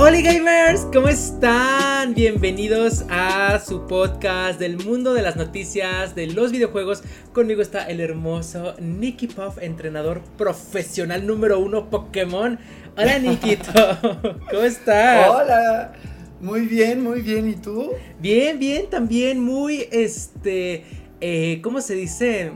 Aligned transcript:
Hola 0.00 0.20
gamers, 0.20 0.86
¿cómo 0.92 1.08
están? 1.08 2.14
Bienvenidos 2.14 3.04
a 3.10 3.58
su 3.58 3.88
podcast 3.88 4.60
del 4.60 4.78
mundo 4.78 5.12
de 5.12 5.22
las 5.22 5.34
noticias 5.34 6.14
de 6.14 6.28
los 6.28 6.52
videojuegos. 6.52 7.02
Conmigo 7.32 7.62
está 7.62 7.82
el 7.88 7.98
hermoso 7.98 8.76
Nicky 8.78 9.26
Puff, 9.26 9.58
entrenador 9.60 10.22
profesional 10.36 11.26
número 11.26 11.58
uno 11.58 11.90
Pokémon. 11.90 12.60
Hola 12.96 13.18
Nikito, 13.18 13.72
¿cómo 14.50 14.62
estás? 14.62 15.30
Hola, 15.30 15.92
muy 16.40 16.60
bien, 16.66 17.02
muy 17.02 17.20
bien, 17.20 17.48
¿y 17.48 17.56
tú? 17.56 17.90
Bien, 18.20 18.56
bien, 18.60 18.88
también 18.88 19.40
muy, 19.40 19.88
este, 19.90 20.84
eh, 21.20 21.60
¿cómo 21.60 21.80
se 21.80 21.96
dice? 21.96 22.52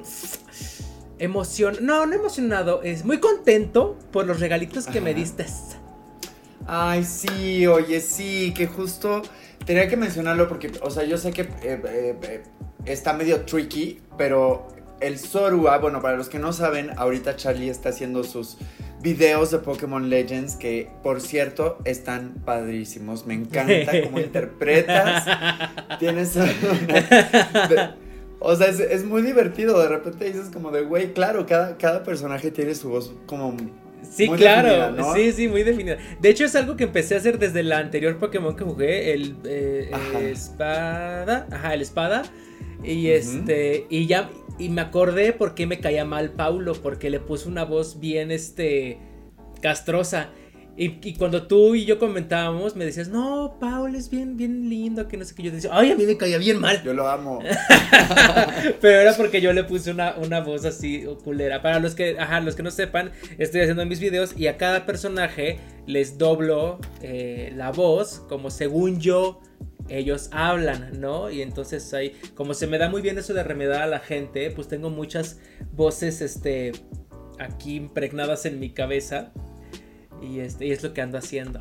Emoción, 1.19 1.79
no, 1.81 2.07
no 2.07 2.15
emocionado, 2.15 2.85
es 2.85 3.05
muy 3.05 3.19
contento 3.19 3.99
por 4.13 4.29
los 4.29 4.39
regalitos 4.39 4.87
que 4.87 5.01
me 5.01 5.13
diste. 5.13 5.47
Ay, 6.67 7.05
sí, 7.05 7.67
oye, 7.67 8.01
sí, 8.01 8.53
que 8.55 8.67
justo 8.67 9.23
tenía 9.65 9.89
que 9.89 9.97
mencionarlo 9.97 10.49
porque, 10.49 10.71
o 10.83 10.91
sea, 10.91 11.05
yo 11.05 11.19
sé 11.19 11.33
que 11.33 11.43
eh, 11.43 11.49
eh, 11.63 12.17
eh, 12.23 12.43
está 12.85 13.13
medio 13.13 13.45
tricky, 13.45 14.01
pero 14.17 14.69
el 15.01 15.19
Zorua, 15.19 15.79
bueno, 15.79 16.01
para 16.01 16.17
los 16.17 16.29
que 16.29 16.39
no 16.39 16.53
saben, 16.53 16.91
ahorita 16.97 17.37
Charlie 17.37 17.69
está 17.69 17.91
haciendo 17.91 18.25
sus 18.25 18.57
videos 19.03 19.51
de 19.51 19.59
Pokémon 19.59 20.09
Legends 20.09 20.55
que, 20.55 20.89
por 21.03 21.21
cierto, 21.21 21.79
están 21.85 22.35
padrísimos. 22.45 23.27
Me 23.27 23.35
encanta 23.35 23.93
cómo 24.05 24.21
interpretas. 24.21 25.25
Tienes... 25.99 26.37
o 28.39 28.57
sea, 28.57 28.69
es, 28.69 29.05
muy 29.05 29.23
divertido. 29.23 29.81
De 29.81 29.89
repente 29.89 30.27
dices 30.27 30.51
como 30.53 30.71
de, 30.71 30.83
güey, 30.83 31.13
claro, 31.13 31.47
cada, 31.47 31.77
cada 31.79 32.05
personaje 32.05 32.53
tiene 32.53 32.77
su 32.77 32.91
voz 32.91 33.13
como 33.27 33.57
Sí, 34.09 34.29
claro, 34.29 35.15
sí, 35.15 35.33
sí, 35.33 35.49
muy 35.49 35.63
definida. 35.63 35.97
De 36.21 36.29
hecho, 36.29 36.45
es 36.45 36.55
algo 36.55 36.77
que 36.77 36.85
empecé 36.85 37.15
a 37.15 37.19
hacer 37.19 37.39
desde 37.39 37.61
el 37.61 37.73
anterior 37.73 38.19
Pokémon 38.19 38.55
que 38.57 38.65
jugué, 38.65 39.13
el 39.13 39.37
eh, 39.45 39.91
espada, 40.31 41.47
ajá, 41.51 41.75
el 41.75 41.83
espada. 41.83 42.23
Y 42.85 43.09
este, 43.09 43.87
y 43.89 44.07
ya, 44.07 44.31
y 44.59 44.69
me 44.69 44.81
acordé 44.81 45.33
por 45.33 45.55
qué 45.55 45.67
me 45.67 45.81
caía 45.81 46.05
mal 46.05 46.33
Paulo, 46.33 46.75
porque 46.75 47.11
le 47.11 47.21
puso 47.21 47.49
una 47.49 47.65
voz 47.65 48.01
bien, 48.01 48.31
este, 48.31 48.99
castrosa. 49.61 50.31
Y, 50.75 51.15
cuando 51.15 51.47
tú 51.47 51.75
y 51.75 51.85
yo 51.85 51.99
comentábamos, 51.99 52.77
me 52.77 52.87
decías, 52.87 53.09
no, 53.09 53.59
Paul 53.61 53.95
es 53.95 54.09
bien, 54.09 54.39
bien 54.39 54.71
lindo, 54.71 55.07
que 55.07 55.19
no 55.19 55.25
sé 55.25 55.35
qué. 55.35 55.43
Yo 55.43 55.51
decía, 55.51 55.71
ay, 55.73 55.91
a 55.91 55.97
mí 55.97 56.07
me 56.07 56.17
caía 56.17 56.39
bien 56.39 56.59
mal. 56.59 56.83
Yo 56.83 56.95
lo 56.95 57.09
amo. 57.09 57.41
Pero 58.81 59.01
era 59.01 59.15
porque 59.15 59.43
yo 59.43 59.53
le 59.53 59.65
puse 59.65 59.91
una, 59.91 60.15
una 60.17 60.41
voz 60.41 60.65
así 60.65 61.05
culera. 61.25 61.61
Para 61.61 61.79
los 61.79 61.95
que, 61.95 62.19
ajá, 62.19 62.41
los 62.41 62.57
que 62.57 62.63
no 62.63 62.71
sepan, 62.71 63.13
estoy 63.37 63.61
haciendo 63.61 63.85
mis 63.85 64.01
videos 64.01 64.35
y 64.37 64.47
a 64.47 64.57
cada 64.57 64.87
personaje 64.87 65.59
les 65.87 66.17
doblo 66.17 66.79
eh, 67.03 67.53
la 67.55 67.71
voz 67.71 68.23
como 68.29 68.51
según 68.51 68.99
yo 68.99 69.41
ellos 69.89 70.31
hablan, 70.33 71.01
¿no? 71.01 71.31
Y 71.31 71.43
entonces 71.43 71.93
ahí, 71.93 72.17
como 72.35 72.55
se 72.55 72.67
me 72.67 72.79
da 72.79 72.89
muy 72.89 73.03
bien 73.03 73.19
eso 73.19 73.35
de 73.35 73.43
remedar 73.43 73.83
a 73.83 73.87
la 73.87 73.99
gente, 73.99 74.51
pues 74.51 74.69
tengo 74.69 74.89
muchas 74.89 75.39
voces, 75.73 76.23
este, 76.23 76.73
aquí 77.39 77.75
impregnadas 77.75 78.47
en 78.47 78.59
mi 78.59 78.71
cabeza 78.71 79.33
y, 80.23 80.41
este, 80.41 80.67
y 80.67 80.73
es 80.73 80.83
lo 80.83 80.93
que 80.93 81.03
ando 81.03 81.19
haciendo. 81.19 81.61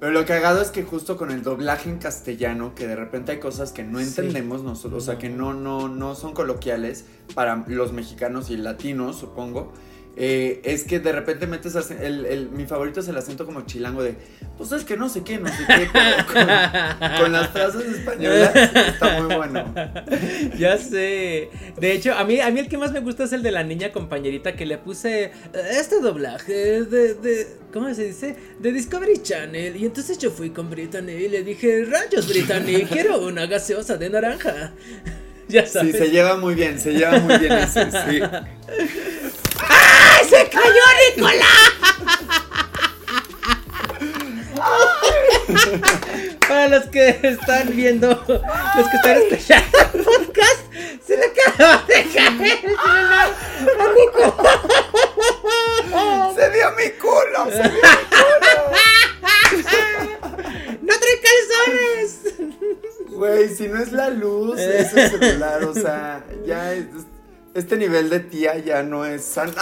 Pero 0.00 0.12
lo 0.12 0.24
cagado 0.26 0.62
es 0.62 0.70
que 0.70 0.84
justo 0.84 1.16
con 1.16 1.32
el 1.32 1.42
doblaje 1.42 1.90
en 1.90 1.98
castellano, 1.98 2.74
que 2.76 2.86
de 2.86 2.94
repente 2.94 3.32
hay 3.32 3.40
cosas 3.40 3.72
que 3.72 3.82
no 3.82 3.98
entendemos 3.98 4.62
nosotros, 4.62 5.02
o 5.02 5.06
sea, 5.06 5.18
que 5.18 5.28
no, 5.28 5.54
no, 5.54 5.88
no 5.88 6.14
son 6.14 6.34
coloquiales 6.34 7.04
para 7.34 7.64
los 7.66 7.92
mexicanos 7.92 8.50
y 8.50 8.56
latinos, 8.56 9.16
supongo. 9.16 9.72
Eh, 10.20 10.60
es 10.64 10.82
que 10.82 10.98
de 10.98 11.12
repente 11.12 11.46
metes 11.46 11.76
el, 11.92 12.48
mi 12.50 12.66
favorito 12.66 12.98
es 12.98 13.06
el 13.06 13.16
acento 13.16 13.46
como 13.46 13.60
chilango 13.66 14.02
de 14.02 14.16
pues 14.56 14.72
es 14.72 14.82
que 14.82 14.96
no 14.96 15.08
sé 15.08 15.22
qué, 15.22 15.38
no 15.38 15.46
sé 15.46 15.64
qué, 15.64 15.86
con, 17.20 17.30
las 17.30 17.50
frases 17.50 17.98
españolas 17.98 18.52
está 18.74 19.20
muy 19.20 19.36
bueno. 19.36 19.72
Ya 20.58 20.76
sé. 20.76 21.50
De 21.78 21.92
hecho, 21.92 22.14
a 22.14 22.24
mí, 22.24 22.40
a 22.40 22.50
mí 22.50 22.58
el 22.58 22.68
que 22.68 22.76
más 22.76 22.90
me 22.90 22.98
gusta 22.98 23.22
es 23.22 23.32
el 23.32 23.44
de 23.44 23.52
la 23.52 23.62
niña 23.62 23.92
compañerita 23.92 24.56
que 24.56 24.66
le 24.66 24.78
puse 24.78 25.30
este 25.70 26.00
doblaje 26.00 26.82
de, 26.82 27.14
de 27.14 27.46
¿cómo 27.72 27.94
se 27.94 28.06
dice? 28.06 28.34
De 28.58 28.72
Discovery 28.72 29.22
Channel. 29.22 29.76
Y 29.76 29.86
entonces 29.86 30.18
yo 30.18 30.32
fui 30.32 30.50
con 30.50 30.68
Brittany 30.68 31.12
y 31.12 31.28
le 31.28 31.44
dije, 31.44 31.84
rayos 31.84 32.26
Brittany, 32.26 32.84
quiero 32.90 33.24
una 33.24 33.46
gaseosa 33.46 33.96
de 33.96 34.10
naranja. 34.10 34.72
Ya 35.50 35.66
sabes. 35.66 35.92
Sí, 35.92 35.98
se 35.98 36.10
lleva 36.10 36.36
muy 36.36 36.54
bien, 36.54 36.78
se 36.78 36.92
lleva 36.92 37.18
muy 37.18 37.38
bien 37.38 37.66
sí. 37.72 37.80
¡Ay, 39.68 40.28
se 40.28 40.48
cayó 40.50 40.84
Nicolás! 41.16 41.72
Para 46.48 46.68
los 46.68 46.84
que 46.86 47.18
están 47.22 47.74
viendo, 47.74 48.08
los 48.08 48.88
que 48.88 48.96
están 48.96 49.16
escuchando 49.22 49.78
el 49.94 50.04
podcast, 50.04 50.60
se 51.06 51.16
le 51.16 51.24
acaba 51.26 51.84
de 51.86 52.04
caer 52.12 52.60
Se 52.60 53.64
dio 53.70 53.86
mi 53.94 54.06
culo, 54.12 54.36
se 56.34 56.44
dio 56.50 56.66
mi 56.72 56.90
culo. 56.98 57.40
¡No 60.82 60.94
trae 60.98 61.16
calzones! 61.24 62.10
Güey, 63.18 63.48
si 63.48 63.68
no 63.68 63.78
es 63.78 63.92
la 63.92 64.10
luz, 64.10 64.58
es 64.58 64.94
el 64.94 65.10
celular, 65.10 65.64
o 65.64 65.74
sea, 65.74 66.24
ya 66.46 66.72
es 66.72 66.86
este 67.58 67.76
nivel 67.76 68.08
de 68.08 68.20
tía 68.20 68.56
ya 68.58 68.84
no 68.84 69.04
es 69.04 69.24
sano. 69.24 69.52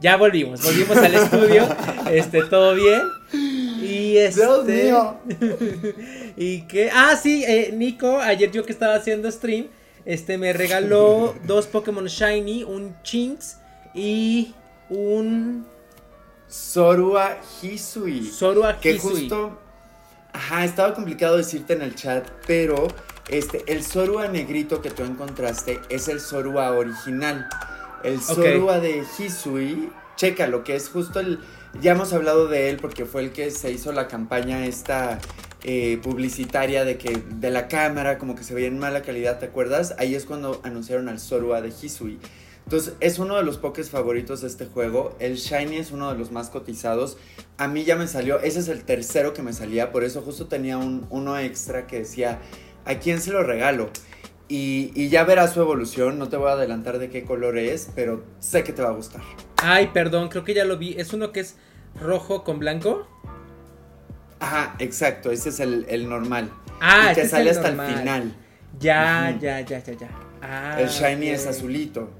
ya 0.00 0.16
volvimos, 0.16 0.62
volvimos 0.62 0.96
al 0.98 1.14
estudio. 1.14 1.66
Este, 2.10 2.42
todo 2.42 2.74
bien. 2.74 3.02
Y 3.32 4.18
este. 4.18 4.42
Dios 4.42 4.66
mío. 4.66 5.16
y 6.36 6.62
que. 6.62 6.90
Ah, 6.92 7.16
sí, 7.16 7.44
eh, 7.46 7.70
Nico, 7.72 8.18
ayer 8.18 8.50
yo 8.50 8.64
que 8.64 8.72
estaba 8.72 8.94
haciendo 8.94 9.30
stream, 9.30 9.68
este 10.04 10.36
me 10.36 10.52
regaló 10.52 11.34
dos 11.46 11.66
Pokémon 11.66 12.06
Shiny, 12.06 12.64
un 12.64 12.94
Chinx 13.02 13.56
y 13.94 14.54
un. 14.90 15.66
Sorua 16.46 17.38
Hisui. 17.62 18.22
Sorua 18.26 18.72
Hisui. 18.72 18.80
Que 18.82 18.98
justo. 18.98 19.63
Ajá, 20.34 20.64
estaba 20.64 20.94
complicado 20.94 21.36
decirte 21.36 21.74
en 21.74 21.82
el 21.82 21.94
chat, 21.94 22.28
pero 22.44 22.88
este, 23.28 23.62
el 23.68 23.84
Zorua 23.84 24.26
negrito 24.26 24.82
que 24.82 24.90
tú 24.90 25.04
encontraste 25.04 25.80
es 25.88 26.08
el 26.08 26.20
Zorua 26.20 26.72
original. 26.72 27.48
El 28.02 28.20
Zorua 28.20 28.80
de 28.80 29.04
Hisui, 29.16 29.90
checa 30.16 30.48
lo 30.48 30.64
que 30.64 30.74
es 30.74 30.88
justo 30.88 31.20
el. 31.20 31.38
Ya 31.80 31.92
hemos 31.92 32.12
hablado 32.12 32.48
de 32.48 32.68
él 32.68 32.78
porque 32.80 33.04
fue 33.04 33.22
el 33.22 33.32
que 33.32 33.52
se 33.52 33.70
hizo 33.70 33.92
la 33.92 34.08
campaña 34.08 34.66
esta 34.66 35.20
eh, 35.62 36.00
publicitaria 36.02 36.84
de 36.84 36.98
que 36.98 37.22
de 37.30 37.50
la 37.50 37.68
cámara 37.68 38.18
como 38.18 38.34
que 38.34 38.42
se 38.42 38.54
veía 38.54 38.66
en 38.66 38.78
mala 38.78 39.02
calidad, 39.02 39.38
¿te 39.38 39.46
acuerdas? 39.46 39.94
Ahí 39.98 40.16
es 40.16 40.24
cuando 40.24 40.60
anunciaron 40.64 41.08
al 41.08 41.20
Zorua 41.20 41.60
de 41.60 41.68
Hisui. 41.68 42.18
Entonces 42.64 42.94
es 43.00 43.18
uno 43.18 43.36
de 43.36 43.42
los 43.42 43.58
pokés 43.58 43.90
favoritos 43.90 44.40
de 44.40 44.48
este 44.48 44.66
juego. 44.66 45.14
El 45.18 45.36
Shiny 45.36 45.76
es 45.76 45.92
uno 45.92 46.10
de 46.10 46.18
los 46.18 46.32
más 46.32 46.50
cotizados. 46.50 47.18
A 47.58 47.68
mí 47.68 47.84
ya 47.84 47.96
me 47.96 48.08
salió, 48.08 48.40
ese 48.40 48.60
es 48.60 48.68
el 48.68 48.84
tercero 48.84 49.34
que 49.34 49.42
me 49.42 49.52
salía, 49.52 49.92
por 49.92 50.02
eso 50.02 50.22
justo 50.22 50.46
tenía 50.46 50.78
un, 50.78 51.06
uno 51.10 51.38
extra 51.38 51.86
que 51.86 51.98
decía 52.00 52.40
¿a 52.84 52.94
quién 52.96 53.20
se 53.20 53.32
lo 53.32 53.42
regalo? 53.42 53.90
Y, 54.46 55.08
ya 55.08 55.24
verás 55.24 55.54
su 55.54 55.60
evolución, 55.60 56.18
no 56.18 56.28
te 56.28 56.36
voy 56.36 56.48
a 56.50 56.52
adelantar 56.52 56.98
de 56.98 57.08
qué 57.08 57.24
color 57.24 57.56
es, 57.56 57.90
pero 57.94 58.24
sé 58.40 58.62
que 58.62 58.72
te 58.72 58.82
va 58.82 58.90
a 58.90 58.92
gustar. 58.92 59.22
Ay, 59.56 59.90
perdón, 59.92 60.28
creo 60.28 60.44
que 60.44 60.54
ya 60.54 60.64
lo 60.64 60.76
vi. 60.76 60.94
¿Es 60.98 61.12
uno 61.12 61.32
que 61.32 61.40
es 61.40 61.56
rojo 62.00 62.44
con 62.44 62.58
blanco? 62.58 63.08
Ajá, 64.40 64.76
exacto, 64.78 65.30
ese 65.30 65.48
es 65.48 65.60
el, 65.60 66.08
normal. 66.08 66.50
Ah, 66.80 67.10
y 67.10 67.14
que 67.14 67.26
sale 67.26 67.50
hasta 67.50 67.68
el 67.68 67.80
final. 67.80 68.36
Ya, 68.78 69.36
ya, 69.40 69.60
ya, 69.62 69.82
ya, 69.82 69.92
ya. 69.94 70.10
Ah, 70.42 70.76
el 70.78 70.88
shiny 70.88 71.28
es 71.28 71.46
azulito. 71.46 72.10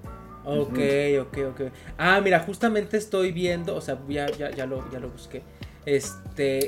Ok, 0.45 0.79
ok, 1.21 1.39
ok. 1.51 1.61
Ah, 1.97 2.21
mira, 2.23 2.41
justamente 2.41 2.97
estoy 2.97 3.33
viendo, 3.33 3.75
o 3.75 3.81
sea, 3.81 3.99
ya, 4.09 4.31
ya, 4.31 4.51
ya, 4.51 4.67
lo, 4.67 4.91
ya 4.91 5.01
lo 5.01 5.09
busqué. 5.09 5.43
Este, 5.87 6.67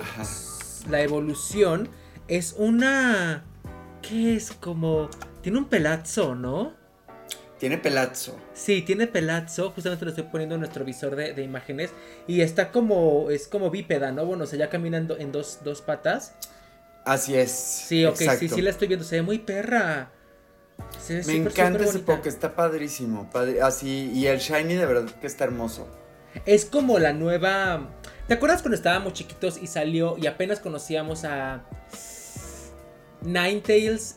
la 0.88 1.02
evolución 1.02 1.88
es 2.28 2.54
una 2.56 3.44
que 4.02 4.36
es 4.36 4.52
como... 4.52 5.10
Tiene 5.42 5.58
un 5.58 5.66
pelazo, 5.66 6.34
¿no? 6.34 6.74
Tiene 7.58 7.78
pelazo. 7.78 8.38
Sí, 8.52 8.82
tiene 8.82 9.06
pelazo. 9.06 9.70
Justamente 9.70 10.04
lo 10.04 10.10
estoy 10.10 10.24
poniendo 10.24 10.56
en 10.56 10.60
nuestro 10.60 10.84
visor 10.84 11.16
de, 11.16 11.42
imágenes. 11.42 11.90
Y 12.26 12.42
está 12.42 12.70
como. 12.70 13.30
Es 13.30 13.48
como 13.48 13.70
bípeda, 13.70 14.12
¿no? 14.12 14.26
Bueno, 14.26 14.44
o 14.44 14.46
sea, 14.46 14.58
ya 14.58 14.68
caminando 14.68 15.16
en 15.16 15.32
dos, 15.32 15.60
dos 15.64 15.80
patas. 15.80 16.34
Así 17.04 17.34
es. 17.34 17.50
Sí, 17.52 18.04
ok, 18.04 18.16
sí, 18.38 18.48
sí 18.48 18.60
la 18.60 18.70
estoy 18.70 18.88
viendo. 18.88 19.06
Se 19.06 19.16
ve 19.16 19.22
muy 19.22 19.38
perra. 19.38 20.10
Me 21.26 21.36
encanta 21.36 21.84
ese 21.84 22.00
poke, 22.00 22.28
está 22.28 22.54
padrísimo. 22.54 23.30
así, 23.62 24.10
y 24.12 24.26
el 24.26 24.38
shiny 24.38 24.74
de 24.74 24.86
verdad 24.86 25.10
que 25.20 25.26
está 25.26 25.44
hermoso. 25.44 25.86
Es 26.44 26.64
como 26.64 26.98
la 26.98 27.12
nueva. 27.12 27.88
¿Te 28.28 28.34
acuerdas 28.34 28.60
cuando 28.62 28.76
estábamos 28.76 29.12
chiquitos 29.12 29.58
y 29.62 29.68
salió 29.68 30.16
y 30.18 30.26
apenas 30.26 30.60
conocíamos 30.60 31.24
a. 31.24 31.64
Ninetales 33.22 34.16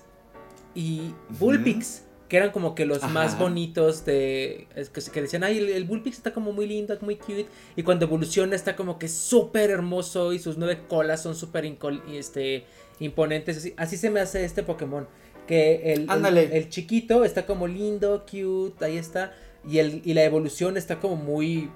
y 0.75 1.13
Bullpix. 1.29 2.03
que 2.27 2.37
eran 2.37 2.51
como 2.51 2.75
que 2.75 2.85
los 2.85 3.03
más 3.09 3.37
bonitos 3.37 4.05
de. 4.05 4.67
Que, 4.75 5.01
que 5.11 5.21
decían, 5.21 5.43
ay, 5.43 5.57
el, 5.59 5.69
el 5.69 6.03
está 6.05 6.33
como 6.33 6.51
muy 6.51 6.67
lindo, 6.67 6.97
muy 7.01 7.15
cute. 7.15 7.47
Y 7.75 7.83
cuando 7.83 8.05
evoluciona 8.05 8.55
está 8.55 8.75
como 8.75 8.99
que 8.99 9.07
súper 9.07 9.69
hermoso 9.69 10.33
y 10.33 10.39
sus 10.39 10.57
nueve 10.57 10.81
colas 10.87 11.23
son 11.23 11.35
súper 11.35 11.65
este, 12.11 12.65
imponentes. 12.99 13.57
Así, 13.57 13.73
así 13.77 13.97
se 13.97 14.09
me 14.09 14.19
hace 14.19 14.43
este 14.43 14.63
Pokémon. 14.63 15.07
Que 15.49 15.93
el, 15.93 16.07
el, 16.37 16.69
chiquito 16.69 17.25
está 17.25 17.47
como 17.47 17.65
lindo, 17.65 18.23
cute, 18.29 18.85
ahí 18.85 18.99
está. 18.99 19.33
Y, 19.67 19.79
el, 19.79 20.03
y 20.05 20.13
la 20.13 20.23
evolución 20.23 20.77
está 20.77 20.99
como 20.99 21.15
muy. 21.15 21.71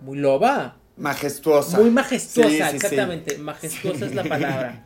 Muy 0.00 0.18
loba. 0.18 0.76
Majestuosa. 0.98 1.78
Muy 1.78 1.88
majestuosa, 1.88 2.70
exactamente. 2.70 3.38
Majestuosa 3.38 4.04
es 4.04 4.14
la 4.14 4.24
palabra. 4.24 4.84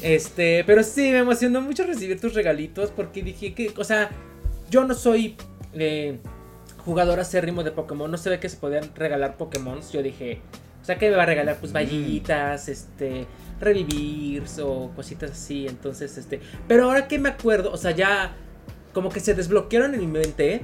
Este, 0.00 0.64
pero 0.64 0.82
sí, 0.82 1.10
me 1.10 1.18
emocionó 1.18 1.60
mucho 1.60 1.84
recibir 1.84 2.18
tus 2.18 2.32
regalitos 2.32 2.90
porque 2.90 3.22
dije 3.22 3.52
que, 3.52 3.74
o 3.76 3.84
sea, 3.84 4.10
yo 4.70 4.84
no 4.84 4.94
soy 4.94 5.36
eh, 5.74 6.18
jugador 6.78 7.20
acérrimo 7.20 7.62
de 7.62 7.72
Pokémon, 7.72 8.10
no 8.10 8.16
se 8.16 8.30
ve 8.30 8.40
que 8.40 8.48
se 8.48 8.56
podían 8.56 8.90
regalar 8.94 9.36
Pokémon. 9.36 9.80
Yo 9.92 10.02
dije, 10.02 10.40
o 10.80 10.84
sea, 10.86 10.96
que 10.96 11.10
me 11.10 11.16
va 11.16 11.24
a 11.24 11.26
regalar 11.26 11.58
pues 11.58 11.72
mm. 11.72 11.74
vallitas, 11.74 12.70
este, 12.70 13.26
revivir 13.62 14.44
o 14.62 14.90
cositas 14.94 15.30
así, 15.30 15.66
entonces, 15.66 16.18
este, 16.18 16.40
pero 16.68 16.84
ahora 16.84 17.08
que 17.08 17.18
me 17.18 17.30
acuerdo, 17.30 17.72
o 17.72 17.76
sea, 17.76 17.92
ya 17.92 18.34
como 18.92 19.08
que 19.08 19.20
se 19.20 19.34
desbloquearon 19.34 19.94
en 19.94 20.00
mi 20.00 20.06
mente 20.06 20.62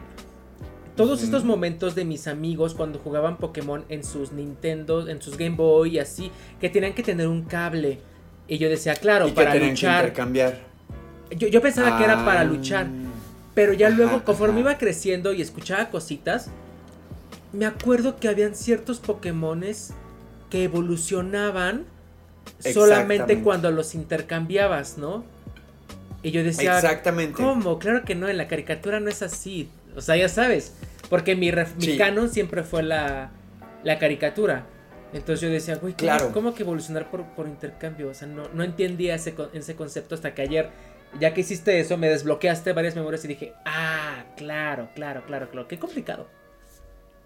todos 0.97 1.23
estos 1.23 1.45
momentos 1.45 1.95
de 1.95 2.05
mis 2.05 2.27
amigos 2.27 2.75
cuando 2.75 2.99
jugaban 2.99 3.37
Pokémon 3.37 3.85
en 3.89 4.03
sus 4.03 4.33
Nintendo, 4.33 5.09
en 5.09 5.23
sus 5.23 5.39
Game 5.39 5.55
Boy 5.55 5.95
y 5.95 5.99
así, 6.01 6.33
que 6.61 6.69
tenían 6.69 6.93
que 6.93 7.05
tener 7.05 7.29
un 7.29 7.43
cable. 7.43 8.01
Y 8.49 8.59
yo 8.59 8.69
decía, 8.69 8.97
claro, 8.97 9.33
para 9.33 9.55
luchar. 9.55 10.13
Yo, 11.37 11.47
yo, 11.47 11.63
pensaba 11.63 11.99
que 11.99 12.05
era 12.05 12.25
para 12.25 12.41
ah. 12.41 12.45
luchar. 12.45 12.89
Pero 13.55 13.75
ya 13.75 13.91
luego, 13.91 14.25
conforme 14.25 14.61
iba 14.61 14.77
creciendo 14.77 15.33
y 15.33 15.41
escuchaba 15.41 15.89
cositas, 15.91 16.51
me 17.53 17.65
acuerdo 17.65 18.17
que 18.17 18.27
habían 18.27 18.57
ciertos 18.57 18.99
Pokémones 18.99 19.95
que 20.51 20.65
evolucionaban 20.65 21.85
solamente 22.59 23.41
cuando 23.41 23.71
los 23.71 23.95
intercambiabas, 23.95 24.99
¿no? 24.99 25.25
Y 26.23 26.31
yo 26.31 26.43
decía, 26.43 26.77
Exactamente. 26.77 27.35
¿cómo? 27.35 27.79
Claro 27.79 28.05
que 28.05 28.15
no, 28.15 28.29
en 28.29 28.37
la 28.37 28.49
caricatura 28.49 29.01
no 29.01 29.09
es 29.09 29.23
así. 29.23 29.69
O 29.97 30.01
sea, 30.01 30.17
ya 30.17 30.29
sabes. 30.29 30.75
Porque 31.09 31.37
mi, 31.37 31.51
canon 31.97 32.29
siempre 32.29 32.63
fue 32.63 32.83
la, 32.83 33.31
la 33.85 33.99
caricatura. 33.99 34.67
Entonces 35.13 35.41
yo 35.41 35.49
decía, 35.49 35.77
güey, 35.77 35.95
claro. 35.95 36.33
¿cómo 36.33 36.55
que 36.55 36.63
evolucionar 36.63 37.11
por, 37.11 37.25
por 37.25 37.47
intercambio? 37.47 38.09
O 38.11 38.15
sea, 38.15 38.29
no, 38.29 38.49
no 38.53 38.63
entendía 38.63 39.15
ese, 39.15 39.35
ese 39.55 39.75
concepto 39.75 40.15
hasta 40.15 40.35
que 40.35 40.43
ayer, 40.43 40.71
ya 41.19 41.33
que 41.33 41.41
hiciste 41.41 41.81
eso, 41.81 41.97
me 41.97 42.11
desbloqueaste 42.11 42.73
varias 42.75 42.95
memorias 42.95 43.25
y 43.25 43.29
dije, 43.29 43.55
ah, 43.65 44.25
claro, 44.37 44.91
claro, 44.95 45.23
claro, 45.27 45.49
claro. 45.51 45.67
Qué 45.67 45.79
complicado. 45.79 46.29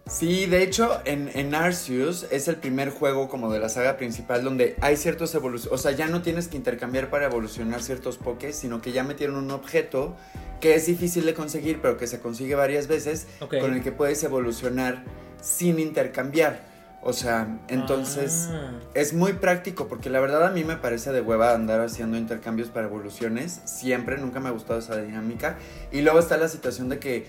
Sí, 0.07 0.47
de 0.47 0.63
hecho, 0.63 1.01
en, 1.05 1.31
en, 1.35 1.55
Arceus 1.55 2.27
es 2.31 2.49
el 2.49 2.57
primer 2.57 2.91
juego 2.91 3.29
como 3.29 3.53
de 3.53 3.61
la 3.61 3.69
saga 3.69 3.97
principal 3.97 4.43
donde 4.43 4.77
hay 4.81 4.97
ciertos 4.97 5.35
evoluciones. 5.35 5.73
O 5.73 5.81
sea, 5.81 5.93
ya 5.93 6.09
no 6.09 6.23
tienes 6.23 6.49
que 6.49 6.57
intercambiar 6.57 7.09
para 7.09 7.27
evolucionar 7.27 7.83
ciertos 7.83 8.19
pokés, 8.19 8.57
sino 8.57 8.83
que 8.83 8.93
ya 8.93 9.05
metieron 9.05 9.37
un 9.37 9.51
objeto 9.53 10.17
que 10.61 10.75
es 10.75 10.87
difícil 10.87 11.25
de 11.25 11.35
conseguir, 11.35 11.81
pero 11.81 11.97
que 11.97 12.07
se 12.07 12.21
consigue 12.21 12.55
varias 12.55 12.89
veces, 12.89 13.27
con 13.39 13.75
el 13.75 13.83
que 13.83 13.93
puedes 13.93 14.23
evolucionar 14.25 15.05
sin 15.41 15.79
intercambiar. 15.79 16.73
O 17.05 17.13
sea, 17.13 17.59
entonces 17.67 18.49
ah. 18.53 18.79
es 18.95 19.13
muy 19.13 19.33
práctico 19.33 19.89
porque 19.89 20.09
la 20.09 20.21
verdad 20.21 20.47
a 20.47 20.51
mí 20.51 20.63
me 20.63 20.77
parece 20.77 21.11
de 21.11 21.21
hueva 21.21 21.53
andar 21.53 21.81
haciendo 21.81 22.17
intercambios 22.17 22.69
para 22.69 22.87
evoluciones. 22.87 23.61
Siempre, 23.65 24.19
nunca 24.19 24.39
me 24.39 24.49
ha 24.49 24.53
gustado 24.53 24.79
esa 24.79 24.97
dinámica. 24.97 25.59
Y 25.91 26.03
luego 26.03 26.21
está 26.21 26.37
la 26.37 26.49
situación 26.49 26.89
de 26.89 27.01
que, 27.01 27.27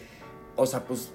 o 0.56 0.68
sea, 0.68 0.82
pues 0.82 1.12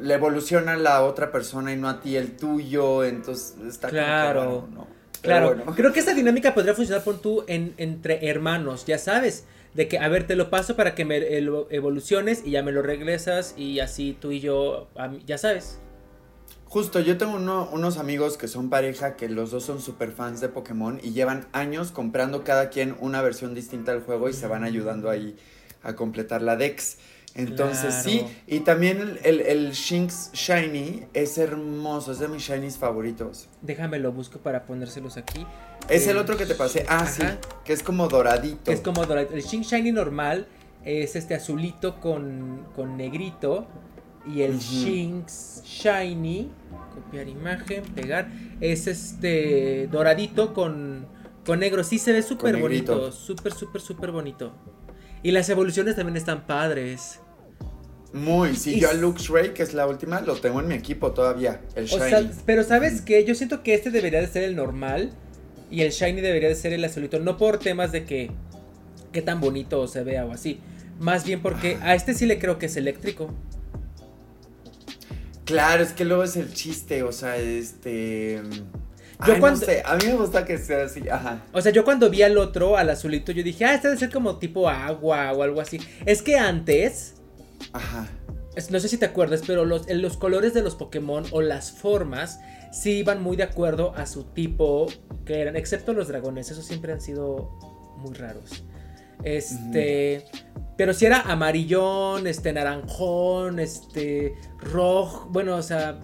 le 0.00 0.14
evoluciona 0.14 0.72
a 0.72 0.76
la 0.76 1.02
otra 1.02 1.32
persona 1.32 1.72
y 1.72 1.76
no 1.76 1.88
a 1.88 2.00
ti 2.00 2.16
el 2.16 2.36
tuyo. 2.36 3.04
Entonces 3.04 3.54
está 3.66 3.88
claro. 3.88 4.68
¿no? 4.72 4.86
Claro, 5.22 5.64
creo 5.76 5.92
que 5.92 6.00
esa 6.00 6.14
dinámica 6.14 6.52
podría 6.52 6.74
funcionar 6.74 7.04
por 7.04 7.20
tú 7.20 7.44
en, 7.46 7.74
entre 7.76 8.28
hermanos, 8.28 8.86
ya 8.86 8.98
sabes 8.98 9.44
de 9.74 9.88
que, 9.88 9.98
a 9.98 10.08
ver, 10.08 10.26
te 10.26 10.36
lo 10.36 10.50
paso 10.50 10.76
para 10.76 10.94
que 10.94 11.04
me 11.04 11.16
evoluciones 11.70 12.42
y 12.44 12.50
ya 12.50 12.62
me 12.62 12.72
lo 12.72 12.82
regresas 12.82 13.54
y 13.56 13.80
así 13.80 14.16
tú 14.18 14.32
y 14.32 14.40
yo, 14.40 14.88
ya 15.26 15.38
sabes. 15.38 15.78
Justo, 16.66 17.00
yo 17.00 17.18
tengo 17.18 17.34
unos 17.36 17.98
amigos 17.98 18.38
que 18.38 18.48
son 18.48 18.70
pareja, 18.70 19.16
que 19.16 19.28
los 19.28 19.50
dos 19.50 19.64
son 19.64 19.80
super 19.80 20.10
fans 20.10 20.40
de 20.40 20.48
Pokémon 20.48 21.00
y 21.02 21.12
llevan 21.12 21.46
años 21.52 21.90
comprando 21.90 22.44
cada 22.44 22.70
quien 22.70 22.96
una 23.00 23.20
versión 23.20 23.54
distinta 23.54 23.92
del 23.92 24.02
juego 24.02 24.28
y 24.28 24.32
se 24.32 24.46
van 24.46 24.64
ayudando 24.64 25.10
ahí 25.10 25.36
a 25.82 25.94
completar 25.94 26.40
la 26.40 26.56
Dex. 26.56 26.96
Entonces 27.34 27.94
sí, 27.94 28.26
y 28.46 28.60
también 28.60 29.18
el, 29.24 29.40
el, 29.40 29.72
Shinx 29.72 30.32
Shiny 30.32 31.06
es 31.14 31.38
hermoso, 31.38 32.12
es 32.12 32.18
de 32.18 32.28
mis 32.28 32.42
Shinies 32.42 32.76
favoritos. 32.76 33.48
Déjame 33.62 33.98
lo 33.98 34.12
busco 34.12 34.38
para 34.38 34.66
ponérselos 34.66 35.16
aquí. 35.16 35.46
Es 35.88 36.06
el, 36.06 36.18
otro 36.18 36.36
que 36.36 36.44
te 36.44 36.54
pasé, 36.54 36.84
ah 36.88 37.06
sí, 37.06 37.22
que 37.64 37.72
es 37.72 37.82
como 37.82 38.08
doradito. 38.08 38.70
es 38.70 38.80
como 38.80 39.06
doradito. 39.06 39.34
El 39.34 39.42
Shinx 39.42 39.68
Shiny 39.68 39.92
normal 39.92 40.46
es 40.84 41.16
este 41.16 41.34
azulito 41.34 42.00
con, 42.00 42.66
con 42.74 42.96
negrito. 42.96 43.66
Y 44.24 44.42
el 44.42 44.58
Shinx 44.58 45.62
Shiny, 45.64 46.48
copiar 46.94 47.28
imagen, 47.28 47.82
pegar, 47.82 48.30
es 48.60 48.86
este 48.86 49.88
doradito 49.88 50.54
con, 50.54 51.06
con 51.44 51.58
negro. 51.60 51.82
Sí 51.82 51.98
se 51.98 52.12
ve 52.12 52.22
súper 52.22 52.60
bonito, 52.60 53.10
súper, 53.10 53.52
súper, 53.52 53.80
súper 53.80 54.12
bonito. 54.12 54.52
Y 55.24 55.30
las 55.30 55.48
evoluciones 55.48 55.96
también 55.96 56.16
están 56.16 56.46
padres. 56.46 57.20
Muy, 58.12 58.56
sí, 58.56 58.78
yo 58.78 58.90
a 58.90 58.92
Luxray, 58.92 59.54
que 59.54 59.62
es 59.62 59.72
la 59.72 59.86
última, 59.86 60.20
lo 60.20 60.36
tengo 60.36 60.60
en 60.60 60.68
mi 60.68 60.74
equipo 60.74 61.12
todavía, 61.12 61.62
el 61.74 61.86
Shiny. 61.86 62.30
pero 62.44 62.62
¿sabes 62.62 63.00
qué? 63.00 63.24
Yo 63.24 63.34
siento 63.34 63.62
que 63.62 63.72
este 63.72 63.90
debería 63.90 64.20
de 64.20 64.26
ser 64.26 64.42
el 64.42 64.54
normal 64.54 65.12
y 65.70 65.80
el 65.80 65.92
Shiny 65.92 66.20
debería 66.20 66.50
de 66.50 66.54
ser 66.54 66.74
el 66.74 66.84
azulito, 66.84 67.18
no 67.20 67.38
por 67.38 67.58
temas 67.58 67.90
de 67.90 68.04
que 68.04 68.30
qué 69.12 69.22
tan 69.22 69.40
bonito 69.40 69.86
se 69.88 70.04
vea 70.04 70.26
o 70.26 70.32
así, 70.32 70.60
más 71.00 71.24
bien 71.24 71.40
porque 71.40 71.78
a 71.80 71.94
este 71.94 72.12
sí 72.12 72.26
le 72.26 72.38
creo 72.38 72.58
que 72.58 72.66
es 72.66 72.76
eléctrico. 72.76 73.32
Claro, 75.46 75.82
es 75.82 75.92
que 75.92 76.04
luego 76.04 76.22
es 76.22 76.36
el 76.36 76.52
chiste, 76.52 77.02
o 77.02 77.12
sea, 77.12 77.36
este... 77.36 78.42
Yo 79.26 79.38
cuando... 79.38 79.60
No 79.60 79.66
sé, 79.66 79.82
a 79.84 79.96
mí 79.96 80.06
me 80.06 80.14
gusta 80.14 80.44
que 80.44 80.58
sea 80.58 80.84
así, 80.84 81.08
ajá. 81.08 81.42
O 81.52 81.62
sea, 81.62 81.72
yo 81.72 81.84
cuando 81.84 82.10
vi 82.10 82.22
al 82.22 82.36
otro, 82.36 82.76
al 82.76 82.90
azulito, 82.90 83.32
yo 83.32 83.42
dije, 83.42 83.64
ah, 83.64 83.74
este 83.74 83.88
debe 83.88 83.98
ser 83.98 84.10
como 84.10 84.38
tipo 84.38 84.68
agua 84.68 85.32
o 85.32 85.42
algo 85.42 85.60
así. 85.60 85.80
Es 86.06 86.22
que 86.22 86.36
antes 86.36 87.21
Ajá. 87.72 88.08
No 88.70 88.80
sé 88.80 88.88
si 88.88 88.98
te 88.98 89.06
acuerdas, 89.06 89.42
pero 89.46 89.64
los, 89.64 89.88
los 89.88 90.16
colores 90.18 90.52
de 90.52 90.62
los 90.62 90.74
Pokémon 90.74 91.24
o 91.30 91.40
las 91.40 91.70
formas 91.70 92.40
sí 92.70 92.98
iban 92.98 93.22
muy 93.22 93.36
de 93.36 93.44
acuerdo 93.44 93.94
a 93.96 94.06
su 94.06 94.24
tipo 94.24 94.86
que 95.24 95.40
eran, 95.40 95.56
excepto 95.56 95.92
los 95.94 96.08
dragones, 96.08 96.50
esos 96.50 96.64
siempre 96.64 96.92
han 96.92 97.00
sido 97.00 97.50
muy 97.96 98.14
raros. 98.14 98.64
Este, 99.24 100.24
pero 100.76 100.92
si 100.92 101.06
era 101.06 101.20
amarillón, 101.20 102.26
este 102.26 102.52
naranjón, 102.52 103.60
este 103.60 104.34
rojo, 104.58 105.28
bueno, 105.30 105.56
o 105.56 105.62
sea, 105.62 106.00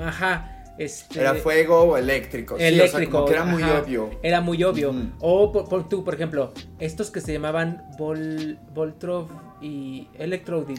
ajá. 0.00 0.48
Este, 0.78 1.20
era 1.20 1.34
fuego 1.34 1.82
o 1.82 1.96
eléctrico. 1.98 2.56
Eléctrico. 2.56 3.30
era 3.30 3.44
muy 3.44 3.62
obvio. 3.62 4.10
Era 4.22 4.40
muy 4.40 4.64
obvio. 4.64 4.94
O 5.20 5.52
por, 5.52 5.88
tú, 5.88 6.02
por 6.02 6.14
ejemplo, 6.14 6.52
estos 6.78 7.10
que 7.10 7.20
se 7.20 7.32
llamaban 7.32 7.84
Vol, 7.98 8.58
Voltrov 8.74 9.28
y 9.62 10.08
Electrode 10.14 10.74
y 10.74 10.76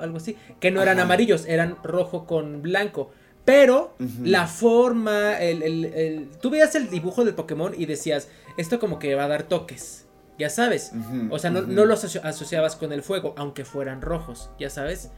algo 0.00 0.16
así, 0.16 0.36
que 0.60 0.70
no 0.70 0.82
eran 0.82 0.98
amarillos, 0.98 1.46
eran 1.46 1.76
rojo 1.82 2.26
con 2.26 2.62
blanco. 2.62 3.10
Pero 3.44 3.96
la 4.22 4.46
forma, 4.46 5.38
el, 5.40 5.62
el, 5.62 5.84
el, 5.86 6.28
tú 6.40 6.50
veías 6.50 6.74
el 6.76 6.88
dibujo 6.88 7.24
del 7.24 7.34
Pokémon 7.34 7.72
y 7.76 7.86
decías, 7.86 8.28
esto 8.56 8.78
como 8.78 9.00
que 9.00 9.16
va 9.16 9.24
a 9.24 9.28
dar 9.28 9.42
toques, 9.44 10.06
ya 10.38 10.48
sabes. 10.48 10.92
o 11.30 11.38
sea, 11.38 11.50
no, 11.50 11.62
no, 11.62 11.84
los 11.84 12.04
asociabas 12.04 12.76
con 12.76 12.92
el 12.92 13.02
fuego, 13.02 13.34
aunque 13.36 13.64
fueran 13.64 14.00
rojos, 14.00 14.50
ya 14.60 14.70
sabes. 14.70 15.10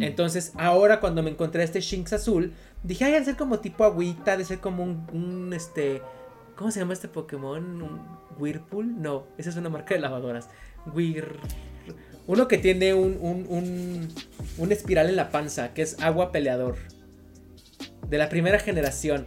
Entonces, 0.00 0.52
ahora 0.56 0.98
cuando 0.98 1.22
me 1.22 1.30
encontré 1.30 1.62
este 1.62 1.80
Shinx 1.80 2.12
azul, 2.12 2.52
dije, 2.82 3.04
ay, 3.04 3.12
de 3.12 3.24
ser 3.24 3.36
como 3.36 3.60
tipo 3.60 3.84
agüita, 3.84 4.36
de 4.36 4.44
ser 4.44 4.58
como 4.58 4.82
un, 4.82 5.06
un 5.12 5.52
este... 5.52 6.02
¿Cómo 6.56 6.72
se 6.72 6.80
llama 6.80 6.92
este 6.92 7.06
Pokémon? 7.06 7.82
¿Un 7.82 8.00
Whirlpool? 8.36 9.00
No, 9.00 9.26
esa 9.38 9.50
es 9.50 9.56
una 9.56 9.68
marca 9.68 9.94
de 9.94 10.00
lavadoras. 10.00 10.48
Whir... 10.92 11.38
Uno 12.28 12.46
que 12.46 12.58
tiene 12.58 12.92
un, 12.92 13.16
un, 13.20 14.08
un, 14.58 14.70
espiral 14.72 15.08
en 15.08 15.16
la 15.16 15.30
panza, 15.30 15.72
que 15.72 15.80
es 15.80 15.98
agua 15.98 16.30
peleador. 16.30 16.76
De 18.06 18.18
la 18.18 18.28
primera 18.28 18.58
generación. 18.58 19.24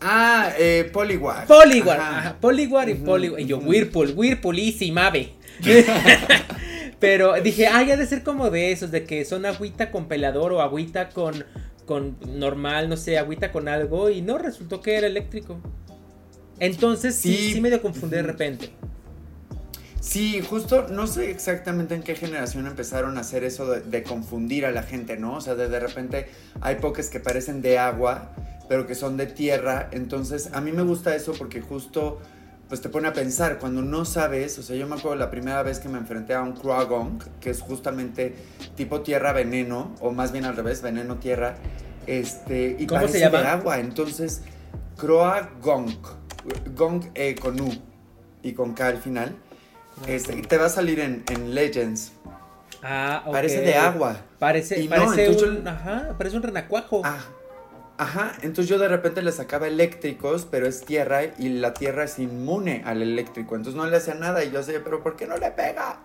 Ah, 0.00 0.52
eh, 0.56 0.88
Poliwar. 0.92 1.48
Poliwar, 1.48 2.00
ajá. 2.00 2.36
Poliwar 2.40 2.88
y 2.88 2.94
Poliwar. 2.94 3.40
Y 3.40 3.46
yo, 3.46 3.58
Whirlpool, 3.58 4.14
Whirlpool, 4.16 4.56
Easy, 4.60 4.92
Mave. 4.92 5.32
Pero 7.00 7.34
dije, 7.42 7.66
ah, 7.66 7.82
ya 7.82 7.96
de 7.96 8.06
ser 8.06 8.22
como 8.22 8.50
de 8.50 8.70
esos, 8.70 8.92
de 8.92 9.02
que 9.02 9.24
son 9.24 9.46
agüita 9.46 9.90
con 9.90 10.06
peleador 10.06 10.52
o 10.52 10.60
agüita 10.60 11.08
con, 11.08 11.44
con 11.86 12.16
normal, 12.38 12.88
no 12.88 12.96
sé, 12.96 13.18
agüita 13.18 13.50
con 13.50 13.66
algo. 13.66 14.10
Y 14.10 14.22
no, 14.22 14.38
resultó 14.38 14.80
que 14.80 14.94
era 14.94 15.08
eléctrico. 15.08 15.58
Entonces 16.60 17.16
sí, 17.16 17.52
sí, 17.54 17.60
me 17.60 17.68
dio 17.68 17.82
confundir 17.82 18.18
de 18.18 18.22
repente. 18.22 18.70
Sí, 20.06 20.40
justo, 20.40 20.86
no 20.88 21.08
sé 21.08 21.32
exactamente 21.32 21.96
en 21.96 22.04
qué 22.04 22.14
generación 22.14 22.68
empezaron 22.68 23.18
a 23.18 23.22
hacer 23.22 23.42
eso 23.42 23.66
de, 23.66 24.02
confundir 24.04 24.64
a 24.64 24.70
la 24.70 24.84
gente, 24.84 25.16
¿no? 25.16 25.34
O 25.34 25.40
sea, 25.40 25.56
de, 25.56 25.68
de 25.68 25.80
repente 25.80 26.28
hay 26.60 26.76
pokés 26.76 27.10
que 27.10 27.18
parecen 27.18 27.60
de 27.60 27.80
agua, 27.80 28.30
pero 28.68 28.86
que 28.86 28.94
son 28.94 29.16
de 29.16 29.26
tierra. 29.26 29.88
Entonces, 29.90 30.50
a 30.52 30.60
mí 30.60 30.70
me 30.70 30.84
gusta 30.84 31.16
eso 31.16 31.32
porque 31.36 31.60
justo, 31.60 32.20
pues 32.68 32.80
te 32.80 32.88
pone 32.88 33.08
a 33.08 33.12
pensar, 33.12 33.58
cuando 33.58 33.82
no 33.82 34.04
sabes, 34.04 34.56
o 34.60 34.62
sea, 34.62 34.76
yo 34.76 34.86
me 34.86 34.94
acuerdo 34.94 35.16
la 35.16 35.28
primera 35.28 35.64
vez 35.64 35.80
que 35.80 35.88
me 35.88 35.98
enfrenté 35.98 36.34
a 36.34 36.42
un 36.42 36.52
Kroagong, 36.52 37.18
que 37.40 37.50
es 37.50 37.60
justamente 37.60 38.32
tipo 38.76 39.00
tierra 39.00 39.32
veneno, 39.32 39.92
o 39.98 40.12
más 40.12 40.30
bien 40.30 40.44
al 40.44 40.54
revés, 40.54 40.82
veneno 40.82 41.16
tierra, 41.16 41.56
este, 42.06 42.76
y 42.78 42.86
¿Cómo 42.86 43.08
se 43.08 43.18
llama? 43.18 43.40
de 43.40 43.48
agua. 43.48 43.80
Entonces, 43.80 44.42
Kroagong, 44.98 45.98
Gong 46.76 47.06
eh, 47.16 47.34
con 47.34 47.60
U 47.60 47.72
y 48.44 48.52
con 48.52 48.72
K 48.72 48.86
al 48.86 48.98
final. 48.98 49.34
Este, 50.06 50.34
te 50.42 50.58
va 50.58 50.66
a 50.66 50.68
salir 50.68 51.00
en, 51.00 51.54
Legends. 51.54 52.12
Ah, 52.82 53.22
ok. 53.24 53.32
Parece 53.32 53.60
de 53.62 53.74
agua. 53.74 54.16
Parece, 54.38 54.86
parece 54.88 55.30
un, 55.30 55.66
ajá, 55.66 56.14
parece 56.18 56.36
un 56.36 56.42
renacuajo. 56.42 57.00
Ah, 57.04 57.24
ajá, 57.96 58.32
entonces 58.42 58.68
yo 58.68 58.78
de 58.78 58.88
repente 58.88 59.22
le 59.22 59.32
sacaba 59.32 59.66
eléctricos, 59.66 60.46
pero 60.50 60.66
es 60.66 60.84
tierra 60.84 61.22
y 61.38 61.48
la 61.48 61.72
tierra 61.72 62.04
es 62.04 62.18
inmune 62.18 62.82
al 62.84 63.00
eléctrico, 63.00 63.56
entonces 63.56 63.80
no 63.80 63.86
le 63.88 63.96
hacía 63.96 64.14
nada 64.14 64.44
y 64.44 64.50
yo 64.50 64.62
sé, 64.62 64.80
pero 64.80 65.02
¿por 65.02 65.16
qué 65.16 65.26
no 65.26 65.38
le 65.38 65.50
pega? 65.50 66.00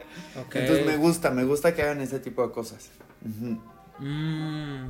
Entonces 0.54 0.86
me 0.86 0.96
gusta, 0.96 1.32
me 1.32 1.44
gusta 1.44 1.74
que 1.74 1.82
hagan 1.82 2.00
ese 2.00 2.20
tipo 2.20 2.48
de 2.48 2.54
cosas. 2.54 2.90
Mm, 4.00 4.86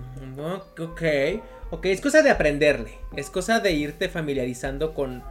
ok, 0.79 1.01
ok, 1.71 1.85
es 1.85 2.01
cosa 2.01 2.21
de 2.21 2.29
aprenderle, 2.29 2.99
es 3.15 3.31
cosa 3.31 3.59
de 3.59 3.71
irte 3.71 4.07
familiarizando 4.07 4.93
con, 4.93 5.23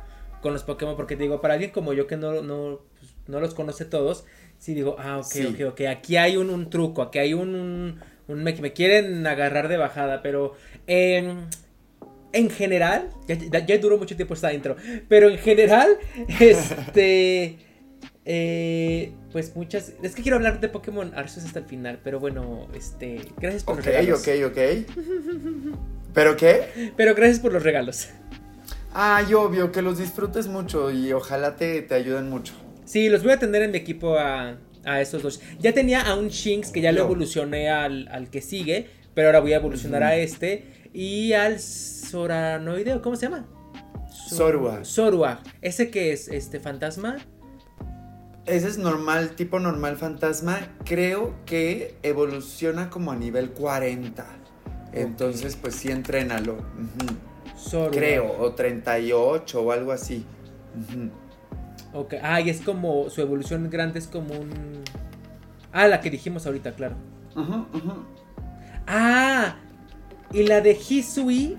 con 0.43 0.53
los 0.53 0.65
Pokémon, 0.65 0.97
porque 0.97 1.17
te 1.17 1.23
digo, 1.23 1.41
para 1.41 1.55
alguien 1.55 1.71
como 1.71 1.93
yo 1.93 2.09
que 2.09 2.17
no, 2.17 2.43
no 2.43 2.90
no 3.27 3.41
los 3.41 3.55
conoce 3.55 3.85
todos, 3.85 4.25
sí 4.59 4.75
digo, 4.75 4.97
ah, 4.99 5.19
ok, 5.19 5.37
ok, 5.51 5.61
ok, 5.73 5.81
aquí 5.89 6.17
hay 6.17 6.37
un, 6.37 6.71
truco, 6.71 7.03
aquí 7.03 7.19
hay 7.19 7.35
un, 7.35 8.01
un, 8.29 8.43
me, 8.45 8.55
me, 8.55 8.73
quieren 8.73 9.27
agarrar 9.27 9.69
de 9.69 9.77
bajada, 9.77 10.23
pero 10.23 10.55
en 12.33 12.51
general, 12.51 13.11
ya, 13.27 13.65
ya, 13.67 13.79
duró 13.79 13.99
mucho 13.99 14.17
tiempo 14.17 14.35
esta 14.35 14.53
intro, 14.53 14.77
pero 15.09 15.29
en 15.29 15.39
general, 15.39 15.99
este, 16.41 17.59
eh, 18.25 19.13
pues 19.33 19.57
muchas, 19.57 19.95
es 20.03 20.15
que 20.15 20.23
quiero 20.23 20.37
hablar 20.37 20.61
de 20.61 20.69
Pokémon 20.69 21.13
Arceus 21.15 21.47
hasta 21.47 21.61
el 21.61 21.65
final, 21.65 22.01
pero 22.03 22.21
bueno, 22.21 22.69
este, 22.75 23.21
gracias 23.39 23.65
por 23.65 23.77
los 23.77 23.85
regalos. 23.85 24.21
Ok, 24.21 24.29
ok, 24.47 24.51
ok. 24.51 25.77
¿Pero 26.13 26.37
qué? 26.37 26.93
Pero 26.97 27.15
gracias 27.15 27.39
por 27.39 27.53
los 27.53 27.63
regalos. 27.63 28.09
Ay, 28.93 29.33
obvio, 29.35 29.71
que 29.71 29.83
los 29.83 29.99
disfrutes 29.99 30.49
mucho 30.49 30.91
y 30.91 31.13
ojalá 31.13 31.55
te, 31.55 31.83
te 31.83 31.95
ayuden 31.95 32.29
mucho. 32.29 32.55
Sí, 32.91 33.09
los 33.09 33.23
voy 33.23 33.31
a 33.31 33.39
tener 33.39 33.63
en 33.63 33.71
mi 33.71 33.79
equipo 33.79 34.19
a, 34.19 34.57
a 34.85 35.01
esos 35.01 35.23
dos. 35.23 35.41
Ya 35.61 35.73
tenía 35.73 36.03
a 36.03 36.17
un 36.17 36.27
Shinx 36.27 36.73
que 36.73 36.81
ya 36.81 36.91
lo 36.91 37.03
evolucioné 37.03 37.71
al, 37.71 38.29
que 38.33 38.43
sigue, 38.43 38.91
pero 39.15 39.29
ahora 39.29 39.39
voy 39.39 39.53
a 39.53 39.59
evolucionar 39.59 40.03
a 40.03 40.17
este. 40.17 40.89
Y 40.93 41.33
al 41.35 41.61
Soranoideo, 41.61 43.01
¿cómo 43.01 43.15
se 43.15 43.27
llama? 43.27 43.47
Sorua. 44.13 44.85
Sorua. 44.85 45.41
¿Ese 45.63 45.93
que 45.93 46.11
es? 46.11 46.27
¿Este 46.27 46.59
fantasma? 46.59 47.19
Ese 48.47 48.67
es 48.67 48.77
normal, 48.77 49.37
tipo 49.37 49.61
normal 49.61 49.97
fantasma. 49.97 50.59
Creo 50.85 51.37
que 51.47 51.95
evoluciona 52.03 52.91
como 52.91 53.13
a 53.13 53.17
nivel 53.17 53.51
40. 53.51 54.27
Entonces, 54.95 55.55
pues 55.55 55.77
sí, 55.77 55.93
entrénalo. 55.93 56.57
Creo, 57.93 58.37
o 58.41 58.53
38 58.55 59.63
o 59.63 59.71
algo 59.71 59.93
así. 59.93 60.27
Ok, 61.93 62.15
ah, 62.23 62.41
y 62.41 62.51
es 62.51 62.61
como, 62.61 63.11
su 63.11 63.21
evolución 63.21 63.69
grande 63.69 63.99
es 63.99 64.07
como 64.07 64.35
un... 64.35 64.83
Ah, 65.73 65.89
la 65.89 66.01
que 66.01 66.11
dijimos 66.11 66.47
ahorita, 66.47 66.73
claro. 66.73 66.97
Ajá, 67.35 67.67
ajá. 67.73 67.97
Ah, 68.87 69.57
y 70.33 70.45
la 70.45 70.61
de 70.61 70.73
Hisui, 70.73 71.57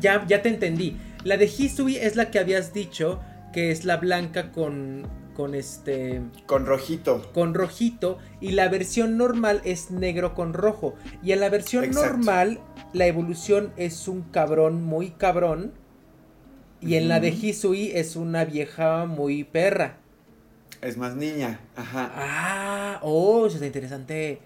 ya, 0.00 0.24
ya 0.26 0.42
te 0.42 0.48
entendí. 0.48 0.96
La 1.24 1.36
de 1.36 1.46
Hisui 1.46 1.96
es 1.96 2.16
la 2.16 2.30
que 2.30 2.38
habías 2.38 2.72
dicho, 2.72 3.20
que 3.52 3.70
es 3.70 3.84
la 3.84 3.96
blanca 3.96 4.50
con, 4.50 5.06
con 5.34 5.54
este... 5.54 6.22
Con 6.46 6.66
rojito. 6.66 7.30
Con 7.32 7.54
rojito. 7.54 8.18
Y 8.40 8.52
la 8.52 8.68
versión 8.68 9.16
normal 9.16 9.60
es 9.64 9.92
negro 9.92 10.34
con 10.34 10.54
rojo. 10.54 10.94
Y 11.22 11.32
en 11.32 11.40
la 11.40 11.48
versión 11.48 11.90
normal, 11.90 12.60
la 12.92 13.06
evolución 13.06 13.72
es 13.76 14.08
un 14.08 14.22
cabrón 14.22 14.82
muy 14.82 15.10
cabrón 15.10 15.72
y 16.80 16.94
en 16.94 17.08
la 17.08 17.20
de 17.20 17.28
Hisui 17.28 17.92
es 17.94 18.16
una 18.16 18.44
vieja 18.44 19.06
muy 19.06 19.44
perra. 19.44 19.96
Es 20.80 20.96
más 20.96 21.16
niña, 21.16 21.60
ajá. 21.74 22.12
Ah, 22.14 23.00
oh, 23.02 23.46
eso 23.46 23.56
está 23.56 23.66
interesante. 23.66 24.38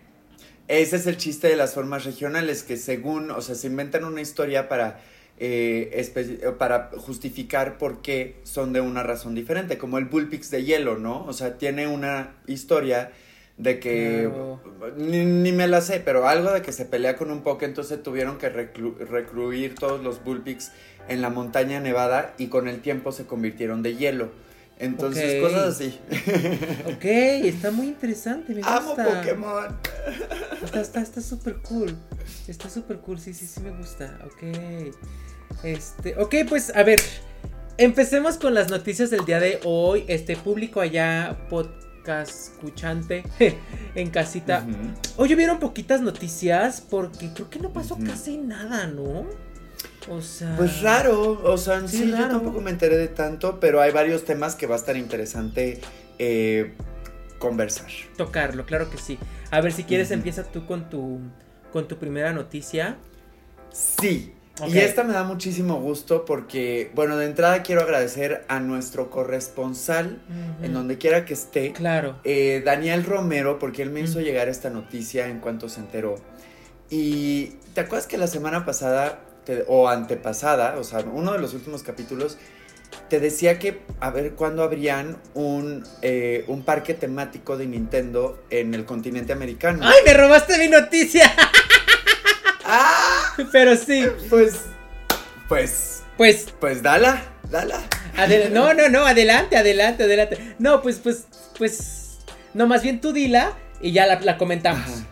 Ese 0.68 0.96
es 0.96 1.06
el 1.06 1.18
chiste 1.18 1.48
de 1.48 1.56
las 1.56 1.74
formas 1.74 2.04
regionales, 2.04 2.62
que 2.62 2.76
según, 2.76 3.30
o 3.30 3.42
sea, 3.42 3.54
se 3.54 3.66
inventan 3.66 4.04
una 4.04 4.22
historia 4.22 4.68
para, 4.68 5.00
eh, 5.38 6.54
para 6.58 6.90
justificar 6.96 7.76
por 7.76 8.00
qué 8.00 8.36
son 8.44 8.72
de 8.72 8.80
una 8.80 9.02
razón 9.02 9.34
diferente, 9.34 9.76
como 9.76 9.98
el 9.98 10.06
Bullpix 10.06 10.50
de 10.50 10.64
hielo, 10.64 10.96
¿no? 10.96 11.24
O 11.26 11.34
sea, 11.34 11.58
tiene 11.58 11.86
una 11.86 12.36
historia 12.46 13.12
de 13.58 13.78
que 13.78 14.30
ni, 14.96 15.52
me 15.52 15.68
la 15.68 15.80
sé, 15.82 16.00
pero 16.00 16.26
algo 16.26 16.52
de 16.52 16.62
que 16.62 16.72
se 16.72 16.86
pelea 16.86 17.16
con 17.16 17.30
un 17.30 17.42
poke, 17.42 17.64
entonces 17.64 18.02
tuvieron 18.02 18.38
que 18.38 18.48
recluir 18.48 19.74
todos 19.74 20.02
los 20.02 20.24
Bullpix 20.24 20.72
en 21.08 21.22
la 21.22 21.30
montaña 21.30 21.80
nevada 21.80 22.34
y 22.38 22.46
con 22.46 22.68
el 22.68 22.80
tiempo 22.80 23.12
se 23.12 23.26
convirtieron 23.26 23.82
de 23.82 23.96
hielo. 23.96 24.30
Entonces, 24.78 25.40
cosas 25.40 25.76
así. 25.76 25.98
ok, 26.86 27.04
está 27.04 27.70
muy 27.70 27.86
interesante, 27.86 28.54
me 28.54 28.62
Amo 28.64 28.96
Pokémon. 28.96 29.78
Está 30.74 31.20
súper 31.20 31.56
cool. 31.58 31.96
Está 32.48 32.68
súper 32.68 32.98
cool, 32.98 33.20
sí, 33.20 33.32
sí, 33.32 33.46
sí 33.46 33.60
me 33.60 33.70
gusta. 33.70 34.18
Ok. 34.24 34.92
Este, 35.62 36.16
ok, 36.16 36.34
pues 36.48 36.74
a 36.74 36.82
ver. 36.82 37.00
Empecemos 37.78 38.36
con 38.36 38.54
las 38.54 38.70
noticias 38.70 39.10
del 39.10 39.24
día 39.24 39.40
de 39.40 39.60
hoy. 39.64 40.04
Este 40.08 40.36
público 40.36 40.80
allá, 40.80 41.46
podcast 41.48 42.28
escuchante, 42.28 43.24
en 43.94 44.10
casita. 44.10 44.66
Hoy 45.16 45.32
hubieron 45.34 45.58
poquitas 45.58 46.00
noticias 46.00 46.80
porque 46.80 47.30
creo 47.32 47.48
que 47.48 47.60
no 47.60 47.72
pasó 47.72 47.98
casi 48.04 48.36
nada, 48.36 48.86
¿no? 48.88 49.26
O 50.08 50.20
sea. 50.20 50.54
Pues 50.56 50.82
raro, 50.82 51.40
o 51.42 51.56
sea, 51.56 51.86
sí, 51.86 52.10
yo 52.10 52.28
tampoco 52.28 52.60
me 52.60 52.70
enteré 52.70 52.96
de 52.96 53.08
tanto, 53.08 53.60
pero 53.60 53.80
hay 53.80 53.92
varios 53.92 54.24
temas 54.24 54.54
que 54.54 54.66
va 54.66 54.74
a 54.74 54.78
estar 54.78 54.96
interesante 54.96 55.80
eh, 56.18 56.72
conversar. 57.38 57.90
Tocarlo, 58.16 58.66
claro 58.66 58.90
que 58.90 58.98
sí. 58.98 59.18
A 59.50 59.60
ver, 59.60 59.72
si 59.72 59.84
quieres, 59.84 60.10
empieza 60.10 60.44
tú 60.44 60.66
con 60.66 60.88
tu, 60.88 61.20
con 61.72 61.88
tu 61.88 61.98
primera 61.98 62.32
noticia. 62.32 62.96
Sí. 63.72 64.34
Y 64.68 64.78
esta 64.78 65.02
me 65.02 65.14
da 65.14 65.24
muchísimo 65.24 65.80
gusto 65.80 66.24
porque, 66.24 66.90
bueno, 66.94 67.16
de 67.16 67.26
entrada 67.26 67.62
quiero 67.62 67.80
agradecer 67.80 68.44
a 68.48 68.60
nuestro 68.60 69.08
corresponsal, 69.10 70.20
en 70.62 70.74
donde 70.74 70.98
quiera 70.98 71.24
que 71.24 71.32
esté. 71.32 71.72
Claro. 71.72 72.16
Eh, 72.22 72.62
Daniel 72.64 73.04
Romero, 73.04 73.58
porque 73.58 73.82
él 73.82 73.90
me 73.90 74.00
hizo 74.00 74.20
llegar 74.20 74.48
esta 74.48 74.68
noticia 74.68 75.26
en 75.28 75.40
cuanto 75.40 75.68
se 75.68 75.80
enteró. 75.80 76.16
Y 76.90 77.54
te 77.74 77.80
acuerdas 77.80 78.06
que 78.06 78.18
la 78.18 78.26
semana 78.26 78.66
pasada 78.66 79.20
o 79.66 79.88
antepasada, 79.88 80.78
o 80.78 80.84
sea, 80.84 81.00
uno 81.00 81.32
de 81.32 81.38
los 81.38 81.54
últimos 81.54 81.82
capítulos, 81.82 82.38
te 83.08 83.20
decía 83.20 83.58
que 83.58 83.80
a 84.00 84.10
ver 84.10 84.32
cuándo 84.32 84.62
habrían 84.62 85.18
un, 85.34 85.84
eh, 86.02 86.44
un 86.46 86.62
parque 86.62 86.94
temático 86.94 87.56
de 87.56 87.66
Nintendo 87.66 88.42
en 88.50 88.74
el 88.74 88.84
continente 88.84 89.32
americano. 89.32 89.80
¡Ay, 89.82 89.98
me 90.06 90.14
robaste 90.14 90.58
mi 90.58 90.68
noticia! 90.68 91.32
¡Ah! 92.64 93.34
Pero 93.50 93.76
sí. 93.76 94.06
Pues. 94.28 94.60
Pues. 95.48 96.02
Pues. 96.16 96.54
Pues 96.60 96.82
dala, 96.82 97.22
dala. 97.50 97.82
no, 98.50 98.74
no, 98.74 98.88
no, 98.88 99.06
adelante, 99.06 99.56
adelante, 99.56 100.04
adelante. 100.04 100.54
No, 100.58 100.82
pues, 100.82 100.98
pues, 100.98 101.26
pues. 101.58 102.18
No, 102.54 102.66
más 102.66 102.82
bien 102.82 103.00
tú 103.00 103.12
dila 103.12 103.56
y 103.80 103.92
ya 103.92 104.06
la, 104.06 104.38
comentamos. 104.38 105.02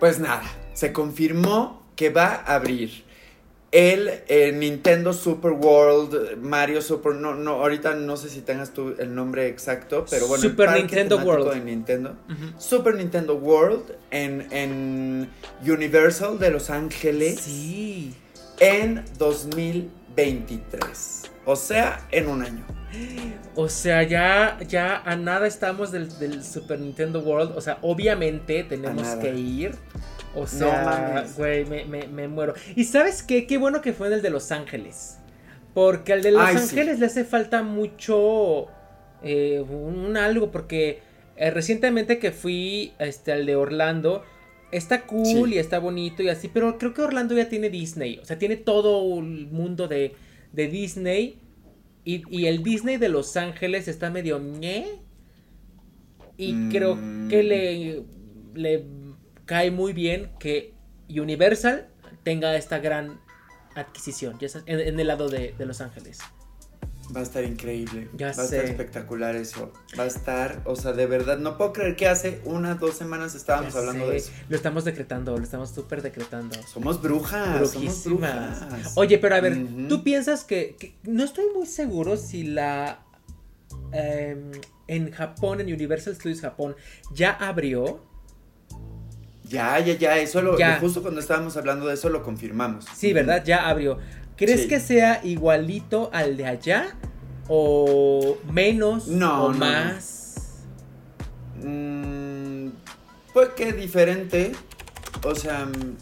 Pues 0.00 0.18
nada, 0.18 0.42
se 0.72 0.92
confirmó 0.92 1.86
que 1.94 2.10
va 2.10 2.42
a 2.46 2.54
abrir 2.54 3.04
el 3.72 4.22
eh, 4.28 4.52
Nintendo 4.52 5.12
Super 5.14 5.52
World, 5.52 6.36
Mario 6.36 6.82
Super, 6.82 7.14
no, 7.14 7.34
no, 7.34 7.62
ahorita 7.62 7.94
no 7.94 8.18
sé 8.18 8.28
si 8.28 8.42
tengas 8.42 8.74
tú 8.74 8.94
el 8.98 9.14
nombre 9.14 9.48
exacto, 9.48 10.04
pero 10.10 10.28
bueno, 10.28 10.42
Super 10.42 10.72
Nintendo 10.72 11.16
World. 11.16 11.54
De 11.54 11.60
Nintendo, 11.60 12.14
Super 12.58 12.94
Nintendo 12.94 13.34
World 13.34 13.96
en, 14.10 14.46
en 14.52 15.30
Universal 15.66 16.38
de 16.38 16.50
Los 16.50 16.68
Ángeles. 16.68 17.40
Sí. 17.40 18.14
En 18.60 19.02
2023. 19.18 21.22
O 21.46 21.56
sea, 21.56 22.06
en 22.10 22.28
un 22.28 22.42
año. 22.42 22.64
O 23.54 23.68
sea, 23.68 24.02
ya, 24.02 24.58
ya 24.68 24.98
a 24.98 25.16
nada 25.16 25.46
estamos 25.46 25.90
del, 25.90 26.18
del 26.18 26.44
Super 26.44 26.78
Nintendo 26.78 27.20
World. 27.20 27.56
O 27.56 27.60
sea, 27.60 27.78
obviamente 27.82 28.64
tenemos 28.64 29.08
que 29.16 29.34
ir. 29.34 29.74
O 30.34 30.46
sea, 30.46 31.26
güey, 31.36 31.64
me, 31.64 31.84
me, 31.84 32.28
muero. 32.28 32.54
Y 32.74 32.84
sabes 32.84 33.22
qué, 33.22 33.46
qué 33.46 33.58
bueno 33.58 33.82
que 33.82 33.92
fue 33.92 34.12
el 34.12 34.22
de 34.22 34.30
Los 34.30 34.50
Ángeles. 34.50 35.18
Porque 35.74 36.12
al 36.12 36.22
de 36.22 36.32
Los 36.32 36.42
Ángeles 36.42 36.98
le 37.00 37.06
hace 37.06 37.24
falta 37.24 37.62
mucho 37.62 38.66
eh, 39.22 39.60
un, 39.60 40.16
algo, 40.16 40.50
porque 40.50 41.00
eh, 41.36 41.50
recientemente 41.50 42.18
que 42.18 42.32
fui 42.32 42.92
este, 42.98 43.32
al 43.32 43.46
de 43.46 43.56
Orlando, 43.56 44.22
está 44.70 45.06
cool 45.06 45.52
y 45.52 45.58
está 45.58 45.78
bonito 45.78 46.22
y 46.22 46.28
así, 46.28 46.48
pero 46.48 46.78
creo 46.78 46.94
que 46.94 47.02
Orlando 47.02 47.36
ya 47.36 47.48
tiene 47.48 47.68
Disney, 47.68 48.18
o 48.22 48.24
sea, 48.24 48.38
tiene 48.38 48.56
todo 48.56 49.18
el 49.18 49.48
mundo 49.48 49.86
de, 49.86 50.14
de 50.52 50.68
Disney 50.68 51.38
y, 52.04 52.46
el 52.46 52.62
Disney 52.62 52.96
de 52.96 53.08
Los 53.08 53.36
Ángeles 53.36 53.86
está 53.86 54.10
medio 54.10 54.40
ñe. 54.40 54.86
Y 56.36 56.68
creo 56.70 56.98
que 57.28 57.42
le, 57.42 58.00
mm. 58.00 58.56
le 58.56 58.84
cae 59.52 59.70
muy 59.70 59.92
bien 59.92 60.30
que 60.38 60.72
Universal 61.10 61.86
tenga 62.22 62.56
esta 62.56 62.78
gran 62.78 63.20
adquisición 63.74 64.38
ya 64.38 64.48
en, 64.64 64.98
el 64.98 65.06
lado 65.06 65.28
de, 65.28 65.54
Los 65.58 65.82
Ángeles. 65.82 66.20
Va 67.14 67.20
a 67.20 67.22
estar 67.22 67.44
increíble. 67.44 68.08
Ya 68.14 68.32
va 68.32 68.44
a 68.44 68.44
estar 68.46 68.64
espectacular 68.64 69.36
eso. 69.36 69.70
Va 69.98 70.04
a 70.04 70.06
estar, 70.06 70.62
o 70.64 70.74
sea, 70.74 70.94
de 70.94 71.04
verdad, 71.04 71.36
no 71.36 71.58
puedo 71.58 71.74
creer 71.74 71.96
que 71.96 72.08
hace 72.08 72.40
unas 72.46 72.80
dos 72.80 72.94
semanas 72.94 73.34
estábamos 73.34 73.76
hablando 73.76 74.08
de 74.08 74.16
eso. 74.16 74.30
Lo 74.48 74.56
estamos 74.56 74.86
decretando, 74.86 75.36
lo 75.36 75.44
estamos 75.44 75.68
súper 75.68 76.00
decretando. 76.00 76.56
Somos 76.66 77.02
brujas. 77.02 77.72
Somos 77.72 78.04
brujas. 78.04 78.92
Oye, 78.94 79.18
pero 79.18 79.34
a 79.34 79.40
ver, 79.42 79.66
¿tú 79.86 80.02
piensas 80.02 80.44
que, 80.44 80.94
no 81.02 81.24
estoy 81.24 81.44
muy 81.54 81.66
seguro 81.66 82.16
si 82.16 82.44
la 82.44 83.04
em, 83.92 84.50
en 84.86 85.10
Japón, 85.10 85.60
en 85.60 85.66
Universal 85.70 86.14
Studios 86.14 86.40
Japón, 86.40 86.74
ya 87.12 87.32
abrió? 87.32 88.11
Ya, 89.52 89.78
ya, 89.80 89.92
ya, 89.98 90.18
eso 90.18 90.40
lo, 90.40 90.56
justo 90.80 91.02
cuando 91.02 91.20
estábamos 91.20 91.58
hablando 91.58 91.86
de 91.86 91.94
eso 91.94 92.08
lo 92.08 92.22
confirmamos. 92.22 92.86
Sí, 92.96 93.12
¿verdad? 93.12 93.44
Ya 93.44 93.68
abrió. 93.68 93.98
¿Crees 94.34 94.66
que 94.66 94.80
sea 94.80 95.20
igualito 95.22 96.08
al 96.14 96.38
de 96.38 96.46
allá? 96.46 96.96
¿O 97.48 98.38
menos? 98.50 99.08
No. 99.08 99.44
¿O 99.44 99.52
más? 99.52 100.62
Mm, 101.62 102.68
pues 103.34 103.50
que 103.50 103.74
diferente. 103.74 104.52
O 105.22 105.34
sea, 105.34 105.66
mm, 105.66 105.96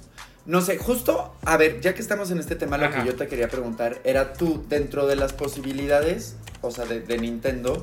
no 0.46 0.60
sé, 0.60 0.78
justo, 0.78 1.34
a 1.42 1.56
ver, 1.56 1.80
ya 1.80 1.92
que 1.92 2.02
estamos 2.02 2.30
en 2.30 2.38
este 2.38 2.54
tema, 2.54 2.78
lo 2.78 2.88
que 2.88 3.04
yo 3.04 3.16
te 3.16 3.26
quería 3.26 3.48
preguntar 3.48 4.00
era 4.04 4.32
tú, 4.32 4.64
dentro 4.68 5.08
de 5.08 5.16
las 5.16 5.32
posibilidades, 5.32 6.36
o 6.62 6.70
sea, 6.70 6.84
de, 6.84 7.00
de 7.00 7.18
Nintendo, 7.18 7.82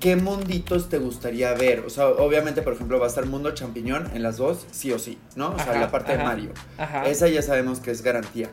¿qué 0.00 0.16
munditos 0.16 0.88
te 0.88 0.98
gustaría 0.98 1.52
ver? 1.54 1.80
O 1.80 1.90
sea, 1.90 2.08
obviamente, 2.08 2.62
por 2.62 2.72
ejemplo, 2.72 2.98
va 2.98 3.06
a 3.06 3.08
estar 3.08 3.26
Mundo 3.26 3.52
Champiñón 3.52 4.10
en 4.14 4.22
las 4.22 4.36
dos, 4.36 4.66
sí 4.70 4.92
o 4.92 4.98
sí, 4.98 5.18
¿no? 5.36 5.50
O 5.50 5.58
sea, 5.58 5.78
la 5.78 5.90
parte 5.90 6.16
de 6.16 6.22
Mario. 6.22 6.50
Esa 7.06 7.28
ya 7.28 7.42
sabemos 7.42 7.80
que 7.80 7.90
es 7.90 8.02
garantía. 8.02 8.48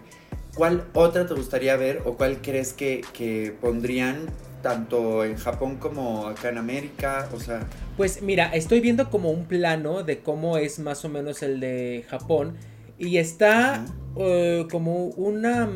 ¿Cuál 0.56 0.86
otra 0.94 1.26
te 1.28 1.34
gustaría 1.34 1.76
ver 1.76 2.02
o 2.06 2.16
cuál 2.16 2.42
crees 2.42 2.74
que, 2.74 3.56
pondrían 3.62 4.26
tanto 4.62 5.24
en 5.24 5.38
Japón 5.38 5.78
como 5.78 6.28
acá 6.28 6.50
en 6.50 6.58
América? 6.58 7.30
O 7.34 7.40
sea. 7.40 7.68
Pues 7.98 8.22
mira, 8.22 8.48
estoy 8.54 8.80
viendo 8.80 9.10
como 9.10 9.32
un 9.32 9.46
plano 9.46 10.04
de 10.04 10.20
cómo 10.20 10.58
es 10.58 10.80
más 10.80 11.04
o 11.06 11.10
menos 11.10 11.44
el 11.44 11.60
de 11.60 12.06
Japón. 12.10 12.56
Y 12.98 13.18
está 13.18 13.86
eh, 14.18 14.66
como 14.72 15.08
una 15.08 15.70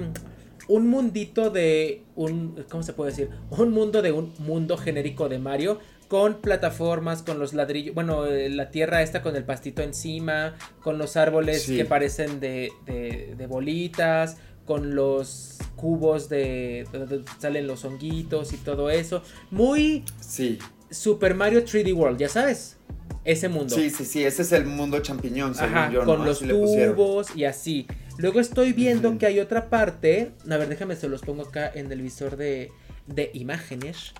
un 0.69 0.87
mundito 0.87 1.49
de 1.49 2.03
un, 2.15 2.63
¿cómo 2.69 2.83
se 2.83 2.93
puede 2.93 3.09
decir? 3.09 3.29
Un 3.49 3.71
mundo 3.71 4.01
de 4.01 4.11
un 4.11 4.31
mundo 4.37 4.77
genérico 4.77 5.27
de 5.27 5.39
Mario 5.39 5.79
con 6.07 6.35
plataformas, 6.35 7.23
con 7.23 7.39
los 7.39 7.53
ladrillos, 7.53 7.93
bueno, 7.93 8.25
eh, 8.25 8.49
la 8.49 8.69
tierra 8.69 9.01
esta 9.01 9.21
con 9.21 9.35
el 9.35 9.43
pastito 9.43 9.81
encima, 9.81 10.55
con 10.81 10.97
los 10.97 11.17
árboles 11.17 11.65
que 11.65 11.85
parecen 11.85 12.39
de, 12.39 12.71
de, 12.85 13.47
bolitas, 13.47 14.37
con 14.65 14.95
los 14.95 15.57
cubos 15.75 16.29
de 16.29 16.87
donde 16.93 17.23
salen 17.39 17.67
los 17.67 17.83
honguitos 17.83 18.53
y 18.53 18.57
todo 18.57 18.91
eso. 18.91 19.23
Muy 19.51 20.03
sí. 20.19 20.59
Super 20.91 21.33
Mario 21.33 21.65
3D 21.65 21.95
World, 21.95 22.19
ya 22.19 22.29
sabes. 22.29 22.77
Ese 23.25 23.49
mundo. 23.49 23.75
Sí, 23.75 23.89
sí, 23.89 24.05
sí, 24.05 24.23
ese 24.23 24.43
es 24.43 24.51
el 24.51 24.65
mundo 24.65 24.99
champiñón, 24.99 25.53
Ajá, 25.59 25.91
con 26.05 26.25
los 26.25 26.39
tubos 26.39 27.35
y 27.35 27.45
así. 27.45 27.87
Luego 28.19 28.41
estoy 28.41 28.73
viendo 28.73 29.17
que 29.17 29.25
hay 29.27 29.39
otra 29.39 29.69
parte. 29.69 30.33
A 30.49 30.57
ver, 30.57 30.67
déjame, 30.67 30.97
se 30.97 31.07
los 31.07 31.21
pongo 31.21 31.43
acá 31.43 31.71
en 31.73 31.89
el 31.89 32.01
visor 32.01 32.35
de, 32.35 32.69
de 33.07 33.31
imágenes. 33.33 34.13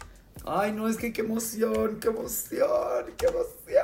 Ay, 0.45 0.71
no, 0.71 0.87
es 0.87 0.95
que 0.95 1.11
qué 1.11 1.19
emoción, 1.19 1.99
qué 1.99 2.07
emoción, 2.07 3.05
qué 3.17 3.25
emoción. 3.25 3.83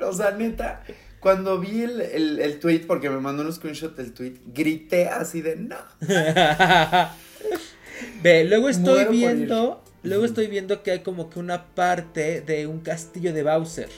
O 0.00 0.12
sea, 0.12 0.30
neta, 0.30 0.84
cuando 1.18 1.58
vi 1.58 1.82
el, 1.82 2.00
el, 2.00 2.60
tweet, 2.60 2.86
porque 2.86 3.10
me 3.10 3.18
mandó 3.18 3.42
un 3.42 3.52
screenshot 3.52 3.96
del 3.96 4.12
tweet, 4.12 4.34
grité 4.46 5.08
así 5.08 5.42
de 5.42 5.56
no. 5.56 5.74
Ve, 8.22 8.44
luego 8.44 8.68
estoy 8.68 9.06
viendo, 9.06 9.82
luego 10.04 10.24
estoy 10.24 10.46
viendo 10.46 10.84
que 10.84 10.92
hay 10.92 11.00
como 11.00 11.30
que 11.30 11.40
una 11.40 11.74
parte 11.74 12.42
de 12.42 12.68
un 12.68 12.78
castillo 12.78 13.32
de 13.32 13.42
Bowser. 13.42 13.90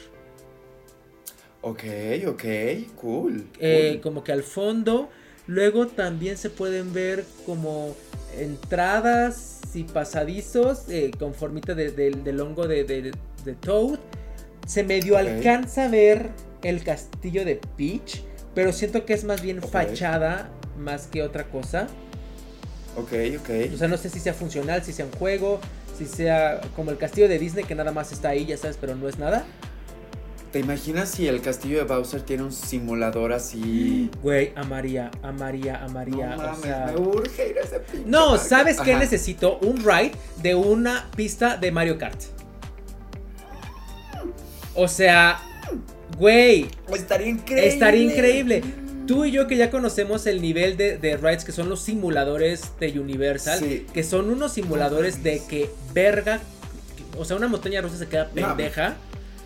Ok, 1.60 1.84
ok, 2.28 2.44
cool. 2.96 3.46
Eh, 3.60 4.00
como 4.02 4.24
que 4.24 4.32
al 4.32 4.42
fondo 4.42 5.10
Luego 5.46 5.86
también 5.86 6.36
se 6.36 6.50
pueden 6.50 6.92
ver 6.92 7.24
como 7.44 7.94
entradas 8.38 9.60
y 9.74 9.84
pasadizos 9.84 10.88
eh, 10.88 11.10
con 11.18 11.34
formita 11.34 11.74
del 11.74 12.40
hongo 12.40 12.66
de, 12.66 13.12
Toad. 13.60 13.98
Se 14.66 14.82
medio 14.82 15.18
alcanza 15.18 15.84
a 15.84 15.88
ver 15.88 16.30
el 16.62 16.82
castillo 16.82 17.44
de 17.44 17.60
Peach, 17.76 18.22
pero 18.54 18.72
siento 18.72 19.04
que 19.04 19.12
es 19.12 19.24
más 19.24 19.42
bien 19.42 19.60
fachada 19.60 20.50
más 20.78 21.06
que 21.06 21.22
otra 21.22 21.44
cosa. 21.44 21.86
Ok, 22.96 23.12
ok. 23.38 23.74
O 23.74 23.76
sea, 23.76 23.88
no 23.88 23.98
sé 23.98 24.08
si 24.08 24.20
sea 24.20 24.32
funcional, 24.32 24.82
si 24.82 24.92
sea 24.92 25.04
un 25.04 25.12
juego, 25.12 25.60
si 25.98 26.06
sea 26.06 26.60
como 26.74 26.90
el 26.90 26.96
castillo 26.96 27.28
de 27.28 27.38
Disney 27.38 27.64
que 27.64 27.74
nada 27.74 27.92
más 27.92 28.12
está 28.12 28.30
ahí, 28.30 28.46
ya 28.46 28.56
sabes, 28.56 28.78
pero 28.80 28.94
no 28.94 29.08
es 29.08 29.18
nada. 29.18 29.44
¿Te 30.54 30.60
imaginas 30.60 31.08
si 31.08 31.26
el 31.26 31.40
castillo 31.40 31.78
de 31.78 31.82
Bowser 31.82 32.22
tiene 32.22 32.44
un 32.44 32.52
simulador 32.52 33.32
así? 33.32 34.08
Güey, 34.22 34.52
amaría, 34.54 35.10
amaría, 35.20 35.82
amaría. 35.84 36.36
No 36.36 36.36
mames, 36.36 36.92
me 36.92 36.96
urge 36.96 37.48
ir 37.48 37.58
a 37.58 37.62
ese 37.62 37.80
pinche 37.80 38.08
No, 38.08 38.38
¿sabes 38.38 38.80
qué 38.80 38.94
necesito? 38.94 39.58
Un 39.58 39.78
ride 39.78 40.12
de 40.40 40.54
una 40.54 41.10
pista 41.16 41.56
de 41.56 41.72
Mario 41.72 41.98
Kart. 41.98 42.22
O 44.76 44.86
sea, 44.86 45.40
güey. 46.20 46.68
Estaría 46.94 47.30
increíble. 47.30 47.66
Estaría 47.66 48.02
increíble. 48.04 48.62
Tú 49.08 49.24
y 49.24 49.32
yo 49.32 49.48
que 49.48 49.56
ya 49.56 49.72
conocemos 49.72 50.24
el 50.28 50.40
nivel 50.40 50.76
de, 50.76 50.98
de 50.98 51.16
rides 51.16 51.44
que 51.44 51.50
son 51.50 51.68
los 51.68 51.80
simuladores 51.80 52.78
de 52.78 52.96
Universal, 53.00 53.86
que 53.92 54.04
son 54.04 54.30
unos 54.30 54.52
simuladores 54.52 55.24
de 55.24 55.42
que 55.48 55.68
verga, 55.92 56.38
o 57.18 57.24
sea, 57.24 57.36
una 57.36 57.48
montaña 57.48 57.80
rusa 57.80 57.98
se 57.98 58.06
queda 58.06 58.28
pendeja. 58.28 58.94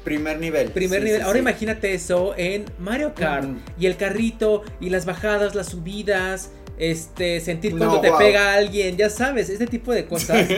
Primer 0.08 0.40
nivel. 0.40 0.70
Primer 0.70 1.02
nivel. 1.02 1.20
Ahora 1.20 1.38
imagínate 1.38 1.92
eso 1.92 2.34
en 2.36 2.64
Mario 2.78 3.12
Kart. 3.14 3.46
Y 3.78 3.84
el 3.84 3.96
carrito, 3.96 4.62
y 4.80 4.88
las 4.88 5.04
bajadas, 5.04 5.54
las 5.54 5.68
subidas. 5.68 6.50
Este, 6.78 7.40
sentir 7.40 7.76
cuando 7.76 8.00
te 8.00 8.10
pega 8.12 8.54
alguien, 8.54 8.96
ya 8.96 9.10
sabes, 9.10 9.50
ese 9.50 9.66
tipo 9.66 9.92
de 9.92 10.06
cosas. 10.06 10.48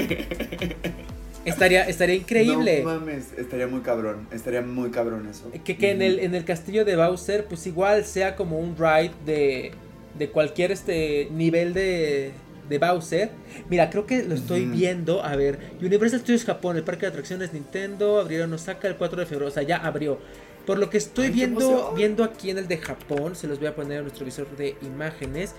estaría, 1.44 1.84
estaría 1.88 2.14
increíble. 2.14 2.82
No 2.84 2.90
mames, 2.90 3.32
estaría 3.38 3.66
muy 3.66 3.80
cabrón, 3.80 4.28
estaría 4.30 4.60
muy 4.60 4.90
cabrón 4.90 5.26
eso. 5.28 5.50
Que, 5.64 5.78
que 5.78 5.90
en, 5.90 6.02
el, 6.02 6.20
en 6.20 6.34
el 6.34 6.44
castillo 6.44 6.84
de 6.84 6.94
Bowser, 6.94 7.46
pues 7.46 7.66
igual 7.66 8.04
sea 8.04 8.36
como 8.36 8.60
un 8.60 8.76
ride 8.76 9.12
de, 9.24 9.72
de 10.18 10.28
cualquier 10.28 10.72
este 10.72 11.28
nivel 11.32 11.72
de, 11.72 12.32
de 12.70 12.78
Bowser. 12.78 13.30
Mira, 13.68 13.90
creo 13.90 14.06
que 14.06 14.22
lo 14.22 14.34
estoy 14.34 14.64
viendo. 14.64 15.22
A 15.22 15.36
ver, 15.36 15.58
Universal 15.82 16.20
Studios 16.20 16.44
Japón, 16.44 16.78
el 16.78 16.84
parque 16.84 17.02
de 17.02 17.08
atracciones 17.08 17.52
Nintendo, 17.52 18.20
abrieron 18.20 18.52
Osaka 18.54 18.88
el 18.88 18.96
4 18.96 19.20
de 19.20 19.26
febrero. 19.26 19.48
O 19.48 19.50
sea, 19.50 19.64
ya 19.64 19.76
abrió. 19.76 20.18
Por 20.64 20.78
lo 20.78 20.88
que 20.88 20.98
estoy 20.98 21.30
viendo, 21.30 21.92
viendo 21.96 22.22
aquí 22.22 22.50
en 22.50 22.58
el 22.58 22.68
de 22.68 22.78
Japón, 22.78 23.34
se 23.34 23.48
los 23.48 23.58
voy 23.58 23.68
a 23.68 23.74
poner 23.74 23.98
en 23.98 24.04
nuestro 24.04 24.24
visor 24.24 24.46
de 24.56 24.76
imágenes. 24.82 25.54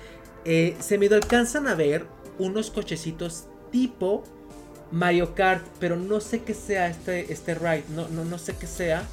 Eh, 0.45 0.76
se 0.80 0.97
me 0.97 1.08
alcanzan 1.08 1.67
a 1.67 1.76
ver 1.76 2.06
unos 2.39 2.71
cochecitos 2.71 3.45
tipo 3.71 4.24
Mario 4.91 5.36
Kart, 5.36 5.65
pero 5.80 5.97
no 5.97 6.21
sé 6.21 6.41
qué 6.41 6.54
sea 6.54 6.88
este, 6.88 7.32
este 7.32 7.56
ride, 7.56 7.84
no, 7.89 8.08
no, 8.08 8.24
no 8.24 8.38
sé 8.38 8.56
qué 8.56 8.67
sea. 8.67 9.04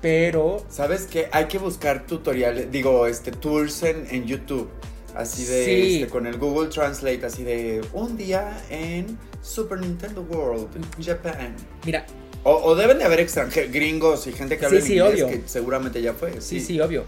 Pero. 0.00 0.64
¿Sabes 0.68 1.08
qué? 1.10 1.28
Hay 1.32 1.46
que 1.46 1.58
buscar 1.58 2.06
tutoriales, 2.06 2.70
digo, 2.70 3.06
este, 3.06 3.32
tours 3.32 3.82
en, 3.82 4.06
en 4.10 4.26
YouTube. 4.26 4.68
Así 5.14 5.44
de, 5.44 5.94
este, 5.94 6.08
con 6.08 6.26
el 6.26 6.38
Google 6.38 6.68
Translate, 6.68 7.24
así 7.24 7.44
de 7.44 7.80
un 7.92 8.16
día 8.16 8.60
en 8.68 9.16
Super 9.42 9.78
Nintendo 9.78 10.22
World, 10.22 10.68
Japan. 11.00 11.54
Mira. 11.84 12.04
O, 12.42 12.74
deben 12.74 12.98
de 12.98 13.04
haber 13.04 13.20
extranjeros, 13.20 13.72
gringos 13.72 14.26
y 14.26 14.32
gente 14.32 14.58
que 14.58 14.66
habla 14.66 14.80
sí, 14.80 14.98
inglés, 14.98 15.24
que 15.24 15.42
seguramente 15.46 16.02
ya 16.02 16.12
fue. 16.12 16.40
Sí. 16.42 16.60
sí, 16.60 16.78
obvio. 16.78 17.04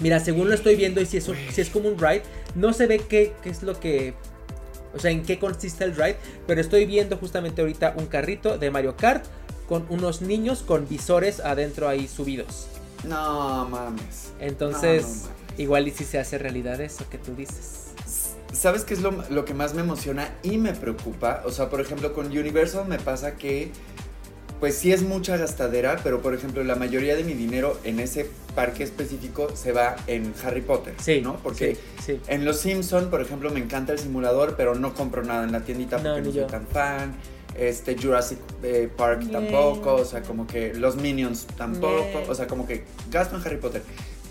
Mira, 0.00 0.20
según 0.20 0.48
lo 0.48 0.54
estoy 0.54 0.76
viendo 0.76 1.00
y 1.00 1.06
si 1.06 1.16
es, 1.16 1.30
si 1.50 1.60
es 1.60 1.70
como 1.70 1.88
un 1.88 1.98
ride, 1.98 2.22
no 2.54 2.72
se 2.74 2.86
ve 2.86 2.98
qué, 2.98 3.32
qué 3.42 3.50
es 3.50 3.62
lo 3.62 3.78
que... 3.78 4.14
O 4.92 4.98
sea, 4.98 5.12
en 5.12 5.22
qué 5.22 5.38
consiste 5.38 5.84
el 5.84 5.94
ride, 5.94 6.16
pero 6.46 6.60
estoy 6.60 6.84
viendo 6.84 7.16
justamente 7.16 7.62
ahorita 7.62 7.94
un 7.96 8.06
carrito 8.06 8.58
de 8.58 8.70
Mario 8.70 8.96
Kart 8.96 9.24
con 9.68 9.86
unos 9.88 10.20
niños 10.20 10.64
con 10.66 10.88
visores 10.88 11.38
adentro 11.38 11.88
ahí 11.88 12.08
subidos. 12.08 12.66
No 13.04 13.68
mames. 13.70 14.32
Entonces, 14.40 15.28
Igual 15.58 15.88
y 15.88 15.90
si 15.90 16.04
se 16.04 16.18
hace 16.18 16.38
realidad 16.38 16.80
eso 16.80 17.04
que 17.10 17.18
tú 17.18 17.34
dices. 17.34 17.86
¿sabes 18.52 18.82
qué 18.82 18.94
es 18.94 19.00
lo, 19.00 19.12
lo 19.30 19.44
que 19.44 19.54
más 19.54 19.74
me 19.74 19.80
emociona 19.82 20.28
y 20.42 20.58
me 20.58 20.72
preocupa? 20.72 21.42
O 21.46 21.52
sea, 21.52 21.70
por 21.70 21.80
ejemplo, 21.80 22.12
con 22.12 22.26
Universal 22.26 22.86
me 22.88 22.98
pasa 22.98 23.36
que 23.36 23.70
pues 24.58 24.74
sí 24.76 24.92
es 24.92 25.02
mucha 25.02 25.36
gastadera, 25.38 26.00
pero 26.04 26.20
por 26.20 26.34
ejemplo 26.34 26.62
la 26.64 26.74
mayoría 26.74 27.16
de 27.16 27.24
mi 27.24 27.32
dinero 27.32 27.78
en 27.84 27.98
ese 27.98 28.28
parque 28.54 28.82
específico 28.82 29.48
se 29.56 29.72
va 29.72 29.96
en 30.06 30.34
Harry 30.44 30.60
Potter, 30.60 30.92
Sí, 31.00 31.22
¿no? 31.22 31.36
Porque 31.36 31.76
sí, 31.98 32.04
sí. 32.04 32.20
en 32.26 32.44
Los 32.44 32.58
Simpson, 32.60 33.08
por 33.08 33.22
ejemplo, 33.22 33.50
me 33.50 33.60
encanta 33.60 33.92
el 33.94 33.98
simulador, 33.98 34.56
pero 34.56 34.74
no 34.74 34.92
compro 34.92 35.22
nada 35.24 35.44
en 35.44 35.52
la 35.52 35.60
tiendita 35.64 35.96
No, 35.98 36.02
porque 36.14 36.20
no, 36.20 36.24
soy 36.32 36.40
yo. 36.42 36.46
tan 36.46 36.66
fan. 36.66 37.14
Este 37.56 37.96
Jurassic 37.96 38.38
eh, 38.62 38.90
Park 38.94 39.20
Yeah. 39.22 39.32
tampoco, 39.40 39.94
o 39.94 40.04
sea, 40.04 40.22
como 40.22 40.46
que 40.46 40.74
los 40.74 40.96
Minions 40.96 41.46
tampoco, 41.56 42.04
Yeah. 42.12 42.28
o 42.30 42.34
sea, 42.34 42.46
como 42.46 42.66
que 42.66 42.84
gasto 43.10 43.36
en 43.36 43.42
Harry 43.46 43.56
Potter. 43.56 43.82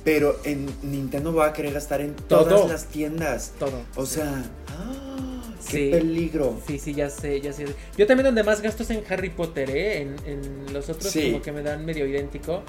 Pero 0.03 0.39
en 0.45 0.67
Nintendo 0.81 1.31
voy 1.31 1.45
a 1.45 1.53
querer 1.53 1.73
gastar 1.73 2.01
en 2.01 2.15
Todo. 2.15 2.45
todas 2.47 2.69
las 2.69 2.85
tiendas. 2.85 3.51
Todo. 3.59 3.81
O 3.95 4.05
sea, 4.05 4.43
¡ah! 4.69 5.53
qué 5.69 5.77
Sí. 5.77 5.89
peligro. 5.91 6.59
Sí, 6.65 6.79
sí, 6.79 6.93
ya 6.93 7.09
sé, 7.09 7.41
ya 7.41 7.51
sé. 7.53 7.65
Yo 7.97 8.07
también 8.07 8.25
donde 8.25 8.43
más 8.43 8.61
gasto 8.61 8.83
es 8.83 8.89
en 8.91 9.03
Harry 9.09 9.29
Potter, 9.29 9.69
¿eh? 9.69 10.01
En, 10.01 10.15
en 10.25 10.73
los 10.73 10.89
otros 10.89 11.11
Sí. 11.11 11.31
como 11.31 11.41
que 11.43 11.51
me 11.51 11.61
dan 11.61 11.85
medio 11.85 12.05
idéntico. 12.07 12.63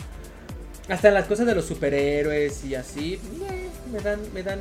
Hasta 0.89 1.09
en 1.09 1.15
las 1.15 1.27
cosas 1.27 1.47
de 1.47 1.55
los 1.55 1.65
superhéroes 1.67 2.65
y 2.65 2.75
así, 2.75 3.21
me 3.93 4.01
dan, 4.01 4.19
me 4.35 4.43
dan. 4.43 4.59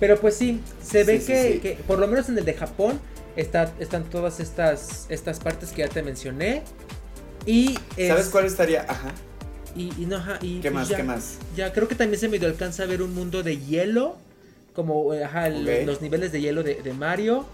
Pero 0.00 0.18
pues 0.20 0.34
sí, 0.34 0.60
se 0.82 1.04
ve 1.04 1.20
Sí, 1.20 1.26
que, 1.26 1.60
que, 1.60 1.70
por 1.86 2.00
lo 2.00 2.08
menos 2.08 2.28
en 2.28 2.36
el 2.36 2.44
de 2.44 2.54
Japón, 2.54 2.98
está, 3.36 3.72
están 3.78 4.02
todas 4.10 4.40
estas, 4.40 5.06
estas 5.08 5.38
partes 5.38 5.70
que 5.70 5.82
ya 5.82 5.88
te 5.88 6.02
mencioné. 6.02 6.62
Y 7.46 7.78
es- 7.96 8.08
¿Sabes 8.08 8.28
cuál 8.28 8.46
estaría? 8.46 8.82
Ajá. 8.88 9.12
Y, 9.74 9.90
y 10.02 10.06
no, 10.06 10.16
ajá, 10.16 10.38
y 10.42 10.60
¿Qué 10.60 10.70
pues 10.70 10.74
más? 10.74 10.88
ya, 10.88 10.96
¿Qué 10.98 11.02
más? 11.02 11.38
Ya 11.56 11.72
creo 11.72 11.88
que 11.88 11.94
también 11.94 12.20
se 12.20 12.28
medio 12.28 12.46
alcanza 12.48 12.82
a 12.82 12.86
ver 12.86 13.02
un 13.02 13.14
mundo 13.14 13.42
de 13.42 13.58
hielo. 13.58 14.16
Como 14.74 15.12
eh, 15.14 15.24
ajá, 15.24 15.48
los 15.50 16.00
niveles 16.00 16.32
de 16.32 16.40
hielo 16.40 16.62
de, 16.62 16.76
de 16.82 16.92
Mario. 16.94 17.46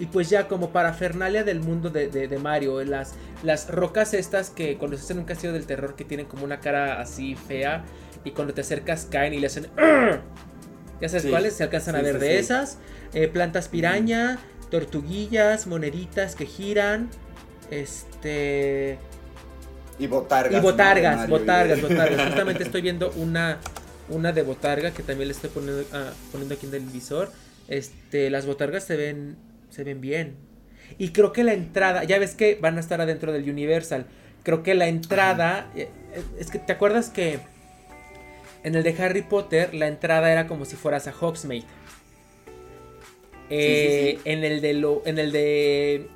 Y 0.00 0.06
pues 0.06 0.30
ya 0.30 0.46
como 0.46 0.70
parafernalia 0.70 1.42
del 1.42 1.58
mundo 1.60 1.90
de, 1.90 2.08
de- 2.08 2.28
de 2.28 2.38
Mario. 2.38 2.82
Las, 2.84 3.14
las 3.42 3.68
rocas 3.68 4.14
estas 4.14 4.50
que 4.50 4.76
cuando 4.76 4.96
se 4.96 5.02
hacen 5.04 5.18
un 5.18 5.24
castillo 5.24 5.52
del 5.52 5.66
terror 5.66 5.96
que 5.96 6.04
tienen 6.04 6.26
como 6.26 6.44
una 6.44 6.60
cara 6.60 7.00
así 7.00 7.34
fea. 7.34 7.84
Y 8.24 8.30
cuando 8.32 8.54
te 8.54 8.60
acercas 8.60 9.06
caen 9.10 9.34
y 9.34 9.40
le 9.40 9.46
hacen... 9.48 9.66
Ya 11.00 11.08
sabes 11.08 11.22
Sí. 11.24 11.30
cuáles, 11.30 11.54
se 11.54 11.62
alcanzan 11.62 11.94
a 11.94 12.02
ver 12.02 12.14
sí, 12.14 12.20
de 12.20 12.38
esas. 12.38 12.78
Eh, 13.14 13.28
plantas 13.28 13.68
piraña, 13.68 14.38
tortuguillas, 14.70 15.66
moneditas 15.66 16.34
que 16.34 16.46
giran. 16.46 17.08
Este... 17.70 18.98
Y 19.98 20.06
botargas. 20.06 20.60
Y 20.60 20.62
botargas, 20.62 21.28
botargas, 21.28 21.82
botargas. 21.82 22.26
Justamente 22.28 22.62
estoy 22.62 22.82
viendo 22.82 23.10
una, 23.16 23.58
una 24.08 24.32
de 24.32 24.42
botarga 24.42 24.92
que 24.92 25.02
también 25.02 25.28
le 25.28 25.34
estoy 25.34 25.50
poniendo, 25.50 25.84
ah, 25.92 26.12
poniendo 26.30 26.54
aquí 26.54 26.66
en 26.66 26.74
el 26.74 26.82
visor. 26.82 27.30
Este, 27.68 28.30
las 28.30 28.46
botargas 28.46 28.84
se 28.84 28.96
ven, 28.96 29.36
se 29.70 29.84
ven 29.84 30.00
bien. 30.00 30.36
Y 30.98 31.10
creo 31.10 31.32
que 31.32 31.44
la 31.44 31.52
entrada, 31.52 32.04
ya 32.04 32.18
ves 32.18 32.34
que 32.34 32.58
van 32.60 32.76
a 32.76 32.80
estar 32.80 33.00
adentro 33.00 33.32
del 33.32 33.48
Universal. 33.48 34.06
Creo 34.42 34.62
que 34.62 34.74
la 34.74 34.88
entrada, 34.88 35.70
eh, 35.74 35.90
eh, 36.14 36.22
es 36.38 36.50
que 36.50 36.58
te 36.58 36.72
acuerdas 36.72 37.10
que 37.10 37.40
en 38.62 38.74
el 38.74 38.82
de 38.82 38.94
Harry 39.02 39.22
Potter 39.22 39.74
la 39.74 39.88
entrada 39.88 40.32
era 40.32 40.46
como 40.46 40.64
si 40.64 40.76
fueras 40.76 41.06
a 41.06 41.12
Hogsmeade. 41.12 41.64
Eh, 43.50 44.16
sí, 44.16 44.20
sí. 44.22 44.30
En 44.30 44.44
el 44.44 44.60
de 44.60 44.74
lo, 44.74 45.02
en 45.06 45.18
el 45.18 45.32
de 45.32 46.08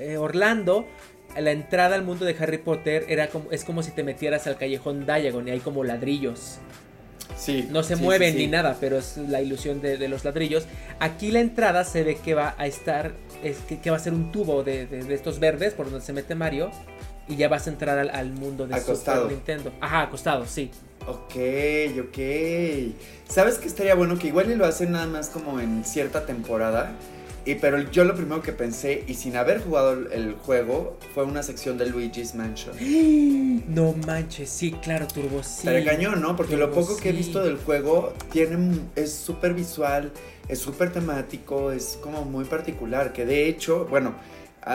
eh, 0.00 0.16
Orlando, 0.16 0.86
la 1.36 1.50
entrada 1.52 1.94
al 1.94 2.04
mundo 2.04 2.24
de 2.24 2.36
Harry 2.38 2.58
Potter 2.58 3.04
era 3.08 3.28
como, 3.28 3.50
es 3.50 3.64
como 3.64 3.82
si 3.82 3.90
te 3.92 4.02
metieras 4.02 4.46
al 4.46 4.56
callejón 4.56 5.06
Diagon 5.06 5.46
y 5.48 5.50
hay 5.52 5.60
como 5.60 5.84
ladrillos. 5.84 6.58
Sí. 7.36 7.68
No 7.70 7.82
se 7.82 7.94
sí, 7.96 8.02
mueven 8.02 8.32
sí, 8.32 8.38
ni 8.40 8.46
nada, 8.48 8.76
pero 8.80 8.98
es 8.98 9.16
la 9.16 9.40
ilusión 9.40 9.80
de, 9.80 9.96
de 9.98 10.08
los 10.08 10.24
ladrillos. 10.24 10.64
Aquí 10.98 11.30
la 11.30 11.40
entrada 11.40 11.84
se 11.84 12.02
ve 12.02 12.16
que 12.16 12.34
va 12.34 12.54
a 12.58 12.66
estar, 12.66 13.12
es 13.44 13.58
que, 13.68 13.78
que 13.80 13.90
va 13.90 13.96
a 13.96 14.00
ser 14.00 14.12
un 14.12 14.32
tubo 14.32 14.64
de, 14.64 14.86
de- 14.86 15.04
de 15.04 15.14
estos 15.14 15.38
verdes 15.38 15.74
por 15.74 15.90
donde 15.90 16.04
se 16.04 16.12
mete 16.12 16.34
Mario. 16.34 16.70
Y 17.28 17.36
ya 17.36 17.48
vas 17.48 17.66
a 17.66 17.70
entrar 17.70 17.98
al, 17.98 18.08
al 18.10 18.32
mundo 18.32 18.66
de 18.66 18.74
Acostado. 18.74 19.24
Super 19.24 19.36
Nintendo. 19.36 19.72
Ajá, 19.82 20.00
acostado, 20.02 20.46
sí. 20.46 20.70
Ok, 21.06 21.34
ok. 22.00 22.18
¿Sabes 23.28 23.58
qué 23.58 23.68
estaría 23.68 23.94
bueno? 23.94 24.18
Que 24.18 24.28
igual 24.28 24.50
y 24.50 24.54
lo 24.54 24.64
hacen 24.64 24.92
nada 24.92 25.06
más 25.06 25.28
como 25.28 25.60
en 25.60 25.84
cierta 25.84 26.24
temporada. 26.24 26.92
Y, 27.48 27.54
pero 27.54 27.80
yo 27.90 28.04
lo 28.04 28.14
primero 28.14 28.42
que 28.42 28.52
pensé, 28.52 29.04
y 29.06 29.14
sin 29.14 29.34
haber 29.34 29.62
jugado 29.62 29.92
el, 29.92 30.34
juego, 30.34 30.98
fue 31.14 31.24
una 31.24 31.42
sección 31.42 31.78
de 31.78 31.86
Luigi's 31.86 32.34
Mansion. 32.34 32.76
No 33.68 33.94
manches, 34.06 34.50
sí, 34.50 34.72
claro, 34.72 35.06
Turbo, 35.06 35.42
sí. 35.42 35.60
Estaría 35.60 35.84
cañón, 35.84 36.20
¿no? 36.20 36.36
Porque 36.36 36.58
lo 36.58 36.70
poco 36.70 36.98
que 36.98 37.08
he 37.08 37.12
visto 37.12 37.42
del 37.42 37.56
juego 37.56 38.12
tiene, 38.30 38.80
es 38.96 39.14
súper 39.14 39.54
visual, 39.54 40.12
es 40.46 40.58
súper 40.58 40.92
temático, 40.92 41.72
es 41.72 41.98
como 42.02 42.26
muy 42.26 42.44
particular. 42.44 43.14
Que 43.14 43.24
de 43.24 43.48
hecho, 43.48 43.86
bueno, 43.86 44.14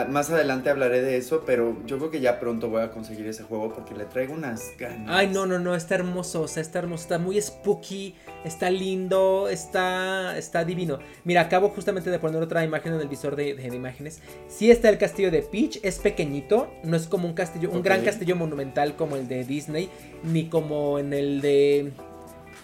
más 0.08 0.30
adelante 0.30 0.70
hablaré 0.70 1.02
de 1.02 1.16
eso, 1.16 1.44
pero 1.46 1.76
yo 1.86 1.98
creo 1.98 2.10
que 2.10 2.20
ya 2.20 2.40
pronto 2.40 2.68
voy 2.68 2.82
a 2.82 2.90
conseguir 2.90 3.26
ese 3.26 3.44
juego 3.44 3.72
porque 3.72 3.94
le 3.94 4.04
traigo 4.06 4.34
unas 4.34 4.72
ganas. 4.78 5.08
Ay, 5.08 5.28
no, 5.28 5.46
no, 5.46 5.58
no, 5.58 5.74
está 5.74 5.94
hermoso, 5.94 6.42
o 6.42 6.48
sea, 6.48 6.62
está 6.62 6.80
hermoso, 6.80 7.02
está 7.02 7.18
muy 7.18 7.40
spooky, 7.40 8.14
está 8.44 8.70
lindo, 8.70 9.48
está, 9.48 10.36
está 10.36 10.64
divino. 10.64 10.98
Mira, 11.24 11.42
acabo 11.42 11.68
justamente 11.68 12.10
de 12.10 12.18
poner 12.18 12.42
otra 12.42 12.64
imagen 12.64 12.94
en 12.94 13.00
el 13.00 13.08
visor 13.08 13.36
de, 13.36 13.54
de 13.54 13.74
imágenes. 13.74 14.20
Sí 14.48 14.70
está 14.70 14.88
el 14.88 14.98
castillo 14.98 15.30
de 15.30 15.42
Peach, 15.42 15.78
es 15.82 15.98
pequeñito, 15.98 16.72
no 16.82 16.96
es 16.96 17.06
como 17.06 17.28
un 17.28 17.34
castillo, 17.34 17.70
un 17.70 17.82
gran 17.82 18.02
castillo 18.02 18.36
monumental 18.36 18.96
como 18.96 19.16
el 19.16 19.28
de 19.28 19.44
Disney, 19.44 19.90
ni 20.24 20.48
como 20.48 20.98
en 20.98 21.12
el 21.12 21.40
de 21.40 21.92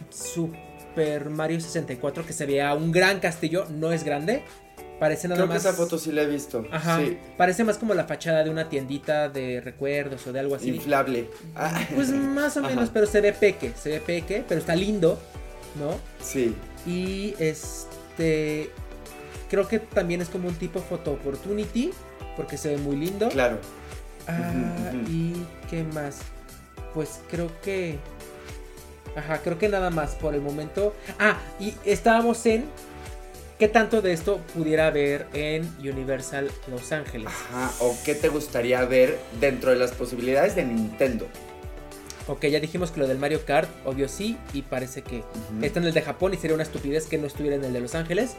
Super 0.09 1.31
Mario 1.31 1.61
64 1.61 2.27
que 2.27 2.33
se 2.33 2.47
vea 2.47 2.75
un 2.75 2.91
gran 2.91 3.21
castillo, 3.21 3.67
no 3.71 3.93
es 3.93 4.05
grande, 4.05 4.43
parece 5.01 5.27
nada 5.27 5.39
Creo 5.39 5.49
que 5.49 5.55
más... 5.55 5.65
esa 5.65 5.73
foto 5.75 5.99
sí 5.99 6.13
la 6.13 6.23
he 6.23 6.27
visto. 6.27 6.65
Ajá, 6.71 6.99
Sí. 7.01 7.19
parece 7.37 7.65
más 7.65 7.79
como 7.79 7.95
la 7.95 8.05
fachada 8.05 8.45
de 8.45 8.51
una 8.51 8.69
tiendita 8.69 9.29
de 9.29 9.61
recuerdos 9.61 10.25
o 10.29 10.33
de 10.33 10.39
algo 10.41 10.55
así. 10.55 10.69
Inflable. 10.69 11.29
Ah, 11.57 11.81
Pues 11.95 12.11
más 12.11 12.57
o 12.57 12.61
Ajá. 12.61 12.69
menos, 12.69 12.91
pero 12.93 13.07
se 13.07 13.21
ve 13.21 13.33
peque, 13.33 13.73
se 13.77 13.89
ve 13.91 14.01
peque, 14.01 14.45
pero 14.47 14.61
está 14.61 14.77
lindo, 14.77 15.19
¿no? 15.81 15.97
sí. 16.23 16.55
Y 16.87 17.35
este 17.39 18.71
creo 19.51 19.67
que 19.67 19.81
también 19.81 20.21
es 20.21 20.29
como 20.29 20.49
un 20.49 20.55
tipo 20.55 20.81
photo 20.81 21.13
opportunity 21.13 21.91
porque 22.37 22.57
se 22.57 22.69
ve 22.71 22.77
muy 22.79 22.97
lindo. 22.97 23.29
Claro. 23.31 23.59
Ah, 24.29 24.93
y 25.09 25.33
qué 25.69 25.83
más? 25.83 26.19
Pues 26.95 27.21
creo 27.31 27.51
que 27.63 27.99
Ajá, 29.17 29.39
creo 29.43 29.59
que 29.59 29.69
nada 29.69 29.91
más 29.91 30.15
por 30.15 30.35
el 30.37 30.41
momento. 30.41 30.95
Ah, 31.19 31.37
y 31.59 31.75
estábamos 31.85 32.47
en 32.47 32.65
qué 33.61 33.69
tanto 33.69 34.01
de 34.03 34.13
esto 34.13 34.41
pudiera 34.55 34.87
haber 34.89 35.27
en 35.35 35.63
Universal 35.79 36.51
Los 36.69 36.91
Ángeles. 36.93 37.29
Ajá. 37.29 37.71
¿O 37.81 37.95
qué 38.05 38.15
te 38.17 38.29
gustaría 38.29 38.83
ver 38.87 39.19
dentro 39.39 39.71
de 39.71 39.77
las 39.77 39.93
posibilidades 39.93 40.57
de 40.57 40.65
Nintendo? 40.65 41.29
Ok, 42.27 42.47
ya 42.47 42.59
dijimos 42.59 42.91
que 42.91 43.01
lo 43.01 43.07
del 43.07 43.19
Mario 43.19 43.45
Kart, 43.45 43.69
obvio 43.85 44.09
sí, 44.09 44.39
y 44.55 44.63
parece 44.63 45.03
que. 45.03 45.23
Está 45.63 45.79
en 45.79 45.87
el 45.87 45.93
de 45.93 46.01
Japón 46.03 46.33
y 46.33 46.39
sería 46.39 46.55
una 46.55 46.63
estupidez 46.63 47.07
que 47.07 47.19
no 47.19 47.27
estuviera 47.27 47.57
en 47.57 47.65
el 47.65 47.73
de 47.73 47.81
Los 47.81 47.95
Ángeles. 47.95 48.35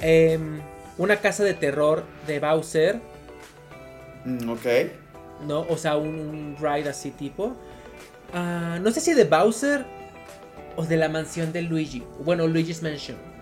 Em, 0.00 0.60
una 0.98 1.16
casa 1.16 1.42
de 1.42 1.54
terror 1.54 2.04
de 2.26 2.38
Bowser, 2.40 3.00
Mm, 4.24 4.48
ok. 4.48 4.66
¿no? 5.46 5.60
O 5.68 5.76
sea, 5.76 5.96
un, 5.98 6.08
un 6.18 6.56
ride 6.58 6.88
así 6.88 7.10
tipo. 7.10 7.54
Ah, 8.32 8.78
no 8.80 8.90
sé 8.92 9.00
si 9.00 9.12
de 9.14 9.24
Bowser 9.24 9.84
o 10.76 10.84
de 10.86 10.96
la 10.96 11.08
mansión 11.08 11.52
de 11.52 11.60
Luigi. 11.62 12.02
Bueno, 12.20 12.46
Luigi's 12.46 12.82
Mansion. 12.82 13.33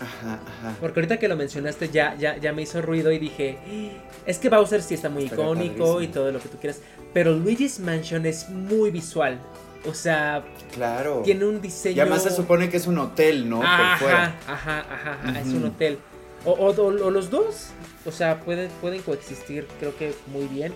Ajá, 0.00 0.34
ajá. 0.46 0.76
Porque 0.80 1.00
ahorita 1.00 1.18
que 1.18 1.26
lo 1.28 1.36
mencionaste 1.36 1.88
ya, 1.88 2.14
ya, 2.16 2.36
ya 2.36 2.52
me 2.52 2.62
hizo 2.62 2.80
ruido 2.82 3.10
y 3.12 3.18
dije, 3.18 3.58
"Ah, 3.66 4.20
es 4.26 4.38
que 4.38 4.48
Bowser 4.48 4.80
sí 4.82 4.94
está 4.94 5.08
muy 5.08 5.24
icónico 5.24 5.94
padrísimo. 5.94 6.00
y 6.02 6.06
todo 6.08 6.30
lo 6.32 6.38
que 6.40 6.48
tú 6.48 6.56
quieras. 6.58 6.80
Pero 7.12 7.32
Luigi's 7.32 7.80
Mansion 7.80 8.24
es 8.26 8.48
muy 8.48 8.90
visual. 8.90 9.38
O 9.86 9.94
sea, 9.94 10.44
Claro. 10.74 11.22
tiene 11.24 11.44
un 11.46 11.60
diseño... 11.60 11.96
Y 11.96 12.00
además 12.00 12.22
se 12.24 12.30
supone 12.30 12.68
que 12.68 12.76
es 12.76 12.86
un 12.86 12.98
hotel, 12.98 13.48
¿no? 13.48 13.62
Ajá, 13.62 13.98
Por 13.98 14.08
fuera. 14.08 14.34
ajá, 14.46 14.78
ajá, 14.90 15.18
ajá, 15.24 15.40
es 15.40 15.46
un 15.48 15.64
hotel. 15.64 15.98
O, 16.44 16.52
o- 16.52 16.90
los 17.10 17.30
dos, 17.30 17.68
o 18.06 18.12
sea, 18.12 18.40
pueden, 18.40 18.70
pueden 18.80 19.02
coexistir, 19.02 19.66
creo 19.80 19.96
que 19.96 20.14
muy 20.26 20.46
bien. 20.46 20.72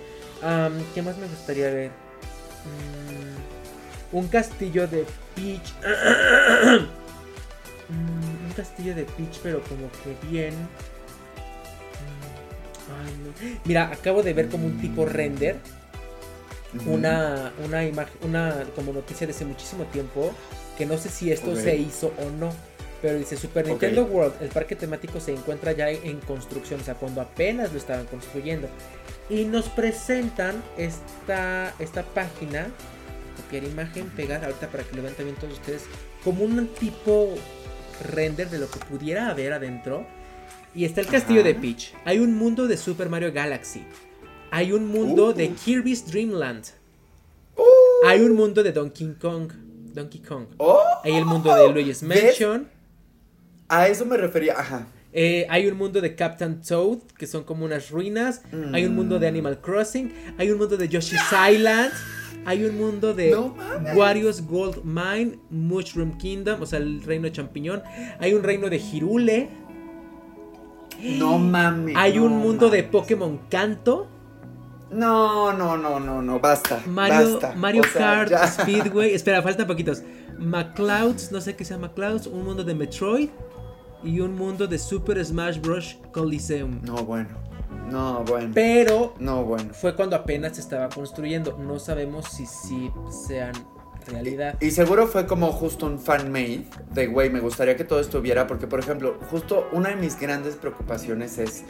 ¿Qué 0.95 1.03
más 1.03 1.17
me 1.19 1.27
gustaría 1.29 1.67
ver? 1.71 1.91
Mm, 2.65 4.17
un 4.17 4.29
castillo 4.29 4.87
de 4.89 5.05
Peach. 5.37 5.73
Mm, 7.89 8.22
un 8.53 8.57
castillo 8.57 8.95
de 8.95 9.05
Peach, 9.05 9.41
pero 9.43 9.61
como 9.63 9.91
que 9.91 10.15
bien. 10.29 10.55
Mm, 12.05 13.07
ay, 13.07 13.15
no. 13.25 13.61
Mira, 13.65 13.91
acabo 13.91 14.23
de 14.23 14.33
ver 14.33 14.49
como 14.49 14.67
un 14.67 14.81
tipo 14.81 15.05
render 15.07 15.57
Ujú. 16.75 16.93
una, 16.95 17.53
una 17.65 17.85
imagen, 17.85 18.15
una 18.23 18.65
como 18.77 18.93
noticia 18.93 19.27
de 19.27 19.33
hace 19.33 19.45
muchísimo 19.45 19.85
tiempo, 19.85 20.33
que 20.79 20.87
no 20.87 20.97
sé 20.99 21.09
si 21.09 21.31
esto 21.33 21.57
se 21.57 21.77
hizo 21.77 22.13
o 22.19 22.31
no, 22.39 22.53
pero 23.01 23.19
dice 23.19 23.37
Super. 23.37 23.67
Nintendo 23.67 24.05
World, 24.05 24.35
el 24.41 24.49
parque 24.49 24.77
temático 24.77 25.21
se 25.21 25.33
encuentra 25.33 25.73
ya 25.73 25.91
en 25.91 26.21
construcción, 26.21 26.81
o 26.81 26.85
sea, 26.85 26.95
cuando 26.95 27.21
apenas 27.21 27.73
lo 27.73 27.79
estaban 27.79 28.07
construyendo. 28.07 28.69
Y 29.29 29.45
nos 29.45 29.69
presentan 29.69 30.63
esta, 30.77 31.75
esta 31.79 32.03
página, 32.03 32.69
copiar 33.37 33.65
imagen, 33.65 34.09
pegar, 34.11 34.45
ahorita 34.45 34.69
para 34.69 34.85
que 34.85 34.95
lo 34.97 35.03
vean 35.03 35.15
también 35.15 35.37
todos 35.37 35.55
ustedes 35.55 35.83
como 36.23 36.45
un 36.45 36.69
tipo 36.75 37.35
render 38.01 38.51
de 38.51 38.59
lo 38.59 38.71
que 38.71 38.79
pudiera 38.79 39.29
haber 39.29 39.53
adentro. 39.53 40.07
Y 40.75 40.85
está 40.85 41.01
el 41.01 41.07
castillo 41.07 41.43
de 41.45 41.55
Peach. 41.55 41.93
Hay 42.05 42.19
un 42.19 42.35
mundo 42.35 42.67
de 42.67 42.77
Super 42.77 43.09
Mario 43.09 43.33
Galaxy. 43.33 43.85
Hay 44.51 44.73
un 44.73 44.87
mundo 44.87 45.33
de 45.33 45.49
uh. 45.49 45.55
Kirby's 45.55 46.07
Dream 46.07 46.31
Land. 46.31 46.65
Uh. 47.57 48.07
Hay 48.07 48.21
un 48.21 48.35
mundo 48.35 48.63
de 48.63 48.73
Donkey 48.73 49.15
Kong. 49.21 49.53
Donkey 49.93 50.21
Kong. 50.21 50.47
Oh. 50.59 50.83
Hay 51.05 51.15
el 51.15 51.25
mundo 51.25 51.55
de 51.55 51.73
Luigi's 51.73 52.03
Mansion. 52.03 52.69
A 53.69 53.89
eso 53.89 54.05
me 54.05 54.17
refería, 54.17 54.59
ajá. 54.59 54.87
Eh, 55.13 55.47
hay 55.51 55.67
un 55.67 55.77
mundo 55.77 56.01
de 56.01 56.15
Captain 56.15 56.63
Toad, 56.63 56.99
que 57.19 57.27
son 57.27 57.45
como 57.45 57.65
unas 57.65 57.91
ruinas. 57.91 58.43
Hay 58.73 58.87
un 58.87 58.95
mundo 58.95 59.19
de 59.19 59.27
mm. 59.27 59.35
Animal 59.35 59.61
Crossing. 59.61 60.13
Hay 60.39 60.51
un 60.51 60.59
mundo 60.59 60.77
de 60.77 60.89
Yoshi's 60.89 61.21
Island. 61.51 61.93
Hay 62.45 62.65
un 62.65 62.77
mundo 62.77 63.15
de 63.15 63.37
Wario's 63.95 64.47
Gold 64.47 64.85
Mine, 64.85 65.39
Mushroom 65.51 66.19
Kingdom, 66.19 66.63
o 66.63 66.67
sea, 66.67 66.79
el 66.79 67.03
reino 67.03 67.25
de 67.25 67.33
champiñón. 67.33 67.83
Hay 68.19 68.35
un 68.35 68.43
reino 68.43 68.69
de 68.69 68.79
Hirule. 68.79 69.51
No 71.19 71.39
mames. 71.39 71.97
Hay 71.97 72.19
un 72.19 72.39
mundo 72.39 72.69
de 72.69 72.83
Pokémon 72.83 73.41
Canto. 73.49 74.09
No, 74.91 75.53
no, 75.53 75.77
no, 75.77 75.99
no, 75.99 76.21
no, 76.21 76.41
basta. 76.41 76.83
Mario, 76.87 77.41
Mario 77.57 77.83
Kart 77.95 78.33
Speedway. 78.47 79.15
Espera, 79.15 79.41
faltan 79.41 79.67
poquitos. 79.67 80.03
McClouds, 80.39 81.33
no 81.33 81.41
sé 81.41 81.57
qué 81.57 81.65
sea 81.65 81.79
McClouds. 81.79 82.27
Un 82.27 82.45
mundo 82.45 82.63
de 82.65 82.75
Metroid. 82.75 83.31
Y 84.05 84.21
un 84.21 84.35
mundo 84.35 84.67
de 84.67 84.79
Super 84.79 85.25
Smash 85.25 85.61
Bros. 85.61 85.97
Coliseum. 86.13 86.81
No, 86.83 87.05
bueno. 87.05 87.31
No, 87.93 88.25
bueno. 88.25 88.51
Pero 88.55 89.15
no, 89.19 89.45
bueno. 89.45 89.75
fue 89.75 89.95
cuando 89.95 90.17
apenas 90.17 90.55
se 90.55 90.63
estaba 90.63 90.89
construyendo. 90.89 91.59
No 91.59 91.79
sabemos 91.79 92.27
si 92.27 92.47
sí 92.47 92.91
sean 93.11 93.53
realidad. 94.07 94.57
Y, 94.61 94.71
seguro 94.71 95.07
fue 95.07 95.27
como 95.27 95.53
justo 95.53 95.87
un 95.87 95.99
fan 95.99 96.33
made 96.33 96.65
de, 96.93 97.07
güey, 97.07 97.29
me 97.29 97.41
gustaría 97.41 97.77
que 97.77 97.85
todo 97.85 98.01
estuviera, 98.01 98.47
porque 98.47 98.67
por 98.67 98.81
ejemplo, 98.81 99.19
justo 99.31 99.69
una 99.73 99.91
de 99.91 99.97
mis 99.97 100.19
grandes 100.19 100.57
preocupaciones 100.57 101.39
es 101.39 101.65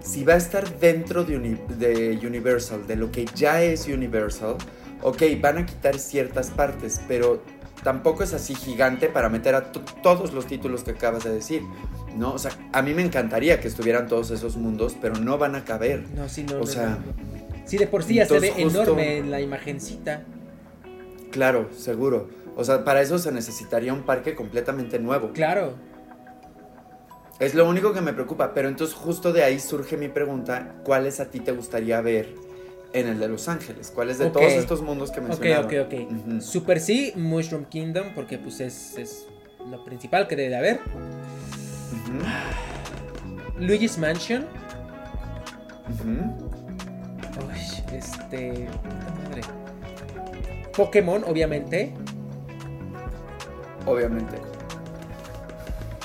si 0.00 0.24
va 0.24 0.34
a 0.34 0.36
estar 0.36 0.78
dentro 0.80 1.24
de, 1.24 1.38
de 1.78 2.26
Universal, 2.26 2.86
de 2.86 2.96
lo 2.96 3.10
que 3.10 3.24
ya 3.34 3.62
es 3.62 3.86
Universal, 3.86 4.56
ok, 5.02 5.22
van 5.40 5.58
a 5.58 5.66
quitar 5.66 5.98
ciertas 5.98 6.50
partes, 6.50 7.00
pero 7.06 7.40
tampoco 7.82 8.24
es 8.24 8.34
así 8.34 8.54
gigante 8.54 9.08
para 9.08 9.28
meter 9.28 9.54
a 9.54 9.72
todos 9.72 10.32
los 10.32 10.46
títulos 10.46 10.82
que 10.82 10.90
acabas 10.90 11.24
de 11.24 11.30
decir. 11.30 11.62
¿No? 12.18 12.32
O 12.34 12.38
sea, 12.38 12.50
a 12.72 12.82
mí 12.82 12.92
me 12.92 13.02
encantaría 13.02 13.60
que 13.60 13.68
estuvieran 13.68 14.08
todos 14.08 14.30
esos 14.30 14.56
mundos, 14.56 14.96
pero 15.00 15.14
no 15.16 15.38
van 15.38 15.54
a 15.54 15.64
caber. 15.64 16.04
No, 16.14 16.28
sí, 16.28 16.44
no. 16.44 16.60
O 16.60 16.66
sea, 16.66 16.98
sí, 17.64 17.78
de 17.78 17.86
por 17.86 18.02
sí 18.02 18.14
ya 18.14 18.26
se 18.26 18.40
ve 18.40 18.52
enorme 18.56 19.18
en 19.18 19.30
la 19.30 19.40
imagencita. 19.40 20.22
Claro, 21.30 21.70
seguro. 21.76 22.28
O 22.56 22.64
sea, 22.64 22.84
para 22.84 23.00
eso 23.00 23.18
se 23.18 23.30
necesitaría 23.30 23.92
un 23.92 24.02
parque 24.02 24.34
completamente 24.34 24.98
nuevo. 24.98 25.32
Claro. 25.32 25.74
Es 27.38 27.54
lo 27.54 27.68
único 27.68 27.92
que 27.92 28.00
me 28.00 28.12
preocupa, 28.12 28.52
pero 28.52 28.68
entonces 28.68 28.96
justo 28.96 29.32
de 29.32 29.44
ahí 29.44 29.60
surge 29.60 29.96
mi 29.96 30.08
pregunta, 30.08 30.74
¿cuáles 30.82 31.20
a 31.20 31.30
ti 31.30 31.38
te 31.38 31.52
gustaría 31.52 32.00
ver 32.00 32.34
en 32.92 33.06
el 33.06 33.20
de 33.20 33.28
Los 33.28 33.48
Ángeles? 33.48 33.92
¿Cuáles 33.94 34.18
de 34.18 34.30
todos 34.30 34.52
estos 34.52 34.82
mundos 34.82 35.12
que 35.12 35.20
mencionaba? 35.20 35.66
Ok, 35.66 35.72
ok, 35.86 35.94
ok. 36.10 36.40
Super 36.40 36.80
sí, 36.80 37.12
Mushroom 37.14 37.66
Kingdom, 37.66 38.08
porque 38.12 38.38
pues 38.38 38.58
es, 38.58 38.98
es 38.98 39.28
lo 39.70 39.84
principal 39.84 40.26
que 40.26 40.34
debe 40.34 40.48
de 40.48 40.56
haber. 40.56 40.80
Luigi's 43.58 43.98
Mansion. 43.98 44.46
este. 47.92 48.68
Madre. 49.24 49.42
Pokémon, 50.76 51.24
obviamente. 51.24 51.92
Obviamente. 53.86 54.36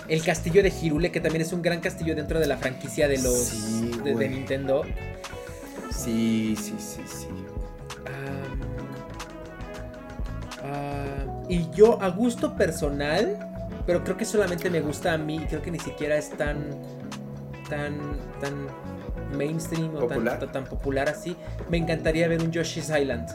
El 0.07 0.23
castillo 0.23 0.61
de 0.63 0.69
Hirule, 0.69 1.11
que 1.11 1.21
también 1.21 1.41
es 1.41 1.53
un 1.53 1.61
gran 1.61 1.79
castillo 1.79 2.15
dentro 2.15 2.39
de 2.39 2.47
la 2.47 2.57
franquicia 2.57 3.07
de 3.07 3.17
los 3.19 4.03
de, 4.03 4.29
Nintendo. 4.29 4.83
Sí, 5.91 6.55
sí, 6.57 6.75
sí, 6.77 7.01
sí. 7.05 7.27
Ah, 10.63 11.43
y 11.47 11.69
yo, 11.71 12.01
a 12.01 12.09
gusto 12.09 12.55
personal, 12.55 13.52
pero 13.86 14.04
creo 14.04 14.17
que 14.17 14.26
solamente 14.26 14.69
me 14.69 14.82
gusta 14.82 15.13
a 15.13 15.17
mí. 15.17 15.39
Creo 15.50 15.62
que 15.62 15.72
ni 15.72 15.80
siquiera 15.80 16.17
es 16.17 16.30
tan. 16.32 16.69
tan. 17.69 17.98
tan 18.39 18.67
mainstream 19.38 19.96
o 19.96 20.06
tan, 20.06 20.52
tan, 20.52 20.63
popular 20.65 21.10
así. 21.10 21.36
Me 21.69 21.78
encantaría 21.78 22.28
ver 22.28 22.41
un 22.41 22.52
Yoshi's 22.52 22.89
Island. 22.89 23.28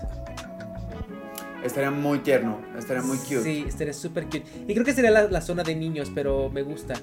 Estaría 1.65 1.91
muy 1.91 2.21
tierno, 2.21 2.61
estaría 2.79 3.03
muy 3.03 3.19
cute. 3.19 3.43
Sí, 3.43 3.65
estaría 3.67 3.93
súper 3.93 4.27
cute. 4.27 4.45
Y 4.69 4.75
creo 4.75 4.85
que 4.85 4.93
sería 4.93 5.11
la, 5.11 5.41
zona 5.41 5.65
de 5.65 5.75
niños, 5.75 6.11
pero 6.15 6.51
me 6.51 6.63
gusta. 6.63 6.95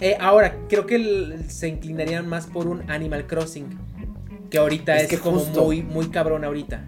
Eh, 0.00 0.16
ahora, 0.20 0.54
creo 0.68 0.86
que 0.86 1.38
se 1.48 1.66
inclinarían 1.66 2.28
más 2.28 2.46
por 2.46 2.68
un 2.68 2.88
Animal 2.88 3.26
Crossing. 3.26 3.66
Que 4.48 4.58
ahorita 4.58 4.96
es, 4.98 5.18
como 5.18 5.44
muy, 5.44 5.82
muy 5.82 6.08
cabrón 6.08 6.44
ahorita 6.44 6.84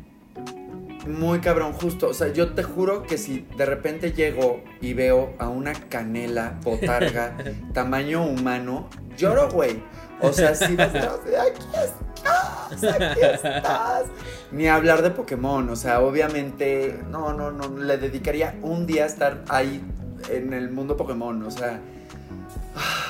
muy 1.08 1.40
cabrón, 1.40 1.72
justo. 1.72 2.08
O 2.08 2.14
sea, 2.14 2.28
yo 2.28 2.54
te 2.54 2.62
juro 2.62 3.02
que 3.02 3.18
si 3.18 3.46
de 3.56 3.66
repente 3.66 4.12
llego 4.12 4.62
y 4.80 4.94
veo 4.94 5.34
a 5.38 5.48
una 5.48 5.72
canela 5.72 6.58
botarga 6.62 7.36
tamaño 7.74 8.24
humano, 8.24 8.88
lloro, 9.16 9.50
güey. 9.50 9.82
O 10.20 10.32
sea, 10.32 10.54
si 10.54 10.74
vas 10.74 10.94
a 10.94 11.14
aquí 11.14 11.62
estás, 11.84 12.94
aquí 12.94 13.20
estás. 13.20 14.04
Ni 14.50 14.66
hablar 14.66 15.02
de 15.02 15.10
Pokémon, 15.10 15.68
o 15.68 15.76
sea, 15.76 16.00
obviamente, 16.00 16.98
no, 17.08 17.32
no, 17.32 17.50
no, 17.52 17.76
le 17.76 17.98
dedicaría 17.98 18.56
un 18.62 18.86
día 18.86 19.04
a 19.04 19.06
estar 19.06 19.44
ahí 19.48 19.82
en 20.28 20.52
el 20.52 20.70
mundo 20.70 20.96
Pokémon, 20.96 21.40
o 21.42 21.50
sea. 21.50 21.80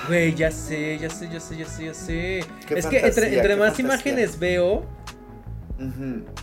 Güey, 0.06 0.34
ya 0.34 0.50
sé, 0.50 0.98
ya 0.98 1.10
sé, 1.10 1.28
ya 1.30 1.40
sé, 1.40 1.56
ya 1.56 1.66
sé, 1.66 1.84
ya 1.86 1.94
sé. 1.94 2.38
Es 2.70 2.86
que 2.86 2.98
entre, 2.98 3.56
más 3.56 3.78
imágenes 3.78 4.38
veo, 4.38 4.84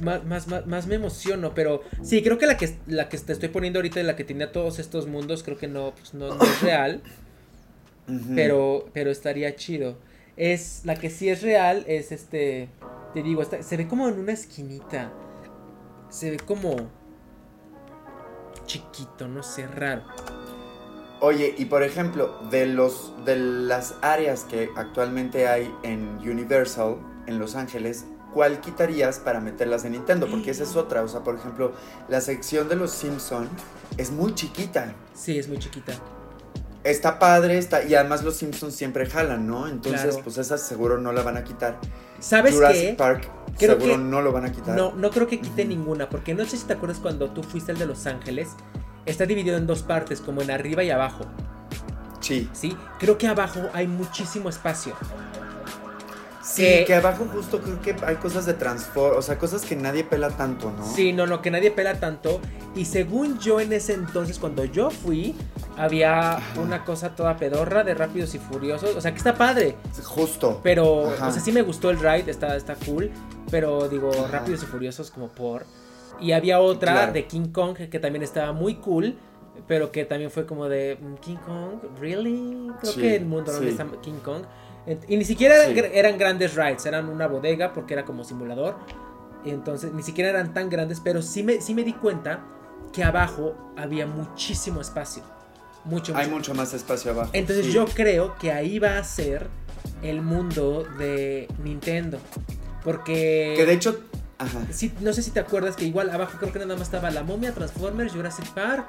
más, 0.02 0.48
más, 0.48 0.88
me 0.88 0.95
emociono, 0.95 1.54
pero 1.54 1.82
sí, 2.02 2.24
creo 2.24 2.38
que 2.38 2.45
la 2.45 2.58
que 2.58 2.78
la 2.88 3.10
que 3.10 3.17
te 3.17 3.34
estoy 3.34 3.50
poniendo 3.50 3.80
ahorita, 3.80 4.02
la 4.04 4.15
que 4.15 4.24
tenía 4.24 4.52
todos 4.52 4.80
estos 4.80 5.08
mundos, 5.08 5.43
creo 5.43 5.58
que 5.58 5.67
no, 5.67 5.93
pues, 5.95 6.13
no, 6.13 6.34
es 6.41 6.62
real. 6.62 7.02
pero, 8.36 8.89
pero 8.93 9.12
estaría 9.12 9.56
chido. 9.56 9.98
Es, 10.38 10.82
la 10.84 10.95
que 10.95 11.10
sí 11.10 11.30
es 11.30 11.41
real 11.41 11.84
es 11.88 12.12
este, 12.12 12.69
te 13.13 13.24
digo, 13.24 13.43
se 13.43 13.78
ve 13.78 13.88
como 13.88 14.08
en 14.08 14.19
una 14.19 14.34
esquinita. 14.34 15.12
Se 16.10 16.32
ve 16.32 16.38
como 16.38 16.89
chiquito, 18.65 19.28
no 19.28 19.43
sé, 19.43 19.67
raro. 19.67 20.04
Oye, 21.21 21.56
y 21.58 21.65
por 21.65 21.84
ejemplo, 21.84 22.39
de 22.52 22.65
los 22.65 23.13
de 23.26 23.38
las 23.38 23.95
áreas 24.02 24.43
que 24.43 24.69
actualmente 24.76 25.48
hay 25.48 25.74
en 25.84 26.17
Universal 26.19 26.98
en 27.26 27.39
Los 27.39 27.56
Ángeles, 27.56 28.06
¿cuál 28.36 28.60
quitarías 28.60 29.19
para 29.19 29.39
meterlas 29.39 29.86
en 29.86 29.93
Nintendo? 29.93 30.28
Porque 30.30 30.52
esa 30.52 30.63
es 30.63 30.76
otra. 30.76 31.02
O 31.04 31.08
sea, 31.08 31.21
por 31.21 31.36
ejemplo, 31.36 31.71
la 32.10 32.19
sección 32.19 32.67
de 32.67 32.76
los 32.76 32.91
Simpson 32.91 33.48
es 33.98 34.12
muy 34.12 34.36
chiquita. 34.36 34.93
Sí, 35.13 35.39
es 35.39 35.48
muy 35.48 35.58
chiquita. 35.58 35.93
Está 36.84 37.17
padre, 37.17 37.58
está, 37.58 37.84
y 37.86 37.95
además 37.95 38.24
los 38.24 38.36
Simpsons 38.36 38.76
siempre 38.76 39.06
jalan, 39.06 39.48
¿no? 39.48 39.69
Entonces, 39.69 40.19
pues 40.21 40.38
esa 40.38 40.58
seguro 40.58 41.00
no 41.00 41.13
la 41.13 41.24
van 41.24 41.38
a 41.38 41.45
quitar. 41.45 41.80
¿Sabes 42.19 42.54
Jurassic 42.54 42.98
Park 42.98 43.30
seguro 43.58 43.98
no 43.98 44.21
lo 44.21 44.34
van 44.34 44.45
a 44.45 44.52
quitar. 44.52 44.76
No, 44.76 44.93
no 44.93 45.10
creo 45.12 45.28
que 45.28 45.39
quite 45.39 45.63
ninguna, 45.63 46.10
porque 46.10 46.34
no 46.34 46.43
sé 46.45 46.58
si 46.58 46.65
te 46.65 46.74
acuerdas 46.74 47.00
cuando 47.00 47.32
tú 47.32 47.41
fuiste 47.41 47.71
al 47.71 47.80
de 47.80 47.86
Los 47.86 48.06
Ángeles, 48.06 48.50
está 49.06 49.26
dividido 49.26 49.56
en 49.58 49.65
dos 49.65 49.82
partes, 49.82 50.19
como 50.19 50.41
en 50.41 50.52
arriba 50.52 50.84
y 50.84 50.91
abajo. 50.91 51.26
Sí. 52.19 52.50
Sí, 52.52 52.76
creo 53.00 53.17
que 53.17 53.28
abajo 53.28 53.62
hay 53.71 53.88
muchísimo 53.88 54.50
espacio. 54.50 54.93
Sí, 56.45 56.86
que, 56.86 56.93
abajo 56.93 57.25
justo 57.34 57.60
creo 57.60 57.81
que 57.81 57.95
hay 58.05 58.17
cosas 58.17 58.45
de 58.45 58.53
transport, 58.53 59.17
o 59.17 59.21
sea, 59.23 59.39
cosas 59.39 59.63
que 59.63 59.75
nadie 59.75 60.03
pela 60.03 60.29
tanto, 60.29 60.69
¿no? 60.69 60.86
Sí, 60.86 61.12
no, 61.12 61.25
no, 61.25 61.41
que 61.41 61.49
nadie 61.49 61.71
pela 61.71 61.99
tanto. 61.99 62.39
Y 62.75 62.86
según 62.86 63.39
yo 63.39 63.60
en 63.60 63.73
ese 63.73 63.93
entonces, 63.93 64.38
cuando 64.38 64.63
yo 64.63 64.91
fui, 64.91 65.34
había 65.75 66.39
una 66.62 66.86
cosa 66.86 67.15
toda 67.15 67.38
pedorra 67.38 67.84
de 67.84 67.95
Rápidos 67.95 68.36
y 68.36 68.39
Furiosos. 68.39 68.95
O 68.95 69.01
sea, 69.01 69.12
que 69.12 69.17
está 69.17 69.34
padre. 69.34 69.75
Justo. 70.03 70.60
Pero, 70.62 70.99
o 70.99 71.15
sea, 71.17 71.31
sí 71.31 71.51
me 71.51 71.63
gustó 71.63 71.89
el 71.89 71.97
ride, 71.97 72.29
está, 72.29 72.55
está 72.55 72.75
cool. 72.75 73.10
Pero 73.49 73.89
digo, 73.89 74.12
Rápidos 74.31 74.62
y 74.62 74.65
Furiosos 74.67 75.10
como 75.10 75.29
por... 75.29 75.65
Y 76.19 76.31
había 76.31 76.60
otra 76.60 77.12
de 77.12 77.25
King 77.25 77.51
Kong 77.51 77.75
que 77.75 77.99
también 77.99 78.23
estaba 78.23 78.53
muy 78.53 78.75
cool 78.75 79.17
pero 79.67 79.91
que 79.91 80.05
también 80.05 80.31
fue 80.31 80.45
como 80.45 80.67
de 80.69 80.97
mm, 80.99 81.15
King 81.15 81.38
Kong, 81.38 81.99
really? 81.99 82.71
Creo 82.81 82.93
que 82.93 83.15
el 83.15 83.25
mundo 83.25 83.51
donde 83.51 83.71
está 83.71 83.86
King 84.01 84.19
Kong. 84.23 84.43
Y 85.08 85.17
ni 85.17 85.26
siquiera 85.26 85.63
eran, 85.65 86.17
grandes 86.17 86.56
rides, 86.56 86.86
eran 86.86 87.10
una 87.10 87.28
bodega 87.28 87.74
porque 87.74 87.93
era 87.93 88.06
como 88.06 88.24
simulador. 88.24 88.76
Entonces, 89.43 89.93
ni 89.93 90.04
siquiera 90.04 90.30
eran 90.30 90.54
tan 90.54 90.69
grandes, 90.69 91.00
pero 91.00 91.21
sí 91.21 91.43
me, 91.43 91.62
sí 91.62 91.74
me 91.74 91.84
di 91.84 91.93
cuenta 91.93 92.43
que 92.93 93.04
abajo 93.04 93.56
había 93.78 94.06
muchísimo 94.06 94.82
espacio. 94.82 95.24
Mucho, 95.84 96.15
Hay 96.15 96.30
mucho 96.30 96.54
más 96.56 96.74
espacio 96.74 97.12
abajo. 97.12 97.30
Entonces 97.34 97.71
yo 97.71 97.86
creo 97.86 98.36
que 98.38 98.52
ahí 98.52 98.80
va 98.80 98.98
a 98.98 99.04
ser 99.04 99.48
el 100.02 100.21
mundo 100.21 100.86
de 100.98 101.48
Nintendo. 101.63 102.19
Porque... 102.84 103.54
Que 103.56 103.65
de 103.65 103.74
hecho... 103.74 104.00
no 105.02 105.13
sé 105.13 105.21
si 105.21 105.32
te 105.32 105.39
acuerdas 105.39 105.76
que 105.76 105.86
igual 105.86 106.10
abajo 106.10 106.38
creo 106.39 106.52
que 106.52 106.60
nada 106.60 106.74
más 106.74 106.84
estaba 106.88 107.12
la 107.12 107.24
momia, 107.24 107.54
Transformers, 107.54 108.13
Jurassic 108.13 108.48
Park 108.54 108.86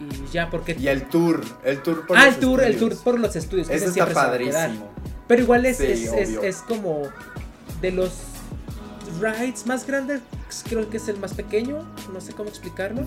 y 0.00 0.32
ya, 0.32 0.50
porque... 0.50 0.76
Y 0.78 0.88
el 0.88 1.08
tour, 1.08 1.42
el 1.64 1.82
tour 1.82 2.06
por 2.06 2.16
ah, 2.16 2.28
el 2.28 2.36
tour, 2.36 2.62
el 2.62 2.76
tour 2.76 2.96
por 3.02 3.18
los 3.18 3.34
estudios. 3.36 3.68
Eso 3.70 3.86
está 3.86 4.06
padrísimo. 4.06 4.90
Pero 5.28 5.42
igual 5.42 5.66
es, 5.66 5.80
es, 5.80 6.56
como 6.68 7.02
de 7.80 7.92
los 7.92 8.12
rides 9.20 9.66
más 9.66 9.86
grandes, 9.86 10.20
creo 10.68 10.88
que 10.90 10.96
es 10.96 11.08
el 11.08 11.18
más 11.18 11.34
pequeño, 11.34 11.86
no 12.12 12.20
sé 12.20 12.32
cómo 12.32 12.48
explicarlo. 12.48 13.06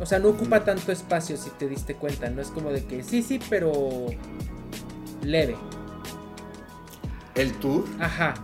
O 0.00 0.06
sea, 0.06 0.18
no 0.18 0.28
ocupa 0.28 0.64
tanto 0.64 0.92
espacio 0.92 1.36
si 1.36 1.50
te 1.50 1.68
diste 1.68 1.94
cuenta, 1.94 2.30
no 2.30 2.40
es 2.40 2.48
como 2.48 2.70
de 2.70 2.84
que 2.84 3.02
sí, 3.02 3.22
sí, 3.22 3.40
pero 3.50 4.06
leve. 5.22 5.56
¿El 7.34 7.52
tour? 7.54 7.84
Ajá. 7.98 8.34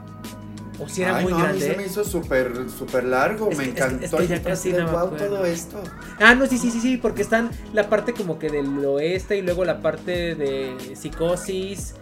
O 0.80 0.88
si 0.88 1.02
era 1.02 1.20
muy 1.20 1.32
grande. 1.32 1.50
A 1.50 1.52
mí 1.52 1.60
se 1.60 1.76
me 1.76 1.86
hizo 1.86 2.04
súper, 2.04 2.68
súper 2.68 3.04
largo. 3.04 3.50
me 3.50 3.64
encantó. 3.64 4.18
Es 4.18 4.28
ya 4.28 4.42
casi 4.42 4.72
todo 4.72 5.44
esto. 5.44 5.82
Ah, 6.18 6.34
no, 6.34 6.46
sí, 6.46 6.58
sí, 6.58 6.70
sí, 6.70 6.80
sí, 6.80 6.96
porque 6.96 7.22
están 7.22 7.50
la 7.72 7.88
parte 7.88 8.12
como 8.12 8.38
que 8.38 8.50
del 8.50 8.84
oeste 8.84 9.36
y 9.36 9.42
luego 9.42 9.64
la 9.64 9.80
parte 9.80 10.34
de 10.34 10.96
psicosis, 10.96 11.94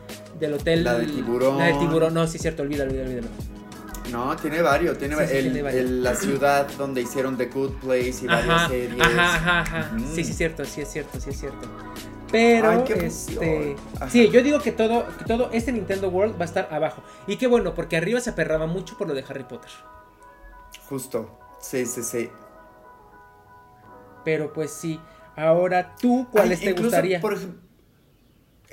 del 0.42 0.54
hotel. 0.54 0.84
La 0.84 0.98
del 0.98 1.14
tiburón. 1.14 1.58
La 1.58 1.66
del 1.66 1.78
tiburón, 1.78 2.14
no, 2.14 2.26
sí, 2.26 2.38
cierto, 2.38 2.62
olvídalo, 2.62 2.90
olvídalo, 2.90 3.10
olvídalo. 3.10 3.62
No, 4.10 4.36
tiene 4.36 4.60
varios. 4.60 4.98
Tiene, 4.98 5.16
el, 5.16 6.02
la 6.02 6.14
ciudad 6.14 6.68
donde 6.76 7.00
hicieron 7.00 7.38
The 7.38 7.46
Good 7.46 7.72
Place 7.80 8.16
y 8.22 8.26
varias 8.26 8.68
series. 8.68 9.00
Ajá, 9.00 9.34
ajá, 9.34 9.60
ajá. 9.60 9.90
Sí, 10.14 10.22
sí, 10.24 10.34
cierto, 10.34 10.64
sí 10.64 10.82
es 10.82 10.92
cierto, 10.92 11.18
sí 11.18 11.30
es 11.30 11.40
cierto. 11.40 11.68
Pero, 12.30 12.84
este. 12.84 13.76
Sí, 14.10 14.28
yo 14.30 14.42
digo 14.42 14.58
que 14.58 14.72
todo, 14.72 15.06
que 15.18 15.24
todo 15.24 15.50
este 15.52 15.72
Nintendo 15.72 16.08
World 16.08 16.34
va 16.34 16.42
a 16.42 16.44
estar 16.44 16.68
abajo. 16.70 17.02
Y 17.26 17.36
qué 17.36 17.46
bueno, 17.46 17.74
porque 17.74 17.96
arriba 17.96 18.20
se 18.20 18.30
aperraba 18.30 18.66
mucho 18.66 18.98
por 18.98 19.08
lo 19.08 19.14
de 19.14 19.24
Harry 19.28 19.44
Potter. 19.44 19.70
Justo. 20.88 21.38
Sí, 21.60 21.86
sí, 21.86 22.02
sí. 22.02 22.30
Pero 24.24 24.52
pues 24.52 24.72
sí. 24.72 25.00
Ahora 25.36 25.94
tú, 25.96 26.26
¿cuáles 26.30 26.60
te 26.60 26.72
gustaría? 26.72 27.20
Por 27.20 27.34
ejemplo. 27.34 27.61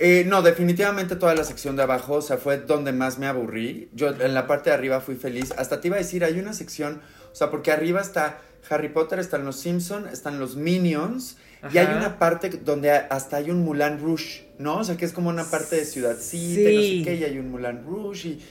Eh, 0.01 0.23
no, 0.25 0.41
definitivamente 0.41 1.17
toda 1.17 1.35
la 1.35 1.43
sección 1.43 1.75
de 1.75 1.83
abajo, 1.83 2.15
o 2.15 2.21
sea, 2.21 2.37
fue 2.37 2.57
donde 2.57 2.93
más 2.93 3.19
me 3.19 3.27
aburrí. 3.27 3.89
Yo 3.93 4.07
en 4.09 4.33
la 4.33 4.47
parte 4.47 4.69
de 4.69 4.75
arriba 4.77 5.01
fui 5.01 5.15
feliz. 5.15 5.53
Hasta 5.57 5.81
te 5.81 5.89
iba 5.89 5.97
a 5.97 5.99
decir, 5.99 6.23
hay 6.23 6.39
una 6.39 6.53
sección, 6.53 7.01
o 7.31 7.35
sea, 7.35 7.51
porque 7.51 7.71
arriba 7.71 7.99
está 7.99 8.39
Harry 8.69 8.87
Potter, 8.87 9.19
están 9.19 9.43
los 9.43 9.57
Simpsons, 9.57 10.11
están 10.13 10.39
los 10.39 10.55
Minions, 10.55 11.35
y 11.73 11.77
hay 11.79 11.87
una 11.87 12.17
parte 12.17 12.49
donde 12.49 12.91
hasta 12.91 13.37
hay 13.37 13.51
un 13.51 13.65
Mulan 13.65 13.99
Rouge, 13.99 14.47
¿no? 14.57 14.77
O 14.77 14.83
sea, 14.85 14.95
que 14.95 15.03
es 15.03 15.11
como 15.11 15.29
una 15.29 15.43
parte 15.43 15.75
de 15.75 15.83
ciudadcita, 15.83 16.69
no 16.69 16.81
sé 16.81 17.01
qué, 17.03 17.17
y 17.19 17.23
hay 17.25 17.37
un 17.37 17.51
Mulan 17.51 17.83
Rouge, 17.85 18.29
y 18.29 18.45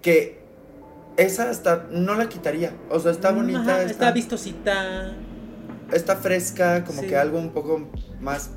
que 0.00 0.38
esa 1.18 1.50
hasta 1.50 1.86
no 1.90 2.14
la 2.14 2.30
quitaría. 2.30 2.72
O 2.88 2.98
sea, 2.98 3.12
está 3.12 3.30
bonita. 3.30 3.82
está, 3.82 4.10
vistosita. 4.10 5.14
Está 5.92 6.16
fresca, 6.16 6.82
como 6.84 7.02
que 7.02 7.14
algo 7.14 7.38
un 7.38 7.50
poco 7.50 7.90
más 8.20 8.50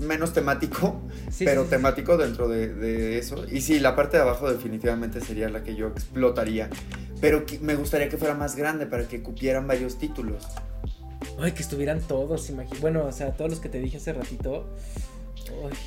menos 0.00 0.32
temático, 0.32 1.00
pero 1.38 1.64
temático 1.64 2.16
dentro 2.16 2.48
de, 2.48 2.72
de, 2.74 3.18
eso. 3.18 3.44
Y 3.50 3.60
sí, 3.60 3.80
la 3.80 3.96
parte 3.96 4.16
de 4.16 4.22
abajo 4.22 4.50
definitivamente 4.50 5.20
sería 5.20 5.48
la 5.48 5.62
que 5.62 5.74
yo 5.74 5.88
explotaría. 5.88 6.68
Pero 7.20 7.44
me 7.60 7.74
gustaría 7.74 8.08
que 8.08 8.16
fuera 8.16 8.34
más 8.34 8.56
grande 8.56 8.86
para 8.86 9.08
que 9.08 9.22
cupieran 9.22 9.66
varios 9.66 9.98
títulos. 9.98 10.46
Ay, 11.38 11.52
que 11.52 11.62
estuvieran 11.62 12.00
todos, 12.00 12.48
imagínate. 12.50 12.80
Bueno, 12.80 13.06
o 13.06 13.12
sea, 13.12 13.32
todos 13.36 13.50
los 13.50 13.60
que 13.60 13.68
te 13.68 13.80
dije 13.80 13.96
hace 13.96 14.12
ratito. 14.12 14.66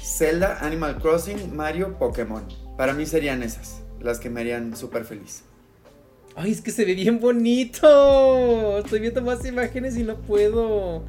Zelda, 0.04 0.60
Animal 0.62 1.00
Crossing, 1.00 1.56
Mario, 1.56 1.98
Pokémon. 1.98 2.44
Para 2.78 2.94
mí 2.94 3.06
serían 3.06 3.44
esas, 3.44 3.82
las 4.00 4.20
que 4.20 4.30
me 4.30 4.42
harían 4.42 4.76
súper 4.76 5.06
feliz. 5.06 5.44
Ay, 6.36 6.52
es 6.52 6.62
que 6.62 6.72
se 6.72 6.86
ve 6.86 6.94
bien 6.94 7.20
bonito. 7.20 8.78
Estoy 8.78 9.00
viendo 9.00 9.22
más 9.22 9.44
imágenes 9.46 9.98
y 9.98 10.04
no 10.04 10.18
puedo. 10.18 11.04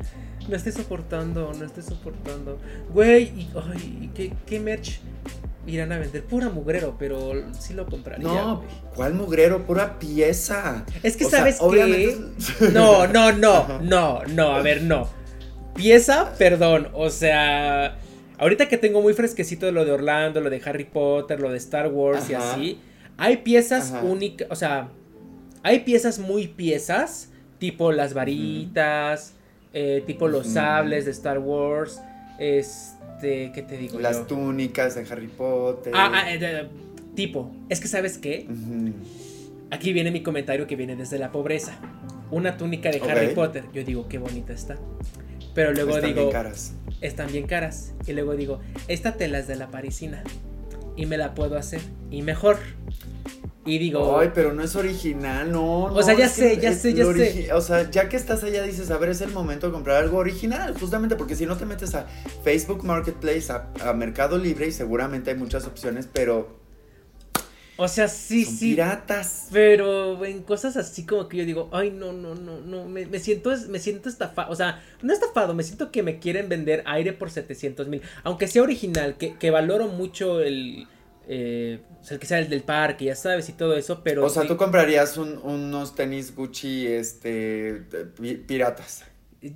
No 0.49 0.57
estoy 0.57 0.73
soportando, 0.73 1.53
no 1.53 1.65
estoy 1.65 1.83
soportando. 1.83 2.59
Güey, 2.93 3.25
y, 3.25 3.51
ay, 3.71 4.11
¿qué, 4.15 4.33
¿qué 4.47 4.59
merch 4.59 5.01
irán 5.67 5.93
a 5.93 5.99
vender? 5.99 6.25
Pura 6.25 6.49
mugrero, 6.49 6.97
pero 6.99 7.33
sí 7.59 7.75
lo 7.75 7.87
compraría. 7.87 8.27
No, 8.27 8.65
¿cuál 8.97 9.13
mugrero? 9.13 9.67
Pura 9.67 9.99
pieza. 9.99 10.87
Es 11.03 11.17
que 11.19 11.27
sabes 11.27 11.59
que. 11.61 12.17
No, 12.73 13.07
no, 13.07 13.33
no, 13.33 13.79
no, 13.83 14.25
no, 14.25 14.55
a 14.55 14.63
ver, 14.63 14.83
no. 14.83 15.07
Pieza, 15.75 16.33
perdón, 16.39 16.89
o 16.95 17.11
sea. 17.11 17.99
Ahorita 18.39 18.69
que 18.69 18.79
tengo 18.79 19.03
muy 19.03 19.15
fresquecito 19.15 19.71
lo 19.73 19.85
de 19.85 19.91
Orlando, 19.91 20.41
lo 20.41 20.49
de 20.49 20.63
Harry 20.65 20.85
Potter, 20.85 21.41
lo 21.41 21.51
de 21.51 21.59
Star 21.59 21.89
Wars 21.89 22.31
y 22.31 22.35
así, 22.35 22.81
hay 23.17 23.39
piezas 23.39 23.93
únicas, 24.05 24.47
o 24.49 24.55
sea, 24.55 24.91
hay 25.65 25.81
piezas 25.81 26.21
muy 26.21 26.47
piezas, 26.47 27.31
tipo 27.59 27.91
las 27.91 28.15
varitas, 28.15 29.35
eh, 29.73 30.03
tipo 30.07 30.29
los 30.29 30.47
sables 30.47 31.05
de 31.05 31.11
Star 31.11 31.39
Wars, 31.39 32.01
este, 32.39 33.53
¿qué 33.53 33.63
te 33.63 33.77
digo? 33.77 33.99
Las 33.99 34.27
túnicas 34.27 34.95
de 34.95 35.07
Harry 35.11 35.29
Potter. 35.29 35.93
Ah, 35.95 36.11
ah 36.15 36.35
eh, 36.35 36.69
tipo, 37.15 37.51
es 37.69 37.81
que 37.81 37.89
sabes 37.89 38.19
qué, 38.19 38.47
aquí 39.71 39.93
viene 39.93 40.11
mi 40.11 40.23
comentario 40.23 40.67
que 40.67 40.77
viene 40.77 40.97
desde 40.97 41.19
la 41.19 41.33
pobreza. 41.33 41.79
Una 42.31 42.57
túnica 42.57 42.91
de 42.91 43.01
Harry 43.01 43.35
Potter, 43.35 43.65
yo 43.73 43.85
digo, 43.85 44.09
qué 44.09 44.19
bonita 44.19 44.53
está. 44.53 44.77
Pero 45.55 45.73
luego 45.73 45.97
están 45.97 46.11
digo, 46.11 46.23
bien 46.23 46.33
caras. 46.33 46.75
están 47.01 47.33
bien 47.33 47.47
caras. 47.47 47.95
Y 48.07 48.13
luego 48.13 48.37
digo, 48.37 48.61
esta 48.87 49.15
tela 49.15 49.39
es 49.39 49.49
de 49.49 49.57
la 49.57 49.71
parisina. 49.71 50.23
Y 50.95 51.07
me 51.07 51.17
la 51.17 51.35
puedo 51.35 51.57
hacer. 51.57 51.81
Y 52.11 52.23
mejor. 52.23 52.59
Y 53.65 53.79
digo. 53.79 54.19
Ay, 54.19 54.31
pero 54.35 54.53
no 54.53 54.63
es 54.63 54.77
original, 54.77 55.53
no. 55.53 55.85
O 55.85 56.03
sea, 56.03 56.15
ya 56.15 56.29
sé, 56.29 56.59
ya 56.59 56.73
sé, 56.73 56.95
ya 56.95 57.05
sé. 57.05 57.53
O 57.53 57.61
sea, 57.61 57.91
ya 57.91 58.09
que 58.09 58.17
estás 58.17 58.43
allá 58.45 58.63
dices, 58.63 58.91
a 58.91 58.99
ver, 58.99 59.11
es 59.11 59.21
el 59.21 59.31
momento 59.31 59.67
de 59.67 59.73
comprar 59.73 60.03
algo 60.03 60.19
original. 60.19 60.75
Justamente 60.79 61.17
porque 61.17 61.37
si 61.37 61.45
no 61.45 61.57
te 61.57 61.67
metes 61.67 61.95
a 61.95 62.07
Facebook 62.43 62.85
Marketplace, 62.85 63.53
a, 63.53 63.93
Mercado 63.93 64.39
Libre, 64.39 64.69
y 64.69 64.73
seguramente 64.73 65.31
hay 65.31 65.37
muchas 65.37 65.67
opciones, 65.67 66.09
pero. 66.11 66.57
O 67.77 67.87
sea, 67.87 68.09
sí, 68.09 68.45
sí. 68.45 68.71
Piratas. 68.71 69.49
Pero 69.53 70.25
en 70.25 70.43
cosas 70.43 70.77
así 70.77 71.05
como 71.05 71.29
que 71.29 71.37
yo 71.37 71.45
digo, 71.45 71.69
ay, 71.73 71.91
no, 71.91 72.13
no, 72.13 72.35
no, 72.35 72.61
no. 72.61 72.87
Me, 72.87 73.07
me 73.07 73.19
siento, 73.19 73.53
me 73.69 73.79
siento 73.79 74.09
estafado. 74.09 74.51
O 74.51 74.57
sea, 74.57 74.83
no 75.03 75.13
estafado, 75.13 75.55
me 75.55 75.63
siento 75.63 75.93
que 75.93 76.03
me 76.03 76.19
quieren 76.19 76.49
vender 76.49 76.83
aire 76.87 77.13
por 77.13 77.31
700 77.31 77.87
mil. 77.87 78.03
Aunque 78.25 78.49
sea 78.49 78.63
original, 78.63 79.17
que, 79.17 79.35
que 79.37 79.51
valoro 79.51 79.89
mucho 79.89 80.41
el 80.41 80.89
eh, 81.31 81.83
o 82.01 82.05
sea, 82.05 82.15
el 82.15 82.21
que 82.21 82.27
sea 82.27 82.39
el 82.39 82.49
del 82.49 82.63
parque, 82.63 83.05
ya 83.05 83.15
sabes, 83.15 83.51
y 83.51 83.53
todo 83.53 83.77
eso, 83.77 84.03
pero... 84.03 84.25
O 84.25 84.31
sea, 84.31 84.47
tú 84.47 84.57
comprarías 84.57 85.19
unos 85.19 85.95
tenis 85.95 86.35
Gucci, 86.35 86.87
este, 86.87 87.83
piratas. 88.47 89.05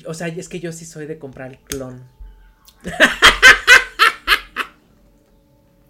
O 0.06 0.12
sea, 0.12 0.28
es 0.28 0.50
que 0.50 0.60
yo 0.60 0.70
sí 0.70 0.84
soy 0.84 1.06
de 1.06 1.18
comprar 1.18 1.52
el 1.52 1.58
clon. 1.60 2.02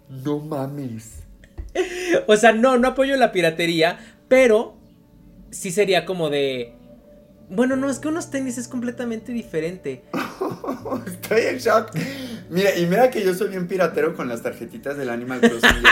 no 0.09 0.39
mames. 0.39 1.19
O 2.27 2.37
sea, 2.37 2.51
no, 2.51 2.77
no 2.77 2.89
apoyo 2.89 3.17
la 3.17 3.31
piratería, 3.31 3.97
pero 4.27 4.77
sí 5.49 5.71
sería 5.71 6.05
como 6.05 6.29
de... 6.29 6.75
Bueno, 7.55 7.75
no, 7.75 7.87
es 7.87 7.99
que 7.99 8.07
unos 8.07 8.31
tenis 8.31 8.57
es 8.57 8.67
completamente 8.67 9.31
diferente. 9.31 10.03
Estoy 11.05 11.41
en 11.41 11.57
shock. 11.57 11.91
Mira, 12.49 12.75
y 12.75 12.87
mira 12.87 13.11
que 13.11 13.23
yo 13.23 13.35
soy 13.35 13.49
bien 13.49 13.67
piratero 13.67 14.15
con 14.15 14.27
las 14.27 14.41
tarjetitas 14.41 14.97
del 14.97 15.09
Animal 15.09 15.39
Crossing. 15.39 15.83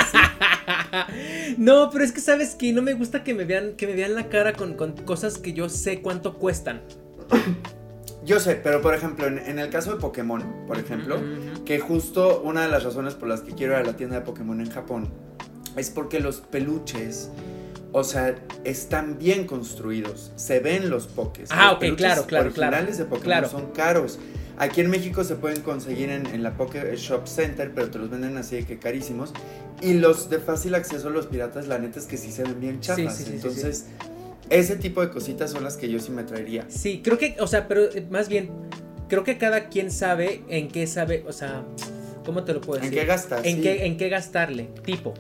no, 1.57 1.91
pero 1.91 2.03
es 2.03 2.11
que 2.11 2.19
sabes 2.19 2.55
que 2.55 2.73
no 2.73 2.81
me 2.81 2.93
gusta 2.93 3.23
que 3.23 3.35
me 3.35 3.45
vean, 3.45 3.73
que 3.75 3.85
me 3.85 3.93
vean 3.93 4.15
la 4.15 4.27
cara 4.27 4.53
con, 4.53 4.73
cosas 5.05 5.37
que 5.37 5.53
yo 5.53 5.69
sé 5.69 6.01
cuánto 6.01 6.37
cuestan. 6.37 6.81
Yo 8.23 8.39
sé, 8.39 8.53
pero 8.53 8.83
por 8.83 8.93
ejemplo, 8.93 9.25
en, 9.25 9.57
el 9.57 9.71
caso 9.71 9.95
de 9.95 9.99
Pokémon, 9.99 10.67
por 10.67 10.77
ejemplo, 10.77 11.19
que 11.65 11.79
justo 11.79 12.43
una 12.43 12.61
de 12.61 12.67
las 12.67 12.83
razones 12.83 13.15
por 13.15 13.27
las 13.27 13.41
que 13.41 13.53
quiero 13.53 13.73
ir 13.73 13.79
a 13.79 13.83
la 13.83 13.97
tienda 13.97 14.17
de 14.17 14.21
Pokémon 14.21 14.61
en 14.61 14.69
Japón 14.69 15.09
es 15.75 15.89
porque 15.89 16.19
los 16.19 16.37
peluches 16.41 17.31
o 17.91 18.03
sea, 18.03 18.35
están 18.63 19.17
bien 19.17 19.45
construidos. 19.45 20.31
Se 20.35 20.59
ven 20.59 20.89
los 20.89 21.07
pokés. 21.07 21.49
Ah, 21.51 21.73
ok, 21.73 21.95
claro, 21.95 22.25
claro, 22.25 22.45
originales 22.45 22.97
de 22.97 23.05
Pokémon 23.05 23.49
son 23.49 23.71
caros. 23.71 24.19
Aquí 24.57 24.81
en 24.81 24.89
México 24.89 25.23
se 25.23 25.35
pueden 25.35 25.61
conseguir 25.61 26.09
en, 26.09 26.43
la 26.43 26.55
Poké 26.55 26.95
Shop 26.95 27.25
Center, 27.25 27.71
pero 27.73 27.89
te 27.89 27.97
los 27.97 28.09
venden 28.09 28.37
así 28.37 28.57
de 28.57 28.65
que 28.65 28.77
carísimos. 28.77 29.33
Y 29.81 29.93
los 29.93 30.29
de 30.29 30.39
fácil 30.39 30.75
acceso, 30.75 31.09
los 31.09 31.25
piratas, 31.27 31.67
la 31.67 31.79
neta 31.79 31.99
es 31.99 32.05
que 32.05 32.17
sí 32.17 32.31
se 32.31 32.43
ven 32.43 32.59
bien 32.59 32.79
chafas. 32.79 33.17
Sí, 33.17 33.23
sí, 33.23 33.31
Entonces, 33.33 33.87
ese 34.49 34.75
tipo 34.75 35.01
de 35.01 35.09
cositas 35.09 35.49
son 35.51 35.63
las 35.63 35.77
que 35.77 35.89
yo 35.89 35.99
sí 35.99 36.11
me 36.11 36.23
traería. 36.23 36.65
Sí, 36.69 37.01
creo 37.03 37.17
que, 37.17 37.37
o 37.39 37.47
sea, 37.47 37.67
pero 37.67 37.85
eh, 37.85 38.05
más 38.11 38.29
bien, 38.29 38.51
creo 39.09 39.23
que 39.23 39.37
cada 39.37 39.69
quien 39.69 39.89
sabe 39.89 40.43
en 40.47 40.67
qué 40.67 40.85
sabe, 40.85 41.25
o 41.27 41.33
sea, 41.33 41.63
¿cómo 42.23 42.43
te 42.43 42.53
lo 42.53 42.61
puedo 42.61 42.79
decir? 42.79 42.93
¿En 42.93 43.03
qué 43.03 43.07
gastar? 43.07 43.47
En, 43.47 43.61
qué, 43.63 43.85
en 43.87 43.97
qué 43.97 44.09
gastarle. 44.09 44.69
Tipo, 44.85 45.15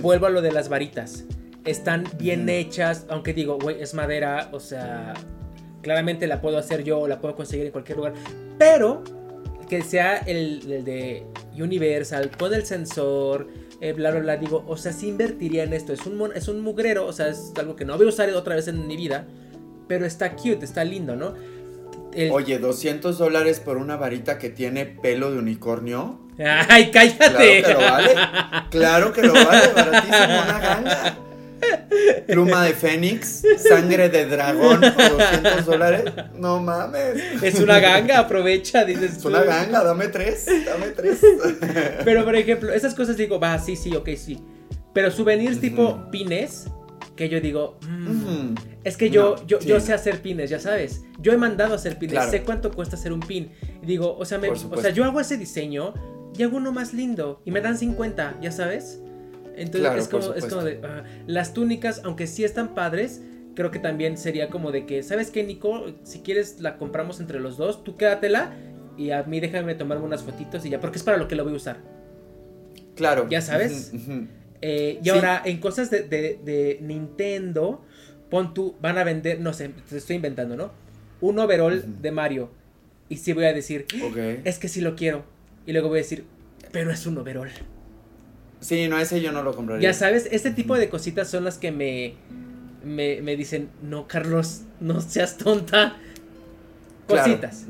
vuelvo 0.00 0.24
a 0.26 0.30
lo 0.30 0.40
de 0.40 0.52
las 0.52 0.70
varitas 0.70 1.24
están 1.64 2.04
bien 2.18 2.48
hechas, 2.48 3.06
aunque 3.08 3.32
digo, 3.32 3.58
güey, 3.58 3.80
es 3.80 3.94
madera, 3.94 4.48
o 4.52 4.60
sea, 4.60 5.14
claramente 5.82 6.26
la 6.26 6.40
puedo 6.40 6.58
hacer 6.58 6.84
yo, 6.84 7.08
la 7.08 7.20
puedo 7.20 7.34
conseguir 7.34 7.66
en 7.66 7.72
cualquier 7.72 7.98
lugar, 7.98 8.14
pero 8.58 9.02
que 9.68 9.82
sea 9.82 10.18
el, 10.18 10.84
de 10.84 11.26
Universal, 11.58 12.30
con 12.36 12.52
el 12.52 12.66
sensor, 12.66 13.48
eh, 13.80 13.92
bla, 13.92 14.10
bla, 14.10 14.20
bla, 14.20 14.36
digo, 14.36 14.64
o 14.66 14.76
sea, 14.76 14.92
sí 14.92 15.08
invertiría 15.08 15.64
en 15.64 15.72
esto, 15.72 15.92
es 15.92 16.04
un, 16.06 16.30
es 16.34 16.48
un 16.48 16.60
mugrero, 16.60 17.06
o 17.06 17.12
sea, 17.12 17.28
es 17.28 17.52
algo 17.56 17.76
que 17.76 17.84
no 17.84 17.96
voy 17.96 18.06
a 18.06 18.08
usar 18.10 18.28
otra 18.30 18.56
vez 18.56 18.68
en 18.68 18.86
mi 18.86 18.96
vida, 18.96 19.26
pero 19.88 20.04
está 20.06 20.36
cute, 20.36 20.64
está 20.64 20.84
lindo, 20.84 21.16
¿no? 21.16 21.34
Oye, 22.30 22.58
200 22.58 23.18
dólares 23.18 23.58
por 23.58 23.76
una 23.76 23.96
varita 23.96 24.38
que 24.38 24.48
tiene 24.48 24.86
pelo 24.86 25.32
de 25.32 25.38
unicornio. 25.38 26.20
¡Ay, 26.68 26.90
cállate! 26.92 27.62
Claro 27.62 27.62
que 27.62 27.72
lo 27.72 27.78
vale. 27.78 28.14
Claro 28.70 29.12
que 29.12 29.22
lo 29.22 29.32
vale, 29.32 29.72
baratísimo, 29.74 30.24
una 30.24 30.60
ganga. 30.60 31.18
Pluma 32.26 32.64
de 32.64 32.72
fénix, 32.72 33.42
sangre 33.58 34.08
de 34.08 34.26
dragón 34.26 34.80
por 34.80 35.18
200 35.18 35.66
dólares. 35.66 36.04
No 36.34 36.60
mames. 36.60 37.42
Es 37.42 37.60
una 37.60 37.78
ganga, 37.80 38.18
aprovecha, 38.18 38.84
dices. 38.84 39.18
Es 39.18 39.24
una 39.24 39.42
ganga, 39.42 39.82
dame 39.82 40.08
tres, 40.08 40.46
dame 40.66 40.88
tres. 40.88 41.20
Pero 42.04 42.24
por 42.24 42.36
ejemplo, 42.36 42.72
esas 42.72 42.94
cosas 42.94 43.16
digo, 43.16 43.38
va, 43.38 43.58
sí, 43.58 43.76
sí, 43.76 43.94
ok, 43.94 44.10
sí. 44.16 44.40
Pero 44.92 45.10
souvenirs 45.10 45.60
tipo 45.60 46.08
pines, 46.10 46.66
que 47.16 47.28
yo 47.28 47.40
digo, 47.40 47.78
mm, 47.82 48.54
es 48.84 48.96
que 48.96 49.10
yo, 49.10 49.36
yo, 49.46 49.58
yo 49.60 49.80
sé 49.80 49.92
hacer 49.92 50.20
pines, 50.20 50.50
ya 50.50 50.60
sabes. 50.60 51.02
Yo 51.20 51.32
he 51.32 51.36
mandado 51.36 51.72
a 51.72 51.76
hacer 51.76 51.98
pines, 51.98 52.30
sé 52.30 52.42
cuánto 52.42 52.70
cuesta 52.72 52.96
hacer 52.96 53.12
un 53.12 53.20
pin. 53.20 53.50
Y 53.82 53.86
digo, 53.86 54.16
o 54.16 54.24
sea, 54.24 54.40
o 54.40 54.80
sea, 54.80 54.90
yo 54.90 55.04
hago 55.04 55.20
ese 55.20 55.36
diseño 55.36 55.94
y 56.36 56.42
hago 56.42 56.56
uno 56.56 56.72
más 56.72 56.92
lindo 56.92 57.40
y 57.44 57.50
me 57.50 57.60
dan 57.60 57.78
50, 57.78 58.38
ya 58.40 58.52
sabes. 58.52 59.00
Entonces 59.56 59.96
es, 59.96 60.08
como, 60.08 60.34
es 60.34 60.46
como 60.46 60.62
de, 60.62 60.80
ah, 60.82 61.04
las 61.26 61.54
túnicas, 61.54 62.02
aunque 62.04 62.26
sí 62.26 62.44
están 62.44 62.74
padres, 62.74 63.22
creo 63.54 63.70
que 63.70 63.78
también 63.78 64.18
sería 64.18 64.50
como 64.50 64.72
de 64.72 64.86
que, 64.86 65.02
¿sabes 65.02 65.30
qué, 65.30 65.44
Nico? 65.44 65.86
Si 66.02 66.20
quieres 66.20 66.60
la 66.60 66.76
compramos 66.76 67.20
entre 67.20 67.40
los 67.40 67.56
dos, 67.56 67.84
tú 67.84 67.96
quédatela 67.96 68.52
y 68.96 69.10
a 69.10 69.22
mí 69.24 69.40
déjame 69.40 69.74
tomarme 69.74 70.04
unas 70.04 70.22
fotitos 70.22 70.64
y 70.66 70.70
ya, 70.70 70.80
porque 70.80 70.98
es 70.98 71.04
para 71.04 71.16
lo 71.16 71.28
que 71.28 71.36
lo 71.36 71.44
voy 71.44 71.52
a 71.52 71.56
usar. 71.56 71.78
Claro. 72.94 73.26
Ya 73.28 73.40
sabes. 73.40 73.92
Eh, 74.66 74.98
y 75.02 75.08
ahora, 75.10 75.42
en 75.44 75.58
cosas 75.58 75.90
de, 75.90 76.78
Nintendo, 76.80 77.84
pon 78.30 78.54
tú, 78.54 78.76
van 78.80 78.98
a 78.98 79.04
vender, 79.04 79.40
no 79.40 79.52
sé, 79.52 79.70
te 79.88 79.98
estoy 79.98 80.16
inventando, 80.16 80.56
¿no? 80.56 80.72
Un 81.20 81.38
overall 81.38 82.00
de 82.00 82.10
Mario. 82.10 82.50
Y 83.08 83.16
sí 83.16 83.32
voy 83.34 83.44
a 83.44 83.52
decir, 83.52 83.86
es 84.44 84.58
que 84.58 84.68
sí 84.68 84.80
lo 84.80 84.96
quiero. 84.96 85.24
Y 85.66 85.72
luego 85.72 85.88
voy 85.88 85.98
a 85.98 86.02
decir, 86.02 86.24
pero 86.72 86.90
es 86.90 87.06
un 87.06 87.18
overall. 87.18 87.50
Sí, 88.64 88.88
no, 88.88 88.98
ese 88.98 89.20
yo 89.20 89.30
no 89.30 89.42
lo 89.42 89.54
compraría. 89.54 89.90
Ya 89.90 89.92
sabes, 89.92 90.26
este 90.32 90.50
tipo 90.50 90.74
de 90.74 90.88
cositas 90.88 91.28
son 91.28 91.44
las 91.44 91.58
que 91.58 91.70
me, 91.70 92.14
me, 92.82 93.36
dicen, 93.36 93.68
no, 93.82 94.08
Carlos, 94.08 94.62
no 94.80 95.02
seas 95.02 95.36
tonta. 95.36 95.98
Cositas. 97.06 97.66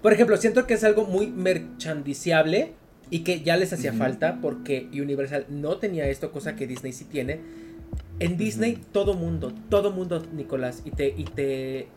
Por 0.00 0.12
ejemplo, 0.14 0.38
siento 0.38 0.66
que 0.66 0.72
es 0.72 0.84
algo 0.84 1.04
muy 1.04 1.26
merchandiciable 1.26 2.72
y 3.10 3.24
que 3.24 3.42
ya 3.42 3.58
les 3.58 3.74
hacía 3.74 3.92
falta 3.92 4.38
porque 4.40 4.88
Universal 4.90 5.44
no 5.50 5.76
tenía 5.76 6.08
esto, 6.08 6.32
cosa 6.32 6.56
que 6.56 6.66
Disney 6.66 6.94
sí 6.94 7.04
tiene. 7.04 7.40
En 8.20 8.38
Disney 8.38 8.80
todo 8.90 9.12
mundo, 9.12 9.52
todo 9.68 9.90
mundo, 9.90 10.24
Nicolás, 10.32 10.80
y 10.86 10.92
te, 10.92 11.08
y 11.08 11.24
te, 11.24 11.88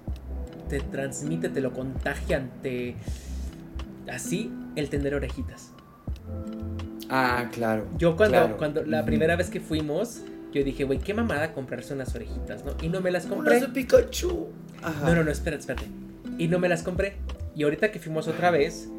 te 0.67 0.81
transmite, 0.81 1.47
te 1.47 1.61
lo 1.61 1.71
contagian, 1.71 2.51
te... 2.61 2.95
Así, 4.11 4.51
el 4.75 4.89
tener 4.89 5.15
orejitas. 5.15 5.71
Ah, 7.09 7.49
claro. 7.51 7.87
Yo 7.97 8.15
cuando, 8.15 8.57
cuando 8.57 8.83
la 8.83 9.03
primera 9.03 9.35
vez 9.35 9.49
que 9.49 9.59
fuimos, 9.59 10.21
yo 10.53 10.63
dije, 10.63 10.83
güey, 10.83 10.99
qué 10.99 11.13
mamada 11.13 11.53
comprarse 11.53 11.93
unas 11.93 12.13
orejitas, 12.15 12.63
¿no? 12.63 12.73
Y 12.81 12.89
no 12.89 13.01
me 13.01 13.11
las 13.11 13.25
compré. 13.25 13.57
Unas 13.57 13.73
de 13.73 13.73
Pikachu. 13.73 14.49
No, 15.03 15.15
no, 15.15 15.23
no, 15.23 15.31
espérate, 15.31 15.61
espérate. 15.61 15.87
Y 16.37 16.47
no 16.47 16.59
me 16.59 16.69
las 16.69 16.83
compré. 16.83 17.15
Y 17.55 17.63
ahorita 17.63 17.91
que 17.91 17.99
fuimos 17.99 18.27
otra 18.27 18.51
vez, 18.51 18.89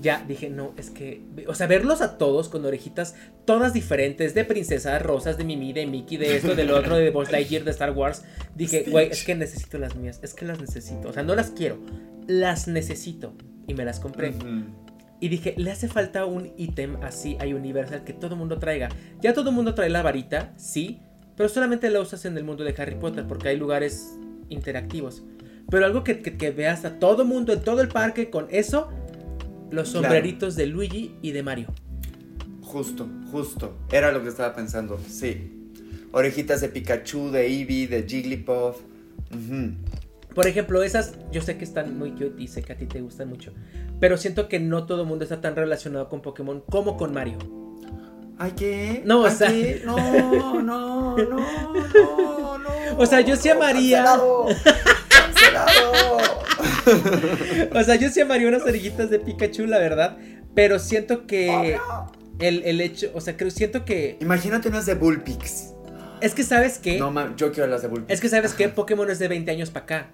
ya 0.00 0.24
dije, 0.26 0.50
no, 0.50 0.72
es 0.76 0.90
que, 0.90 1.22
o 1.46 1.54
sea, 1.54 1.66
verlos 1.66 2.00
a 2.00 2.18
todos 2.18 2.48
con 2.48 2.64
orejitas 2.64 3.14
todas 3.44 3.72
diferentes, 3.72 4.34
de 4.34 4.44
princesas, 4.44 5.02
rosas, 5.02 5.36
de 5.36 5.44
Mimi, 5.44 5.72
de 5.72 5.86
Mickey, 5.86 6.16
de 6.16 6.36
esto, 6.36 6.54
del 6.54 6.70
otro, 6.70 6.96
de 6.96 7.10
Buzz 7.10 7.30
Lightyear, 7.30 7.64
de 7.64 7.70
Star 7.70 7.92
Wars, 7.92 8.22
dije, 8.54 8.86
güey, 8.88 9.10
es 9.10 9.24
que 9.24 9.34
necesito 9.34 9.78
las 9.78 9.96
mías, 9.96 10.20
es 10.22 10.34
que 10.34 10.44
las 10.44 10.60
necesito, 10.60 11.08
o 11.08 11.12
sea, 11.12 11.22
no 11.22 11.34
las 11.34 11.50
quiero, 11.50 11.78
las 12.26 12.68
necesito 12.68 13.34
y 13.66 13.74
me 13.74 13.84
las 13.84 14.00
compré. 14.00 14.34
Y 15.20 15.28
dije, 15.28 15.54
le 15.58 15.70
hace 15.70 15.86
falta 15.86 16.24
un 16.24 16.52
ítem 16.56 16.96
así 17.02 17.36
a 17.40 17.44
Universal 17.44 18.04
que 18.04 18.14
todo 18.14 18.32
el 18.32 18.38
mundo 18.38 18.58
traiga. 18.58 18.88
Ya 19.20 19.34
todo 19.34 19.50
el 19.50 19.56
mundo 19.56 19.74
trae 19.74 19.90
la 19.90 20.02
varita, 20.02 20.54
sí, 20.56 21.00
pero 21.36 21.48
solamente 21.48 21.90
la 21.90 22.00
usas 22.00 22.24
en 22.24 22.36
el 22.36 22.44
mundo 22.44 22.64
de 22.64 22.74
Harry 22.76 22.96
Potter 22.96 23.26
porque 23.26 23.48
hay 23.48 23.56
lugares 23.56 24.18
interactivos. 24.48 25.22
Pero 25.70 25.84
algo 25.84 26.02
que, 26.02 26.14
veas 26.56 26.84
a 26.84 26.98
todo 26.98 27.24
mundo 27.24 27.52
en 27.52 27.62
todo 27.62 27.80
el 27.80 27.88
parque 27.88 28.30
con 28.30 28.46
eso, 28.50 28.88
los 29.70 29.90
sombreritos 29.90 30.56
de 30.56 30.66
Luigi 30.66 31.14
y 31.22 31.32
de 31.32 31.42
Mario. 31.42 31.68
Justo, 32.62 33.08
justo. 33.30 33.76
Era 33.92 34.12
lo 34.12 34.22
que 34.22 34.28
estaba 34.28 34.54
pensando, 34.54 34.98
sí. 35.08 35.70
Orejitas 36.12 36.60
de 36.60 36.68
Pikachu, 36.68 37.30
de 37.30 37.46
Eevee, 37.46 37.86
de 37.86 38.02
Jigglypuff. 38.02 38.78
Por 40.34 40.46
ejemplo, 40.46 40.82
esas 40.82 41.14
yo 41.32 41.42
sé 41.42 41.56
que 41.56 41.64
están 41.64 41.98
muy 41.98 42.12
cute 42.12 42.34
y 42.38 42.48
sé 42.48 42.62
que 42.62 42.72
a 42.72 42.76
ti 42.76 42.86
te 42.86 43.00
gustan 43.00 43.28
mucho. 43.28 43.52
Pero 43.98 44.16
siento 44.16 44.48
que 44.48 44.60
no 44.60 44.86
todo 44.86 45.02
el 45.02 45.08
mundo 45.08 45.24
está 45.24 45.40
tan 45.40 45.56
relacionado 45.56 46.08
con 46.08 46.22
Pokémon 46.22 46.62
como 46.70 46.96
con 46.96 47.12
Mario. 47.12 47.38
¿Ay 48.38 48.52
qué? 48.56 49.02
No, 49.04 49.20
o 49.20 49.30
sea. 49.30 49.52
No, 49.84 49.96
no, 50.62 50.62
no, 50.62 51.16
no, 51.16 52.58
no. 52.58 52.70
O 52.96 53.04
sea, 53.04 53.20
yo 53.20 53.36
sí 53.36 53.50
amaría. 53.50 54.04
Cancelado. 55.08 56.16
o 57.74 57.84
sea, 57.84 57.96
yo 57.96 58.08
sí 58.08 58.20
amaría 58.20 58.48
unas 58.48 58.62
orejitas 58.62 59.10
de 59.10 59.18
Pikachu, 59.18 59.66
la 59.66 59.78
verdad. 59.78 60.16
Pero 60.54 60.78
siento 60.78 61.26
que. 61.26 61.78
El, 62.38 62.62
el 62.64 62.80
hecho. 62.80 63.10
O 63.14 63.20
sea, 63.20 63.36
creo, 63.36 63.50
siento 63.50 63.84
que. 63.84 64.16
Imagínate 64.20 64.68
unas 64.68 64.86
de 64.86 64.94
Bullpix. 64.94 65.74
Es 66.22 66.34
que 66.34 66.42
sabes 66.42 66.78
que. 66.78 66.98
No, 66.98 67.36
yo 67.36 67.52
quiero 67.52 67.68
las 67.68 67.82
de 67.82 67.88
Bullpix. 67.88 68.10
Es 68.10 68.20
que 68.20 68.30
sabes 68.30 68.54
que 68.54 68.68
Pokémon 68.70 69.10
es 69.10 69.18
de 69.18 69.28
20 69.28 69.50
años 69.50 69.70
para 69.70 69.84
acá. 69.84 70.10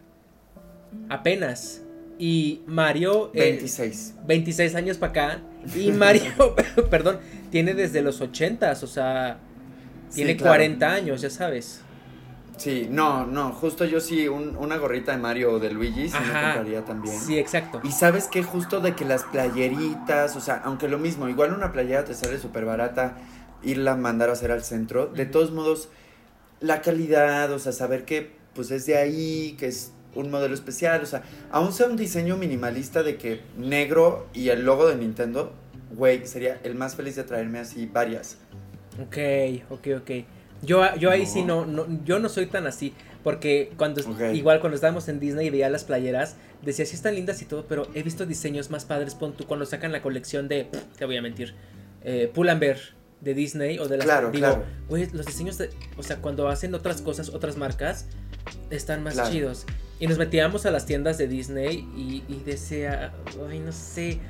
Apenas. 1.08 1.82
Y 2.18 2.62
Mario. 2.66 3.30
26. 3.34 4.14
Eh, 4.16 4.20
26 4.26 4.74
años 4.74 4.98
para 4.98 5.10
acá. 5.10 5.40
Y 5.74 5.92
Mario, 5.92 6.54
perdón, 6.90 7.18
tiene 7.50 7.74
desde 7.74 8.02
los 8.02 8.20
80, 8.20 8.70
o 8.70 8.86
sea, 8.86 9.38
tiene 10.14 10.36
40 10.36 10.86
años, 10.86 11.20
ya 11.20 11.30
sabes. 11.30 11.82
Sí, 12.56 12.88
no, 12.90 13.26
no, 13.26 13.52
justo 13.52 13.84
yo 13.84 14.00
sí, 14.00 14.28
una 14.28 14.78
gorrita 14.78 15.12
de 15.12 15.18
Mario 15.18 15.52
o 15.52 15.58
de 15.58 15.70
Luigi 15.70 16.08
sí 16.08 16.16
me 16.18 16.32
compraría 16.32 16.84
también. 16.84 17.20
Sí, 17.20 17.38
exacto. 17.38 17.80
Y 17.84 17.92
sabes 17.92 18.28
qué, 18.28 18.42
justo 18.42 18.80
de 18.80 18.94
que 18.94 19.04
las 19.04 19.24
playeritas, 19.24 20.36
o 20.36 20.40
sea, 20.40 20.62
aunque 20.64 20.88
lo 20.88 20.98
mismo, 20.98 21.28
igual 21.28 21.52
una 21.52 21.70
playera 21.70 22.04
te 22.04 22.14
sale 22.14 22.38
súper 22.38 22.64
barata 22.64 23.18
irla 23.62 23.92
a 23.92 23.96
mandar 23.96 24.30
a 24.30 24.32
hacer 24.32 24.52
al 24.52 24.62
centro, 24.62 25.06
de 25.06 25.26
todos 25.26 25.50
modos, 25.50 25.90
la 26.60 26.80
calidad, 26.80 27.52
o 27.52 27.58
sea, 27.58 27.72
saber 27.72 28.04
que 28.06 28.36
pues 28.54 28.70
es 28.70 28.86
de 28.86 28.96
ahí, 28.96 29.54
que 29.58 29.66
es 29.66 29.92
un 30.16 30.30
modelo 30.30 30.54
especial, 30.54 31.02
o 31.02 31.06
sea, 31.06 31.22
aún 31.50 31.72
sea 31.72 31.86
un 31.86 31.96
diseño 31.96 32.36
minimalista 32.36 33.02
de 33.02 33.16
que 33.16 33.40
negro 33.56 34.26
y 34.34 34.48
el 34.48 34.64
logo 34.64 34.88
de 34.88 34.96
Nintendo, 34.96 35.52
güey, 35.92 36.26
sería 36.26 36.60
el 36.64 36.74
más 36.74 36.96
feliz 36.96 37.16
de 37.16 37.24
traerme 37.24 37.58
así 37.58 37.86
varias. 37.86 38.38
Ok, 39.00 39.16
ok, 39.70 39.88
ok. 40.00 40.10
Yo, 40.62 40.82
yo 40.96 41.10
ahí 41.10 41.26
sí 41.26 41.42
no, 41.42 41.66
no, 41.66 41.86
yo 42.04 42.18
no 42.18 42.28
soy 42.28 42.46
tan 42.46 42.66
así, 42.66 42.94
porque 43.22 43.72
cuando, 43.76 44.02
igual 44.32 44.60
cuando 44.60 44.74
estábamos 44.74 45.08
en 45.08 45.20
Disney 45.20 45.48
y 45.48 45.50
veía 45.50 45.68
las 45.68 45.84
playeras, 45.84 46.36
decía, 46.62 46.86
sí 46.86 46.94
están 46.94 47.14
lindas 47.14 47.42
y 47.42 47.44
todo, 47.44 47.66
pero 47.68 47.88
he 47.94 48.02
visto 48.02 48.24
diseños 48.24 48.70
más 48.70 48.84
padres, 48.84 49.14
pon 49.14 49.34
tú, 49.34 49.46
cuando 49.46 49.66
sacan 49.66 49.92
la 49.92 50.00
colección 50.00 50.48
de, 50.48 50.68
te 50.96 51.04
voy 51.04 51.16
a 51.16 51.22
mentir, 51.22 51.54
eh, 52.04 52.30
Pull&Bear 52.32 52.78
de 53.20 53.34
Disney 53.34 53.78
o 53.78 53.88
de 53.88 53.98
las... 53.98 54.06
Claro, 54.06 54.30
digo, 54.30 54.62
güey, 54.88 55.08
los 55.12 55.26
diseños 55.26 55.58
de, 55.58 55.70
o 55.96 56.02
sea, 56.02 56.16
cuando 56.18 56.48
hacen 56.48 56.74
otras 56.74 57.02
cosas, 57.02 57.28
otras 57.28 57.56
marcas, 57.56 58.06
están 58.70 59.02
más 59.02 59.30
chidos. 59.30 59.66
Y 59.98 60.06
nos 60.06 60.18
metíamos 60.18 60.66
a 60.66 60.70
las 60.70 60.84
tiendas 60.84 61.16
de 61.16 61.26
Disney 61.26 61.88
y, 61.96 62.42
decía, 62.44 63.14
ay, 63.48 63.60
no 63.60 63.72
sé, 63.72 64.20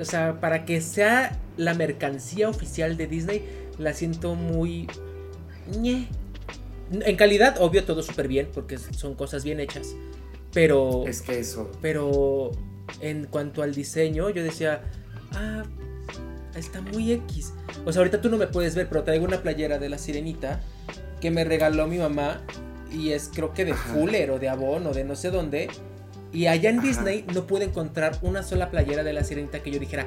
o 0.00 0.04
sea, 0.04 0.40
para 0.40 0.64
que 0.64 0.80
sea 0.80 1.38
la 1.56 1.74
mercancía 1.74 2.48
oficial 2.48 2.96
de 2.96 3.06
Disney, 3.08 3.44
la 3.78 3.94
siento 3.94 4.34
muy... 4.34 4.86
En 6.90 7.16
calidad, 7.16 7.60
obvio, 7.60 7.84
todo 7.84 8.02
súper 8.02 8.28
bien, 8.28 8.48
porque 8.54 8.78
son 8.78 9.14
cosas 9.14 9.44
bien 9.44 9.58
hechas. 9.60 9.94
Pero... 10.52 11.04
Es 11.06 11.20
que 11.20 11.40
eso. 11.40 11.70
Pero 11.82 12.52
en 13.00 13.26
cuanto 13.26 13.62
al 13.62 13.74
diseño, 13.74 14.30
yo 14.30 14.44
decía, 14.44 14.82
ah, 15.32 15.64
está 16.54 16.80
muy 16.80 17.12
X. 17.12 17.52
O 17.84 17.92
sea, 17.92 18.00
ahorita 18.00 18.20
tú 18.20 18.28
no 18.28 18.36
me 18.36 18.46
puedes 18.46 18.76
ver, 18.76 18.88
pero 18.88 19.02
traigo 19.02 19.24
una 19.24 19.42
playera 19.42 19.78
de 19.78 19.88
la 19.88 19.98
sirenita 19.98 20.60
que 21.20 21.30
me 21.30 21.44
regaló 21.44 21.86
mi 21.88 21.98
mamá 21.98 22.42
y 22.90 23.12
es 23.12 23.30
creo 23.32 23.52
que 23.52 23.64
de 23.64 23.74
Fuller 23.74 24.30
o 24.30 24.38
de 24.38 24.48
Avon 24.48 24.86
o 24.86 24.92
de 24.92 25.04
no 25.04 25.16
sé 25.16 25.30
dónde. 25.30 25.68
Y 26.32 26.46
allá 26.46 26.70
en 26.70 26.80
Disney 26.80 27.24
no 27.34 27.46
pude 27.46 27.64
encontrar 27.64 28.18
una 28.22 28.42
sola 28.42 28.70
playera 28.70 29.02
de 29.02 29.12
la 29.12 29.24
sirenita 29.24 29.62
que 29.62 29.70
yo 29.70 29.78
dijera, 29.78 30.06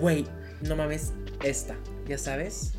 güey, 0.00 0.24
no 0.62 0.74
mames, 0.74 1.12
esta, 1.44 1.76
ya 2.08 2.16
sabes. 2.16 2.72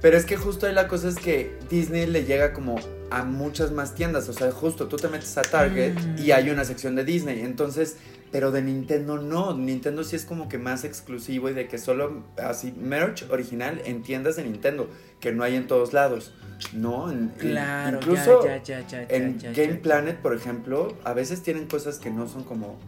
Pero 0.00 0.16
es 0.16 0.24
que 0.24 0.36
justo 0.36 0.66
ahí 0.66 0.74
la 0.74 0.88
cosa 0.88 1.08
es 1.08 1.16
que 1.16 1.58
Disney 1.70 2.06
le 2.06 2.24
llega 2.24 2.52
como 2.52 2.76
a 3.10 3.24
muchas 3.24 3.72
más 3.72 3.94
tiendas. 3.94 4.28
O 4.28 4.32
sea, 4.32 4.50
justo 4.52 4.88
tú 4.88 4.96
te 4.96 5.08
metes 5.08 5.36
a 5.38 5.42
Target 5.42 5.94
y 6.18 6.32
hay 6.32 6.50
una 6.50 6.64
sección 6.64 6.94
de 6.96 7.04
Disney. 7.04 7.40
Entonces, 7.40 7.96
pero 8.30 8.50
de 8.50 8.62
Nintendo 8.62 9.18
no. 9.18 9.56
Nintendo 9.56 10.04
sí 10.04 10.16
es 10.16 10.24
como 10.24 10.48
que 10.48 10.58
más 10.58 10.84
exclusivo 10.84 11.48
y 11.48 11.54
de 11.54 11.68
que 11.68 11.78
solo 11.78 12.24
así 12.42 12.72
merch 12.72 13.24
original 13.30 13.80
en 13.84 14.02
tiendas 14.02 14.36
de 14.36 14.44
Nintendo, 14.44 14.90
que 15.20 15.32
no 15.32 15.42
hay 15.42 15.56
en 15.56 15.66
todos 15.66 15.92
lados. 15.92 16.34
No, 16.72 17.12
claro, 17.38 17.98
incluso 17.98 18.42
en 18.90 19.38
Game 19.38 19.74
Planet, 19.74 20.16
por 20.18 20.34
ejemplo, 20.34 20.96
a 21.04 21.12
veces 21.12 21.42
tienen 21.42 21.66
cosas 21.66 21.98
que 21.98 22.10
no 22.10 22.28
son 22.28 22.44
como, 22.44 22.78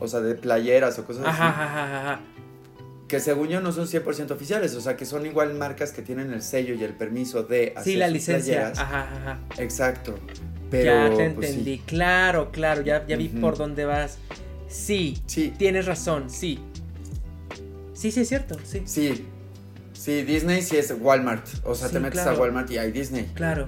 o 0.00 0.08
sea, 0.08 0.20
de 0.20 0.34
playeras 0.34 0.98
o 0.98 1.04
cosas 1.04 1.24
así. 1.26 1.36
Ajá, 1.40 2.20
que 3.10 3.18
según 3.18 3.48
yo 3.48 3.60
no 3.60 3.72
son 3.72 3.88
100% 3.88 4.30
oficiales, 4.30 4.76
o 4.76 4.80
sea, 4.80 4.96
que 4.96 5.04
son 5.04 5.26
igual 5.26 5.54
marcas 5.54 5.90
que 5.90 6.00
tienen 6.00 6.32
el 6.32 6.42
sello 6.42 6.74
y 6.74 6.84
el 6.84 6.94
permiso 6.94 7.42
de 7.42 7.72
hacer 7.74 7.92
Sí, 7.92 7.96
la 7.96 8.06
licencia. 8.06 8.68
Ajá, 8.68 9.00
ajá. 9.00 9.40
Exacto. 9.58 10.14
Pero, 10.70 11.08
ya 11.08 11.16
te 11.16 11.30
pues, 11.30 11.50
entendí, 11.50 11.78
claro, 11.80 12.52
claro, 12.52 12.82
ya, 12.82 13.04
ya 13.08 13.16
vi 13.16 13.26
por 13.28 13.58
dónde 13.58 13.84
vas. 13.84 14.18
Sí, 14.68 15.18
sí, 15.26 15.52
tienes 15.58 15.86
razón, 15.86 16.30
sí. 16.30 16.60
Sí, 17.94 18.12
sí, 18.12 18.20
es 18.20 18.28
cierto, 18.28 18.56
sí. 18.62 18.82
Sí, 18.84 19.26
sí, 19.92 20.22
Disney 20.22 20.62
sí 20.62 20.76
es 20.76 20.94
Walmart, 20.96 21.44
o 21.64 21.74
sea, 21.74 21.88
te 21.88 21.98
metes 21.98 22.20
a 22.20 22.34
Walmart 22.34 22.70
y 22.70 22.78
hay 22.78 22.92
Disney. 22.92 23.28
Claro. 23.34 23.66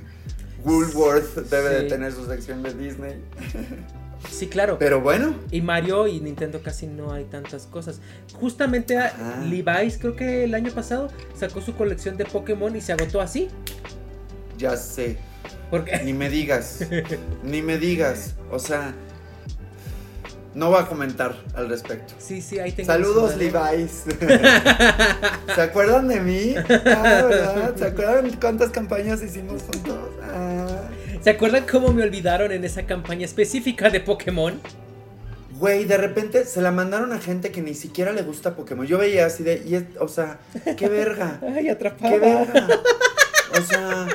Woolworth 0.64 1.34
debe 1.50 1.82
de 1.82 1.82
tener 1.90 2.12
su 2.12 2.24
sección 2.26 2.62
de 2.62 2.72
Disney. 2.72 3.16
Sí, 4.30 4.46
claro. 4.48 4.78
Pero 4.78 5.00
bueno. 5.00 5.34
Y 5.50 5.60
Mario 5.60 6.06
y 6.06 6.20
Nintendo 6.20 6.60
casi 6.62 6.86
no 6.86 7.12
hay 7.12 7.24
tantas 7.24 7.66
cosas. 7.66 8.00
Justamente 8.34 8.98
Levi's, 9.48 9.98
creo 9.98 10.16
que 10.16 10.44
el 10.44 10.54
año 10.54 10.72
pasado, 10.72 11.08
sacó 11.36 11.60
su 11.60 11.74
colección 11.74 12.16
de 12.16 12.24
Pokémon 12.24 12.74
y 12.74 12.80
se 12.80 12.92
agotó 12.92 13.20
así. 13.20 13.48
Ya 14.58 14.76
sé. 14.76 15.18
Ni 16.04 16.12
me 16.12 16.30
digas. 16.30 16.86
ni 17.42 17.62
me 17.62 17.78
digas. 17.78 18.34
O 18.50 18.58
sea. 18.58 18.94
No 20.54 20.70
voy 20.70 20.80
a 20.80 20.86
comentar 20.86 21.34
al 21.56 21.68
respecto. 21.68 22.14
Sí, 22.18 22.40
sí, 22.40 22.60
ahí 22.60 22.70
tengo. 22.70 22.86
Saludos, 22.86 23.36
Levi's. 23.36 24.04
¿Se 25.54 25.60
acuerdan 25.60 26.06
de 26.06 26.20
mí? 26.20 26.54
Ah, 26.56 27.22
¿verdad? 27.28 27.74
¿Se 27.76 27.84
acuerdan 27.86 28.30
cuántas 28.40 28.70
campañas 28.70 29.20
hicimos 29.20 29.62
juntos? 29.62 29.98
Ah. 30.22 30.82
¿Se 31.24 31.30
acuerdan 31.30 31.64
cómo 31.64 31.90
me 31.94 32.02
olvidaron 32.02 32.52
en 32.52 32.64
esa 32.64 32.84
campaña 32.84 33.24
específica 33.24 33.88
de 33.88 34.00
Pokémon? 34.00 34.60
Güey, 35.52 35.86
de 35.86 35.96
repente 35.96 36.44
se 36.44 36.60
la 36.60 36.70
mandaron 36.70 37.14
a 37.14 37.18
gente 37.18 37.50
que 37.50 37.62
ni 37.62 37.72
siquiera 37.72 38.12
le 38.12 38.20
gusta 38.20 38.54
Pokémon. 38.54 38.86
Yo 38.86 38.98
veía 38.98 39.24
así 39.24 39.42
de, 39.42 39.54
y 39.54 39.96
o 39.98 40.06
sea, 40.06 40.38
qué 40.76 40.86
verga. 40.86 41.40
Ay, 41.56 41.70
atrapada. 41.70 42.10
Qué 42.10 42.18
verga. 42.18 42.68
O 43.58 43.62
sea, 43.62 44.06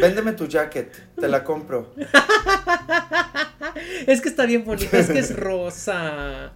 véndeme 0.00 0.34
tu 0.34 0.46
jacket, 0.46 0.92
te 1.16 1.26
la 1.26 1.42
compro. 1.42 1.92
Es 4.06 4.20
que 4.20 4.28
está 4.28 4.46
bien 4.46 4.64
bonita, 4.64 4.96
es 4.98 5.08
que 5.08 5.18
es 5.18 5.34
rosa. 5.34 6.52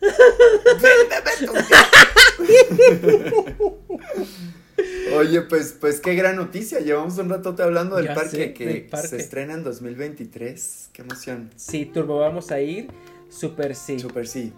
Véndeme 0.00 1.30
tu 1.46 1.54
jacket. 1.54 3.36
Oye, 5.14 5.42
pues, 5.42 5.76
pues 5.78 6.00
qué 6.00 6.14
gran 6.14 6.36
noticia. 6.36 6.80
Llevamos 6.80 7.18
un 7.18 7.28
ratote 7.28 7.62
hablando 7.62 7.96
del 7.96 8.12
parque 8.12 8.52
que 8.52 8.88
se 9.06 9.16
estrena 9.16 9.54
en 9.54 9.62
2023. 9.62 10.90
Qué 10.92 11.02
emoción. 11.02 11.50
Sí, 11.56 11.86
Turbo, 11.86 12.18
vamos 12.18 12.50
a 12.50 12.60
ir. 12.60 12.88
Super 13.28 13.74
sí. 13.74 13.98
Super 13.98 14.26
sí. 14.26 14.52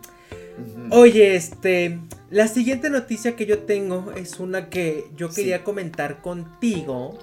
Oye, 0.91 1.37
este, 1.37 2.01
la 2.31 2.49
siguiente 2.49 2.91
noticia 2.91 3.37
que 3.37 3.47
yo 3.47 3.61
tengo 3.61 4.13
es 4.17 4.41
una 4.41 4.69
que 4.71 5.09
yo 5.17 5.31
quería 5.31 5.65
comentar 5.65 6.21
contigo. 6.21 7.19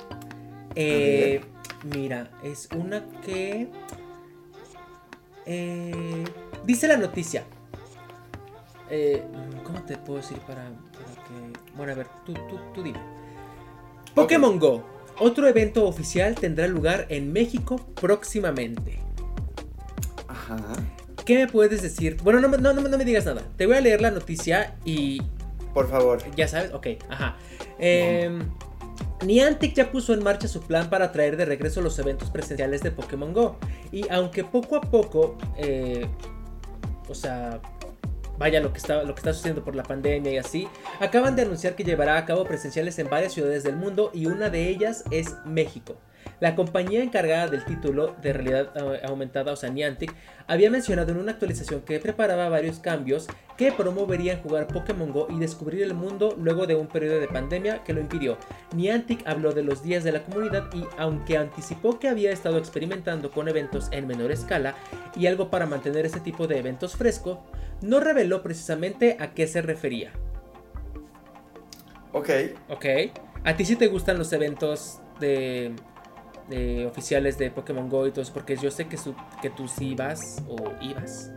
Eh, 0.75 1.41
mira, 1.95 2.31
es 2.43 2.69
una 2.75 3.05
que 3.25 3.67
eh, 5.45 6.23
dice 6.65 6.87
la 6.87 6.97
noticia. 6.97 7.43
Eh, 8.89 9.23
¿Cómo 9.63 9.83
te 9.83 9.97
puedo 9.97 10.19
decir 10.19 10.37
para 10.39 10.69
bueno, 11.75 11.91
a 11.91 11.95
ver, 11.95 12.07
tú, 12.25 12.33
tú, 12.33 12.59
tú 12.73 12.83
dime. 12.83 12.99
Pokémon 14.13 14.59
Go. 14.59 14.83
Otro 15.19 15.47
evento 15.47 15.85
oficial 15.85 16.35
tendrá 16.35 16.67
lugar 16.67 17.05
en 17.09 17.31
México 17.31 17.77
próximamente. 17.99 18.99
Ajá. 20.27 20.57
¿Qué 21.25 21.37
me 21.37 21.47
puedes 21.47 21.81
decir? 21.81 22.17
Bueno, 22.21 22.39
no, 22.39 22.49
no, 22.49 22.73
no, 22.73 22.97
me 22.97 23.05
digas 23.05 23.25
nada. 23.25 23.43
Te 23.57 23.65
voy 23.65 23.77
a 23.77 23.81
leer 23.81 24.01
la 24.01 24.11
noticia 24.11 24.75
y... 24.83 25.21
Por 25.73 25.89
favor. 25.89 26.19
Ya 26.35 26.47
sabes, 26.47 26.73
ok, 26.73 26.87
ajá. 27.09 27.37
Eh, 27.79 28.39
Niantic 29.25 29.73
ya 29.73 29.91
puso 29.91 30.13
en 30.13 30.23
marcha 30.23 30.47
su 30.47 30.61
plan 30.61 30.89
para 30.89 31.11
traer 31.11 31.37
de 31.37 31.45
regreso 31.45 31.81
los 31.81 31.97
eventos 31.99 32.29
presenciales 32.29 32.81
de 32.81 32.91
Pokémon 32.91 33.33
Go. 33.33 33.57
Y 33.91 34.07
aunque 34.09 34.43
poco 34.43 34.75
a 34.75 34.81
poco, 34.81 35.37
eh, 35.57 36.07
o 37.07 37.15
sea, 37.15 37.59
vaya 38.37 38.59
lo 38.59 38.71
que 38.71 38.77
está, 38.77 39.03
lo 39.03 39.13
que 39.15 39.19
está 39.19 39.33
sucediendo 39.33 39.63
por 39.63 39.75
la 39.75 39.83
pandemia 39.83 40.31
y 40.31 40.37
así, 40.37 40.67
acaban 40.99 41.35
de 41.35 41.43
anunciar 41.43 41.75
que 41.75 41.83
llevará 41.83 42.17
a 42.17 42.25
cabo 42.25 42.45
presenciales 42.45 42.97
en 42.99 43.09
varias 43.09 43.33
ciudades 43.33 43.63
del 43.63 43.75
mundo 43.75 44.11
y 44.13 44.27
una 44.27 44.49
de 44.49 44.69
ellas 44.69 45.03
es 45.11 45.35
México. 45.45 45.95
La 46.45 46.55
compañía 46.55 47.01
encargada 47.01 47.47
del 47.47 47.65
título 47.65 48.15
de 48.21 48.31
realidad 48.31 48.69
eh, 48.75 49.01
aumentada, 49.03 49.51
o 49.51 49.55
sea, 49.55 49.71
Niantic, 49.71 50.13
había 50.45 50.69
mencionado 50.69 51.11
en 51.11 51.17
una 51.17 51.31
actualización 51.31 51.81
que 51.81 51.99
preparaba 51.99 52.49
varios 52.49 52.77
cambios 52.77 53.25
que 53.57 53.71
promoverían 53.71 54.43
jugar 54.43 54.67
Pokémon 54.67 55.11
Go 55.11 55.25
y 55.31 55.39
descubrir 55.39 55.81
el 55.81 55.95
mundo 55.95 56.37
luego 56.39 56.67
de 56.67 56.75
un 56.75 56.85
periodo 56.85 57.19
de 57.19 57.27
pandemia 57.27 57.83
que 57.83 57.93
lo 57.93 57.99
impidió. 57.99 58.37
Niantic 58.75 59.27
habló 59.27 59.53
de 59.53 59.63
los 59.63 59.81
días 59.81 60.03
de 60.03 60.11
la 60.11 60.21
comunidad 60.21 60.71
y 60.71 60.83
aunque 60.99 61.35
anticipó 61.35 61.97
que 61.97 62.09
había 62.09 62.31
estado 62.31 62.59
experimentando 62.59 63.31
con 63.31 63.47
eventos 63.47 63.87
en 63.89 64.05
menor 64.05 64.31
escala 64.31 64.75
y 65.15 65.25
algo 65.25 65.49
para 65.49 65.65
mantener 65.65 66.05
ese 66.05 66.19
tipo 66.19 66.45
de 66.45 66.59
eventos 66.59 66.95
fresco, 66.95 67.43
no 67.81 67.99
reveló 67.99 68.43
precisamente 68.43 69.17
a 69.19 69.33
qué 69.33 69.47
se 69.47 69.63
refería. 69.63 70.11
Ok. 72.11 72.29
Ok. 72.69 72.85
¿A 73.43 73.57
ti 73.57 73.65
sí 73.65 73.75
te 73.75 73.87
gustan 73.87 74.19
los 74.19 74.31
eventos 74.31 74.99
de, 75.19 75.73
oficiales 76.87 77.37
de 77.37 77.51
Pokémon 77.51 77.89
Go 77.89 78.07
y 78.07 78.11
todo 78.11 78.21
eso? 78.21 78.33
Porque 78.33 78.57
yo 78.57 78.71
sé 78.71 78.87
que, 78.87 78.97
que 79.41 79.49
tú 79.49 79.67
sí 79.67 79.89
ibas 79.89 80.41
o 80.47 80.71
ibas. 80.81 81.31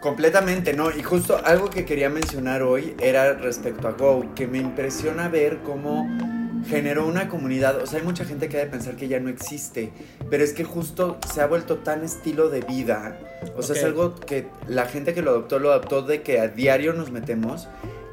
Completamente, 0.00 0.74
¿no? 0.74 0.90
Y 0.90 1.02
justo 1.02 1.40
algo 1.44 1.70
que 1.70 1.86
quería 1.86 2.10
mencionar 2.10 2.62
hoy 2.62 2.94
era 3.00 3.32
respecto 3.32 3.88
a 3.88 3.92
Go, 3.92 4.34
que 4.34 4.46
me 4.46 4.58
impresiona 4.58 5.28
ver 5.28 5.60
cómo 5.64 6.06
generó 6.68 7.06
una 7.06 7.28
comunidad, 7.28 7.80
o 7.82 7.86
sea, 7.86 8.00
hay 8.00 8.04
mucha 8.04 8.24
gente 8.24 8.48
que 8.48 8.56
ha 8.56 8.60
de 8.60 8.66
pensar 8.66 8.96
que 8.96 9.08
ya 9.08 9.20
no 9.20 9.28
existe, 9.28 9.92
pero 10.30 10.42
es 10.42 10.52
que 10.52 10.64
justo 10.64 11.18
se 11.32 11.40
ha 11.40 11.46
vuelto 11.46 11.78
tan 11.78 12.02
estilo 12.04 12.48
de 12.48 12.60
vida, 12.62 13.18
o 13.56 13.62
sea, 13.62 13.76
es 13.76 13.84
algo 13.84 14.14
que 14.14 14.46
la 14.66 14.86
gente 14.86 15.14
que 15.14 15.22
lo 15.22 15.30
adoptó, 15.30 15.58
lo 15.58 15.72
adoptó 15.72 16.02
de 16.02 16.22
que 16.22 16.40
a 16.40 16.48
diario 16.48 16.92
nos 16.92 17.10
metemos, 17.10 17.68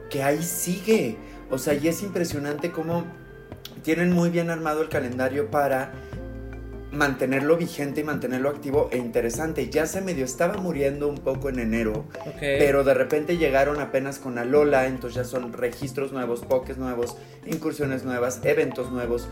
que 0.10 0.24
ahí 0.24 0.44
sigue, 0.44 1.18
o 1.50 1.58
sea, 1.58 1.74
y 1.74 1.88
es 1.88 2.04
impresionante 2.04 2.72
cómo 2.72 3.06
tienen 3.82 4.12
muy 4.12 4.30
bien 4.30 4.50
armado 4.50 4.82
el 4.82 4.90
calendario 4.90 5.50
para 5.50 5.92
mantenerlo 6.92 7.56
vigente 7.56 8.02
y 8.02 8.04
mantenerlo 8.04 8.50
activo 8.50 8.90
e 8.92 8.98
interesante. 8.98 9.70
Ya 9.70 9.86
se 9.86 10.02
medio 10.02 10.26
estaba 10.26 10.56
muriendo 10.56 11.08
un 11.08 11.18
poco 11.18 11.50
en 11.50 11.60
enero, 11.60 12.06
pero 12.40 12.84
de 12.84 12.94
repente 12.94 13.38
llegaron 13.38 13.80
apenas 13.80 14.20
con 14.20 14.38
Alola, 14.38 14.88
entonces 14.88 15.16
ya 15.16 15.24
son 15.24 15.54
registros 15.54 16.12
nuevos, 16.12 16.42
pokés 16.42 16.78
nuevos, 16.78 17.18
incursiones 17.46 18.04
nuevas, 18.04 18.42
eventos 18.44 18.92
nuevos. 18.92 19.28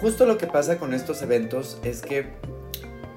Justo 0.00 0.24
lo 0.24 0.38
que 0.38 0.46
pasa 0.46 0.78
con 0.78 0.94
estos 0.94 1.20
eventos 1.22 1.78
es 1.82 2.00
que 2.00 2.26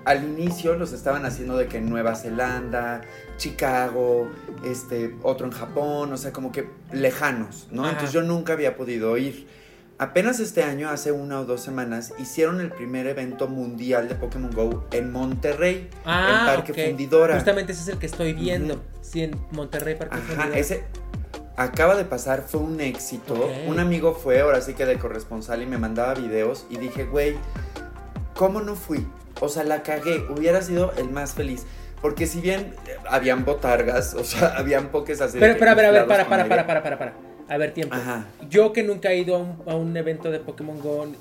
al 0.06 0.24
inicio 0.24 0.76
los 0.76 0.92
estaban 0.92 1.26
haciendo 1.26 1.56
de 1.56 1.68
que 1.68 1.78
en 1.78 1.90
Nueva 1.90 2.16
Zelanda, 2.16 3.02
Chicago, 3.38 4.30
este, 4.66 5.16
otro 5.22 5.46
en 5.46 5.54
Japón, 5.54 6.12
o 6.12 6.18
sea, 6.18 6.34
como 6.34 6.52
que 6.52 6.68
lejanos, 6.92 7.68
¿no? 7.72 7.88
Entonces 7.88 8.12
yo 8.12 8.22
nunca 8.22 8.54
había 8.54 8.76
podido 8.76 9.16
ir. 9.18 9.48
Apenas 10.04 10.42
este 10.42 10.64
año, 10.64 10.90
hace 10.90 11.14
una 11.14 11.40
o 11.40 11.46
dos 11.46 11.62
semanas, 11.62 12.14
hicieron 12.20 12.60
el 12.60 12.72
primer 12.72 13.08
evento 13.08 13.48
mundial 13.48 14.10
de 14.10 14.16
Pokémon 14.16 14.52
Go 14.52 14.86
en 14.92 15.14
Monterrey, 15.14 15.90
ah, 16.04 16.48
en 16.50 16.56
Parque 16.58 16.74
Fundidora. 16.74 17.36
Justamente 17.36 17.72
ese 17.72 17.84
es 17.84 17.88
el 17.88 18.00
que 18.00 18.08
estoy 18.08 18.34
viendo. 18.34 18.84
Sí, 19.00 19.24
en 19.24 19.40
Monterrey, 19.52 19.96
Parque 19.96 20.18
Ajá, 20.18 20.50
ese 20.58 20.84
acaba 21.56 21.96
de 21.96 22.04
pasar, 22.04 22.44
fue 22.46 22.60
un 22.60 22.82
éxito. 22.82 23.50
Un 23.66 23.80
amigo 23.80 24.14
fue, 24.14 24.42
ahora 24.42 24.60
sí 24.60 24.74
que 24.74 24.86
de 24.86 25.00
corresponsal, 25.00 25.62
y 25.62 25.68
me 25.68 25.78
mandaba 25.78 26.16
videos. 26.16 26.66
Y 26.70 26.76
dije, 26.76 27.06
güey, 27.06 27.38
¿cómo 28.36 28.60
no 28.60 28.76
fui? 28.76 29.08
O 29.40 29.48
sea, 29.48 29.64
la 29.64 29.84
cagué. 29.84 30.26
Hubiera 30.30 30.62
sido 30.62 30.92
el 30.98 31.12
más 31.12 31.32
feliz. 31.32 31.66
Porque 32.02 32.28
si 32.28 32.42
bien 32.42 32.76
habían 33.10 33.46
botargas, 33.46 34.14
o 34.20 34.26
sea, 34.26 34.58
habían 34.58 34.90
pokés 34.90 35.22
así. 35.22 35.38
Pero, 35.40 35.56
pero, 35.58 35.72
a 35.72 35.76
ver, 35.76 35.86
a 35.86 35.92
ver, 35.92 36.08
para, 36.08 36.28
para, 36.28 36.50
para, 36.50 36.68
para, 36.68 36.84
para, 36.84 37.00
para. 37.00 37.33
A 37.50 37.58
ver, 37.58 37.74
tiempo. 37.74 37.96
Yo 38.50 38.74
que 38.74 38.84
nunca 38.84 39.12
he 39.12 39.20
ido 39.20 39.58
a 39.66 39.76
un, 39.76 39.98
evento 39.98 40.32
de 40.32 40.40
Pokémon 40.40 40.80
Go, 40.80 41.12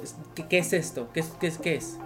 ¿qué, 0.48 0.58
es 0.58 0.72
esto? 0.72 1.08
¿Qué 1.12 1.20
es, 1.20 1.26
qué, 1.40 1.46
es, 1.48 1.58
¿Qué 1.58 1.74
es? 1.74 1.96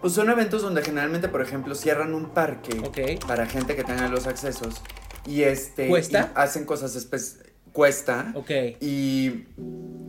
Pues 0.00 0.12
son 0.12 0.28
eventos 0.28 0.62
donde 0.62 0.82
generalmente, 0.82 1.28
por 1.28 1.40
ejemplo, 1.40 1.74
cierran 1.74 2.14
un 2.14 2.30
parque 2.30 3.18
para 3.26 3.46
gente 3.46 3.74
que 3.74 3.84
tenga 3.84 4.08
los 4.08 4.26
accesos 4.26 4.82
y 5.26 5.42
este 5.42 5.88
¿Cuesta? 5.88 6.30
hacen 6.34 6.66
cosas 6.66 6.94
especiales. 6.94 7.52
cuesta. 7.72 8.32
Ok. 8.34 8.50
Y 8.80 9.46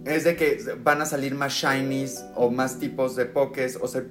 es 0.05 0.25
de 0.25 0.35
que 0.35 0.59
van 0.83 1.01
a 1.01 1.05
salir 1.05 1.33
más 1.33 1.53
shinies 1.53 2.25
o 2.35 2.49
más 2.51 2.79
tipos 2.79 3.15
de 3.15 3.25
pokés 3.25 3.77
o 3.81 3.87
se 3.87 4.05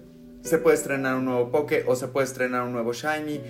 se 0.44 0.58
puede 0.58 0.76
estrenar 0.76 1.16
un 1.16 1.24
nuevo 1.24 1.50
Poké 1.50 1.84
o 1.86 1.96
se 1.96 2.08
puede 2.08 2.26
estrenar 2.26 2.62
un 2.62 2.72
nuevo 2.72 2.92
Shiny. 2.92 3.40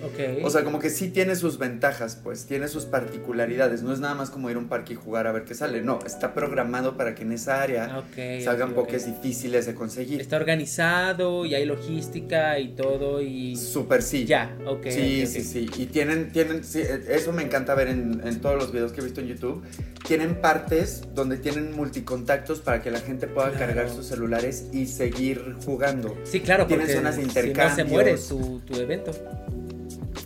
O 0.43 0.49
sea, 0.49 0.63
como 0.63 0.79
que 0.79 0.89
sí 0.89 1.09
tiene 1.09 1.35
sus 1.35 1.57
ventajas, 1.57 2.19
pues, 2.23 2.45
tiene 2.45 2.69
sus 2.69 2.85
particularidades. 2.85 3.83
No 3.83 3.93
es 3.93 3.99
nada 3.99 4.15
más 4.15 4.29
como 4.29 4.49
ir 4.49 4.55
a 4.55 4.59
un 4.59 4.69
parque 4.69 4.93
y 4.93 4.95
jugar 4.95 5.27
a 5.27 5.33
ver 5.33 5.43
qué 5.43 5.53
sale. 5.53 5.81
No, 5.81 5.99
está 6.05 6.33
programado 6.33 6.95
para 6.95 7.13
que 7.13 7.23
en 7.23 7.33
esa 7.33 7.61
área 7.61 8.03
salgan 8.43 8.73
Pokés 8.73 9.05
difíciles 9.05 9.65
de 9.65 9.75
conseguir. 9.75 10.21
Está 10.21 10.37
organizado 10.37 11.45
y 11.45 11.53
hay 11.53 11.65
logística 11.65 12.57
y 12.59 12.69
todo 12.69 13.21
y... 13.21 13.57
Súper 13.57 14.01
sí. 14.01 14.25
Ya, 14.25 14.57
ok. 14.65 14.87
Sí, 14.89 15.27
sí, 15.27 15.41
sí. 15.41 15.69
Y 15.77 15.87
tienen, 15.87 16.31
tienen, 16.31 16.61
eso 17.09 17.33
me 17.33 17.43
encanta 17.43 17.75
ver 17.75 17.89
en, 17.89 18.21
en 18.25 18.39
todos 18.39 18.55
los 18.55 18.71
videos 18.71 18.93
que 18.93 19.01
he 19.01 19.03
visto 19.03 19.19
en 19.19 19.27
YouTube. 19.27 19.63
Tienen 20.07 20.39
partes 20.39 21.03
donde 21.13 21.37
tienen 21.37 21.75
multicontactos 21.75 22.61
para 22.61 22.81
que 22.81 22.89
la 22.89 22.99
gente 22.99 23.27
pueda 23.27 23.51
cargar 23.51 23.89
sus 23.89 24.05
celulares 24.05 24.67
y 24.71 24.85
seguir 24.85 25.55
jugando. 25.65 26.15
Sí, 26.23 26.39
claro, 26.39 26.67
tienen 26.67 26.84
zonas 26.87 27.17
de 27.17 27.23
intercambio. 27.23 27.75
Si 27.75 27.81
no 27.81 27.87
se 27.87 27.93
muere 27.93 28.17
tu, 28.17 28.59
tu 28.61 28.79
evento. 28.79 29.11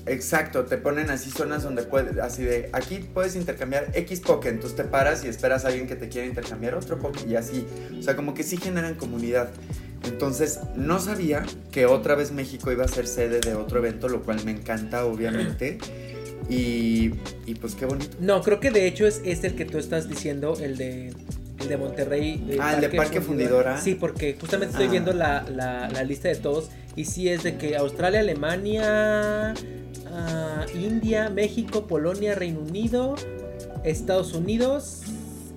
Exacto, 0.05 0.66
te 0.66 0.78
ponen 0.78 1.12
así 1.12 1.30
zonas 1.30 1.62
donde 1.62 1.84
puedes, 1.84 2.18
así 2.18 2.43
de, 2.43 2.70
aquí 2.74 2.97
puedes 3.14 3.36
intercambiar 3.36 3.91
X 3.93 4.22
Poké, 4.22 4.49
entonces 4.49 4.76
te 4.76 4.84
paras 4.84 5.24
y 5.24 5.28
esperas 5.28 5.66
a 5.66 5.68
alguien 5.68 5.86
que 5.86 5.95
te 5.95 6.10
quiera 6.10 6.26
intercambiar 6.26 6.74
otro 6.74 6.97
Poké 6.97 7.28
y 7.30 7.36
así. 7.36 7.66
O 7.97 8.01
sea, 8.01 8.16
como 8.16 8.34
que 8.34 8.43
sí 8.43 8.57
generan 8.57 8.95
comunidad. 8.95 9.49
Entonces, 10.05 10.62
no 10.76 10.99
sabía 10.99 11.45
que 11.72 11.86
otra 11.86 12.16
vez 12.16 12.32
México 12.32 12.72
iba 12.72 12.86
a 12.86 12.88
ser 12.88 13.05
sede 13.05 13.39
de 13.39 13.53
otro 13.53 13.80
evento, 13.80 14.07
lo 14.07 14.24
cual 14.24 14.43
me 14.45 14.51
encanta, 14.51 15.05
obviamente. 15.05 15.78
Y, 16.49 17.12
y 17.45 17.55
pues 17.55 17.76
qué 17.76 17.86
bonito. 17.86 18.18
No, 18.20 18.41
creo 18.41 18.60
que 18.60 18.72
de 18.72 18.88
hecho 18.88 19.05
es, 19.05 19.22
es 19.24 19.43
el 19.43 19.55
que 19.55 19.66
tú 19.66 19.78
estás 19.78 20.10
diciendo, 20.10 20.57
el 20.60 20.78
de 20.78 21.14
el 21.60 21.68
de 21.68 21.78
Monterrey. 21.78 22.57
ah, 22.60 22.74
el 22.76 22.82
de 22.82 22.89
Parque 22.89 23.22
Fundidora. 23.22 23.80
Sí, 23.80 23.95
porque 23.95 24.38
justamente 24.39 24.72
estoy 24.72 24.88
ah. 24.88 24.91
viendo 24.91 25.14
la, 25.14 25.45
la, 25.49 26.03
lista 26.03 26.28
de 26.28 26.36
todos. 26.36 26.70
Y 26.95 27.05
sí 27.05 27.30
es 27.30 27.43
de 27.43 27.57
que 27.57 27.78
Australia, 27.78 28.20
Alemania, 28.20 29.53
ah, 30.12 30.66
India, 30.74 31.30
México, 31.30 31.88
Polonia, 31.88 32.36
Reino 32.36 32.60
Unido, 32.60 33.16
Estados 33.84 34.34
Unidos 34.34 35.03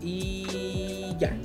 y 0.02 1.16
ya. 1.18 1.36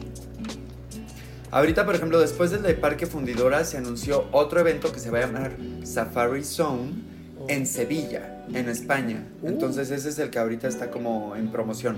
Ahorita, 1.49 1.86
por 1.86 1.95
ejemplo, 1.95 2.20
después 2.20 2.51
del 2.51 2.62
de 2.62 2.74
Parque 2.74 3.05
Fundidora 3.05 3.64
se 3.64 3.78
anunció 3.78 4.28
otro 4.32 4.60
evento 4.60 4.91
que 4.91 4.99
se 4.99 5.10
va 5.10 5.20
a 5.20 5.22
llamar 5.22 5.51
Safari 5.84 6.43
Zone 6.43 6.91
oh. 7.39 7.45
en 7.47 7.66
Sevilla, 7.66 8.43
en 8.53 8.68
España. 8.68 9.26
Uh. 9.41 9.47
Entonces 9.47 9.89
ese 9.91 10.10
es 10.10 10.20
el 10.20 10.30
que 10.30 10.39
ahorita 10.39 10.68
está 10.68 10.91
como 10.91 11.36
en 11.36 11.49
promoción. 11.49 11.97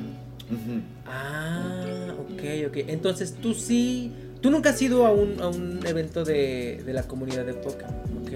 Ah, 1.05 2.08
ok, 2.33 2.69
ok. 2.69 2.77
Entonces 2.87 3.35
tú 3.41 3.53
sí. 3.53 4.11
Tú 4.41 4.49
nunca 4.51 4.69
has 4.69 4.81
ido 4.81 5.05
a 5.05 5.11
un, 5.11 5.41
a 5.41 5.49
un 5.49 5.85
evento 5.85 6.23
de, 6.23 6.81
de, 6.85 6.93
la 6.93 7.03
comunidad 7.03 7.45
de 7.45 7.53
Pokémon, 7.55 7.93
ok. 8.21 8.31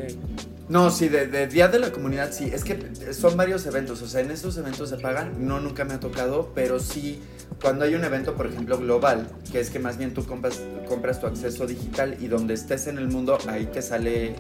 No, 0.70 0.90
sí, 0.92 1.10
de, 1.10 1.48
Día 1.48 1.68
de 1.68 1.80
la 1.80 1.92
Comunidad 1.92 2.32
sí. 2.32 2.50
Es 2.52 2.64
que 2.64 2.80
son 3.14 3.36
varios 3.36 3.66
eventos. 3.66 4.02
O 4.02 4.08
sea, 4.08 4.22
en 4.22 4.32
esos 4.32 4.58
eventos 4.58 4.90
se 4.90 4.98
pagan. 4.98 5.46
No, 5.46 5.60
nunca 5.60 5.84
me 5.84 5.94
ha 5.94 6.00
tocado. 6.00 6.52
Pero 6.56 6.80
sí, 6.80 7.20
cuando 7.62 7.86
hay 7.86 7.96
un 7.96 8.04
evento, 8.04 8.34
por 8.34 8.48
ejemplo, 8.48 8.78
global, 8.78 9.28
que 9.52 9.60
es 9.60 9.70
que 9.70 9.80
más 9.80 9.98
bien 9.98 10.14
tú 10.14 10.26
compras, 10.26 10.62
compras 10.88 11.20
tu 11.20 11.28
acceso 11.28 11.68
digital 11.68 12.18
y 12.20 12.28
donde 12.28 12.54
estés 12.54 12.88
en 12.88 12.98
el 12.98 13.08
mundo, 13.08 13.38
ahí 13.48 13.66
te 13.66 13.82
sale 13.82 14.36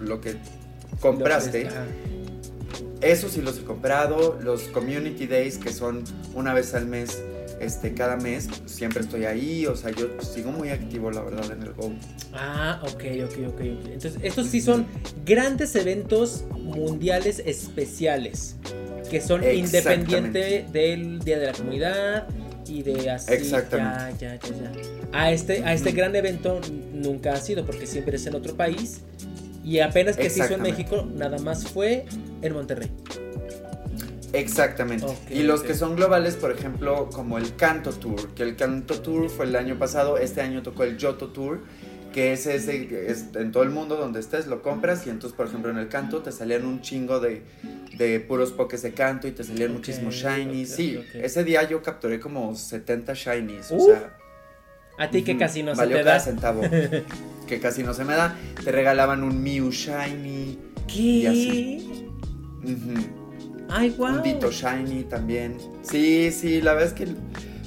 lo 0.00 0.20
que 0.20 0.36
compraste. 1.00 1.68
Eso 3.00 3.28
sí 3.28 3.40
los 3.40 3.58
he 3.58 3.64
comprado. 3.64 4.38
Los 4.42 4.64
Community 4.64 5.26
Days, 5.26 5.58
que 5.58 5.72
son 5.72 6.04
una 6.34 6.52
vez 6.52 6.74
al 6.74 6.86
mes, 6.86 7.22
este, 7.64 7.94
cada 7.94 8.16
mes, 8.16 8.48
siempre 8.66 9.02
estoy 9.02 9.24
ahí. 9.24 9.66
O 9.66 9.76
sea, 9.76 9.90
yo 9.90 10.08
sigo 10.20 10.52
muy 10.52 10.70
activo, 10.70 11.10
la 11.10 11.22
verdad, 11.22 11.50
en 11.52 11.62
el 11.62 11.72
Go. 11.72 11.92
Ah, 12.32 12.80
ok, 12.82 13.04
ok, 13.24 13.38
ok. 13.48 13.60
Entonces, 13.60 14.16
estos 14.22 14.48
sí 14.48 14.60
son 14.60 14.86
grandes 15.24 15.74
eventos 15.76 16.44
mundiales 16.52 17.42
especiales. 17.44 18.56
Que 19.10 19.20
son 19.20 19.44
independientes 19.44 20.72
del 20.72 21.20
Día 21.20 21.38
de 21.38 21.46
la 21.46 21.52
Comunidad 21.52 22.26
y 22.66 22.82
de 22.82 23.10
así. 23.10 23.32
Exactamente. 23.32 24.24
Ya, 24.24 24.36
ya, 24.36 24.48
ya, 24.48 24.72
A 25.12 25.30
este, 25.30 25.62
a 25.64 25.72
este 25.72 25.92
gran 25.92 26.16
evento 26.16 26.60
nunca 26.92 27.34
ha 27.34 27.36
sido 27.36 27.64
porque 27.64 27.86
siempre 27.86 28.16
es 28.16 28.26
en 28.26 28.34
otro 28.34 28.56
país 28.56 29.02
y 29.64 29.78
apenas 29.80 30.16
que 30.16 30.28
se 30.28 30.44
hizo 30.44 30.54
en 30.54 30.62
México, 30.62 31.08
nada 31.14 31.38
más 31.38 31.66
fue 31.66 32.04
en 32.42 32.52
Monterrey. 32.52 32.90
Exactamente. 34.34 35.06
y 35.30 35.42
los 35.42 35.62
que 35.62 35.74
son 35.74 35.96
globales, 35.96 36.36
por 36.36 36.50
ejemplo, 36.50 37.08
como 37.12 37.38
el 37.38 37.56
Canto 37.56 37.92
Tour, 37.92 38.34
que 38.34 38.42
el 38.42 38.56
Canto 38.56 39.00
Tour 39.00 39.30
fue 39.30 39.46
el 39.46 39.56
año 39.56 39.78
pasado, 39.78 40.18
este 40.18 40.40
año 40.40 40.62
tocó 40.62 40.84
el 40.84 40.96
Yoto 40.98 41.28
Tour, 41.28 41.60
que 42.12 42.32
es 42.32 42.46
ese, 42.46 43.10
es 43.10 43.26
en 43.34 43.50
todo 43.50 43.62
el 43.64 43.70
mundo 43.70 43.96
donde 43.96 44.20
estés, 44.20 44.46
lo 44.46 44.62
compras 44.62 45.06
y 45.06 45.10
entonces, 45.10 45.36
por 45.36 45.46
ejemplo, 45.46 45.70
en 45.70 45.78
el 45.78 45.88
Canto 45.88 46.22
te 46.22 46.30
salían 46.30 46.64
un 46.64 46.80
chingo 46.80 47.18
de, 47.18 47.42
de 47.96 48.20
puros 48.20 48.52
pokés 48.52 48.82
de 48.82 48.92
canto 48.92 49.26
y 49.26 49.32
te 49.32 49.42
salían 49.42 49.72
muchísimos 49.72 50.14
shinies. 50.14 50.70
sí, 50.70 51.00
ese 51.14 51.42
día 51.42 51.68
yo 51.68 51.82
capturé 51.82 52.20
como 52.20 52.54
70 52.54 53.14
shinies, 53.14 53.72
o 53.72 53.80
sea... 53.80 54.16
A 54.96 55.10
ti 55.10 55.24
que 55.24 55.36
casi 55.36 55.62
no 55.62 55.74
se 55.74 55.86
te 55.88 56.02
da. 56.04 56.20
centavo. 56.20 56.62
que 57.48 57.60
casi 57.60 57.82
no 57.82 57.94
se 57.94 58.04
me 58.04 58.14
da. 58.14 58.36
Te 58.62 58.70
regalaban 58.70 59.24
un 59.24 59.42
Mew 59.42 59.70
Shiny. 59.72 60.56
¿Qué? 60.86 61.02
Y 61.02 61.26
así. 61.26 62.08
Ay, 63.68 63.90
wow. 63.90 64.16
Un 64.16 64.22
Dito 64.22 64.50
Shiny 64.50 65.04
también. 65.04 65.56
Sí, 65.82 66.30
sí, 66.30 66.60
la 66.60 66.74
verdad 66.74 66.88
es 66.88 66.94
que 66.94 67.14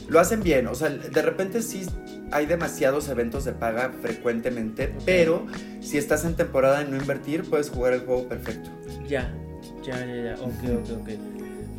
lo 0.07 0.19
hacen 0.19 0.41
bien. 0.41 0.67
O 0.67 0.75
sea, 0.75 0.89
de 0.89 1.21
repente 1.21 1.61
sí 1.61 1.85
hay 2.31 2.45
demasiados 2.45 3.09
eventos 3.09 3.45
de 3.45 3.53
paga 3.53 3.91
frecuentemente, 4.01 4.93
pero 5.05 5.45
si 5.79 5.97
estás 5.97 6.25
en 6.25 6.35
temporada 6.35 6.79
de 6.79 6.85
no 6.85 6.97
invertir, 6.97 7.43
puedes 7.43 7.69
jugar 7.69 7.93
el 7.93 8.01
juego 8.01 8.27
perfecto. 8.27 8.69
Ya, 9.07 9.33
ya, 9.85 10.05
ya, 10.05 10.15
ya. 10.15 10.35
Ok, 10.35 10.81
ok, 10.81 11.01
ok. 11.01 11.09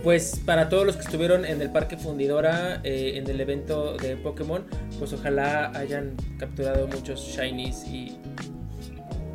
Pues 0.02 0.40
para 0.44 0.68
todos 0.68 0.86
los 0.86 0.96
que 0.96 1.02
estuvieron 1.02 1.44
en 1.44 1.60
el 1.60 1.70
Parque 1.70 1.96
Fundidora, 1.96 2.80
eh, 2.84 3.14
en 3.16 3.28
el 3.28 3.40
evento 3.40 3.96
de 3.96 4.16
Pokémon, 4.16 4.64
pues 4.98 5.12
ojalá 5.12 5.72
hayan 5.76 6.14
capturado 6.38 6.86
muchos 6.86 7.20
Shinies 7.20 7.84
y, 7.84 8.16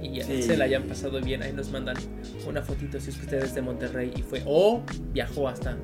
y 0.03 0.17
ya 0.17 0.25
se 0.25 0.57
la 0.57 0.65
hayan 0.65 0.83
pasado 0.83 1.21
bien. 1.21 1.43
Ahí 1.43 1.53
nos 1.53 1.71
mandan 1.71 1.95
una 2.47 2.61
fotito 2.61 2.99
si 2.99 3.09
es 3.09 3.15
que 3.17 3.23
usted 3.23 3.43
es 3.43 3.55
de 3.55 3.61
Monterrey 3.61 4.11
y 4.15 4.21
fue 4.21 4.41
o 4.45 4.81
viajó 5.11 5.47
hasta 5.47 5.77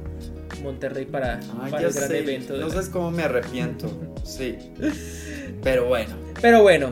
Monterrey 0.62 1.06
para, 1.06 1.40
para 1.70 1.88
el 1.88 1.94
gran 1.94 2.16
evento. 2.16 2.58
No 2.58 2.70
sabes 2.70 2.90
cómo 2.90 3.12
me 3.12 3.24
arrepiento. 3.24 3.90
sí. 4.24 4.58
Pero 5.64 5.88
bueno. 5.88 6.16
Pero 6.42 6.62
bueno. 6.62 6.92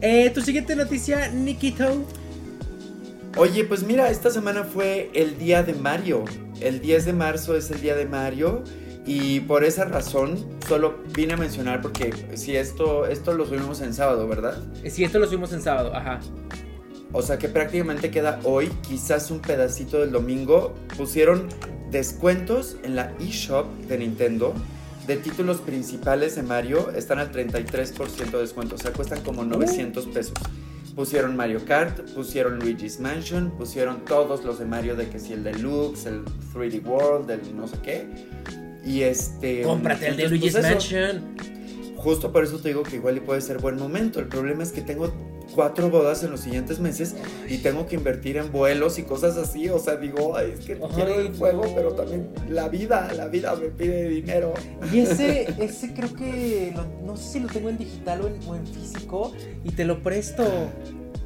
Eh, 0.00 0.30
tu 0.30 0.40
siguiente 0.40 0.76
noticia, 0.76 1.28
Nikito. 1.28 2.04
Oye, 3.36 3.64
pues 3.64 3.82
mira, 3.82 4.10
esta 4.10 4.30
semana 4.30 4.64
fue 4.64 5.10
el 5.14 5.38
día 5.38 5.62
de 5.62 5.74
Mario. 5.74 6.24
El 6.60 6.80
10 6.80 7.06
de 7.06 7.12
marzo 7.12 7.56
es 7.56 7.70
el 7.70 7.80
día 7.80 7.94
de 7.94 8.06
Mario. 8.06 8.64
Y 9.06 9.40
por 9.40 9.64
esa 9.64 9.84
razón, 9.86 10.44
solo 10.66 10.98
vine 11.14 11.32
a 11.32 11.36
mencionar 11.36 11.80
porque 11.80 12.12
si 12.34 12.56
esto, 12.56 13.06
esto 13.06 13.32
lo 13.32 13.46
subimos 13.46 13.80
en 13.80 13.94
sábado, 13.94 14.28
¿verdad? 14.28 14.62
Si 14.86 15.02
esto 15.02 15.18
lo 15.18 15.26
subimos 15.26 15.52
en 15.52 15.62
sábado, 15.62 15.94
ajá. 15.94 16.20
O 17.12 17.22
sea 17.22 17.38
que 17.38 17.48
prácticamente 17.48 18.10
queda 18.10 18.40
hoy, 18.44 18.68
quizás 18.86 19.30
un 19.30 19.40
pedacito 19.40 20.00
del 20.00 20.12
domingo. 20.12 20.74
Pusieron 20.96 21.48
descuentos 21.90 22.76
en 22.82 22.96
la 22.96 23.12
eShop 23.18 23.66
de 23.88 23.98
Nintendo 23.98 24.54
de 25.08 25.16
títulos 25.16 25.62
principales 25.62 26.36
de 26.36 26.42
Mario. 26.42 26.92
Están 26.94 27.18
al 27.18 27.32
33% 27.32 28.30
de 28.30 28.38
descuento, 28.38 28.74
o 28.74 28.78
sea, 28.78 28.92
cuestan 28.92 29.22
como 29.22 29.42
900 29.42 30.06
pesos. 30.08 30.34
Pusieron 30.94 31.34
Mario 31.34 31.64
Kart, 31.64 32.00
pusieron 32.10 32.58
Luigi's 32.58 33.00
Mansion, 33.00 33.52
pusieron 33.52 34.04
todos 34.04 34.44
los 34.44 34.58
de 34.58 34.66
Mario 34.66 34.96
de 34.96 35.08
que 35.08 35.18
si 35.18 35.32
el 35.32 35.44
Deluxe, 35.44 36.06
el 36.06 36.24
3D 36.52 36.84
World, 36.84 37.30
el 37.30 37.56
no 37.56 37.66
sé 37.66 37.76
qué. 37.82 38.06
Y 38.84 39.02
este. 39.02 39.62
Cómprate 39.62 40.08
el 40.08 40.16
de 40.16 40.28
Luigi's 40.28 40.52
pues 40.52 40.64
Mansion. 40.64 41.36
Justo 41.96 42.30
por 42.30 42.44
eso 42.44 42.58
te 42.58 42.68
digo 42.68 42.82
que 42.82 42.96
igual 42.96 43.16
y 43.16 43.20
puede 43.20 43.40
ser 43.40 43.58
buen 43.58 43.76
momento. 43.76 44.20
El 44.20 44.26
problema 44.26 44.62
es 44.62 44.72
que 44.72 44.82
tengo 44.82 45.12
cuatro 45.58 45.90
bodas 45.90 46.22
en 46.22 46.30
los 46.30 46.38
siguientes 46.38 46.78
meses 46.78 47.16
y 47.48 47.58
tengo 47.58 47.88
que 47.88 47.96
invertir 47.96 48.36
en 48.36 48.52
vuelos 48.52 48.96
y 49.00 49.02
cosas 49.02 49.36
así. 49.36 49.68
O 49.68 49.80
sea, 49.80 49.96
digo, 49.96 50.36
Ay, 50.36 50.54
es 50.56 50.64
que 50.64 50.78
quiero 50.94 51.18
el 51.18 51.36
juego, 51.36 51.64
pero 51.74 51.94
también 51.94 52.28
la 52.48 52.68
vida, 52.68 53.12
la 53.16 53.26
vida 53.26 53.56
me 53.56 53.66
pide 53.66 54.08
dinero. 54.08 54.54
Y 54.92 55.00
ese, 55.00 55.52
ese 55.58 55.92
creo 55.94 56.14
que, 56.14 56.72
no 57.04 57.16
sé 57.16 57.32
si 57.32 57.40
lo 57.40 57.48
tengo 57.48 57.70
en 57.70 57.76
digital 57.76 58.20
o 58.46 58.54
en, 58.54 58.66
físico 58.68 59.32
y 59.64 59.72
te 59.72 59.84
lo 59.84 60.00
presto. 60.00 60.44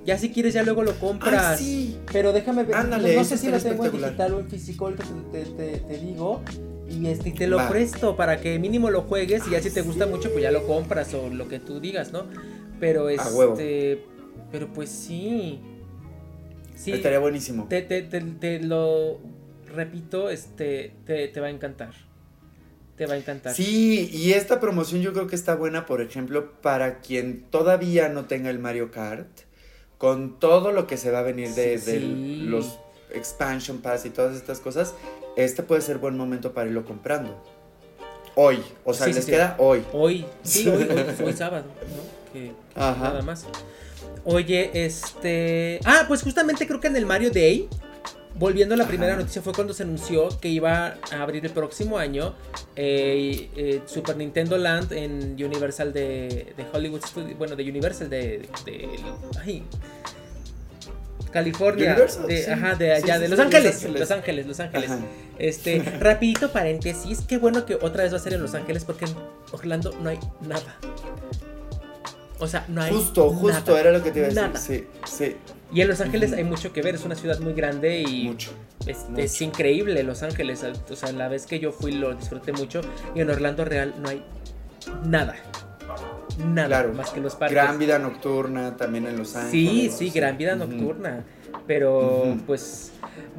Ya 0.06 0.16
si 0.16 0.30
quieres, 0.30 0.54
ya 0.54 0.62
luego 0.62 0.82
lo 0.82 0.98
compras. 0.98 1.58
sí. 1.58 1.98
Pero 2.10 2.32
déjame 2.32 2.64
ver. 2.64 2.86
no, 2.86 3.24
sé 3.24 3.36
si 3.36 3.50
lo 3.50 3.60
tengo 3.60 3.84
en 3.84 3.92
digital 3.92 4.32
o 4.32 4.40
en 4.40 4.48
físico, 4.48 4.90
te, 5.30 5.44
te, 5.44 5.76
te, 5.76 5.98
digo. 5.98 6.40
Y 6.88 7.06
este, 7.06 7.32
te 7.32 7.46
lo 7.46 7.68
presto 7.68 8.16
para 8.16 8.40
que 8.40 8.58
mínimo 8.58 8.88
lo 8.88 9.02
juegues. 9.02 9.42
Y 9.46 9.50
ya 9.50 9.60
si 9.60 9.68
te 9.68 9.82
gusta 9.82 10.06
mucho, 10.06 10.30
pues 10.30 10.42
ya 10.42 10.50
lo 10.50 10.66
compras 10.66 11.12
o 11.12 11.28
lo 11.28 11.48
que 11.48 11.58
tú 11.58 11.80
digas, 11.80 12.12
¿no? 12.12 12.24
Pero 12.80 13.10
este. 13.10 14.10
Pero 14.52 14.72
pues 14.72 14.90
sí. 14.90 15.60
Sí. 16.76 16.92
Estaría 16.92 17.18
buenísimo. 17.18 17.66
Te, 17.68 17.82
te, 17.82 18.02
te, 18.02 18.60
lo 18.60 19.18
repito, 19.74 20.30
este, 20.30 20.94
te, 21.06 21.40
va 21.40 21.46
a 21.46 21.50
encantar. 21.50 21.94
te 22.96 23.06
va 23.06 23.14
a 23.14 23.16
encantar. 23.16 23.54
Sí, 23.54 24.10
y 24.12 24.32
esta 24.34 24.60
promoción 24.60 25.00
yo 25.00 25.12
creo 25.12 25.26
que 25.26 25.36
está 25.36 25.54
buena, 25.54 25.86
por 25.86 26.02
ejemplo, 26.02 26.52
para 26.60 27.00
quien 27.00 27.42
todavía 27.50 28.08
no 28.08 28.26
tenga 28.26 28.50
el 28.50 28.58
Mario 28.58 28.90
Kart, 28.90 29.28
con 29.98 30.38
todo 30.38 30.72
lo 30.72 30.86
que 30.86 30.96
se 30.96 31.10
va 31.10 31.20
a 31.20 31.22
venir 31.22 31.50
de, 31.50 31.78
de 31.78 32.00
los 32.00 32.78
expansion 33.14 33.78
pass 33.78 34.04
y 34.06 34.10
todas 34.10 34.36
estas 34.36 34.60
cosas, 34.60 34.94
este 35.36 35.62
puede 35.62 35.80
ser 35.80 35.98
buen 35.98 36.16
momento 36.16 36.52
para 36.52 36.68
irlo 36.68 36.84
comprando. 36.84 37.42
Hoy, 38.34 38.62
o 38.84 38.94
sea, 38.94 39.06
les 39.08 39.26
queda 39.26 39.56
hoy. 39.58 39.84
Hoy, 39.92 40.24
sí, 40.42 40.66
hoy, 40.68 40.88
hoy, 41.24 41.32
sábado, 41.36 41.66
¿no? 41.66 42.32
Que, 42.32 42.52
Nada 42.74 43.22
más. 43.22 43.46
Oye, 44.24 44.70
este. 44.72 45.80
Ah, 45.84 46.04
pues 46.06 46.22
justamente 46.22 46.66
creo 46.66 46.80
que 46.80 46.88
en 46.88 46.96
el 46.96 47.06
Mario 47.06 47.30
Day. 47.30 47.68
Volviendo 48.34 48.74
a 48.74 48.78
la 48.78 48.86
primera 48.86 49.14
noticia, 49.14 49.42
fue 49.42 49.52
cuando 49.52 49.74
se 49.74 49.82
anunció 49.82 50.28
que 50.40 50.48
iba 50.48 50.96
a 51.10 51.22
abrir 51.22 51.44
el 51.44 51.52
próximo 51.52 51.98
año 51.98 52.34
eh, 52.76 53.50
eh, 53.54 53.82
Super 53.84 54.16
Nintendo 54.16 54.56
Land 54.56 54.90
en 54.94 55.32
Universal 55.34 55.92
de, 55.92 56.54
de 56.56 56.66
Hollywood 56.72 57.04
Studios. 57.04 57.36
Bueno, 57.36 57.56
de 57.56 57.68
Universal 57.68 58.08
de. 58.08 58.48
de 58.64 58.88
ay, 59.38 59.62
California, 61.32 61.96
de, 62.28 62.52
ajá, 62.52 62.74
de 62.74 62.92
allá, 62.92 63.18
de 63.18 63.28
Los, 63.28 63.38
Ángeles, 63.38 63.82
Los 63.84 64.10
Ángeles, 64.10 64.46
Los 64.46 64.60
Ángeles, 64.60 64.90
Este, 65.38 65.82
rapidito 66.00 66.52
paréntesis, 66.52 67.22
qué 67.26 67.38
bueno 67.38 67.64
que 67.64 67.74
otra 67.76 68.04
vez 68.04 68.12
va 68.12 68.18
a 68.18 68.20
ser 68.20 68.34
en 68.34 68.42
Los 68.42 68.54
Ángeles 68.54 68.84
porque 68.84 69.06
en 69.06 69.14
Orlando 69.50 69.94
no 70.00 70.10
hay 70.10 70.18
nada. 70.42 70.78
O 72.42 72.48
sea, 72.48 72.64
no 72.66 72.82
hay 72.82 72.92
Justo, 72.92 73.30
justo, 73.30 73.78
era 73.78 73.92
lo 73.92 74.02
que 74.02 74.10
te 74.10 74.18
iba 74.18 74.26
a 74.26 74.48
decir. 74.48 74.88
Sí, 75.04 75.16
sí. 75.16 75.36
Y 75.72 75.80
en 75.80 75.86
Los 75.86 76.00
Ángeles 76.00 76.32
hay 76.32 76.42
mucho 76.42 76.72
que 76.72 76.82
ver, 76.82 76.96
es 76.96 77.04
una 77.04 77.14
ciudad 77.14 77.38
muy 77.38 77.52
grande 77.52 78.00
y 78.00 78.24
mucho, 78.24 78.50
es, 78.84 79.40
increíble 79.40 80.02
Los 80.02 80.24
Ángeles. 80.24 80.64
O 80.90 80.96
sea, 80.96 81.12
la 81.12 81.28
vez 81.28 81.46
que 81.46 81.60
yo 81.60 81.70
fui 81.70 81.92
lo 81.92 82.12
disfruté 82.16 82.52
mucho 82.52 82.80
y 83.14 83.20
en 83.20 83.30
Orlando 83.30 83.64
Real 83.64 83.94
no 84.02 84.08
hay 84.08 84.24
nada. 85.04 85.36
Nada 86.44 86.88
más 86.88 87.10
que 87.10 87.20
los 87.20 87.36
parques. 87.36 87.54
Gran 87.54 87.78
vida 87.78 88.00
nocturna 88.00 88.76
también 88.76 89.06
en 89.06 89.18
Los 89.18 89.36
Ángeles. 89.36 89.94
Sí, 89.94 90.10
sí, 90.10 90.10
gran 90.10 90.36
vida 90.36 90.56
nocturna. 90.56 91.24
Pero, 91.68 92.36
pues, 92.44 92.90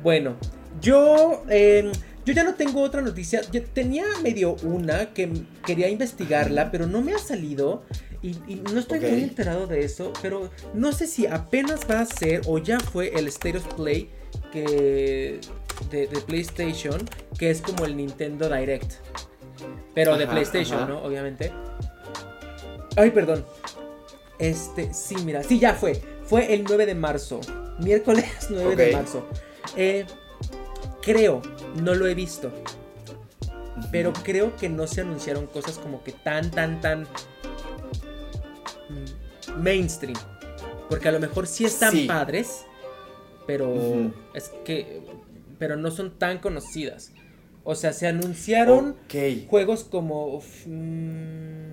bueno, 0.01 0.37
yo... 0.79 1.43
Eh, 1.49 1.91
yo 2.25 2.31
ya 2.31 2.45
no 2.45 2.53
tengo 2.55 2.81
otra 2.81 3.01
noticia. 3.01 3.41
Yo 3.51 3.61
tenía 3.63 4.05
medio 4.23 4.55
una 4.63 5.07
que 5.13 5.29
quería 5.65 5.89
investigarla, 5.89 6.71
pero 6.71 6.87
no 6.87 7.01
me 7.01 7.13
ha 7.13 7.17
salido. 7.17 7.83
Y, 8.23 8.55
no 8.71 8.79
estoy 8.79 9.01
muy 9.01 9.21
enterado 9.21 9.67
de 9.67 9.83
eso. 9.83 10.13
Pero 10.21 10.49
no 10.73 10.93
sé 10.93 11.07
si 11.07 11.27
apenas 11.27 11.81
va 11.89 11.99
a 11.99 12.05
ser 12.05 12.41
o 12.47 12.57
ya 12.57 12.79
fue 12.79 13.13
el 13.13 13.27
State 13.27 13.57
of 13.57 13.73
Play 13.75 14.09
que, 14.51 15.41
de, 15.91 16.07
PlayStation, 16.25 17.03
que 17.37 17.49
es 17.49 17.61
como 17.61 17.85
el 17.85 17.97
Nintendo 17.97 18.49
Direct. 18.49 18.93
Pero 19.93 20.17
de 20.17 20.25
PlayStation, 20.25 20.87
¿no? 20.87 21.03
Obviamente. 21.03 21.51
Ay, 22.95 23.11
perdón. 23.11 23.45
Este, 24.39 24.93
sí, 24.93 25.15
mira, 25.25 25.43
sí, 25.43 25.59
ya 25.59 25.73
fue. 25.73 26.01
Fue 26.23 26.53
el 26.53 26.63
9 26.63 26.85
de 26.85 26.95
marzo. 26.95 27.41
Miércoles 27.79 28.25
9 28.49 28.75
de 28.75 28.91
marzo. 28.93 29.27
Eh, 29.75 30.05
creo, 31.01 31.41
no 31.81 31.93
lo 31.93 32.07
he 32.07 32.15
visto. 32.15 32.51
Pero 33.91 34.13
creo 34.13 34.55
que 34.55 34.69
no 34.69 34.87
se 34.87 35.01
anunciaron 35.01 35.45
cosas 35.47 35.77
como 35.77 36.03
que 36.03 36.13
tan, 36.13 36.51
tan, 36.51 36.79
tan 36.79 37.07
mainstream. 39.57 40.17
Porque 40.89 41.07
a 41.09 41.11
lo 41.11 41.19
mejor 41.19 41.47
sí 41.47 41.65
están 41.65 42.07
padres, 42.07 42.65
pero 43.47 44.11
es 44.33 44.51
que, 44.63 45.01
pero 45.57 45.75
no 45.75 45.91
son 45.91 46.17
tan 46.17 46.39
conocidas. 46.39 47.11
O 47.63 47.75
sea, 47.75 47.93
se 47.93 48.07
anunciaron 48.07 48.95
juegos 49.47 49.85
como 49.85 50.41
mm, 50.65 51.63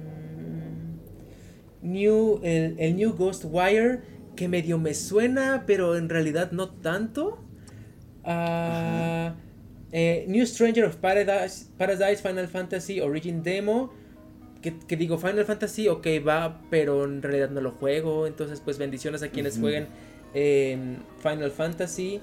New, 1.82 2.40
el, 2.42 2.76
el 2.78 2.96
New 2.96 3.14
Ghostwire, 3.14 4.00
que 4.36 4.48
medio 4.48 4.78
me 4.78 4.94
suena, 4.94 5.64
pero 5.66 5.96
en 5.96 6.08
realidad 6.08 6.52
no 6.52 6.70
tanto. 6.70 7.44
Uh, 8.24 9.32
New 9.92 10.46
Stranger 10.46 10.84
of 10.84 10.96
Paradise, 10.96 11.66
Paradise 11.76 12.22
Final 12.22 12.46
Fantasy 12.46 13.00
Origin 13.00 13.42
Demo. 13.42 13.92
Que, 14.62 14.96
digo, 14.96 15.16
Final 15.18 15.44
Fantasy, 15.46 15.88
ok, 15.88 16.06
va, 16.26 16.60
pero 16.68 17.04
en 17.04 17.22
realidad 17.22 17.50
no 17.50 17.60
lo 17.60 17.70
juego. 17.72 18.26
Entonces, 18.26 18.60
pues 18.60 18.78
bendiciones 18.78 19.22
a 19.22 19.28
quienes 19.28 19.58
jueguen 19.58 19.86
Final 20.32 21.50
Fantasy. 21.50 22.20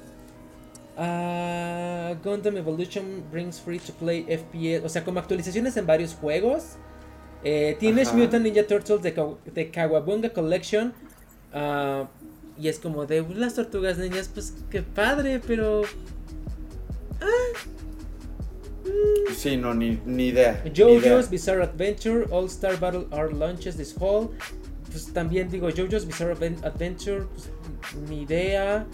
Uh, 0.97 2.15
Gundam 2.23 2.57
Evolution 2.57 3.23
brings 3.31 3.59
free 3.59 3.79
to 3.79 3.93
play 3.93 4.23
FPS. 4.23 4.83
O 4.83 4.89
sea, 4.89 5.03
como 5.03 5.19
actualizaciones 5.19 5.77
en 5.77 5.85
varios 5.85 6.15
juegos. 6.15 6.77
Eh, 7.43 7.77
Teenage 7.79 8.13
Mutant 8.13 8.43
Ninja 8.43 8.65
Turtles 8.65 9.03
de, 9.03 9.13
de 9.53 9.71
Kawabunga 9.71 10.29
Collection. 10.29 10.93
Uh, 11.53 12.07
y 12.59 12.67
es 12.67 12.79
como 12.79 13.05
de 13.05 13.23
las 13.35 13.53
tortugas 13.53 13.99
niñas, 13.99 14.29
pues 14.33 14.53
qué 14.71 14.81
padre, 14.81 15.39
pero. 15.45 15.83
Ah. 17.21 17.59
Sí, 19.35 19.57
no, 19.57 19.73
ni, 19.73 19.99
ni 20.05 20.29
idea. 20.29 20.63
JoJo's 20.73 21.29
Bizarre 21.29 21.63
Adventure, 21.63 22.25
All 22.31 22.45
Star 22.45 22.77
Battle 22.77 23.07
are 23.11 23.31
launches 23.31 23.75
this 23.75 23.93
fall. 23.93 24.29
Pues 24.91 25.13
también 25.13 25.49
digo, 25.49 25.69
JoJo's 25.69 26.05
Bizarre 26.05 26.33
Adventure, 26.63 27.25
pues, 27.25 27.49
ni 28.09 28.23
idea. 28.23 28.85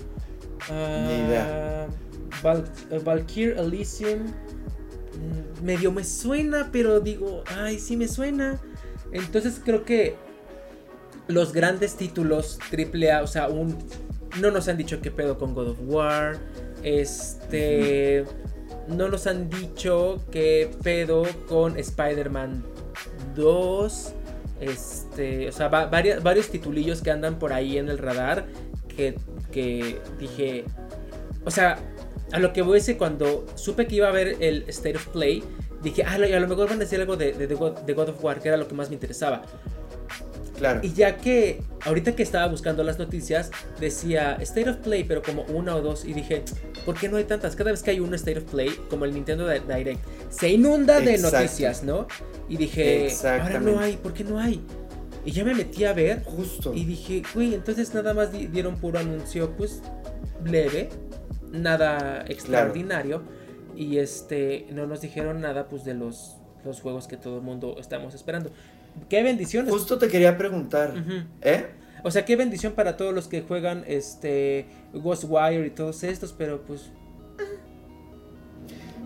ni 0.69 1.13
idea. 1.27 1.87
Val 2.41 2.63
Valkyrie 3.03 3.57
Elysium. 3.57 4.33
Mm, 5.13 5.63
medio 5.63 5.91
me 5.91 6.03
suena, 6.03 6.69
pero 6.71 6.99
digo, 6.99 7.43
ay, 7.47 7.79
sí 7.79 7.95
me 7.95 8.07
suena. 8.07 8.59
Entonces 9.11 9.61
creo 9.63 9.85
que 9.85 10.15
los 11.27 11.53
grandes 11.53 11.95
títulos 11.95 12.59
AAA, 12.71 13.21
o 13.21 13.27
sea, 13.27 13.47
un, 13.47 13.77
no 14.41 14.51
nos 14.51 14.67
han 14.67 14.77
dicho 14.77 14.99
qué 15.01 15.11
pedo 15.11 15.37
con 15.37 15.53
God 15.53 15.69
of 15.69 15.77
War. 15.81 16.37
Este. 16.83 18.25
No 18.87 19.07
nos 19.07 19.27
han 19.27 19.49
dicho 19.49 20.23
qué 20.31 20.69
pedo 20.83 21.23
con 21.47 21.77
Spider-Man 21.77 22.63
2. 23.35 24.13
Este. 24.59 25.49
O 25.49 25.51
sea, 25.51 25.67
varios 25.67 26.49
titulillos 26.49 27.01
que 27.01 27.11
andan 27.11 27.39
por 27.39 27.53
ahí 27.53 27.77
en 27.77 27.89
el 27.89 27.97
radar. 27.97 28.45
Que, 28.87 29.15
que 29.51 29.99
dije. 30.19 30.65
O 31.45 31.51
sea, 31.51 31.77
a 32.31 32.39
lo 32.39 32.53
que 32.53 32.61
voy 32.61 32.79
a 32.79 32.97
cuando 32.97 33.45
supe 33.55 33.87
que 33.87 33.95
iba 33.95 34.07
a 34.07 34.09
haber 34.09 34.37
el 34.41 34.65
State 34.67 34.97
of 34.97 35.07
Play. 35.07 35.43
Dije, 35.81 36.03
ah, 36.03 36.13
a 36.13 36.17
lo 36.17 36.47
mejor 36.47 36.69
van 36.69 36.77
a 36.77 36.79
decir 36.79 36.99
algo 37.01 37.17
de, 37.17 37.33
de 37.33 37.93
God 37.93 38.09
of 38.09 38.23
War, 38.23 38.39
que 38.39 38.47
era 38.47 38.57
lo 38.57 38.67
que 38.67 38.73
más 38.73 38.89
me 38.89 38.95
interesaba. 38.95 39.41
Y 40.81 40.93
ya 40.93 41.17
que 41.17 41.61
ahorita 41.81 42.15
que 42.15 42.23
estaba 42.23 42.47
buscando 42.47 42.83
las 42.83 42.99
noticias, 42.99 43.51
decía 43.79 44.37
State 44.41 44.69
of 44.69 44.77
Play, 44.77 45.03
pero 45.03 45.21
como 45.21 45.43
una 45.43 45.75
o 45.75 45.81
dos. 45.81 46.05
Y 46.05 46.13
dije, 46.13 46.43
¿por 46.85 46.97
qué 46.97 47.09
no 47.09 47.17
hay 47.17 47.23
tantas? 47.23 47.55
Cada 47.55 47.71
vez 47.71 47.83
que 47.83 47.91
hay 47.91 47.99
un 47.99 48.13
State 48.13 48.39
of 48.39 48.45
Play, 48.45 48.69
como 48.89 49.05
el 49.05 49.13
Nintendo 49.13 49.47
Direct, 49.49 49.99
se 50.29 50.49
inunda 50.49 50.99
de 50.99 51.17
noticias, 51.17 51.83
¿no? 51.83 52.07
Y 52.47 52.57
dije, 52.57 53.09
ahora 53.23 53.59
no 53.59 53.79
hay, 53.79 53.97
¿por 53.97 54.13
qué 54.13 54.23
no 54.23 54.39
hay? 54.39 54.61
Y 55.25 55.31
ya 55.31 55.43
me 55.43 55.53
metí 55.53 55.85
a 55.85 55.93
ver. 55.93 56.23
Justo. 56.23 56.73
Y 56.73 56.85
dije, 56.85 57.23
uy, 57.35 57.53
entonces 57.53 57.93
nada 57.93 58.13
más 58.13 58.31
dieron 58.31 58.75
puro 58.77 58.99
anuncio, 58.99 59.55
pues 59.55 59.81
leve, 60.45 60.89
nada 61.51 62.25
extraordinario. 62.27 63.23
Y 63.75 63.97
este, 63.97 64.67
no 64.71 64.85
nos 64.85 65.01
dijeron 65.01 65.41
nada, 65.41 65.67
pues 65.67 65.83
de 65.83 65.93
los, 65.93 66.37
los 66.63 66.81
juegos 66.81 67.07
que 67.07 67.17
todo 67.17 67.37
el 67.37 67.43
mundo 67.43 67.77
estamos 67.79 68.13
esperando. 68.13 68.51
Qué 69.09 69.23
bendición. 69.23 69.67
Justo 69.69 69.97
te 69.97 70.07
quería 70.07 70.37
preguntar, 70.37 70.93
¿eh? 71.41 71.67
O 72.03 72.11
sea, 72.11 72.25
qué 72.25 72.35
bendición 72.35 72.73
para 72.73 72.97
todos 72.97 73.13
los 73.13 73.27
que 73.27 73.41
juegan 73.41 73.83
este 73.87 74.65
Ghostwire 74.93 75.65
y 75.65 75.69
todos 75.69 76.03
estos, 76.03 76.33
pero 76.33 76.61
pues 76.61 76.91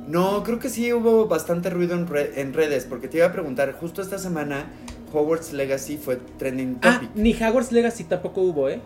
no, 0.08 0.42
creo 0.44 0.58
que 0.58 0.70
sí 0.70 0.94
hubo 0.94 1.28
bastante 1.28 1.70
ruido 1.70 1.94
en, 1.94 2.08
en, 2.36 2.54
redes, 2.54 2.86
porque 2.86 3.10
te 3.10 3.18
iba 3.18 3.28
a 3.28 3.34
preguntar, 3.34 3.74
justo 3.74 4.02
esta 4.02 4.18
semana 4.18 4.66
Hogwarts 5.14 5.52
Legacy 5.52 5.98
fue 5.98 6.16
trending 6.38 6.80
ah, 6.82 6.94
topic. 6.94 7.10
Ah, 7.10 7.14
ni 7.16 7.34
Hogwarts 7.34 7.72
Legacy 7.74 8.06
tampoco 8.06 8.42
hubo, 8.42 8.70
¿eh? 8.70 8.80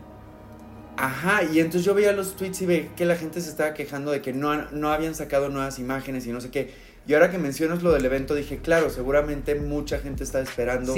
Ajá, 0.97 1.43
y 1.43 1.59
entonces 1.59 1.83
yo 1.83 1.93
veía 1.93 2.11
los 2.11 2.35
tweets 2.35 2.61
y 2.63 2.65
veía 2.65 2.95
que 2.95 3.05
la 3.05 3.15
gente 3.15 3.39
se 3.39 3.49
estaba 3.49 3.73
quejando 3.73 4.11
de 4.11 4.21
que 4.21 4.33
no, 4.33 4.69
no 4.71 4.91
habían 4.91 5.13
sacado 5.13 5.49
nuevas 5.49 5.77
imágenes 5.79 6.25
y 6.25 6.31
no 6.31 6.41
sé 6.41 6.49
qué. 6.49 6.73
Y 7.07 7.13
ahora 7.13 7.31
que 7.31 7.37
mencionas 7.37 7.81
lo 7.81 7.91
del 7.91 8.05
evento, 8.05 8.35
dije, 8.35 8.57
claro, 8.57 8.89
seguramente 8.89 9.55
mucha 9.55 9.99
gente 9.99 10.23
está 10.23 10.39
esperando 10.39 10.93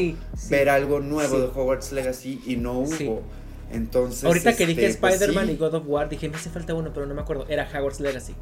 ver 0.49 0.69
algo 0.69 0.99
nuevo 0.99 1.39
de 1.39 1.45
Hogwarts 1.45 1.91
Legacy 1.91 2.41
y 2.45 2.57
no 2.57 2.79
hubo. 2.79 3.23
Entonces. 3.71 4.23
Ahorita 4.23 4.55
que 4.55 4.67
dije 4.67 4.85
este, 4.85 4.99
pues 4.99 5.15
Spider-Man 5.15 5.49
y 5.49 5.55
God 5.55 5.75
of 5.75 5.83
War, 5.87 6.09
dije, 6.09 6.29
me 6.29 6.35
hace 6.35 6.49
falta 6.49 6.73
uno, 6.73 6.91
pero 6.93 7.05
no 7.05 7.15
me 7.15 7.21
acuerdo. 7.21 7.45
Era 7.47 7.67
Hogwarts 7.67 7.99
Legacy. 7.99 8.35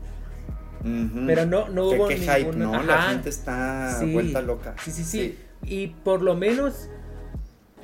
Pero 0.83 1.45
no, 1.45 1.69
no 1.69 1.89
hubo 1.89 2.07
qué, 2.07 2.17
hype, 2.17 2.53
¿no? 2.55 2.81
La 2.83 3.03
gente 3.03 3.29
está 3.29 4.01
vuelta 4.11 4.41
loca. 4.41 4.75
Sí, 4.83 4.91
sí, 4.91 5.03
sí, 5.03 5.37
Y 5.63 5.87
por 5.87 6.23
lo 6.23 6.35
menos 6.35 6.89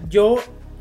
yo 0.09 0.38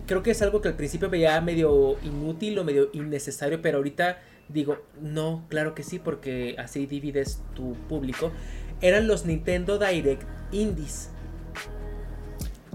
creo 0.07 0.23
que 0.23 0.31
es 0.31 0.41
algo 0.41 0.63
que 0.63 0.69
al 0.69 0.75
principio 0.75 1.11
veía 1.11 1.39
medio 1.41 1.97
inútil 2.03 2.59
o 2.59 2.65
medio 2.65 2.89
innecesario, 2.93 3.61
pero 3.61 3.79
ahorita 3.79 4.19
digo, 4.49 4.79
no, 5.01 5.45
claro 5.49 5.75
que 5.75 5.83
sí, 5.83 5.99
porque 5.99 6.55
así 6.59 6.87
divides 6.87 7.43
tu 7.55 7.75
público. 7.89 8.33
Eran 8.81 9.07
los 9.07 9.25
Nintendo 9.27 9.79
Direct 9.79 10.23
Indies. 10.53 11.11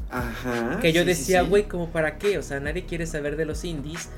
Ajá. 0.10 0.80
Que 0.82 0.92
yo 0.92 1.02
sí, 1.02 1.08
decía, 1.08 1.44
sí. 1.44 1.50
güey, 1.50 1.64
¿como 1.68 1.90
para 1.90 2.18
qué? 2.18 2.38
O 2.38 2.44
sea, 2.44 2.60
nadie 2.60 2.86
quiere 2.86 3.06
saber 3.06 3.38
de 3.38 3.46
los 3.46 3.64
indies. 3.64 4.10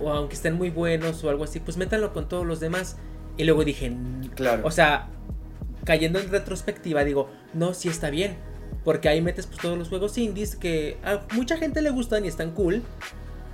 O 0.00 0.10
aunque 0.10 0.34
estén 0.34 0.54
muy 0.54 0.70
buenos 0.70 1.22
o 1.24 1.30
algo 1.30 1.44
así, 1.44 1.60
pues 1.60 1.76
métanlo 1.76 2.12
con 2.12 2.28
todos 2.28 2.44
los 2.46 2.60
demás. 2.60 2.96
Y 3.36 3.44
luego 3.44 3.64
dije, 3.64 3.86
"N- 3.86 4.28
Claro. 4.34 4.62
o 4.66 4.70
sea, 4.70 5.08
cayendo 5.84 6.18
en 6.18 6.30
retrospectiva, 6.30 7.04
digo, 7.04 7.30
no, 7.54 7.74
sí 7.74 7.88
está 7.88 8.10
bien. 8.10 8.36
Porque 8.84 9.08
ahí 9.08 9.20
metes 9.20 9.46
pues, 9.46 9.58
todos 9.60 9.78
los 9.78 9.88
juegos 9.88 10.18
indies 10.18 10.56
que 10.56 10.96
a 11.04 11.22
mucha 11.34 11.56
gente 11.56 11.80
le 11.82 11.90
gustan 11.90 12.24
y 12.24 12.28
están 12.28 12.50
cool. 12.52 12.82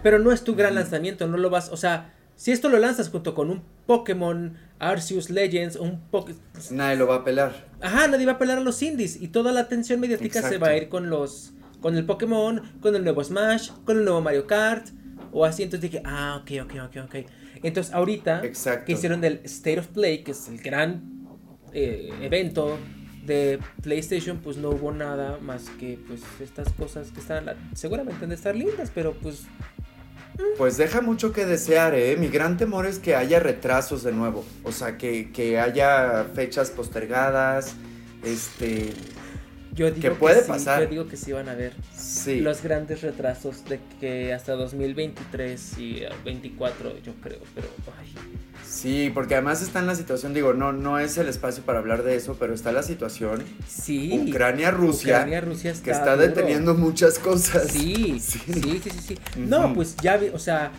Pero 0.03 0.19
no 0.19 0.33
es 0.33 0.43
tu 0.45 0.55
gran 0.57 0.75
lanzamiento, 0.75 1.27
no 1.29 1.37
lo 1.37 1.49
vas, 1.49 1.69
o 1.71 1.77
sea, 1.77 2.13
si 2.35 2.51
esto 2.51 2.69
lo 2.69 2.79
lanzas 2.79 3.09
junto 3.09 3.35
con 3.35 3.51
un 3.51 3.63
Pokémon 3.87 4.55
Arceus 4.79 5.31
Legends, 5.31 5.77
un 5.77 6.01
Poké... 6.11 6.35
Nadie 6.71 6.97
lo 6.97 7.07
va 7.07 7.17
a 7.17 7.25
pelar. 7.25 7.69
Ajá, 7.81 8.09
nadie 8.09 8.27
va 8.27 8.33
a 8.33 8.35
apelar 8.37 8.59
a 8.59 8.61
los 8.61 8.83
indies 8.83 9.21
y 9.21 9.29
toda 9.29 9.53
la 9.53 9.61
atención 9.61 10.01
mediática 10.01 10.43
se 10.43 10.59
va 10.59 10.69
a 10.69 10.77
ir 10.77 10.89
con 10.89 11.11
los 11.11 11.53
con 11.81 11.97
el 11.97 12.07
Pokémon, 12.07 12.63
con 12.81 12.95
el 12.95 13.03
nuevo 13.03 13.25
Smash, 13.25 13.71
con 13.85 13.99
el 13.99 14.05
nuevo 14.05 14.21
Mario 14.21 14.47
Kart 14.47 14.87
o 15.33 15.45
así, 15.45 15.63
entonces 15.63 15.91
dije, 15.91 16.03
ah, 16.05 16.41
ok, 16.43 16.65
ok, 16.65 16.75
ok, 16.87 16.97
ok. 17.05 17.15
Entonces 17.63 17.93
ahorita 17.93 18.45
Exacto. 18.45 18.87
que 18.87 18.93
hicieron 18.93 19.21
del 19.21 19.41
State 19.45 19.81
of 19.81 19.89
Play, 19.89 20.23
que 20.23 20.33
es 20.33 20.49
el 20.49 20.59
gran 20.59 21.03
eh, 21.73 22.13
evento 22.21 22.79
de 23.25 23.59
PlayStation, 23.83 24.39
pues 24.39 24.57
no 24.57 24.71
hubo 24.71 24.93
nada 24.93 25.39
más 25.41 25.71
que 25.79 25.99
pues 26.07 26.23
estas 26.41 26.73
cosas 26.73 27.13
que 27.13 27.21
están 27.21 27.47
seguramente 27.75 28.25
han 28.25 28.31
de 28.31 28.35
estar 28.35 28.55
lindas, 28.57 28.91
pero 28.93 29.15
pues 29.15 29.45
Pues 30.59 30.77
deja 30.77 31.01
mucho 31.01 31.33
que 31.33 31.45
desear, 31.47 31.95
¿eh? 31.95 32.17
Mi 32.19 32.29
gran 32.29 32.57
temor 32.57 32.87
es 32.87 32.99
que 32.99 33.15
haya 33.17 33.41
retrasos 33.41 34.03
de 34.03 34.13
nuevo. 34.13 34.45
O 34.65 34.73
sea, 34.73 34.97
que, 34.99 35.31
que 35.33 35.59
haya 35.59 36.25
fechas 36.35 36.71
postergadas. 36.71 37.75
Este. 38.25 38.93
yo 39.75 39.91
digo 39.91 40.01
que, 40.01 40.11
puede 40.13 40.43
sí, 40.43 40.49
pasar. 40.49 40.83
yo 40.85 40.89
digo 40.89 41.09
que 41.09 41.17
sí 41.17 41.33
van 41.33 41.49
a 41.49 41.55
ver 41.55 41.73
Sí. 41.97 42.41
los 42.41 42.63
grandes 42.63 43.03
retrasos 43.03 43.65
de 43.65 43.81
que 44.01 44.33
hasta 44.33 44.53
2023 44.53 45.79
y 45.79 45.97
eh, 46.05 46.09
24 46.25 46.99
yo 47.03 47.15
creo, 47.23 47.41
pero 47.55 47.67
ay, 48.01 48.15
Sí, 48.73 49.11
porque 49.13 49.35
además 49.35 49.61
está 49.61 49.81
en 49.81 49.87
la 49.87 49.95
situación, 49.95 50.33
digo, 50.33 50.55
no, 50.55 50.73
no 50.73 50.99
es 50.99 51.19
el 51.19 51.29
espacio 51.29 51.63
para 51.63 51.79
hablar 51.79 52.03
de 52.03 52.17
eso, 52.17 52.37
pero 52.41 52.55
está 52.55 52.73
la 52.73 52.83
situación. 52.83 53.43
sí. 53.69 54.27
Ucrania-Rusia, 54.31 55.17
Ucrania, 55.19 55.41
Rusia 55.43 55.71
está 55.73 55.85
que 55.85 55.91
está 55.91 56.17
duro. 56.17 56.27
deteniendo 56.29 56.75
muchas 56.75 57.19
cosas. 57.19 57.67
Sí, 57.73 58.19
Sí. 58.19 58.39
sí, 58.47 58.81
sí, 58.83 58.91
sí, 58.91 58.99
sí. 59.09 59.19
No, 59.37 59.67
Ujú. 59.67 59.75
pues 59.75 59.97
ya 60.03 60.17
vi, 60.17 60.29
o 60.29 60.39
sea, 60.39 60.71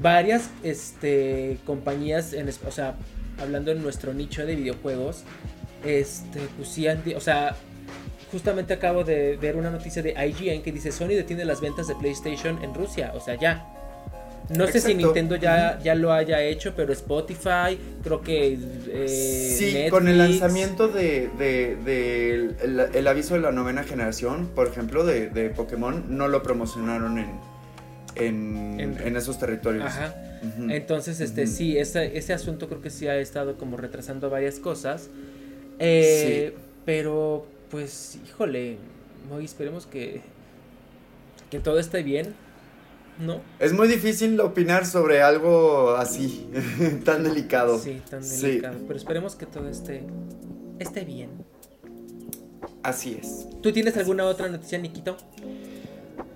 varias 0.00 0.48
este 0.62 1.58
compañías 1.66 2.32
en, 2.32 2.48
o 2.66 2.70
sea, 2.70 2.94
hablando 3.38 3.70
en 3.72 3.82
nuestro 3.82 4.14
nicho 4.14 4.46
de 4.46 4.56
videojuegos, 4.56 5.24
este 5.84 6.40
pues 6.56 6.68
sí 6.70 6.86
o 6.88 7.20
sea, 7.20 7.54
justamente 8.32 8.72
acabo 8.72 9.04
de 9.04 9.36
ver 9.36 9.56
una 9.56 9.70
noticia 9.70 10.02
de 10.02 10.10
IGN 10.12 10.62
que 10.62 10.72
dice 10.72 10.90
Sony 10.92 11.08
detiene 11.08 11.44
las 11.44 11.60
ventas 11.60 11.86
de 11.88 11.94
PlayStation 11.94 12.62
en 12.64 12.72
Rusia, 12.74 13.12
o 13.14 13.20
sea, 13.20 13.38
ya. 13.38 13.66
No 14.50 14.66
sé 14.66 14.80
si. 14.80 14.94
Nintendo 14.94 15.36
ya, 15.36 15.78
ya 15.82 15.94
lo 15.94 16.12
haya 16.12 16.42
hecho, 16.42 16.74
pero 16.76 16.92
Spotify, 16.92 17.78
creo 18.02 18.20
que 18.20 18.58
eh, 18.88 19.08
Sí, 19.58 19.64
Netflix, 19.72 19.90
con 19.90 20.08
el 20.08 20.18
lanzamiento 20.18 20.88
de, 20.88 21.30
de- 21.38 21.76
de 21.76 22.94
el, 22.98 23.06
aviso 23.06 23.34
de 23.34 23.40
la 23.40 23.52
novena 23.52 23.84
generación, 23.84 24.48
por 24.54 24.66
ejemplo, 24.68 25.04
de, 25.04 25.30
de 25.30 25.48
Pokémon, 25.50 26.04
no 26.08 26.28
lo 26.28 26.42
promocionaron 26.42 27.18
en, 27.18 27.30
en, 28.16 28.80
En- 28.80 28.98
en 29.06 29.16
esos 29.16 29.38
territorios. 29.38 29.84
Ajá. 29.86 30.14
Entonces, 30.68 31.20
este, 31.20 31.46
sí, 31.46 31.78
ese, 31.78 32.18
ese 32.18 32.34
asunto 32.34 32.68
creo 32.68 32.82
que 32.82 32.90
sí 32.90 33.08
ha 33.08 33.16
estado 33.16 33.56
como 33.56 33.78
retrasando 33.78 34.28
varias 34.28 34.58
cosas. 34.58 35.08
Eh, 35.78 36.54
Pero, 36.84 37.46
pues, 37.70 38.18
híjole, 38.28 38.76
hoy 39.32 39.46
esperemos 39.46 39.86
que, 39.86 40.20
que 41.50 41.60
todo 41.60 41.78
esté 41.78 42.02
bien, 42.02 42.34
¿no? 43.18 43.40
Es 43.58 43.72
muy 43.72 43.88
difícil 43.88 44.38
opinar 44.40 44.86
sobre 44.86 45.22
algo 45.22 45.90
así, 45.96 46.48
tan 47.04 47.24
delicado. 47.24 47.78
Sí, 47.78 48.02
tan 48.10 48.22
Sí. 48.24 48.46
delicado. 48.46 48.76
Pero 48.86 48.98
esperemos 48.98 49.34
que 49.36 49.46
todo 49.46 49.68
esté, 49.68 50.04
esté 50.78 51.04
bien. 51.04 51.30
Así 52.82 53.18
es. 53.20 53.46
¿Tú 53.62 53.72
tienes 53.72 53.96
alguna 53.96 54.24
otra 54.26 54.48
noticia, 54.48 54.78
Nikito? 54.78 55.16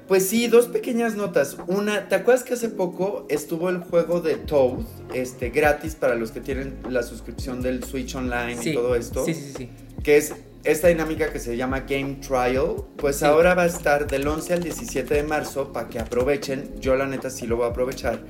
Pues 0.07 0.27
sí, 0.27 0.47
dos 0.49 0.69
pequeñas 0.69 1.17
notas. 1.17 1.59
Una, 1.67 2.09
¿te 2.09 2.15
acuerdas 2.15 2.43
que 2.43 2.55
hace 2.55 2.71
poco 2.71 3.27
estuvo 3.29 3.69
el 3.69 3.79
juego 3.79 4.23
de 4.23 4.37
Toad, 4.37 4.81
este, 5.13 5.51
gratis 5.51 5.95
para 5.97 6.15
los 6.15 6.31
que 6.31 6.41
tienen 6.41 6.79
la 6.89 7.03
suscripción 7.03 7.61
del 7.61 7.85
Switch 7.85 8.15
Online 8.15 8.57
Sí. 8.57 8.71
y 8.71 8.75
todo 8.75 8.95
esto? 8.95 9.25
Sí, 9.27 9.35
sí, 9.35 9.53
sí. 9.55 9.69
que 10.03 10.17
es 10.17 10.33
esta 10.65 10.89
dinámica 10.89 11.33
que 11.33 11.39
se 11.39 11.57
llama 11.57 11.81
Game 11.81 12.17
Trial, 12.17 12.77
pues 12.97 13.17
Sí. 13.17 13.25
ahora 13.25 13.55
va 13.55 13.63
a 13.63 13.67
estar 13.67 14.07
del 14.07 14.27
11 14.27 14.55
al 14.55 14.63
17 14.63 15.15
de 15.15 15.23
marzo 15.23 15.73
para 15.73 15.89
que 15.89 15.99
aprovechen, 15.99 16.75
yo 16.81 16.95
la 16.97 17.07
neta 17.07 17.31
sí 17.31 17.47
lo 17.47 17.57
voy 17.57 17.67
a 17.67 17.69
aprovechar, 17.71 18.21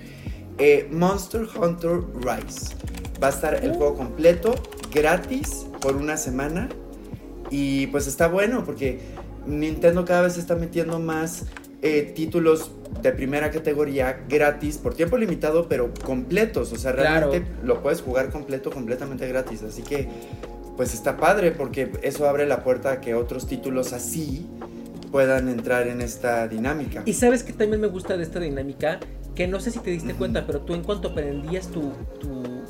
eh, 0.59 0.89
Monster 0.91 1.43
Hunter 1.61 2.01
Rise. 2.17 2.75
Va 3.23 3.29
a 3.29 3.31
estar 3.31 3.55
el 3.65 3.73
Uh. 3.73 3.75
juego 3.75 3.95
completo, 3.97 4.55
gratis, 4.93 5.67
por 5.81 5.97
una 5.97 6.17
semana, 6.17 6.69
y 7.51 7.87
pues 7.89 8.07
está 8.07 8.29
bueno 8.29 8.65
porque 8.65 9.01
Nintendo 9.47 10.05
cada 10.05 10.23
vez 10.23 10.37
está 10.37 10.55
metiendo 10.57 10.99
más 10.99 11.47
eh, 11.81 12.13
títulos 12.15 12.73
de 13.03 13.13
primera 13.13 13.53
categoría 13.53 14.25
gratis 14.29 14.79
por 14.79 14.95
tiempo 14.95 15.17
limitado, 15.17 15.69
pero 15.69 15.95
completos. 16.05 16.73
O 16.73 16.77
sea, 16.77 16.93
Claro. 16.93 17.31
realmente 17.31 17.53
lo 17.63 17.81
puedes 17.83 18.03
jugar 18.03 18.31
completo, 18.31 18.71
completamente 18.71 19.29
gratis. 19.29 19.63
Así 19.63 19.83
que, 19.83 20.09
pues 20.79 20.95
está 20.95 21.17
padre 21.17 21.51
porque 21.51 21.91
eso 22.03 22.29
abre 22.29 22.47
la 22.47 22.63
puerta 22.63 22.93
a 22.93 23.01
que 23.01 23.17
otros 23.17 23.49
títulos 23.49 23.93
así 23.93 24.47
puedan 25.11 25.49
entrar 25.49 25.89
en 25.89 26.01
esta 26.01 26.47
dinámica. 26.47 27.03
Y 27.05 27.15
sabes 27.15 27.43
que 27.43 27.53
también 27.53 27.81
me 27.81 27.89
gusta 27.89 28.17
de 28.17 28.23
esta 28.23 28.39
dinámica, 28.39 29.01
que 29.35 29.49
no 29.49 29.59
sé 29.59 29.73
si 29.73 29.81
te 29.81 29.91
diste 29.91 30.15
cuenta, 30.15 30.47
pero 30.47 30.61
tú 30.61 30.75
en 30.75 30.85
cuanto 30.85 31.17
prendías 31.17 31.67
tu, 31.67 31.91
tu, 32.21 32.63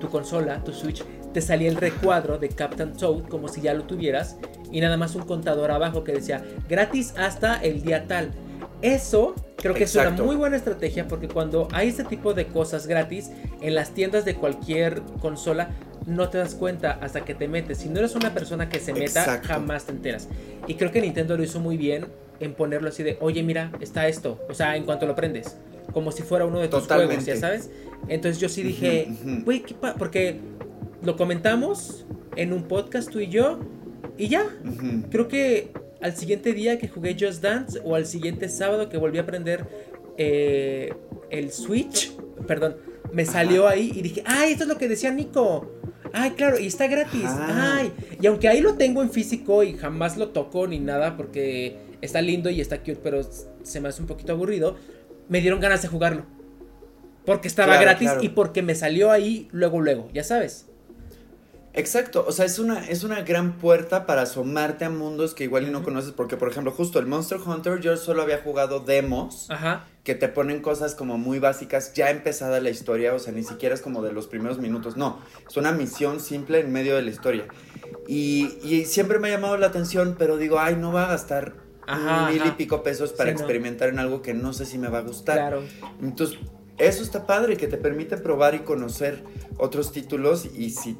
tu 0.00 0.08
consola, 0.08 0.64
tu 0.64 0.72
Switch, 0.72 1.04
te 1.32 1.40
salía 1.40 1.68
el 1.68 1.76
recuadro 1.76 2.36
de 2.36 2.48
Captain 2.48 2.94
Toad 2.94 3.28
como 3.28 3.46
si 3.46 3.60
ya 3.60 3.74
lo 3.74 3.84
tuvieras 3.84 4.38
y 4.72 4.80
nada 4.80 4.96
más 4.96 5.14
un 5.14 5.22
contador 5.22 5.70
abajo 5.70 6.02
que 6.02 6.14
decía 6.14 6.44
gratis 6.68 7.14
hasta 7.16 7.62
el 7.62 7.84
día 7.84 8.08
tal. 8.08 8.32
Eso 8.80 9.36
creo 9.56 9.72
que 9.72 9.84
es 9.84 9.94
una 9.94 10.10
muy 10.10 10.34
buena 10.34 10.56
estrategia 10.56 11.06
porque 11.06 11.28
cuando 11.28 11.68
hay 11.70 11.90
este 11.90 12.02
tipo 12.02 12.34
de 12.34 12.48
cosas 12.48 12.88
gratis 12.88 13.30
en 13.60 13.76
las 13.76 13.90
tiendas 13.90 14.24
de 14.24 14.34
cualquier 14.34 15.00
consola 15.20 15.70
no 16.06 16.28
te 16.28 16.38
das 16.38 16.54
cuenta 16.54 16.98
hasta 17.00 17.24
que 17.24 17.34
te 17.34 17.48
metes. 17.48 17.78
Si 17.78 17.88
no 17.88 17.98
eres 17.98 18.14
una 18.14 18.34
persona 18.34 18.68
que 18.68 18.80
se 18.80 18.92
meta, 18.92 19.20
Exacto. 19.20 19.48
jamás 19.48 19.84
te 19.86 19.92
enteras. 19.92 20.28
Y 20.66 20.74
creo 20.74 20.90
que 20.90 21.00
Nintendo 21.00 21.36
lo 21.36 21.42
hizo 21.42 21.60
muy 21.60 21.76
bien 21.76 22.06
en 22.40 22.54
ponerlo 22.54 22.88
así 22.88 23.02
de, 23.02 23.18
oye, 23.20 23.42
mira, 23.42 23.72
está 23.80 24.08
esto. 24.08 24.40
O 24.48 24.54
sea, 24.54 24.76
en 24.76 24.84
cuanto 24.84 25.06
lo 25.06 25.14
prendes. 25.14 25.56
Como 25.92 26.10
si 26.12 26.22
fuera 26.22 26.44
uno 26.46 26.58
de 26.60 26.68
tus 26.68 26.86
juegos, 26.86 27.24
ya 27.24 27.36
sabes. 27.36 27.70
Entonces 28.08 28.40
yo 28.40 28.48
sí 28.48 28.62
dije, 28.62 29.08
güey, 29.44 29.62
qué 29.62 29.74
pa-", 29.74 29.94
porque 29.94 30.38
lo 31.02 31.16
comentamos 31.16 32.04
en 32.36 32.52
un 32.52 32.64
podcast 32.64 33.10
tú 33.10 33.20
y 33.20 33.28
yo. 33.28 33.60
Y 34.18 34.28
ya, 34.28 34.44
creo 35.10 35.28
que 35.28 35.72
al 36.00 36.16
siguiente 36.16 36.52
día 36.52 36.78
que 36.78 36.88
jugué 36.88 37.16
Just 37.18 37.42
Dance 37.42 37.80
o 37.84 37.94
al 37.94 38.06
siguiente 38.06 38.48
sábado 38.48 38.88
que 38.88 38.96
volví 38.96 39.18
a 39.18 39.22
aprender 39.22 39.66
eh, 40.18 40.92
el 41.30 41.50
Switch, 41.52 42.12
perdón, 42.46 42.76
me 43.12 43.24
salió 43.24 43.68
ahí 43.68 43.92
y 43.94 44.02
dije, 44.02 44.22
ay, 44.26 44.52
esto 44.52 44.64
es 44.64 44.68
lo 44.68 44.78
que 44.78 44.88
decía 44.88 45.10
Nico. 45.10 45.70
Ay, 46.12 46.30
claro, 46.32 46.58
y 46.58 46.66
está 46.66 46.86
gratis. 46.86 47.24
Ah. 47.24 47.76
Ay, 47.78 47.92
y 48.20 48.26
aunque 48.26 48.48
ahí 48.48 48.60
lo 48.60 48.74
tengo 48.74 49.02
en 49.02 49.10
físico 49.10 49.62
y 49.62 49.74
jamás 49.74 50.16
lo 50.16 50.28
toco 50.28 50.66
ni 50.66 50.78
nada 50.78 51.16
porque 51.16 51.76
está 52.00 52.20
lindo 52.20 52.50
y 52.50 52.60
está 52.60 52.78
cute, 52.78 52.96
pero 53.02 53.22
se 53.62 53.80
me 53.80 53.88
hace 53.88 54.00
un 54.02 54.08
poquito 54.08 54.32
aburrido, 54.32 54.76
me 55.28 55.40
dieron 55.40 55.60
ganas 55.60 55.82
de 55.82 55.88
jugarlo. 55.88 56.24
Porque 57.24 57.46
estaba 57.48 57.68
Claro, 57.74 57.82
gratis 57.82 58.08
claro. 58.10 58.22
y 58.24 58.28
porque 58.30 58.62
me 58.62 58.74
salió 58.74 59.10
ahí 59.10 59.48
luego, 59.52 59.80
luego, 59.80 60.08
ya 60.12 60.24
sabes. 60.24 60.66
Exacto, 61.74 62.24
o 62.28 62.32
sea, 62.32 62.44
es 62.44 62.58
una, 62.58 62.86
es 62.86 63.02
una 63.02 63.22
gran 63.22 63.54
puerta 63.58 64.04
para 64.04 64.22
asomarte 64.22 64.84
a 64.84 64.90
mundos 64.90 65.32
que 65.32 65.44
igual 65.44 65.66
y 65.66 65.70
no 65.70 65.82
conoces, 65.82 66.12
porque 66.12 66.36
por 66.36 66.50
ejemplo, 66.50 66.70
justo 66.70 66.98
el 66.98 67.06
Monster 67.06 67.38
Hunter 67.44 67.80
yo 67.80 67.96
solo 67.96 68.20
había 68.22 68.42
jugado 68.42 68.80
demos 68.80 69.50
Ajá. 69.50 69.86
que 70.04 70.14
te 70.14 70.28
ponen 70.28 70.60
cosas 70.60 70.94
como 70.94 71.16
muy 71.16 71.38
básicas, 71.38 71.94
ya 71.94 72.10
empezada 72.10 72.60
la 72.60 72.68
historia, 72.68 73.14
o 73.14 73.18
sea, 73.18 73.32
ni 73.32 73.42
siquiera 73.42 73.74
es 73.74 73.80
como 73.80 74.02
de 74.02 74.12
los 74.12 74.26
primeros 74.26 74.58
minutos, 74.58 74.98
no, 74.98 75.20
es 75.48 75.56
una 75.56 75.72
misión 75.72 76.20
simple 76.20 76.60
en 76.60 76.72
medio 76.72 76.94
de 76.94 77.02
la 77.02 77.10
historia. 77.10 77.46
Y, 78.06 78.58
y 78.62 78.84
siempre 78.84 79.18
me 79.18 79.28
ha 79.28 79.30
llamado 79.30 79.56
la 79.56 79.68
atención, 79.68 80.16
pero 80.18 80.36
digo, 80.36 80.58
ay, 80.58 80.76
no 80.76 80.92
va 80.92 81.04
a 81.04 81.08
gastar 81.08 81.54
Ajá, 81.86 82.30
mil 82.30 82.44
y 82.44 82.50
pico 82.50 82.82
pesos 82.82 83.12
para 83.12 83.30
Sí, 83.30 83.34
no. 83.34 83.40
experimentar 83.40 83.88
en 83.88 83.98
algo 83.98 84.20
que 84.20 84.34
no 84.34 84.52
sé 84.52 84.66
si 84.66 84.76
me 84.76 84.88
va 84.88 84.98
a 84.98 85.02
gustar. 85.02 85.36
Claro. 85.38 85.62
Entonces, 86.02 86.38
eso 86.78 87.02
está 87.02 87.26
padre, 87.26 87.56
que 87.56 87.66
te 87.66 87.76
permite 87.78 88.16
probar 88.18 88.54
y 88.54 88.60
conocer 88.60 89.24
otros 89.56 89.92
títulos 89.92 90.46
y 90.54 90.70
si 90.70 90.96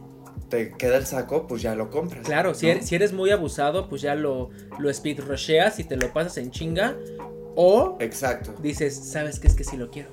te 0.52 0.70
queda 0.72 0.98
el 0.98 1.06
saco, 1.06 1.46
pues 1.46 1.62
ya 1.62 1.74
lo 1.74 1.88
compras. 1.88 2.26
Claro, 2.26 2.52
si, 2.52 2.66
¿no? 2.66 2.72
eres, 2.72 2.86
si 2.86 2.94
eres 2.94 3.14
muy 3.14 3.30
abusado, 3.30 3.88
pues 3.88 4.02
ya 4.02 4.14
lo, 4.14 4.50
lo 4.78 4.90
speed 4.90 5.20
rusheas 5.20 5.78
y 5.78 5.84
te 5.84 5.96
lo 5.96 6.12
pasas 6.12 6.36
en 6.36 6.50
chinga. 6.50 6.94
O 7.56 7.96
Exacto, 8.00 8.54
dices, 8.60 8.94
¿sabes 8.94 9.40
qué? 9.40 9.48
Es 9.48 9.54
que 9.54 9.64
sí 9.64 9.78
lo 9.78 9.90
quiero. 9.90 10.10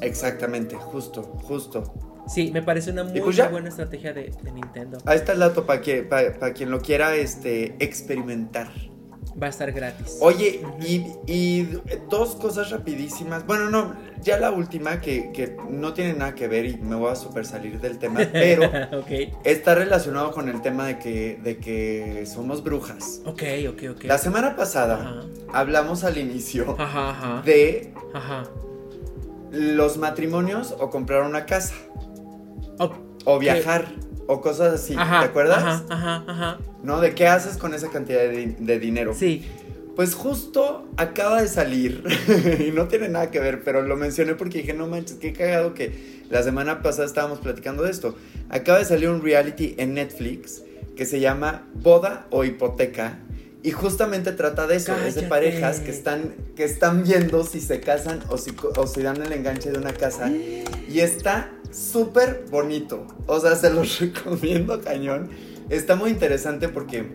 exactamente, 0.00 0.76
justo, 0.76 1.22
justo. 1.22 1.92
Sí, 2.26 2.50
me 2.52 2.62
parece 2.62 2.90
una 2.90 3.04
muy, 3.04 3.20
pues 3.20 3.50
buena 3.50 3.68
estrategia 3.68 4.14
de, 4.14 4.32
de 4.42 4.52
Nintendo. 4.52 4.96
Ahí 5.04 5.18
está 5.18 5.32
el 5.32 5.40
dato 5.40 5.66
para 5.66 5.82
que, 5.82 6.04
para 6.04 6.54
quien 6.54 6.70
lo 6.70 6.80
quiera 6.80 7.14
este, 7.14 7.74
experimentar. 7.84 8.70
Va 9.40 9.46
a 9.46 9.50
estar 9.50 9.72
gratis. 9.72 10.18
Oye, 10.20 10.60
y, 10.80 11.06
y 11.26 11.62
dos 12.10 12.34
cosas 12.36 12.70
rapidísimas. 12.70 13.46
Bueno, 13.46 13.70
no, 13.70 13.94
ya 14.22 14.38
la 14.38 14.50
última 14.50 15.00
que, 15.00 15.32
que 15.32 15.56
no 15.70 15.94
tiene 15.94 16.12
nada 16.12 16.34
que 16.34 16.48
ver 16.48 16.66
y 16.66 16.76
me 16.76 16.96
voy 16.96 17.10
a 17.10 17.16
super 17.16 17.46
salir 17.46 17.80
del 17.80 17.98
tema, 17.98 18.20
pero 18.32 18.64
ok, 18.98 19.32
está 19.44 19.74
relacionado 19.74 20.32
con 20.32 20.48
el 20.48 20.60
tema 20.60 20.86
de 20.86 20.98
que, 20.98 21.38
de 21.42 21.56
que 21.58 22.24
somos 22.26 22.62
brujas. 22.62 23.20
ok, 23.24 23.42
ok, 23.70 23.82
ok. 23.92 24.04
La 24.04 24.18
semana 24.18 24.54
pasada 24.54 24.94
Ajá, 24.96 25.20
hablamos 25.52 26.04
al 26.04 26.18
inicio 26.18 26.76
ajá, 26.78 27.10
ajá. 27.10 27.42
de 27.42 27.92
Ajá. 28.12 28.44
los 29.50 29.96
matrimonios 29.96 30.74
o 30.78 30.90
comprar 30.90 31.22
una 31.22 31.46
casa 31.46 31.74
o 33.24 33.38
viajar 33.38 33.86
o 34.26 34.40
cosas 34.40 34.74
así. 34.74 34.94
ajá, 34.96 35.20
¿Te 35.20 35.26
acuerdas? 35.26 35.58
Ajá, 35.58 35.84
ajá, 35.90 36.24
ajá. 36.26 36.58
¿No? 36.82 37.00
¿De 37.00 37.14
qué 37.14 37.26
haces 37.26 37.56
con 37.56 37.74
esa 37.74 37.88
cantidad 37.90 38.20
de, 38.20 38.30
di- 38.30 38.56
de 38.58 38.78
dinero? 38.78 39.14
Sí. 39.18 39.46
Pues 39.96 40.14
justo 40.14 40.88
acaba 40.96 41.42
de 41.42 41.48
salir 41.48 42.02
y 42.66 42.70
no 42.70 42.88
tiene 42.88 43.08
nada 43.10 43.30
que 43.30 43.40
ver, 43.40 43.62
pero 43.62 43.82
lo 43.82 43.94
mencioné 43.96 44.34
porque 44.34 44.58
dije, 44.58 44.72
no 44.72 44.86
manches, 44.86 45.18
qué 45.18 45.32
cagado 45.34 45.74
que 45.74 46.22
la 46.30 46.42
semana 46.42 46.80
pasada 46.82 47.04
estábamos 47.04 47.40
platicando 47.40 47.82
de 47.82 47.90
esto. 47.90 48.16
Acaba 48.48 48.78
de 48.78 48.86
salir 48.86 49.10
un 49.10 49.22
reality 49.22 49.74
en 49.78 49.92
Netflix 49.94 50.62
que 50.96 51.04
se 51.04 51.20
llama 51.20 51.66
Boda 51.74 52.26
o 52.30 52.44
Hipoteca 52.44 53.18
y 53.62 53.70
justamente 53.70 54.32
trata 54.32 54.66
de 54.66 54.76
eso, 54.76 54.94
es 55.06 55.14
de 55.14 55.22
parejas 55.22 55.80
que 55.80 55.90
están, 55.90 56.34
que 56.56 56.64
están 56.64 57.02
viendo 57.04 57.44
si 57.44 57.60
se 57.60 57.80
casan 57.80 58.20
o 58.30 58.36
si, 58.38 58.52
o 58.76 58.86
si 58.86 59.02
dan 59.02 59.22
el 59.22 59.30
enganche 59.32 59.70
de 59.70 59.78
una 59.78 59.92
casa 59.92 60.28
y 60.88 61.00
está 61.00 61.50
súper 61.72 62.46
bonito, 62.50 63.06
o 63.26 63.40
sea, 63.40 63.56
se 63.56 63.72
los 63.72 63.98
recomiendo 64.00 64.80
cañón. 64.80 65.30
Está 65.68 65.96
muy 65.96 66.10
interesante 66.10 66.68
porque 66.68 67.06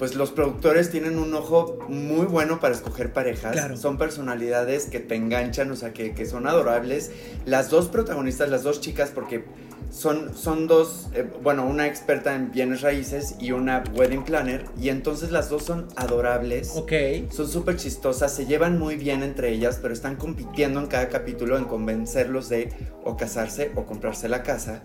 pues 0.00 0.14
los 0.14 0.30
productores 0.30 0.90
tienen 0.90 1.18
un 1.18 1.34
ojo 1.34 1.78
muy 1.90 2.24
bueno 2.24 2.58
para 2.58 2.74
escoger 2.74 3.12
parejas. 3.12 3.52
Claro. 3.52 3.76
Son 3.76 3.98
personalidades 3.98 4.86
que 4.86 4.98
te 4.98 5.14
enganchan, 5.14 5.70
o 5.70 5.76
sea, 5.76 5.92
que, 5.92 6.14
que 6.14 6.24
son 6.24 6.46
adorables. 6.46 7.10
Las 7.44 7.68
dos 7.68 7.88
protagonistas, 7.88 8.48
las 8.48 8.62
dos 8.62 8.80
chicas, 8.80 9.10
porque 9.14 9.44
son, 9.90 10.34
son 10.34 10.66
dos, 10.66 11.10
eh, 11.12 11.28
bueno, 11.42 11.66
una 11.66 11.86
experta 11.86 12.34
en 12.34 12.50
bienes 12.50 12.80
raíces 12.80 13.34
y 13.40 13.52
una 13.52 13.84
wedding 13.94 14.24
planner. 14.24 14.64
Y 14.80 14.88
entonces 14.88 15.32
las 15.32 15.50
dos 15.50 15.64
son 15.64 15.86
adorables. 15.96 16.72
Ok. 16.76 16.92
Son 17.30 17.46
súper 17.46 17.76
chistosas, 17.76 18.34
se 18.34 18.46
llevan 18.46 18.78
muy 18.78 18.96
bien 18.96 19.22
entre 19.22 19.50
ellas, 19.52 19.80
pero 19.82 19.92
están 19.92 20.16
compitiendo 20.16 20.80
en 20.80 20.86
cada 20.86 21.10
capítulo 21.10 21.58
en 21.58 21.66
convencerlos 21.66 22.48
de 22.48 22.72
o 23.04 23.18
casarse 23.18 23.70
o 23.74 23.84
comprarse 23.84 24.30
la 24.30 24.42
casa. 24.42 24.82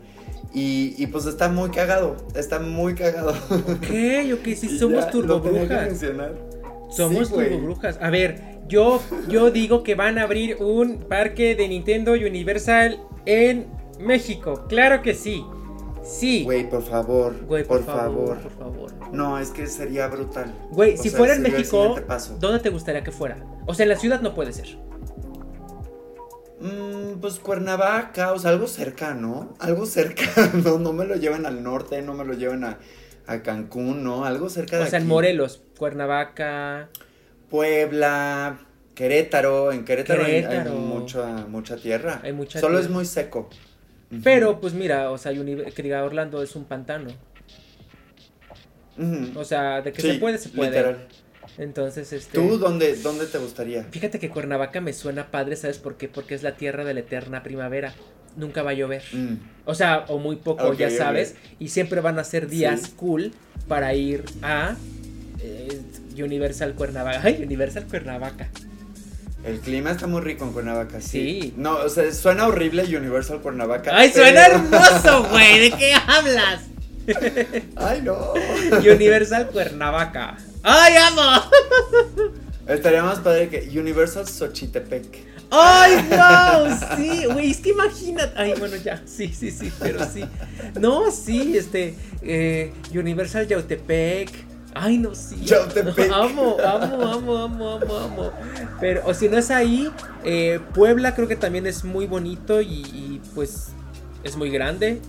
Y, 0.56 0.96
y 0.98 1.08
pues 1.08 1.26
está 1.26 1.50
muy 1.50 1.70
cagado, 1.70 2.16
está 2.34 2.60
muy 2.60 2.96
cagado. 2.96 3.32
Ok, 3.52 3.92
ok, 4.34 4.56
sí, 4.56 4.78
somos 4.80 5.10
turbobrujas. 5.12 6.00
Somos 6.90 7.28
Sí, 7.28 7.34
turbobrujas. 7.34 8.00
A 8.02 8.10
ver, 8.10 8.60
yo, 8.68 9.02
yo 9.28 9.52
digo 9.52 9.84
que 9.84 9.96
van 9.96 10.18
a 10.18 10.24
abrir 10.24 10.56
un 10.64 11.00
parque 11.10 11.56
de 11.56 11.68
Nintendo 11.68 12.14
Universal 12.14 13.02
en 13.26 13.68
México. 14.00 14.66
Claro 14.70 15.02
que 15.02 15.14
sí. 15.14 15.46
Sí. 16.04 16.44
Güey, 16.44 16.70
por 16.70 16.84
favor, 16.84 17.36
Güey, 17.48 17.64
por, 17.66 17.84
favor. 17.84 18.38
Por 18.40 18.52
favor. 18.52 18.92
No, 19.12 19.40
es 19.40 19.50
que 19.50 19.68
sería 19.68 20.08
brutal. 20.08 20.54
Güey, 20.72 20.98
si 20.98 21.10
sea, 21.10 21.18
fuera 21.18 21.36
en 21.36 21.42
México. 21.42 21.96
¿dónde 22.40 22.60
te 22.60 22.70
gustaría 22.70 23.04
que 23.04 23.12
fuera? 23.12 23.38
O 23.66 23.74
sea, 23.74 23.84
en 23.84 23.90
la 23.90 23.98
ciudad 23.98 24.22
no 24.22 24.34
puede 24.36 24.54
ser. 24.54 24.78
Mm, 26.60 27.20
pues 27.20 27.40
Cuernavaca, 27.40 28.32
o 28.32 28.40
sea, 28.40 28.52
algo 28.52 28.68
cerca, 28.68 29.14
¿no? 29.14 29.56
Algo 29.60 29.86
cerca, 29.86 30.24
no, 30.54 30.80
no 30.80 30.94
me 30.94 31.06
lo 31.06 31.16
lleven 31.16 31.46
al 31.46 31.64
norte, 31.64 32.02
no 32.02 32.14
me 32.14 32.24
lo 32.24 32.34
lleven 32.34 32.64
a, 32.64 32.80
a 33.28 33.42
Cancún, 33.44 34.04
¿no? 34.04 34.26
Algo 34.26 34.50
cerca 34.50 34.78
de 34.78 34.84
O 34.84 34.88
sea, 34.88 35.00
en. 35.00 35.08
Morelos, 35.08 35.62
Cuernavaca. 35.78 36.90
Puebla, 37.50 38.58
Querétaro, 38.96 39.72
en 39.72 39.84
Querétaro, 39.86 40.24
hay- 40.24 40.46
mucha, 40.70 41.46
mucha 41.48 41.76
tierra. 41.76 42.22
Hay 42.24 42.32
mucha 42.34 42.60
Solo 42.60 42.80
es 42.80 42.90
muy 42.90 43.06
seco. 43.06 43.50
Pero, 44.24 44.62
pues 44.62 44.74
mira, 44.74 45.12
o 45.12 45.18
sea, 45.18 45.32
diga 45.32 46.04
Orlando 46.04 46.42
es 46.42 46.56
un 46.56 46.66
pantano. 46.66 47.10
O 49.36 49.44
sea, 49.44 49.82
de 49.82 49.92
que 49.92 50.02
Sí, 50.02 50.14
se 50.14 50.20
puede, 50.20 50.38
se 50.38 50.50
puede. 50.50 50.70
literal. 50.72 51.08
Entonces, 51.58 52.12
este. 52.14 52.38
¿Tú 52.38 52.58
dónde, 52.58 52.96
dónde 52.98 53.26
te 53.28 53.38
gustaría? 53.38 53.84
Fíjate 53.86 54.20
que 54.20 54.30
Cuernavaca 54.30 54.82
me 54.82 54.92
suena 54.94 55.32
padre, 55.32 55.56
¿sabes 55.56 55.78
por 55.78 55.96
qué? 55.98 56.08
Porque 56.10 56.36
es 56.36 56.44
la 56.44 56.56
tierra 56.58 56.84
de 56.84 56.94
la 56.94 57.00
eterna 57.02 57.44
primavera. 57.44 57.94
Nunca 58.36 58.62
va 58.64 58.72
a 58.72 58.74
llover. 58.74 59.04
Mm. 59.14 59.36
O 59.66 59.74
sea, 59.76 60.04
o 60.10 60.18
muy 60.20 60.36
poco, 60.36 60.74
ya 60.74 60.90
sabes. 60.90 61.36
Y 61.60 61.70
siempre 61.70 62.02
van 62.02 62.20
a 62.20 62.24
ser 62.26 62.48
días 62.50 62.82
Sí. 62.82 62.94
cool 62.98 63.32
para 63.70 63.94
ir 63.96 64.26
a 64.42 64.76
eh, 65.42 65.82
Universal 66.22 66.74
Cuernavaca. 66.76 67.22
Ay, 67.24 67.42
Universal 67.42 67.86
Cuernavaca. 67.86 68.50
El 69.46 69.60
clima 69.60 69.92
está 69.92 70.08
muy 70.08 70.22
rico 70.22 70.44
en 70.44 70.52
Cuernavaca, 70.54 71.00
sí. 71.00 71.40
Sí. 71.42 71.54
No, 71.56 71.78
o 71.78 71.88
sea, 71.88 72.12
suena 72.12 72.48
horrible 72.48 72.84
Universal 72.84 73.40
Cuernavaca. 73.42 73.92
¡Ay, 73.96 74.10
pero- 74.14 74.26
suena 74.26 74.46
hermoso, 74.48 75.24
güey! 75.30 75.60
¿De 75.70 75.78
qué 75.78 75.94
hablas? 75.94 76.64
Ay, 77.76 78.02
no. 78.02 78.34
Universal 78.80 79.48
Cuernavaca. 79.48 80.38
¡Ay, 80.64 80.94
amo! 80.98 81.22
Estaría 82.68 83.04
más 83.04 83.20
padre 83.20 83.50
que 83.50 83.80
Universal 83.80 84.28
Xochitepec. 84.28 85.36
¡Ay, 85.52 86.08
wow! 86.10 86.76
Sí, 86.98 87.26
güey, 87.26 87.52
es 87.52 87.58
que 87.58 87.70
imagínate. 87.70 88.34
Ay, 88.36 88.56
bueno, 88.58 88.76
ya, 88.78 89.02
sí, 89.06 89.28
sí, 89.28 89.52
sí, 89.52 89.72
pero 89.80 90.04
sí. 90.06 90.26
No, 90.80 91.12
sí, 91.12 91.56
este, 91.58 91.96
eh, 92.22 92.74
Universal 92.94 93.48
Yautepec. 93.48 94.32
Ay, 94.74 94.98
no, 94.98 95.14
sí. 95.14 95.38
Yautepec. 95.46 96.12
Amo, 96.12 96.58
amo, 96.60 97.04
amo, 97.04 97.38
amo, 97.38 97.70
amo, 97.70 97.98
amo. 97.98 98.32
Pero, 98.80 99.04
o 99.06 99.14
si 99.14 99.30
no 99.30 99.38
es 99.38 99.52
ahí, 99.52 99.90
eh, 100.24 100.60
Puebla 100.74 101.14
creo 101.14 101.28
que 101.28 101.36
también 101.36 101.68
es 101.68 101.84
muy 101.84 102.08
bonito 102.08 102.62
y, 102.62 102.82
y, 102.82 103.22
pues 103.36 103.68
es 104.24 104.36
muy 104.36 104.50
grande. 104.50 105.02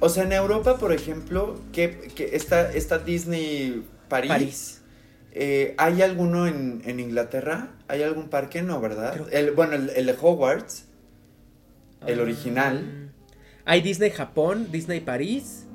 O 0.00 0.08
sea, 0.08 0.24
en 0.24 0.32
Europa, 0.32 0.78
por 0.78 0.92
ejemplo, 0.92 1.60
que, 1.72 1.98
que 2.14 2.34
está, 2.36 2.72
está 2.72 2.98
Disney 2.98 3.84
París. 4.08 4.28
París. 4.30 4.82
Eh, 5.32 5.74
¿Hay 5.78 6.02
alguno 6.02 6.46
en, 6.46 6.82
en 6.84 7.00
Inglaterra? 7.00 7.70
¿Hay 7.88 8.02
algún 8.02 8.28
parque? 8.28 8.62
No, 8.62 8.80
¿verdad? 8.80 9.12
Creo- 9.14 9.28
El, 9.28 9.50
bueno, 9.52 9.74
el, 9.74 9.90
el 9.90 10.06
de 10.06 10.16
Hogwarts. 10.20 10.86
El 12.06 12.18
Ah, 12.18 12.22
original. 12.22 13.10
Hay 13.66 13.82
Disney 13.82 14.10
Japón, 14.10 14.68
Disney 14.72 15.00
París. 15.00 15.66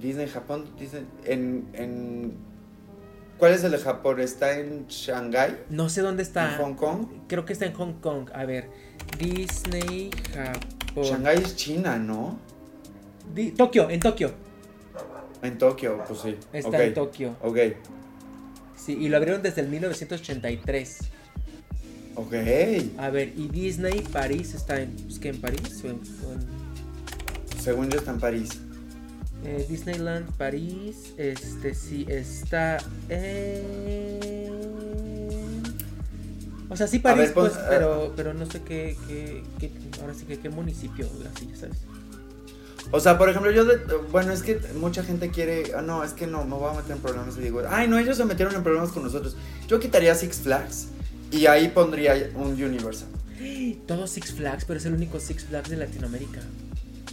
Disney 0.00 0.28
Japón. 0.28 0.66
Disney, 0.78 1.06
en, 1.24 1.66
en, 1.72 2.34
¿Cuál 3.38 3.52
es 3.54 3.64
el 3.64 3.72
de 3.72 3.78
Japón? 3.78 4.20
¿Está 4.20 4.58
en 4.58 4.86
Shanghái? 4.86 5.56
No 5.70 5.88
sé 5.88 6.02
dónde 6.02 6.22
¿En 6.22 6.26
está. 6.28 6.56
Hong 6.58 6.74
Kong? 6.74 7.06
Creo 7.26 7.44
que 7.44 7.52
está 7.54 7.64
en 7.66 7.72
Hong 7.72 7.94
Kong. 7.94 8.28
A 8.34 8.44
ver, 8.44 8.68
Disney 9.18 10.10
Japón. 10.34 11.04
Shanghái 11.04 11.38
es 11.38 11.56
China, 11.56 11.96
¿no? 11.98 12.38
Di- 13.32 13.52
Tokio, 13.52 13.88
en 13.90 14.00
Tokio. 14.00 14.32
En 15.42 15.58
Tokio, 15.58 16.02
pues 16.06 16.20
sí. 16.20 16.36
Está 16.52 16.82
en 16.84 16.94
Tokio. 16.94 17.36
Ok, 17.42 17.58
Sí, 18.76 18.92
y 19.00 19.08
lo 19.08 19.16
abrieron 19.16 19.42
desde 19.42 19.60
el 19.62 19.68
1983. 19.68 20.98
ok. 22.16 22.34
A 22.98 23.08
ver, 23.10 23.32
y 23.36 23.48
Disney 23.48 24.00
París 24.02 24.52
está 24.54 24.80
en. 24.80 24.94
¿Es 25.08 25.18
que 25.18 25.30
en 25.30 25.40
París? 25.40 25.80
O 25.84 25.88
en, 25.88 26.00
o 26.26 26.32
en- 26.32 27.60
Según 27.60 27.88
yo 27.90 27.98
está 27.98 28.10
en 28.10 28.20
París. 28.20 28.50
eh, 29.44 29.66
Disneyland 29.68 30.30
París. 30.36 31.12
Este 31.16 31.74
sí 31.74 32.04
está 32.08 32.78
en. 33.08 34.52
O 36.68 36.76
sea, 36.76 36.86
sí 36.86 36.98
París, 36.98 37.26
ver, 37.26 37.34
pues, 37.34 37.52
pero, 37.68 38.12
pero 38.16 38.34
no 38.34 38.46
sé 38.46 38.60
qué, 38.62 38.96
qué, 39.06 39.42
qué- 39.60 39.70
ahora 40.00 40.12
sí 40.14 40.24
que 40.24 40.38
qué 40.38 40.48
municipio, 40.50 41.06
así, 41.34 41.46
ya 41.48 41.56
sabes. 41.56 41.76
O 42.90 43.00
sea, 43.00 43.18
por 43.18 43.28
ejemplo, 43.28 43.50
yo, 43.50 43.64
de- 43.64 43.78
bueno, 44.12 44.32
es 44.32 44.42
que 44.42 44.60
mucha 44.78 45.02
gente 45.02 45.30
quiere, 45.30 45.72
ah, 45.76 45.82
no, 45.82 46.04
es 46.04 46.12
que 46.12 46.26
no, 46.26 46.44
me 46.44 46.54
voy 46.54 46.70
a 46.70 46.74
meter 46.74 46.92
en 46.92 46.98
problemas 47.02 47.36
y 47.36 47.40
digo, 47.40 47.62
ay, 47.68 47.88
no, 47.88 47.98
ellos 47.98 48.16
se 48.16 48.24
metieron 48.24 48.54
en 48.54 48.62
problemas 48.62 48.90
con 48.92 49.02
nosotros. 49.02 49.36
Yo 49.66 49.80
quitaría 49.80 50.14
Six 50.14 50.36
Flags 50.40 50.86
y 51.30 51.46
ahí 51.46 51.68
pondría 51.68 52.30
un 52.34 52.52
Universal. 52.62 53.08
Todo 53.86 54.06
Six 54.06 54.32
Flags, 54.34 54.64
pero 54.64 54.78
es 54.78 54.86
el 54.86 54.94
único 54.94 55.18
Six 55.18 55.44
Flags 55.44 55.68
de 55.70 55.76
Latinoamérica, 55.76 56.40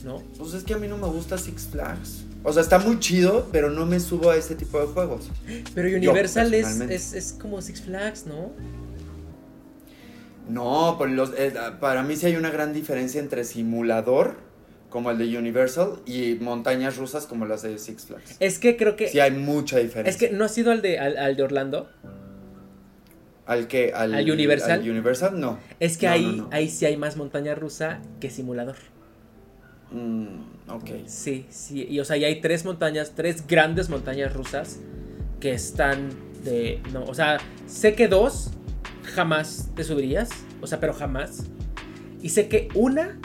¿no? 0.05 0.21
Pues 0.37 0.53
es 0.53 0.63
que 0.63 0.73
a 0.75 0.77
mí 0.77 0.87
no 0.87 0.97
me 0.97 1.07
gusta 1.07 1.37
Six 1.37 1.69
Flags. 1.71 2.23
O 2.43 2.53
sea, 2.53 2.61
está 2.61 2.79
muy 2.79 2.99
chido, 2.99 3.49
pero 3.51 3.69
no 3.69 3.85
me 3.85 3.99
subo 3.99 4.29
a 4.31 4.35
ese 4.35 4.55
tipo 4.55 4.79
de 4.79 4.87
juegos. 4.87 5.29
Pero 5.75 5.89
Universal 5.97 6.53
es, 6.53 6.79
es, 6.81 7.13
es 7.13 7.33
como 7.33 7.61
Six 7.61 7.81
Flags, 7.81 8.25
¿no? 8.25 8.51
No, 10.49 10.95
por 10.97 11.09
los, 11.09 11.31
eh, 11.37 11.53
para 11.79 12.03
mí 12.03 12.15
sí 12.15 12.25
hay 12.25 12.35
una 12.35 12.49
gran 12.49 12.73
diferencia 12.73 13.21
entre 13.21 13.43
simulador, 13.43 14.35
como 14.91 15.09
el 15.09 15.17
de 15.17 15.35
Universal, 15.35 16.01
y 16.05 16.35
montañas 16.41 16.97
rusas 16.97 17.25
como 17.25 17.47
las 17.47 17.63
de 17.63 17.79
Six 17.79 18.05
Flags. 18.05 18.35
Es 18.39 18.59
que 18.59 18.77
creo 18.77 18.95
que. 18.95 19.07
Sí 19.07 19.19
hay 19.19 19.31
mucha 19.31 19.79
diferencia. 19.79 20.11
es 20.11 20.17
que 20.17 20.35
no 20.37 20.45
ha 20.45 20.49
sido 20.49 20.71
al 20.71 20.83
de, 20.83 20.99
al, 20.99 21.17
al 21.17 21.35
de 21.35 21.41
Orlando. 21.41 21.89
¿Al 23.47 23.67
que 23.67 23.91
¿Al, 23.93 24.13
¿Al 24.13 24.29
Universal? 24.29 24.81
al 24.81 24.89
Universal? 24.89 25.39
No. 25.39 25.57
Es 25.79 25.97
que 25.97 26.05
No, 26.05 26.11
ahí, 26.13 26.25
no, 26.25 26.31
no. 26.43 26.49
ahí 26.51 26.69
sí 26.69 26.85
hay 26.85 26.95
más 26.95 27.17
montaña 27.17 27.55
rusa 27.55 27.99
que 28.19 28.29
simulador. 28.29 28.75
Mm, 29.91 30.69
ok. 30.69 30.89
Sí, 31.07 31.47
sí. 31.49 31.85
Y 31.89 31.99
o 31.99 32.05
sea, 32.05 32.17
ya 32.17 32.27
hay 32.27 32.39
tres 32.39 32.63
montañas, 32.65 33.13
tres 33.15 33.47
grandes 33.47 33.89
montañas 33.89 34.33
rusas 34.33 34.79
que 35.39 35.53
están 35.53 36.09
de. 36.43 36.81
No, 36.93 37.03
o 37.05 37.13
sea, 37.13 37.39
sé 37.65 37.95
que 37.95 38.07
dos 38.07 38.51
jamás 39.03 39.69
te 39.75 39.83
subirías. 39.83 40.29
O 40.61 40.67
sea, 40.67 40.79
pero 40.79 40.93
jamás. 40.93 41.45
Y 42.21 42.29
sé 42.29 42.47
que 42.47 42.69
una, 42.75 43.19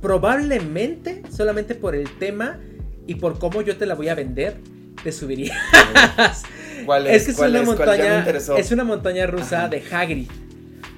probablemente, 0.00 1.22
solamente 1.34 1.74
por 1.74 1.94
el 1.94 2.08
tema 2.18 2.58
y 3.06 3.16
por 3.16 3.38
cómo 3.38 3.62
yo 3.62 3.76
te 3.76 3.86
la 3.86 3.94
voy 3.94 4.08
a 4.08 4.14
vender, 4.14 4.56
te 5.02 5.12
subirías. 5.12 5.56
¿Cuál 6.86 7.06
es? 7.06 7.16
Es 7.16 7.24
que 7.24 7.30
es 7.32 7.36
¿Cuál 7.36 7.50
una 7.50 7.62
montaña. 7.62 8.26
Es 8.58 8.70
una 8.72 8.84
montaña 8.84 9.26
rusa 9.26 9.58
Ajá. 9.60 9.68
de 9.68 9.82
Hagrid. 9.90 10.28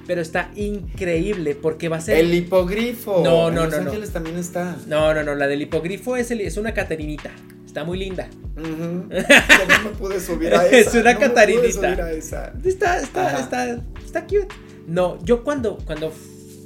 Pero 0.05 0.19
está 0.21 0.51
increíble 0.55 1.55
porque 1.55 1.87
va 1.87 1.97
a 1.97 2.01
ser. 2.01 2.17
El 2.17 2.33
hipogrifo. 2.33 3.21
No, 3.23 3.47
En 3.47 3.55
no, 3.55 3.63
Los 3.65 3.71
no, 3.73 3.81
no. 3.81 3.89
Ángeles 3.89 4.11
también 4.11 4.37
está. 4.37 4.75
No, 4.87 5.13
no, 5.13 5.23
no. 5.23 5.33
La 5.35 5.47
del 5.47 5.61
hipogrifo 5.61 6.17
es, 6.17 6.29
el- 6.31 6.41
es 6.41 6.57
una 6.57 6.73
Caterinita. 6.73 7.31
Está 7.65 7.85
muy 7.85 7.97
linda. 7.97 8.27
Yo 8.55 8.61
no 8.63 9.83
me 9.83 9.89
pude 9.97 10.19
subir 10.19 10.53
a 10.53 10.65
esa. 10.67 10.77
Es 10.77 10.93
una 10.93 11.13
no 11.13 11.19
me 11.19 11.25
pude 11.25 11.27
catarinita. 11.29 11.71
subir 11.71 12.01
a 12.01 12.11
esa. 12.11 12.53
Está, 12.63 12.99
está, 12.99 13.27
Ajá. 13.27 13.39
está, 13.39 13.81
está 14.05 14.23
cute. 14.23 14.47
No, 14.87 15.23
yo 15.23 15.43
cuando, 15.45 15.77
cuando 15.85 16.11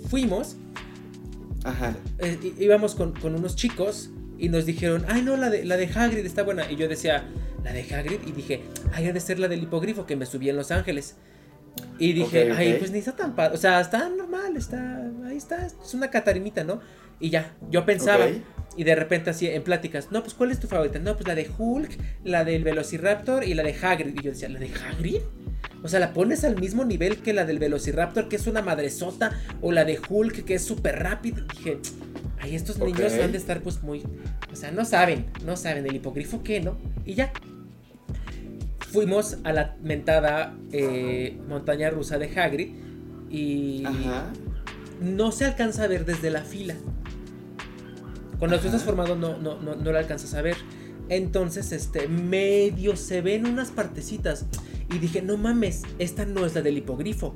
fuimos, 0.10 0.56
Ajá. 1.68 1.96
eh, 2.20 2.38
íbamos 2.60 2.96
con, 2.96 3.14
con 3.14 3.36
unos 3.36 3.56
chicos 3.56 4.10
y 4.38 4.50
nos 4.50 4.66
dijeron, 4.66 5.06
ay 5.08 5.22
no, 5.22 5.36
la 5.38 5.50
de, 5.50 5.66
la 5.66 5.78
de 5.78 5.88
Hagrid 5.88 6.26
está 6.26 6.44
buena. 6.44 6.70
Y 6.72 6.76
yo 6.76 6.88
decía, 6.88 7.26
la 7.64 7.74
de 7.74 7.82
Hagrid. 7.82 8.20
Y 8.28 8.32
dije, 8.32 8.62
ay, 8.94 9.08
ha 9.08 9.14
de 9.14 9.20
ser 9.20 9.40
la 9.40 9.48
del 9.48 9.64
hipogrifo 9.64 10.06
que 10.06 10.16
me 10.16 10.26
subí 10.26 10.50
en 10.50 10.56
Los 10.56 10.72
Ángeles. 10.72 11.16
Y 12.00 12.14
dije, 12.14 12.46
Ok, 12.46 12.52
ok. 12.54 12.58
ay, 12.60 12.76
pues 12.80 12.92
ni 12.92 13.00
está 13.00 13.16
tan 13.16 13.36
padre. 13.36 13.56
O 13.56 13.58
sea, 13.58 13.80
está 13.82 14.10
normal, 14.10 14.56
está, 14.58 15.10
ahí 15.26 15.38
está, 15.38 15.66
es 15.66 15.94
una 15.94 16.10
catarinita, 16.10 16.64
¿no? 16.64 16.80
Y 17.20 17.30
ya, 17.30 17.56
yo 17.72 17.86
pensaba. 17.86 18.26
Y 18.76 18.84
de 18.84 18.94
repente 18.96 19.32
así 19.32 19.48
en 19.48 19.64
pláticas, 19.64 20.12
no, 20.12 20.22
pues 20.22 20.36
¿cuál 20.36 20.52
es 20.52 20.60
tu 20.60 20.68
favorita? 20.68 21.00
No, 21.00 21.16
pues 21.16 21.28
la 21.28 21.34
de 21.34 21.50
Hulk, 21.58 21.98
la 22.24 22.44
del 22.44 22.64
Velociraptor 22.64 23.44
y 23.44 23.56
la 23.56 23.64
de 23.64 23.74
Hagrid. 23.74 24.14
Y 24.20 24.22
yo 24.24 24.30
decía, 24.32 24.50
¿la 24.50 24.60
de 24.60 24.70
Hagrid? 24.72 25.22
O 25.84 25.88
sea, 25.88 26.00
la 26.00 26.14
pones 26.14 26.44
al 26.44 26.60
mismo 26.60 26.86
nivel 26.86 27.18
que 27.18 27.34
la 27.34 27.46
del 27.46 27.60
Velociraptor, 27.60 28.28
que 28.30 28.36
es 28.36 28.48
una 28.48 28.62
madresota, 28.62 29.32
o 29.62 29.72
la 29.72 29.86
de 29.86 30.00
Hulk, 30.10 30.44
que 30.44 30.56
es 30.56 30.64
súper 30.64 31.00
rápida. 31.00 31.46
Dije, 31.56 31.80
ay, 32.40 32.56
estos 32.56 32.80
niños 32.80 33.14
han 33.14 33.32
de 33.32 33.38
estar 33.38 33.62
pues 33.62 33.84
muy... 33.84 34.04
O 34.52 34.56
sea, 34.56 34.72
no 34.72 34.86
saben, 34.86 35.28
no 35.46 35.56
saben 35.56 35.86
el 35.86 35.96
hipogrifo 35.96 36.42
qué, 36.44 36.62
¿no? 36.62 36.78
Y 37.06 37.14
ya. 37.14 37.32
Fuimos 38.92 39.38
a 39.44 39.54
la 39.54 39.76
mentada 39.82 40.56
eh, 40.72 41.38
montaña 41.48 41.90
rusa 41.90 42.18
de 42.18 42.40
Hagrid 42.40 42.70
y 43.30 43.86
Ajá. 43.86 44.32
no 45.02 45.32
se 45.32 45.46
alcanza 45.46 45.84
a 45.84 45.88
ver 45.88 46.06
desde 46.06 46.32
la 46.32 46.42
fila. 46.42 46.76
Cuando 48.40 48.58
tú 48.58 48.68
Ajá. 48.68 48.78
estás 48.78 48.84
formado 48.84 49.16
no, 49.16 49.38
no, 49.38 49.62
no, 49.62 49.76
no 49.76 49.92
lo 49.92 49.98
alcanzas 49.98 50.34
a 50.34 50.42
ver. 50.42 50.58
Entonces, 51.10 51.72
este, 51.72 52.08
medio 52.08 52.96
se 52.96 53.22
ven 53.22 53.46
unas 53.46 53.70
partecitas. 53.70 54.46
Y 54.90 55.00
dije, 55.00 55.22
no 55.22 55.38
mames, 55.38 55.84
esta 56.00 56.26
no 56.26 56.46
es 56.46 56.56
la 56.56 56.62
del 56.62 56.78
hipogrifo. 56.78 57.36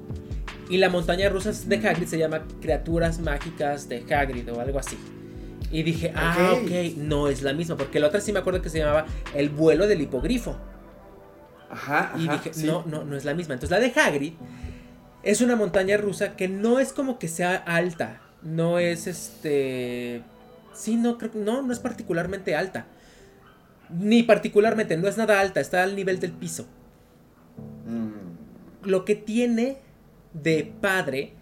Y 0.70 0.78
la 0.78 0.90
montaña 0.90 1.28
rusa 1.30 1.52
de 1.52 1.76
Hagrid 1.88 2.08
se 2.08 2.18
llama 2.18 2.46
Criaturas 2.62 3.20
Mágicas 3.20 3.90
de 3.90 4.06
Hagrid 4.14 4.52
o 4.54 4.62
algo 4.62 4.80
así. 4.80 4.98
Y 5.70 5.84
dije, 5.84 6.14
ah, 6.16 6.54
Ok. 6.56 6.96
no 6.98 7.28
es 7.28 7.42
la 7.44 7.54
misma. 7.54 7.76
Porque 7.78 8.00
la 8.00 8.08
otra 8.08 8.22
sí 8.22 8.32
me 8.32 8.40
acuerdo 8.40 8.62
que 8.62 8.70
se 8.70 8.80
llamaba 8.80 9.06
El 9.36 9.50
vuelo 9.50 9.88
del 9.88 10.02
hipogrifo. 10.02 10.56
Ajá. 11.70 12.14
Y 12.18 12.28
ajá, 12.28 12.34
dije, 12.34 12.54
sí. 12.54 12.66
no, 12.68 12.84
no, 12.86 13.04
no 13.04 13.16
es 13.16 13.26
la 13.26 13.34
misma. 13.34 13.54
Entonces 13.54 13.78
la 13.78 13.86
de 13.86 13.92
Hagrid 14.00 14.34
es 15.24 15.42
una 15.42 15.56
montaña 15.56 15.98
rusa 15.98 16.36
que 16.36 16.48
no 16.48 16.80
es 16.80 16.94
como 16.94 17.20
que 17.20 17.28
sea 17.28 17.56
alta. 17.56 18.22
No 18.42 18.80
es 18.80 19.08
este. 19.08 20.24
Sí, 20.74 20.96
no, 20.96 21.18
creo 21.18 21.32
que 21.32 21.40
no, 21.40 21.62
no 21.62 21.72
es 21.74 21.80
particularmente 21.80 22.56
alta. 22.56 22.88
Ni 23.90 24.24
particularmente, 24.24 24.96
no 24.98 25.08
es 25.08 25.18
nada 25.18 25.40
alta, 25.42 25.60
está 25.60 25.84
al 25.84 25.96
nivel 25.96 26.20
del 26.20 26.32
piso. 26.32 26.66
Mm, 27.86 28.88
Lo 28.88 29.06
que 29.06 29.16
tiene 29.16 29.78
de 30.34 30.72
padre 30.82 31.34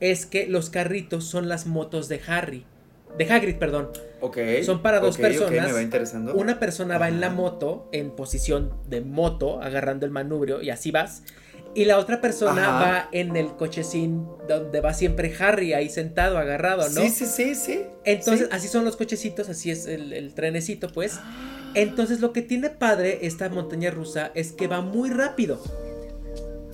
es 0.00 0.26
que 0.26 0.46
los 0.46 0.70
carritos 0.70 1.24
son 1.24 1.48
las 1.48 1.66
motos 1.66 2.08
de 2.08 2.20
Harry. 2.26 2.64
De 3.16 3.30
Hagrid, 3.32 3.56
perdón. 3.56 3.90
ok. 4.20 4.38
Son 4.64 4.82
para 4.82 4.98
dos 5.00 5.14
ok, 5.16 5.20
ok, 5.20 5.26
personas. 5.30 5.66
me 5.68 5.72
va 5.72 5.82
interesando. 5.82 6.34
Una 6.34 6.58
persona 6.58 6.98
va 6.98 7.08
en 7.08 7.20
la 7.20 7.30
moto, 7.30 7.88
en 7.92 8.10
posición 8.10 8.72
de 8.88 9.00
moto, 9.02 9.62
agarrando 9.62 10.04
el 10.04 10.10
manubrio, 10.12 10.60
y 10.62 10.70
así 10.70 10.90
vas. 10.90 11.22
Y 11.76 11.84
la 11.86 11.98
otra 11.98 12.20
persona 12.20 12.62
Ajá. 12.76 12.84
va 12.84 13.08
en 13.12 13.36
el 13.36 13.54
cochecín 13.56 14.26
donde 14.48 14.80
va 14.80 14.94
siempre 14.94 15.32
Harry, 15.38 15.74
ahí 15.74 15.88
sentado, 15.88 16.38
agarrado, 16.38 16.88
¿no? 16.90 17.02
Sí, 17.02 17.08
sí, 17.10 17.26
sí, 17.26 17.54
sí. 17.54 17.80
Entonces, 18.04 18.46
sí. 18.48 18.52
así 18.56 18.68
son 18.68 18.84
los 18.84 18.96
cochecitos, 18.96 19.48
así 19.48 19.70
es 19.70 19.86
el, 19.86 20.12
el 20.12 20.34
trenecito, 20.34 20.88
pues. 20.88 21.18
Entonces, 21.74 22.20
lo 22.20 22.32
que 22.32 22.42
tiene 22.42 22.70
padre 22.70 23.20
esta 23.22 23.48
montaña 23.48 23.90
rusa 23.90 24.30
es 24.34 24.52
que 24.52 24.66
va 24.68 24.80
muy 24.82 25.10
rápido. 25.10 25.60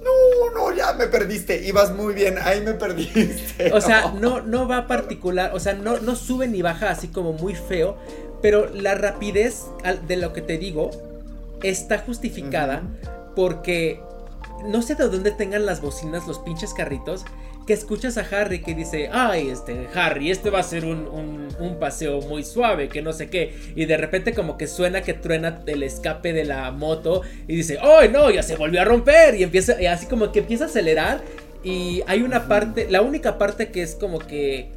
No, 0.02 0.50
no, 0.54 0.74
ya 0.74 0.94
me 0.94 1.06
perdiste. 1.06 1.66
Ibas 1.66 1.92
muy 1.92 2.14
bien, 2.14 2.38
ahí 2.42 2.60
me 2.60 2.74
perdiste. 2.74 3.72
O 3.72 3.80
sea, 3.80 4.12
no, 4.20 4.40
no 4.40 4.66
va 4.66 4.86
particular, 4.86 5.52
o 5.54 5.60
sea, 5.60 5.74
no, 5.74 5.98
no 5.98 6.16
sube 6.16 6.48
ni 6.48 6.62
baja 6.62 6.90
así 6.90 7.08
como 7.08 7.32
muy 7.32 7.54
feo, 7.54 7.96
pero 8.42 8.68
la 8.72 8.94
rapidez 8.94 9.66
de 10.06 10.16
lo 10.16 10.32
que 10.32 10.42
te 10.42 10.58
digo 10.58 10.90
está 11.62 11.98
justificada 11.98 12.82
porque 13.36 14.00
no 14.64 14.82
sé 14.82 14.94
de 14.94 15.08
dónde 15.08 15.30
tengan 15.30 15.66
las 15.66 15.80
bocinas 15.80 16.26
los 16.26 16.38
pinches 16.38 16.74
carritos 16.74 17.24
que 17.70 17.74
escuchas 17.74 18.18
a 18.18 18.26
Harry 18.32 18.62
que 18.62 18.74
dice, 18.74 19.08
ay, 19.12 19.48
este, 19.48 19.86
Harry, 19.94 20.28
este 20.32 20.50
va 20.50 20.58
a 20.58 20.64
ser 20.64 20.84
un, 20.84 21.06
un- 21.06 21.54
un 21.60 21.78
paseo 21.78 22.20
muy 22.22 22.42
suave, 22.42 22.88
que 22.88 23.00
no 23.00 23.12
sé 23.12 23.30
qué, 23.30 23.54
y 23.76 23.84
de 23.84 23.96
repente 23.96 24.34
como 24.34 24.58
que 24.58 24.66
suena 24.66 25.02
que 25.02 25.14
truena 25.14 25.60
el 25.66 25.84
escape 25.84 26.32
de 26.32 26.44
la 26.44 26.72
moto 26.72 27.22
y 27.46 27.54
dice, 27.54 27.78
ay, 27.80 28.08
no, 28.08 28.28
ya 28.28 28.42
se 28.42 28.56
volvió 28.56 28.80
a 28.80 28.84
romper, 28.84 29.36
y 29.36 29.44
empieza, 29.44 29.80
y 29.80 29.86
así 29.86 30.06
como 30.06 30.32
que 30.32 30.40
empieza 30.40 30.64
a 30.64 30.66
acelerar, 30.66 31.20
y 31.62 32.02
hay 32.08 32.22
una 32.22 32.48
parte, 32.48 32.88
la 32.90 33.02
única 33.02 33.38
parte 33.38 33.70
que 33.70 33.82
es 33.82 33.94
como 33.94 34.18
que 34.18 34.70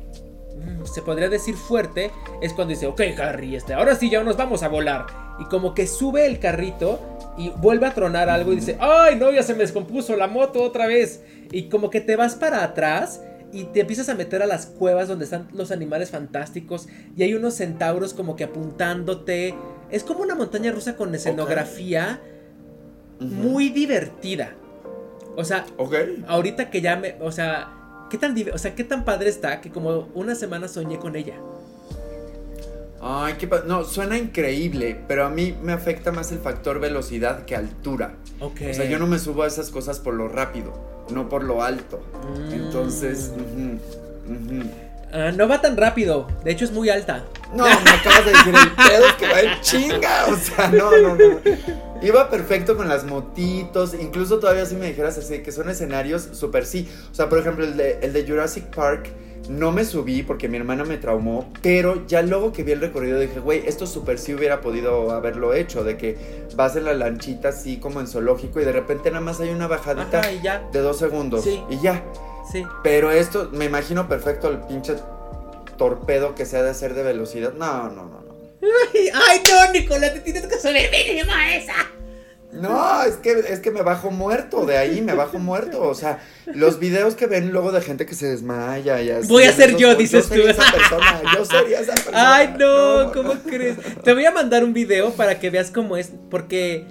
mm, 0.55 0.85
se 0.85 1.01
podría 1.01 1.29
decir 1.29 1.55
fuerte 1.55 2.11
es 2.43 2.53
cuando 2.53 2.75
dice, 2.75 2.85
ok 2.85 3.01
Harry, 3.19 3.55
este, 3.55 3.73
ahora 3.73 3.95
sí 3.95 4.11
ya 4.11 4.23
nos 4.23 4.37
vamos 4.37 4.61
a 4.61 4.67
volar. 4.67 5.22
Y 5.39 5.45
como 5.45 5.73
que 5.73 5.87
sube 5.87 6.25
el 6.25 6.39
carrito 6.39 6.99
y 7.37 7.49
vuelve 7.49 7.87
a 7.87 7.93
tronar 7.93 8.29
algo 8.29 8.53
y 8.53 8.57
dice, 8.57 8.77
ay 8.79 9.15
no, 9.15 9.31
ya 9.31 9.43
se 9.43 9.53
me 9.53 9.59
descompuso 9.59 10.15
la 10.15 10.27
moto 10.27 10.61
otra 10.61 10.87
vez. 10.87 11.21
Y 11.51 11.69
como 11.69 11.89
que 11.89 12.01
te 12.01 12.15
vas 12.15 12.35
para 12.35 12.63
atrás 12.63 13.21
y 13.51 13.65
te 13.65 13.81
empiezas 13.81 14.09
a 14.09 14.15
meter 14.15 14.41
a 14.41 14.47
las 14.47 14.65
cuevas 14.65 15.07
donde 15.07 15.25
están 15.25 15.47
los 15.53 15.71
animales 15.71 16.09
fantásticos 16.09 16.87
y 17.15 17.23
hay 17.23 17.33
unos 17.35 17.53
centauros 17.53 18.13
como 18.13 18.35
que 18.35 18.45
apuntándote. 18.45 19.55
Es 19.91 20.03
como 20.03 20.21
una 20.21 20.35
montaña 20.35 20.71
rusa 20.71 20.95
con 20.95 21.13
escenografía 21.13 22.19
muy 23.19 23.69
divertida. 23.69 24.55
O 25.35 25.43
sea, 25.43 25.65
ahorita 26.27 26.69
que 26.69 26.81
ya 26.81 26.95
me, 26.95 27.15
o 27.21 27.31
sea, 27.31 27.71
qué 28.09 28.17
tan, 28.17 28.35
o 28.53 28.57
sea, 28.57 28.75
qué 28.75 28.83
tan 28.83 29.05
padre 29.05 29.29
está 29.29 29.61
que 29.61 29.71
como 29.71 30.09
una 30.13 30.35
semana 30.35 30.67
soñé 30.67 30.97
con 30.99 31.15
ella. 31.15 31.35
Ay, 33.05 33.33
qué 33.37 33.49
No, 33.65 33.83
suena 33.83 34.17
increíble, 34.17 34.97
pero 35.09 35.25
a 35.25 35.29
mí 35.29 35.57
me 35.61 35.73
afecta 35.73 36.13
más 36.13 36.31
el 36.31 36.39
factor 36.39 36.79
velocidad 36.79 37.43
que 37.43 37.53
altura. 37.53 38.15
Ok. 38.39 38.61
O 38.71 38.73
sea, 38.73 38.85
yo 38.85 38.97
no 38.97 39.07
me 39.07 39.19
subo 39.19 39.43
a 39.43 39.47
esas 39.47 39.69
cosas 39.69 39.99
por 39.99 40.13
lo 40.13 40.29
rápido, 40.29 40.73
no 41.09 41.27
por 41.27 41.43
lo 41.43 41.63
alto. 41.63 42.01
Mm. 42.49 42.53
Entonces. 42.53 43.33
Ah, 45.11 45.31
no 45.35 45.49
va 45.49 45.59
tan 45.59 45.75
rápido. 45.75 46.27
De 46.45 46.51
hecho, 46.51 46.63
es 46.63 46.71
muy 46.71 46.89
alta. 46.89 47.25
No, 47.53 47.65
me 47.65 47.89
acabas 47.91 48.25
de 48.25 48.31
decir 48.31 48.55
el 48.55 48.71
pedo 48.71 49.07
es 49.07 49.13
que 49.13 49.27
va 49.27 49.41
en 49.41 49.61
chinga. 49.61 50.25
O 50.27 50.37
sea, 50.37 50.69
no, 50.69 50.89
no, 50.97 51.15
no. 51.15 51.39
Iba 52.01 52.29
perfecto 52.29 52.77
con 52.77 52.87
las 52.87 53.03
motitos. 53.03 53.93
Incluso 53.93 54.39
todavía 54.39 54.65
si 54.65 54.75
me 54.75 54.87
dijeras 54.87 55.17
así, 55.17 55.43
que 55.43 55.51
son 55.51 55.69
escenarios 55.69 56.29
súper 56.31 56.65
sí. 56.65 56.89
O 57.11 57.15
sea, 57.15 57.27
por 57.27 57.37
ejemplo, 57.37 57.65
el 57.65 57.75
de, 57.75 57.99
el 58.01 58.13
de 58.13 58.25
Jurassic 58.25 58.63
Park. 58.73 59.09
No 59.49 59.71
me 59.71 59.83
subí 59.83 60.23
porque 60.23 60.47
mi 60.47 60.57
hermana 60.57 60.85
me 60.85 60.97
traumó, 60.97 61.51
pero 61.61 62.07
ya 62.07 62.21
luego 62.21 62.53
que 62.53 62.63
vi 62.63 62.71
el 62.71 62.79
recorrido 62.81 63.19
dije, 63.19 63.39
güey, 63.39 63.63
esto 63.67 63.85
súper 63.85 64.17
sí 64.17 64.33
hubiera 64.33 64.61
podido 64.61 65.11
haberlo 65.11 65.53
hecho, 65.53 65.83
de 65.83 65.97
que 65.97 66.17
vas 66.55 66.75
en 66.77 66.85
la 66.85 66.93
lanchita 66.93 67.49
así 67.49 67.77
como 67.77 67.99
en 67.99 68.07
zoológico 68.07 68.61
y 68.61 68.65
de 68.65 68.71
repente 68.71 69.09
nada 69.11 69.21
más 69.23 69.39
hay 69.41 69.49
una 69.49 69.67
bajadita 69.67 70.19
Ajá, 70.21 70.31
y 70.31 70.41
ya. 70.41 70.67
de 70.71 70.79
dos 70.79 70.97
segundos 70.97 71.43
Sí. 71.43 71.61
y 71.69 71.79
ya. 71.81 72.03
Sí. 72.51 72.63
Pero 72.83 73.11
esto, 73.11 73.49
me 73.51 73.65
imagino 73.65 74.07
perfecto 74.07 74.49
el 74.49 74.59
pinche 74.59 74.95
torpedo 75.77 76.35
que 76.35 76.45
se 76.45 76.57
ha 76.57 76.63
de 76.63 76.69
hacer 76.69 76.93
de 76.93 77.03
velocidad. 77.03 77.53
No, 77.53 77.89
no, 77.89 78.05
no, 78.05 78.21
no. 78.21 78.33
Ay, 79.27 79.41
no, 79.51 79.71
Nicolás, 79.73 80.13
te 80.13 80.19
tienes 80.21 80.47
que 80.47 80.57
subir 80.59 80.89
mínimo 80.91 81.31
a 81.33 81.55
esa. 81.55 81.73
No, 82.53 83.01
es 83.03 83.15
que, 83.15 83.31
es 83.49 83.59
que 83.59 83.71
me 83.71 83.81
bajo 83.81 84.11
muerto, 84.11 84.65
de 84.65 84.77
ahí 84.77 85.01
me 85.01 85.13
bajo 85.13 85.39
muerto. 85.39 85.81
O 85.81 85.95
sea, 85.95 86.19
los 86.45 86.79
videos 86.79 87.15
que 87.15 87.25
ven 87.27 87.51
luego 87.51 87.71
de 87.71 87.81
gente 87.81 88.05
que 88.05 88.15
se 88.15 88.27
desmaya 88.27 89.01
y 89.01 89.09
así. 89.09 89.27
Voy 89.27 89.43
a 89.43 89.51
ser 89.51 89.69
esos- 89.69 89.81
yo, 89.81 89.95
dices 89.95 90.29
yo 90.29 90.43
tú. 90.43 90.49
esa 90.49 90.71
persona, 90.71 91.21
yo 91.35 91.45
sería 91.45 91.79
esa 91.79 91.93
persona. 91.95 92.35
Ay, 92.35 92.55
no, 92.59 93.11
¿cómo 93.11 93.33
crees? 93.45 93.77
Te 94.03 94.13
voy 94.13 94.25
a 94.25 94.31
mandar 94.31 94.63
un 94.63 94.73
video 94.73 95.11
para 95.13 95.39
que 95.39 95.49
veas 95.49 95.71
cómo 95.71 95.97
es, 95.97 96.11
porque 96.29 96.85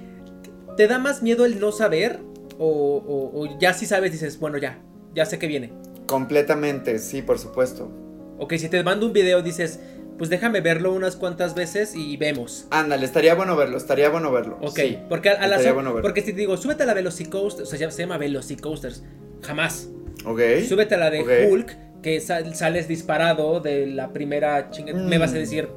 te 0.76 0.86
da 0.88 0.98
más 0.98 1.22
miedo 1.22 1.44
el 1.44 1.60
no 1.60 1.70
saber 1.72 2.18
o, 2.58 2.66
o- 2.68 3.40
o 3.42 3.58
ya 3.58 3.72
si 3.74 3.86
sabes 3.86 4.12
dices, 4.12 4.38
bueno, 4.38 4.58
ya, 4.58 4.78
ya 5.14 5.24
sé 5.26 5.38
que 5.38 5.46
viene. 5.46 5.72
Completamente, 6.06 6.98
sí, 6.98 7.22
por 7.22 7.38
supuesto. 7.38 7.90
Ok, 8.38 8.54
si 8.56 8.68
te 8.68 8.82
mando 8.82 9.06
un 9.06 9.12
video 9.12 9.40
dices, 9.42 9.78
pues 10.22 10.30
déjame 10.30 10.60
verlo 10.60 10.92
unas 10.92 11.16
cuantas 11.16 11.56
veces 11.56 11.96
y 11.96 12.16
vemos. 12.16 12.68
Ándale, 12.70 13.04
estaría 13.04 13.34
bueno 13.34 13.56
verlo, 13.56 13.76
estaría 13.76 14.08
bueno 14.08 14.30
verlo. 14.30 14.56
Ok, 14.62 14.78
porque 15.08 15.30
a, 15.30 15.48
la 15.48 15.58
porque 16.00 16.20
si 16.20 16.32
te 16.32 16.38
digo, 16.38 16.56
súbete 16.56 16.84
a 16.84 16.86
la 16.86 16.94
Velocicoaster, 16.94 17.64
o 17.64 17.66
sea, 17.66 17.90
se 17.90 18.02
llama 18.02 18.18
Velocicoasters, 18.18 19.02
jamás. 19.42 19.88
Ok. 20.24 20.40
Súbete 20.68 20.94
a 20.94 20.98
la 20.98 21.10
de 21.10 21.48
Hulk, 21.50 22.02
que 22.02 22.20
sales 22.20 22.86
disparado 22.86 23.58
de 23.58 23.88
la 23.88 24.12
primera 24.12 24.70
chingada, 24.70 24.96
me 25.02 25.18
vas 25.18 25.30
a 25.30 25.34
mm. 25.34 25.38
decir... 25.38 25.68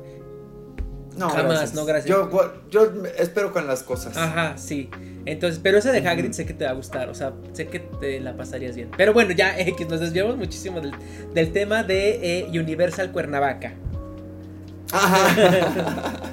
No, 1.17 1.27
jamás, 1.29 1.73
no 1.73 1.85
gracias. 1.85 2.15
Yo, 2.15 2.29
yo 2.69 2.93
espero 3.17 3.51
con 3.51 3.65
las 3.65 3.81
cosas. 3.81 4.15
Ajá, 4.15 4.59
sí. 4.59 4.91
Entonces, 5.25 5.59
pero 5.63 5.79
esa 5.79 5.91
de 5.91 6.07
Hagrid 6.07 6.33
sé 6.33 6.45
que 6.45 6.53
te 6.53 6.65
va 6.65 6.71
a 6.71 6.75
gustar, 6.75 7.09
o 7.09 7.15
sea, 7.15 7.33
sé 7.53 7.65
que 7.65 7.79
te 7.79 8.19
la 8.19 8.37
pasarías 8.37 8.75
bien. 8.75 8.91
Pero 8.95 9.11
bueno, 9.11 9.31
ya 9.31 9.57
X, 9.59 9.89
nos 9.89 10.01
desviamos 10.01 10.37
muchísimo 10.37 10.81
del, 11.33 11.51
tema 11.51 11.81
de 11.81 12.41
eh, 12.41 12.59
Universal 12.59 13.11
Cuernavaca. 13.11 13.73
Ajá. 14.91 16.23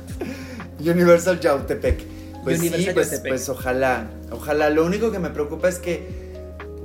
Universal 0.81 1.41
Yautepec. 1.41 2.05
Pues 2.45 2.61
sí, 2.61 2.89
pues, 2.93 3.23
pues, 3.27 3.49
ojalá, 3.49 4.07
ojalá. 4.31 4.69
Lo 4.71 4.85
único 4.85 5.13
que 5.13 5.21
me 5.21 5.31
preocupa 5.31 5.69
es 5.69 5.79
que 5.79 6.23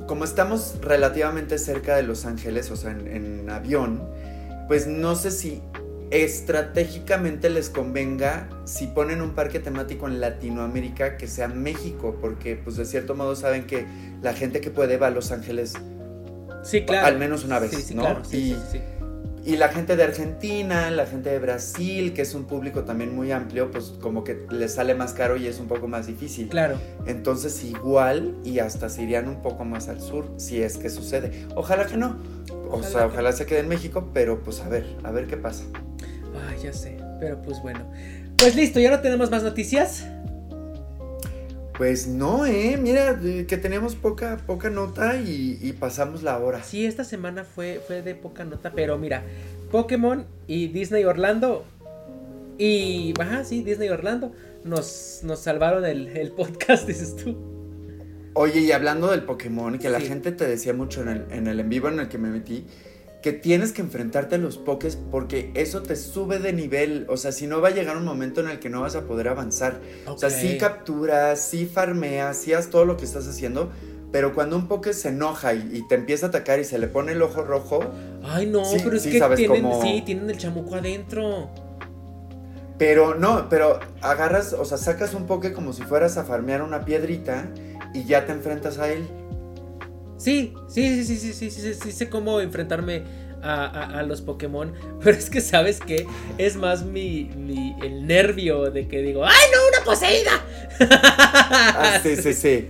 como 0.06 0.24
estamos 0.24 0.76
relativamente 0.82 1.58
cerca 1.58 1.96
de 1.96 2.04
Los 2.04 2.26
Ángeles, 2.26 2.70
o 2.70 2.76
sea, 2.76 2.92
en 2.92 3.50
avión, 3.50 4.02
pues 4.68 4.88
no 4.88 5.16
sé 5.16 5.32
si 5.32 5.62
estratégicamente 6.12 7.50
les 7.50 7.70
convenga 7.70 8.48
si 8.66 8.88
ponen 8.88 9.22
un 9.22 9.32
parque 9.32 9.60
temático 9.60 10.08
en 10.08 10.22
Latinoamérica 10.22 11.18
que 11.18 11.28
sea 11.28 11.48
México, 11.48 12.18
porque 12.22 12.56
pues 12.56 12.78
de 12.78 12.86
cierto 12.86 13.16
modo 13.16 13.36
saben 13.36 13.66
que 13.66 13.86
la 14.22 14.34
gente 14.34 14.62
que 14.62 14.70
puede 14.70 14.98
va 14.98 15.08
a 15.08 15.10
Los 15.10 15.32
Ángeles 15.32 15.74
sí, 16.64 16.86
claro. 16.86 17.08
al 17.08 17.18
menos 17.18 17.44
una 17.44 17.60
vez, 17.60 17.94
¿no? 17.94 18.22
y, 18.32 18.56
y, 19.48 19.58
la 19.58 19.70
gente 19.70 19.96
de 19.96 20.04
Argentina, 20.04 20.92
la 20.92 21.06
gente 21.06 21.30
de 21.30 21.40
Brasil, 21.40 22.14
que 22.14 22.22
es 22.22 22.34
un 22.34 22.46
público 22.46 22.84
también 22.84 23.16
muy 23.16 23.32
amplio, 23.32 23.72
pues 23.72 23.94
como 24.02 24.24
que 24.24 24.46
les 24.52 24.74
sale 24.74 24.94
más 24.94 25.14
caro 25.14 25.38
y 25.38 25.48
es 25.48 25.60
un 25.60 25.68
poco 25.68 25.88
más 25.88 26.08
difícil. 26.08 26.50
Claro. 26.50 26.78
Entonces 27.06 27.64
igual 27.64 28.36
y 28.44 28.60
hasta 28.60 28.90
se 28.90 29.04
irían 29.04 29.28
un 29.28 29.42
poco 29.42 29.66
más 29.66 29.88
al 29.88 30.02
sur, 30.02 30.32
si 30.38 30.62
es 30.62 30.78
que 30.78 30.90
sucede. 30.90 31.48
Ojalá 31.56 31.86
que 31.86 31.98
no. 31.98 32.18
o 32.70 32.84
sea, 32.84 33.08
ojalá 33.08 33.32
se 33.32 33.46
quede 33.46 33.60
en 33.60 33.70
México, 33.70 34.10
pero 34.14 34.44
pues 34.44 34.62
a 34.62 34.70
ver, 34.70 34.86
a 35.04 35.12
ver 35.12 35.28
qué 35.28 35.38
pasa. 35.38 35.64
Ay, 36.50 36.60
ya 36.64 36.74
sé, 36.74 36.98
pero 37.20 37.42
pues 37.42 37.62
bueno. 37.62 37.90
Pues 38.38 38.56
listo, 38.56 38.80
¿ya 38.80 38.92
no 38.92 39.00
tenemos 39.00 39.32
más 39.32 39.44
noticias? 39.44 40.06
Pues 41.78 42.08
no, 42.08 42.48
eh, 42.48 42.76
mira, 42.82 43.20
que 43.20 43.58
tenemos 43.58 43.94
poca, 43.94 44.38
poca 44.48 44.72
nota 44.72 45.16
y, 45.16 45.76
pasamos 45.80 46.24
la 46.24 46.40
hora. 46.40 46.64
Sí, 46.64 46.88
esta 46.88 47.04
semana 47.04 47.44
fue, 47.44 47.80
fue 47.86 48.02
de 48.02 48.16
poca 48.16 48.44
nota, 48.46 48.72
pero 48.72 48.98
mira, 48.98 49.24
Pokémon 49.72 50.26
y 50.48 50.70
Disney 50.70 51.04
Orlando. 51.04 51.66
Y, 52.58 53.14
ajá, 53.22 53.44
sí, 53.44 53.62
Disney 53.62 53.90
Orlando. 53.90 54.32
Nos, 54.64 55.22
nos 55.24 55.40
salvaron 55.40 55.86
el, 55.86 56.32
podcast, 56.32 56.88
dices 56.88 57.16
tú. 57.16 57.38
Oye, 58.34 58.62
y 58.62 58.72
hablando 58.72 59.12
del 59.12 59.22
Pokémon, 59.22 59.78
que 59.78 59.90
la 59.90 60.00
gente 60.00 60.32
te 60.32 60.48
decía 60.48 60.74
mucho 60.74 61.04
en 61.04 61.10
el, 61.10 61.26
en 61.30 61.48
el 61.48 61.60
en 61.60 61.70
vivo 61.70 61.90
en 61.90 62.00
el 62.00 62.08
que 62.08 62.18
me 62.18 62.30
metí, 62.30 62.66
que 63.22 63.34
tienes 63.34 63.72
que 63.72 63.82
enfrentarte 63.82 64.36
a 64.36 64.38
los 64.38 64.58
pokés 64.58 64.98
porque 65.12 65.52
eso 65.56 65.82
te 65.82 65.96
sube 65.96 66.40
de 66.40 66.54
nivel. 66.54 67.06
O 67.10 67.18
sea, 67.18 67.32
si 67.32 67.48
no 67.48 67.62
va 67.62 67.70
a 67.70 67.72
llegar 67.72 67.98
un 67.98 68.06
momento 68.06 68.42
en 68.42 68.50
el 68.50 68.60
que 68.60 68.70
no 68.70 68.82
vas 68.82 68.96
a 68.96 69.06
poder 69.06 69.28
avanzar. 69.28 69.80
O 70.06 70.18
sea, 70.18 70.30
sí 70.30 70.58
capturas, 70.58 71.42
sí 71.42 71.66
farmeas, 71.66 72.38
sí 72.38 72.54
haz 72.54 72.70
todo 72.70 72.86
lo 72.86 72.98
que 72.98 73.06
estás 73.06 73.28
haciendo. 73.28 73.72
Pero 74.12 74.34
cuando 74.34 74.56
un 74.56 74.68
poke 74.68 74.94
se 74.94 75.10
enoja 75.10 75.54
y, 75.54 75.86
te 75.90 75.96
empieza 75.96 76.28
a 76.28 76.30
atacar 76.30 76.60
y 76.60 76.64
se 76.64 76.78
le 76.78 76.88
pone 76.88 77.12
el 77.12 77.22
ojo 77.22 77.44
rojo. 77.44 77.80
Ay, 78.24 78.46
no, 78.46 78.64
pero 78.84 78.96
es 78.96 79.04
que 79.04 79.20
tienen, 79.36 79.66
sí, 79.82 80.02
tienen 80.06 80.30
el 80.30 80.38
chamuco 80.38 80.76
adentro. 80.76 81.50
Pero 82.78 83.16
no, 83.16 83.50
pero 83.50 83.80
agarras, 84.02 84.54
o 84.54 84.64
sea, 84.64 84.78
sacas 84.78 85.14
un 85.14 85.26
poke 85.26 85.52
como 85.52 85.74
si 85.74 85.82
fueras 85.82 86.18
a 86.18 86.24
farmear 86.24 86.62
una 86.62 86.86
piedrita 86.86 87.48
y 87.94 88.06
ya 88.06 88.26
te 88.26 88.32
enfrentas 88.32 88.78
a 88.78 88.90
él. 88.90 89.08
Sí, 90.18 90.54
sí, 90.68 91.04
sí, 91.04 91.18
sí, 91.18 91.34
sí, 91.34 91.52
sí, 91.52 91.62
sí, 91.62 91.74
sí, 91.74 91.92
sé 91.92 92.10
cómo 92.10 92.42
enfrentarme 92.42 93.04
a, 93.42 94.04
los 94.04 94.22
Pokémon, 94.22 94.74
pero 95.04 95.18
es 95.18 95.30
que 95.30 95.42
sabes 95.42 95.80
que 95.80 96.08
es 96.38 96.56
más 96.56 96.84
mi, 96.84 97.30
el 97.82 98.08
nervio 98.08 98.72
de 98.72 98.88
que 98.88 99.02
digo, 99.02 99.26
¡ay 99.26 99.36
no, 99.54 99.78
una 99.78 99.86
poseída! 99.86 100.32
Ah, 100.80 102.00
sí, 102.04 102.16
sí, 102.16 102.34
sí. 102.34 102.68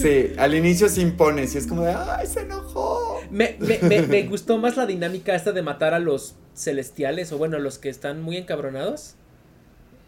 Sí, 0.00 0.32
al 0.38 0.54
inicio 0.54 0.88
se 0.88 1.02
impone, 1.02 1.42
y 1.42 1.56
es 1.56 1.66
como 1.66 1.82
de, 1.82 1.92
¡ay, 1.92 2.26
se 2.26 2.40
enojó! 2.40 3.20
Me, 3.30 3.56
me, 3.60 4.02
me, 4.02 4.22
gustó 4.28 4.58
más 4.58 4.76
la 4.76 4.86
dinámica 4.86 5.34
esta 5.34 5.52
de 5.52 5.62
matar 5.62 5.94
a 5.94 5.98
los 5.98 6.34
celestiales, 6.54 7.30
o 7.32 7.38
bueno, 7.38 7.58
los 7.58 7.78
que 7.78 7.88
están 7.88 8.22
muy 8.22 8.36
encabronados 8.36 9.16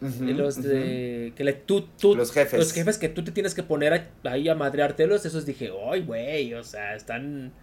los 0.03 0.61
de 0.61 1.33
que 1.35 1.43
le, 1.43 1.53
tú, 1.53 1.87
tú, 1.99 2.15
los 2.15 2.31
jefes. 2.31 2.59
Los 2.59 2.73
jefes 2.73 2.97
que 2.97 3.09
tú 3.09 3.23
te 3.23 3.31
tienes 3.31 3.53
que 3.53 3.63
poner 3.63 4.09
ahí 4.23 4.49
a 4.49 4.55
madreártelos, 4.55 5.25
esos 5.25 5.45
dije, 5.45 5.71
¡ay, 5.89 6.01
güey! 6.01 6.53
O 6.53 6.63
sea, 6.63 6.95
están... 6.95 7.53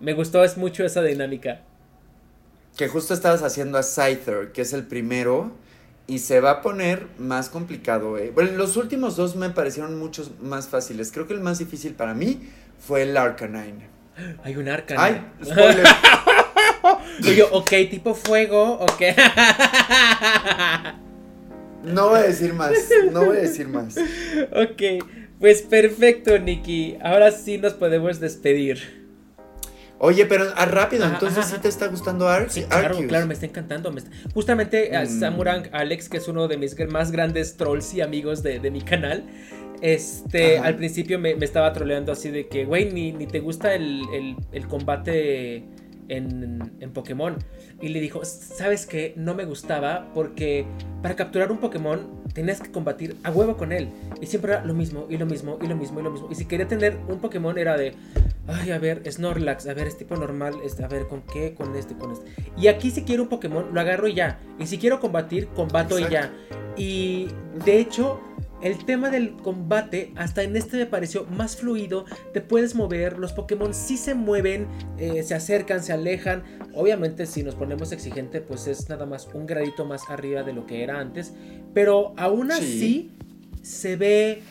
Me 0.00 0.12
gustó 0.12 0.44
es 0.44 0.56
mucho 0.56 0.84
esa 0.84 1.02
dinámica. 1.02 1.62
Que 2.76 2.88
justo 2.88 3.14
estabas 3.14 3.42
haciendo 3.42 3.78
a 3.78 3.82
Scyther, 3.82 4.52
que 4.52 4.62
es 4.62 4.72
el 4.72 4.84
primero, 4.84 5.52
y 6.06 6.18
se 6.18 6.40
va 6.40 6.50
a 6.50 6.62
poner 6.62 7.06
más 7.18 7.48
complicado, 7.48 8.18
¿eh? 8.18 8.30
Bueno, 8.34 8.52
los 8.52 8.76
últimos 8.76 9.16
dos 9.16 9.34
me 9.34 9.50
parecieron 9.50 9.98
muchos 9.98 10.30
más 10.40 10.68
fáciles. 10.68 11.10
Creo 11.10 11.26
que 11.26 11.34
el 11.34 11.40
más 11.40 11.58
difícil 11.58 11.94
para 11.94 12.14
mí 12.14 12.48
fue 12.78 13.02
el 13.02 13.16
Arcanine. 13.16 13.88
Hay 14.44 14.56
un 14.56 14.68
Arcanine. 14.68 15.02
¡Ay! 15.02 15.44
¡Spoiler! 15.44 15.86
yo, 17.36 17.48
ok, 17.52 17.70
tipo 17.90 18.14
fuego, 18.14 18.74
ok. 18.74 19.02
No 21.86 22.08
voy 22.08 22.18
a 22.18 22.22
decir 22.22 22.52
más, 22.52 22.72
no 23.12 23.24
voy 23.24 23.36
a 23.36 23.40
decir 23.40 23.68
más. 23.68 23.96
ok, 24.52 25.04
pues 25.38 25.62
perfecto, 25.62 26.38
Nikki. 26.38 26.98
Ahora 27.02 27.30
sí 27.30 27.58
nos 27.58 27.74
podemos 27.74 28.20
despedir. 28.20 29.06
Oye, 29.98 30.26
pero 30.26 30.52
ah, 30.56 30.66
rápido, 30.66 31.06
entonces 31.06 31.46
sí 31.46 31.56
te 31.60 31.68
está 31.68 31.86
gustando. 31.86 32.28
Sí, 32.48 32.64
claro, 32.64 32.98
claro, 33.08 33.26
me 33.26 33.34
está 33.34 33.46
encantando. 33.46 33.94
Justamente 34.34 34.94
a 34.94 35.04
mm. 35.04 35.20
Samurang 35.20 35.68
Alex, 35.72 36.08
que 36.08 36.18
es 36.18 36.28
uno 36.28 36.48
de 36.48 36.58
mis 36.58 36.76
más 36.90 37.10
grandes 37.10 37.56
trolls 37.56 37.94
y 37.94 38.02
amigos 38.02 38.42
de, 38.42 38.70
mi 38.70 38.82
canal, 38.82 39.24
este, 39.80 40.58
al 40.58 40.76
principio 40.76 41.18
me, 41.18 41.32
estaba 41.32 41.72
troleando 41.72 42.12
así 42.12 42.30
de 42.30 42.46
que, 42.48 42.66
güey, 42.66 42.92
ni, 42.92 43.12
ni, 43.12 43.26
te 43.26 43.40
gusta 43.40 43.74
el, 43.74 44.36
el 44.52 44.68
combate 44.68 45.64
en, 46.08 46.72
en, 46.80 46.90
Pokémon. 46.92 47.36
Y 47.80 47.88
le 47.88 48.00
dijo, 48.00 48.24
¿sabes 48.24 48.86
qué? 48.86 49.12
No 49.16 49.34
me 49.34 49.44
gustaba 49.44 50.10
porque 50.14 50.66
para 51.02 51.16
capturar 51.16 51.52
un 51.52 51.58
Pokémon 51.58 52.22
tenías 52.32 52.60
que 52.60 52.70
combatir 52.70 53.16
a 53.22 53.30
huevo 53.30 53.56
con 53.56 53.72
él. 53.72 53.88
Y 54.20 54.26
siempre 54.26 54.52
era 54.52 54.64
lo 54.64 54.74
mismo, 54.74 55.06
y 55.08 55.16
lo 55.16 55.26
mismo, 55.26 55.58
y 55.62 55.66
lo 55.66 55.76
mismo, 55.76 56.00
y 56.00 56.02
lo 56.02 56.10
mismo. 56.10 56.28
Y 56.30 56.34
si 56.34 56.46
quería 56.46 56.68
tener 56.68 56.98
un 57.08 57.18
Pokémon 57.18 57.58
era 57.58 57.76
de, 57.76 57.94
ay, 58.46 58.70
a 58.70 58.78
ver, 58.78 59.02
Snorlax, 59.10 59.66
a 59.66 59.74
ver, 59.74 59.86
es 59.86 59.96
tipo 59.96 60.16
normal, 60.16 60.54
este, 60.64 60.84
a 60.84 60.88
ver, 60.88 61.06
¿con 61.06 61.22
qué? 61.22 61.54
Con 61.54 61.74
este, 61.76 61.94
con 61.94 62.12
este. 62.12 62.26
Y 62.56 62.68
aquí 62.68 62.90
si 62.90 63.02
quiero 63.02 63.24
un 63.24 63.28
Pokémon, 63.28 63.66
lo 63.72 63.80
agarro 63.80 64.08
y 64.08 64.14
ya. 64.14 64.38
Y 64.58 64.66
si 64.66 64.78
quiero 64.78 65.00
combatir, 65.00 65.48
combato 65.48 65.98
y 65.98 66.08
ya. 66.08 66.32
Y 66.76 67.28
de 67.64 67.78
hecho 67.78 68.20
el 68.62 68.84
tema 68.84 69.10
del 69.10 69.34
combate, 69.36 70.12
hasta 70.16 70.42
en 70.42 70.56
este 70.56 70.76
me 70.78 70.86
pareció 70.86 71.24
más 71.26 71.56
fluido. 71.56 72.04
Te 72.32 72.40
puedes 72.40 72.74
mover, 72.74 73.18
los 73.18 73.32
Pokémon 73.32 73.74
sí 73.74 73.96
se 73.96 74.14
mueven, 74.14 74.66
eh, 74.98 75.22
se 75.22 75.34
acercan, 75.34 75.82
se 75.82 75.92
alejan. 75.92 76.42
Obviamente, 76.74 77.26
si 77.26 77.42
nos 77.42 77.54
ponemos 77.54 77.92
exigente, 77.92 78.40
pues 78.40 78.66
es 78.66 78.88
nada 78.88 79.06
más 79.06 79.28
un 79.34 79.46
gradito 79.46 79.84
más 79.84 80.08
arriba 80.08 80.42
de 80.42 80.52
lo 80.52 80.66
que 80.66 80.82
era 80.82 80.98
antes. 80.98 81.34
Pero 81.74 82.14
aún 82.16 82.50
así 82.52 83.12
se 83.62 83.96
ve 83.96 84.42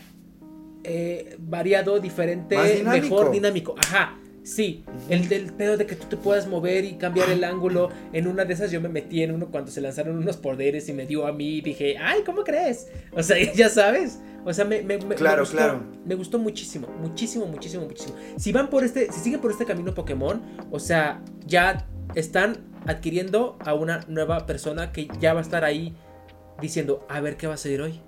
eh, 0.83 1.35
variado, 1.39 1.99
diferente, 1.99 2.83
mejor, 2.83 3.31
dinámico. 3.31 3.75
Ajá. 3.77 4.19
Sí, 4.45 4.85
el 5.09 5.27
del 5.27 5.51
pedo 5.53 5.75
de 5.75 5.87
que 5.87 5.95
tú 5.95 6.05
te 6.05 6.17
puedas 6.17 6.45
mover 6.45 6.85
y 6.85 6.97
cambiar 6.97 7.31
el 7.31 7.43
ángulo. 7.43 7.89
En 8.13 8.27
una 8.27 8.45
de 8.45 8.53
esas 8.53 8.69
yo 8.69 8.79
me 8.79 8.89
metí 8.89 9.23
en 9.23 9.31
uno 9.31 9.47
cuando 9.49 9.71
se 9.71 9.81
lanzaron 9.81 10.17
unos 10.17 10.37
poderes 10.37 10.87
y 10.87 10.93
me 10.93 11.07
dio 11.07 11.25
a 11.25 11.31
mí 11.31 11.57
y 11.57 11.61
dije, 11.61 11.97
ay, 11.97 12.21
¿cómo 12.23 12.43
crees? 12.43 12.87
O 13.11 13.23
sea, 13.23 13.37
ya 13.55 13.69
sabes. 13.69 14.19
O 14.45 14.53
sea, 14.53 14.63
me, 14.63 14.83
me, 14.83 14.99
claro, 15.15 15.41
gustó, 15.41 15.57
claro. 15.57 15.83
me 16.05 16.13
gustó 16.13 16.37
muchísimo, 16.37 16.87
muchísimo, 17.01 17.47
muchísimo, 17.47 17.85
muchísimo. 17.85 18.15
Si 18.37 18.51
van 18.51 18.69
por 18.69 18.83
este, 18.83 19.11
si 19.11 19.19
siguen 19.19 19.41
por 19.41 19.49
este 19.49 19.65
camino 19.65 19.95
Pokémon, 19.95 20.39
o 20.69 20.79
sea, 20.79 21.23
ya 21.47 21.87
están 22.13 22.57
adquiriendo 22.85 23.57
a 23.65 23.73
una 23.73 24.01
nueva 24.07 24.45
persona 24.45 24.91
que 24.91 25.07
ya 25.19 25.33
va 25.33 25.39
a 25.39 25.43
estar 25.43 25.63
ahí 25.65 25.95
diciendo, 26.61 27.03
a 27.09 27.19
ver 27.19 27.35
qué 27.35 27.47
va 27.47 27.55
a 27.55 27.57
salir 27.57 27.81
hoy. 27.81 27.99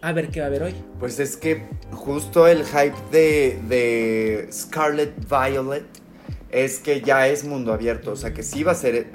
A 0.00 0.12
ver 0.12 0.28
qué 0.28 0.40
va 0.40 0.46
a 0.46 0.48
haber 0.48 0.62
hoy. 0.62 0.74
Pues 1.00 1.18
es 1.18 1.36
que 1.36 1.64
justo 1.90 2.46
el 2.46 2.64
hype 2.64 2.96
de, 3.10 3.58
de 3.68 4.48
Scarlet 4.52 5.12
Violet 5.28 5.84
es 6.50 6.78
que 6.78 7.00
ya 7.00 7.26
es 7.28 7.44
mundo 7.44 7.72
abierto. 7.72 8.12
O 8.12 8.16
sea 8.16 8.32
que 8.32 8.42
sí 8.42 8.62
va 8.62 8.72
a 8.72 8.76
ser 8.76 8.94
eh, 8.94 9.06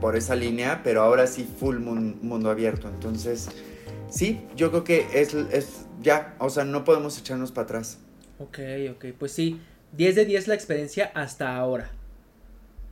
por 0.00 0.16
esa 0.16 0.34
línea, 0.34 0.80
pero 0.82 1.02
ahora 1.02 1.26
sí 1.26 1.48
full 1.58 1.78
mundo 1.78 2.50
abierto. 2.50 2.88
Entonces, 2.88 3.48
sí, 4.10 4.40
yo 4.56 4.70
creo 4.70 4.84
que 4.84 5.06
es, 5.14 5.34
es 5.34 5.86
ya. 6.02 6.34
O 6.38 6.50
sea, 6.50 6.64
no 6.64 6.84
podemos 6.84 7.18
echarnos 7.18 7.52
para 7.52 7.64
atrás. 7.64 7.98
Ok, 8.38 8.58
ok. 8.90 9.06
Pues 9.18 9.32
sí, 9.32 9.60
10 9.92 10.14
de 10.16 10.24
10 10.24 10.48
la 10.48 10.54
experiencia 10.54 11.12
hasta 11.14 11.54
ahora. 11.56 11.90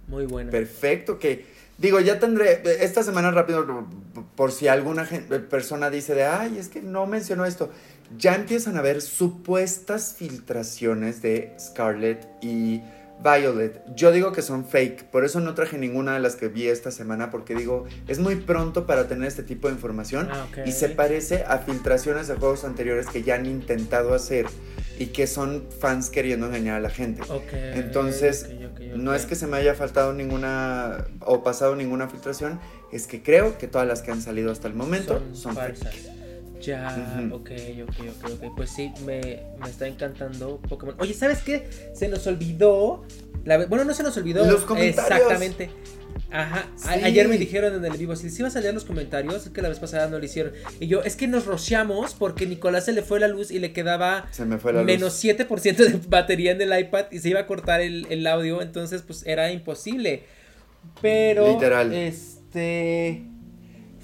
Muy 0.06 0.26
buena. 0.26 0.50
Perfecto, 0.50 1.18
que 1.18 1.44
Digo, 1.80 1.98
ya 1.98 2.20
tendré, 2.20 2.62
esta 2.84 3.02
semana 3.02 3.30
rápido, 3.30 3.86
por 4.36 4.52
si 4.52 4.68
alguna 4.68 5.08
persona 5.48 5.88
dice 5.88 6.14
de, 6.14 6.24
ay, 6.24 6.58
es 6.58 6.68
que 6.68 6.82
no 6.82 7.06
mencionó 7.06 7.46
esto, 7.46 7.70
ya 8.18 8.34
empiezan 8.34 8.76
a 8.76 8.80
haber 8.80 9.00
supuestas 9.00 10.14
filtraciones 10.14 11.22
de 11.22 11.56
Scarlett 11.58 12.28
y 12.42 12.82
Violet. 13.22 13.82
Yo 13.94 14.12
digo 14.12 14.32
que 14.32 14.42
son 14.42 14.64
fake, 14.64 15.04
por 15.04 15.24
eso 15.24 15.40
no 15.40 15.54
traje 15.54 15.76
ninguna 15.78 16.14
de 16.14 16.20
las 16.20 16.36
que 16.36 16.48
vi 16.48 16.68
esta 16.68 16.90
semana, 16.90 17.30
porque 17.30 17.54
digo, 17.54 17.84
es 18.08 18.18
muy 18.18 18.36
pronto 18.36 18.86
para 18.86 19.08
tener 19.08 19.28
este 19.28 19.42
tipo 19.42 19.68
de 19.68 19.74
información 19.74 20.28
Ah, 20.30 20.46
y 20.64 20.72
se 20.72 20.88
parece 20.88 21.44
a 21.46 21.58
filtraciones 21.58 22.28
de 22.28 22.34
juegos 22.36 22.64
anteriores 22.64 23.06
que 23.06 23.22
ya 23.22 23.34
han 23.34 23.46
intentado 23.46 24.14
hacer 24.14 24.46
y 24.98 25.06
que 25.06 25.26
son 25.26 25.64
fans 25.80 26.10
queriendo 26.10 26.46
engañar 26.46 26.76
a 26.76 26.80
la 26.80 26.90
gente. 26.90 27.22
Entonces, 27.74 28.48
No 28.96 29.14
es 29.14 29.24
que 29.26 29.34
se 29.36 29.46
me 29.46 29.56
haya 29.56 29.74
faltado 29.74 30.12
ninguna 30.12 31.04
o 31.20 31.42
pasado 31.42 31.76
ninguna 31.76 32.08
filtración, 32.08 32.58
es 32.92 33.06
que 33.06 33.22
creo 33.22 33.56
que 33.58 33.68
todas 33.68 33.86
las 33.86 34.02
que 34.02 34.10
han 34.10 34.20
salido 34.20 34.50
hasta 34.50 34.66
el 34.68 34.74
momento 34.74 35.22
son, 35.32 35.54
falsas. 35.54 35.94
fake. 35.94 36.19
Ya, 36.60 37.28
ok, 37.32 37.50
ok, 37.82 37.94
ok, 38.10 38.30
ok. 38.32 38.56
Pues 38.56 38.70
sí, 38.70 38.92
me, 39.06 39.40
me 39.60 39.68
está 39.70 39.86
encantando 39.86 40.58
Pokémon. 40.68 40.94
Oye, 40.98 41.14
¿sabes 41.14 41.38
qué? 41.42 41.68
Se 41.94 42.08
nos 42.08 42.26
olvidó. 42.26 43.04
la 43.44 43.64
bueno, 43.66 43.84
no 43.84 43.94
se 43.94 44.02
nos 44.02 44.16
olvidó. 44.16 44.44
Los 44.44 44.62
comentarios. 44.62 45.20
Exactamente. 45.20 45.70
Ajá. 46.32 46.68
Sí. 46.76 46.88
ayer 46.88 47.26
me 47.28 47.38
dijeron 47.38 47.74
en 47.74 47.84
el 47.84 47.96
vivo, 47.98 48.14
si 48.14 48.30
si 48.30 48.40
ibas 48.42 48.54
a 48.54 48.60
leer 48.60 48.72
los 48.74 48.84
comentarios, 48.84 49.46
es 49.46 49.52
que 49.52 49.62
la 49.62 49.68
vez 49.68 49.80
pasada 49.80 50.06
no 50.08 50.18
lo 50.18 50.24
hicieron. 50.24 50.52
Y 50.78 50.86
yo, 50.86 51.02
es 51.02 51.16
que 51.16 51.26
nos 51.26 51.46
rociamos 51.46 52.14
porque 52.14 52.46
Nicolás 52.46 52.84
se 52.84 52.92
le 52.92 53.02
fue 53.02 53.18
la 53.18 53.26
luz 53.26 53.50
y 53.50 53.58
le 53.58 53.72
quedaba 53.72 54.28
Se 54.30 54.44
me 54.44 54.58
fue 54.58 54.72
la 54.72 54.82
menos 54.82 55.24
luz. 55.24 55.34
7% 55.36 55.76
de 55.76 56.00
batería 56.08 56.52
en 56.52 56.60
el 56.60 56.78
iPad 56.78 57.06
y 57.10 57.18
se 57.18 57.30
iba 57.30 57.40
a 57.40 57.46
cortar 57.46 57.80
el, 57.80 58.06
el 58.10 58.26
audio, 58.26 58.62
entonces 58.62 59.02
pues 59.02 59.26
era 59.26 59.50
imposible. 59.50 60.24
Pero, 61.02 61.52
Literal. 61.52 61.92
este, 61.92 63.24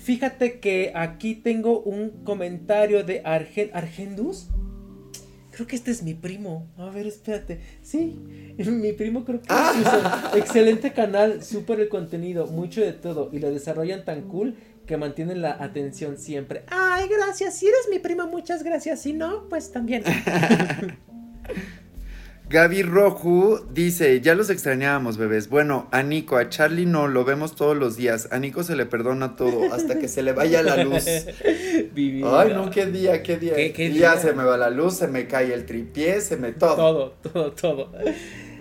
fíjate 0.06 0.60
que 0.60 0.92
aquí 0.94 1.34
tengo 1.34 1.80
un 1.80 2.22
comentario 2.22 3.02
de 3.02 3.22
Argen, 3.24 3.70
Argendus. 3.72 4.46
Creo 5.50 5.66
que 5.66 5.74
este 5.74 5.90
es 5.90 6.04
mi 6.04 6.14
primo. 6.14 6.68
A 6.76 6.90
ver, 6.90 7.08
espérate. 7.08 7.60
Sí, 7.82 8.14
mi 8.56 8.92
primo 8.92 9.24
creo 9.24 9.42
que 9.42 9.48
puso, 9.48 10.36
excelente 10.36 10.92
canal, 10.92 11.42
súper 11.42 11.80
el 11.80 11.88
contenido, 11.88 12.46
mucho 12.46 12.82
de 12.82 12.92
todo 12.92 13.30
y 13.32 13.40
lo 13.40 13.50
desarrollan 13.50 14.04
tan 14.04 14.28
cool 14.28 14.54
que 14.86 14.96
mantienen 14.96 15.42
la 15.42 15.60
atención 15.60 16.18
siempre. 16.18 16.62
Ay, 16.68 17.08
gracias. 17.08 17.58
Si 17.58 17.66
eres 17.66 17.88
mi 17.90 17.98
primo, 17.98 18.28
muchas 18.28 18.62
gracias. 18.62 19.02
Si 19.02 19.12
no, 19.12 19.48
pues 19.48 19.72
también. 19.72 20.04
Gaby 22.48 22.82
Roju 22.82 23.58
dice, 23.72 24.20
ya 24.20 24.36
los 24.36 24.50
extrañábamos, 24.50 25.16
bebés. 25.16 25.48
Bueno, 25.48 25.88
a 25.90 26.04
Nico, 26.04 26.36
a 26.36 26.48
Charlie 26.48 26.86
no, 26.86 27.08
lo 27.08 27.24
vemos 27.24 27.56
todos 27.56 27.76
los 27.76 27.96
días. 27.96 28.28
A 28.30 28.38
Nico 28.38 28.62
se 28.62 28.76
le 28.76 28.86
perdona 28.86 29.34
todo 29.34 29.72
hasta 29.74 29.98
que 29.98 30.06
se 30.06 30.22
le 30.22 30.32
vaya 30.32 30.62
la 30.62 30.84
luz. 30.84 31.04
Ay, 31.96 32.52
no, 32.54 32.70
qué 32.70 32.86
día, 32.86 33.22
qué 33.24 33.36
día. 33.36 33.56
¿Qué- 33.56 33.72
qué 33.72 33.86
Y 33.86 33.94
ya 33.98 34.12
día? 34.12 34.20
se 34.20 34.32
me 34.32 34.44
va 34.44 34.56
la 34.56 34.70
luz, 34.70 34.94
se 34.94 35.08
me 35.08 35.26
cae 35.26 35.52
el 35.52 35.66
tripié, 35.66 36.20
se 36.20 36.36
me 36.36 36.52
todo. 36.52 36.76
Todo, 36.76 37.10
todo, 37.32 37.52
todo. 37.52 37.92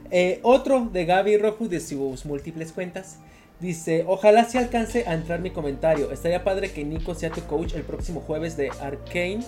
Eh, 0.09 0.39
otro 0.41 0.89
de 0.91 1.05
Gaby 1.05 1.37
Rojo 1.37 1.67
de 1.67 1.79
sus 1.79 2.25
múltiples 2.25 2.71
cuentas. 2.71 3.17
Dice, 3.59 4.03
ojalá 4.07 4.45
se 4.45 4.57
alcance 4.57 5.05
a 5.07 5.13
entrar 5.13 5.39
mi 5.41 5.51
comentario. 5.51 6.11
Estaría 6.11 6.43
padre 6.43 6.71
que 6.71 6.83
Nico 6.83 7.13
sea 7.13 7.29
tu 7.29 7.41
coach 7.41 7.73
el 7.75 7.83
próximo 7.83 8.19
jueves 8.19 8.57
de 8.57 8.69
Arkane. 8.81 9.45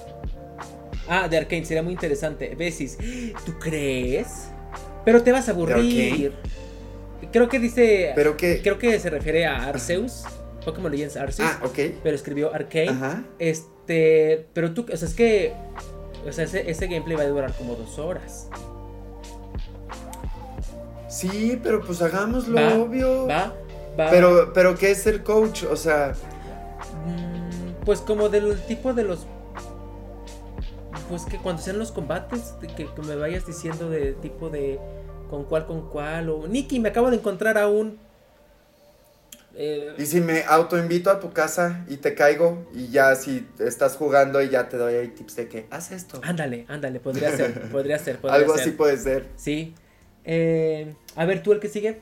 Ah, 1.08 1.28
de 1.28 1.38
Arkane, 1.38 1.66
sería 1.66 1.84
muy 1.84 1.94
interesante. 1.94 2.56
Besis, 2.56 2.98
¿tú 3.46 3.58
crees? 3.60 4.50
Pero 5.06 5.24
te 5.24 5.32
vas 5.32 5.48
a 5.48 5.52
aburrir. 5.52 6.34
Creo 7.32 7.48
que 7.50 7.60
dice... 7.60 8.12
Pero 8.16 8.38
que... 8.38 8.62
Creo 8.62 8.78
que 8.78 9.00
se 9.00 9.10
refiere 9.10 9.46
a 9.46 9.68
Arceus. 9.68 10.24
Pokémon 10.66 10.92
Legends 10.92 11.16
Arceus. 11.18 11.50
Ah, 11.50 11.60
ok. 11.64 11.80
Pero 12.04 12.16
escribió 12.16 12.54
Arkane. 12.54 12.90
Ajá. 12.90 13.24
Este, 13.40 14.46
pero 14.54 14.74
tú, 14.74 14.86
o 14.92 14.98
sea, 14.98 15.08
es 15.08 15.14
que, 15.14 15.54
o 16.28 16.32
sea, 16.32 16.44
ese, 16.44 16.70
ese 16.70 16.88
gameplay 16.88 17.16
va 17.16 17.24
a 17.24 17.28
durar 17.28 17.54
como 17.54 17.76
dos 17.76 17.98
horas. 18.00 18.50
Sí, 21.08 21.60
pero 21.64 21.82
pues 21.82 22.02
hagámoslo, 22.02 22.84
obvio. 22.84 23.28
Va, 23.28 23.54
va. 23.98 24.10
Pero, 24.10 24.52
pero 24.54 24.76
¿qué 24.76 24.92
es 24.92 25.08
el 25.08 25.24
coach? 25.24 25.64
O 25.64 25.78
sea, 25.78 26.14
Mm, 27.06 27.84
pues 27.86 28.02
como 28.02 28.30
del 28.30 28.60
tipo 28.62 28.94
de 28.94 29.04
los, 29.04 29.28
pues 31.10 31.24
que 31.26 31.38
cuando 31.38 31.62
sean 31.62 31.80
los 31.80 31.92
combates, 31.92 32.54
que, 32.76 32.88
que 32.94 33.02
me 33.02 33.16
vayas 33.16 33.46
diciendo 33.46 33.90
de 33.90 34.14
tipo 34.14 34.50
de 34.50 34.80
con 35.30 35.44
cuál, 35.46 35.66
con 35.66 35.90
cuál, 35.90 36.30
o 36.30 36.48
Nicky, 36.48 36.80
me 36.80 36.90
acabo 36.90 37.10
de 37.10 37.18
encontrar 37.18 37.58
a 37.58 37.68
un... 37.68 38.00
eh, 39.56 39.94
y 39.98 40.06
si 40.06 40.22
me 40.22 40.44
autoinvito 40.44 41.10
a 41.10 41.20
tu 41.20 41.32
casa 41.34 41.84
y 41.88 41.98
te 41.98 42.14
caigo 42.16 42.68
y 42.74 42.90
ya 42.90 43.16
si 43.16 43.48
estás 43.60 43.96
jugando 43.96 44.42
y 44.42 44.50
ya 44.50 44.70
te 44.70 44.78
doy 44.78 44.96
ahí 44.96 45.08
tips 45.10 45.36
de 45.36 45.48
que 45.50 45.68
haz 45.72 45.92
esto. 45.92 46.20
ándale, 46.24 46.66
ándale, 46.70 47.00
podría 47.00 47.32
ser, 47.32 47.58
podría 47.72 48.00
ser, 48.00 48.20
podría 48.20 48.46
Algo 48.46 48.54
ser. 48.54 48.62
así 48.62 48.72
puede 48.72 48.98
ser. 48.98 49.28
Sí. 49.36 49.74
Eh, 50.26 50.96
a 51.16 51.26
ver, 51.26 51.42
tú 51.44 51.54
el 51.54 51.60
que 51.60 51.70
sigue. 51.70 52.02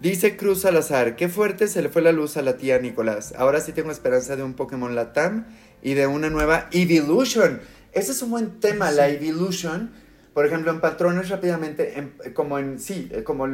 Dice 0.00 0.36
Cruz 0.36 0.62
Salazar, 0.62 1.16
qué 1.16 1.28
fuerte 1.28 1.68
se 1.68 1.80
le 1.80 1.88
fue 1.88 2.02
la 2.02 2.12
luz 2.12 2.36
a 2.36 2.42
la 2.42 2.56
tía 2.56 2.78
Nicolás. 2.78 3.32
Ahora 3.38 3.60
sí 3.60 3.72
tengo 3.72 3.90
esperanza 3.90 4.36
de 4.36 4.42
un 4.42 4.54
Pokémon 4.54 4.94
Latam 4.94 5.46
y 5.84 5.94
de 5.94 6.08
una 6.08 6.28
nueva 6.30 6.68
Evolution. 6.72 7.60
Ese 7.92 8.10
es 8.10 8.22
un 8.22 8.32
buen 8.32 8.58
tema, 8.58 8.90
la 8.90 9.08
Evolution. 9.08 9.92
Por 10.32 10.44
ejemplo, 10.46 10.72
en 10.72 10.80
patrones 10.80 11.28
rápidamente, 11.28 11.96
en- 11.98 12.14
como 12.34 12.58
en, 12.58 12.80
sí, 12.80 13.08
eh, 13.12 13.22
como, 13.22 13.46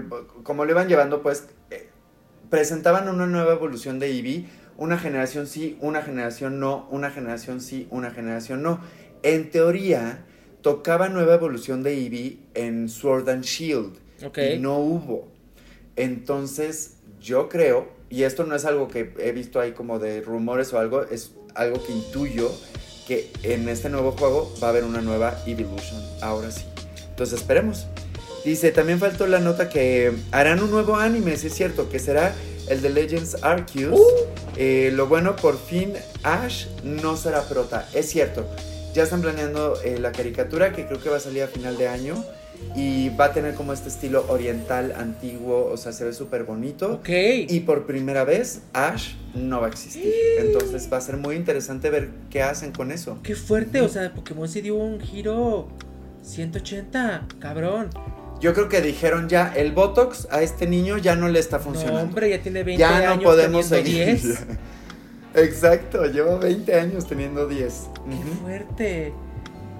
como 0.43 0.65
lo 0.65 0.71
iban 0.71 0.89
llevando, 0.89 1.21
pues, 1.23 1.49
eh, 1.71 1.91
presentaban 2.49 3.07
una 3.09 3.27
nueva 3.27 3.53
evolución 3.53 3.99
de 3.99 4.07
Eevee, 4.13 4.47
una 4.79 4.97
generación 4.99 5.47
sí, 5.47 5.77
una 5.83 6.01
generación 6.01 6.59
no, 6.59 6.89
una 6.91 7.11
generación 7.11 7.61
sí, 7.61 7.87
una 7.91 8.11
generación 8.13 8.63
no. 8.63 8.81
En 9.23 9.51
teoría, 9.51 10.25
tocaba 10.63 11.11
nueva 11.11 11.35
evolución 11.35 11.83
de 11.83 11.93
Eevee 11.99 12.39
en 12.55 12.89
Sword 12.89 13.29
and 13.29 13.45
Shield 13.45 13.93
Ok. 14.25 14.39
y 14.55 14.59
no 14.59 14.79
hubo. 14.79 15.29
Entonces, 15.97 16.97
yo 17.21 17.49
creo, 17.51 17.89
y 18.09 18.23
esto 18.23 18.45
no 18.45 18.55
es 18.55 18.65
algo 18.65 18.89
que 18.89 19.13
he 19.19 19.33
visto 19.33 19.61
ahí 19.61 19.73
como 19.73 19.99
de 19.99 20.23
rumores 20.23 20.73
o 20.73 20.79
algo, 20.79 21.03
es 21.03 21.35
algo 21.55 21.83
que 21.83 21.93
intuyo 21.93 22.53
que 23.07 23.33
en 23.43 23.69
este 23.69 23.89
nuevo 23.89 24.13
juego 24.13 24.55
va 24.63 24.69
a 24.69 24.71
haber 24.71 24.85
una 24.85 25.01
nueva 25.01 25.43
Evolution, 25.47 26.01
ahora 26.21 26.51
sí. 26.51 26.65
Entonces, 27.09 27.41
esperemos. 27.41 27.87
Dice, 28.45 28.71
también 28.71 28.99
faltó 28.99 29.27
la 29.27 29.41
nota 29.41 29.69
que 29.69 30.13
harán 30.31 30.63
un 30.63 30.71
nuevo 30.71 30.97
anime, 30.97 31.37
si 31.37 31.49
es 31.49 31.55
cierto, 31.55 31.91
que 31.91 31.99
será 31.99 32.35
el 32.69 32.81
de 32.81 32.89
Legends 32.89 33.43
Arceus. 33.43 33.99
Uh. 33.99 34.07
Eh, 34.57 34.91
lo 34.95 35.07
bueno, 35.07 35.37
por 35.37 35.59
fin 35.59 35.95
Ash 36.23 36.67
no 36.83 37.17
será 37.17 37.43
prota, 37.49 37.89
es 37.93 38.09
cierto. 38.09 38.47
Ya 38.95 39.05
están 39.05 39.21
planeando 39.21 39.81
eh, 39.83 39.99
la 39.99 40.13
caricatura 40.13 40.73
que 40.73 40.87
creo 40.87 41.01
que 41.01 41.09
va 41.09 41.19
a 41.19 41.21
salir 41.21 41.43
a 41.43 41.49
final 41.49 41.77
de 41.77 41.89
año 41.89 42.25
y 42.77 43.09
va 43.11 43.27
a 43.27 43.33
tener 43.33 43.55
como 43.55 43.73
este 43.73 43.89
estilo 43.89 44.25
oriental 44.29 44.93
antiguo, 44.97 45.67
o 45.73 45.77
sea, 45.77 45.93
se 45.93 46.05
ve 46.05 46.13
súper 46.13 46.45
bonito. 46.45 46.95
Ok. 46.95 47.09
Y 47.49 47.61
por 47.61 47.87
primera 47.87 48.25
vez 48.25 48.63
Ash 48.73 49.15
no 49.35 49.61
va 49.61 49.67
a 49.67 49.71
existir. 49.71 50.05
Entonces 50.39 50.89
va 50.93 50.99
a 50.99 51.01
ser 51.01 51.17
muy 51.17 51.37
interesante 51.37 51.91
ver 51.91 52.11
qué 52.31 52.43
hacen 52.43 52.73
con 52.73 52.93
eso. 52.93 53.19
Qué 53.23 53.35
fuerte, 53.35 53.81
o 53.81 53.89
sea, 53.89 54.13
Pokémon 54.15 54.49
sí 54.49 54.61
dio 54.61 54.77
un 54.77 55.01
giro 55.01 55.69
180, 56.23 57.27
cabrón. 57.39 57.91
Yo 58.41 58.55
creo 58.55 58.69
que 58.69 58.81
dijeron 58.81 59.29
ya, 59.29 59.53
el 59.55 59.73
Botox 59.73 60.27
a 60.31 60.41
este 60.43 60.67
niño 60.67 60.97
ya 60.97 61.15
no 61.15 61.29
le 61.29 61.39
está 61.39 61.59
No, 61.59 61.65
funcionando. 61.65 62.01
hombre, 62.03 62.31
ya 62.31 62.41
tiene 62.41 62.63
20 62.63 62.81
ya 62.81 63.01
no 63.05 63.13
años 63.13 63.25
podemos 63.25 63.67
seguir. 63.67 64.07
10. 64.07 64.39
Exacto, 65.35 66.05
lleva 66.07 66.37
20 66.39 66.75
años 66.75 67.07
teniendo 67.07 67.47
10. 67.47 67.75
Qué 68.09 68.31
fuerte. 68.43 69.13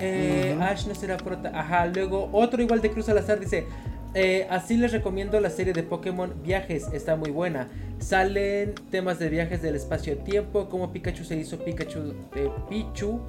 Eh. 0.01 0.57
Ash 0.61 0.87
no 0.87 0.95
será 0.95 1.17
prota. 1.17 1.51
Ajá, 1.55 1.87
luego 1.87 2.29
otro 2.33 2.63
igual 2.63 2.81
de 2.81 2.91
Cruz 2.91 3.07
Salazar 3.07 3.39
dice: 3.39 3.67
eh, 4.15 4.47
Así 4.51 4.77
les 4.77 4.93
recomiendo 4.93 5.39
la 5.41 5.51
serie 5.51 5.73
de 5.73 5.83
Pokémon 5.83 6.35
Viajes, 6.43 6.89
está 6.93 7.17
muy 7.17 7.31
buena. 7.31 7.69
Salen 7.99 8.75
temas 8.91 9.19
de 9.19 9.29
viajes 9.29 9.63
del 9.63 9.77
espacio-tiempo, 9.77 10.69
como 10.69 10.93
Pikachu 10.93 11.25
se 11.25 11.37
hizo 11.37 11.59
Pikachu 11.59 12.15
de 12.35 12.51
Pichu, 12.69 13.21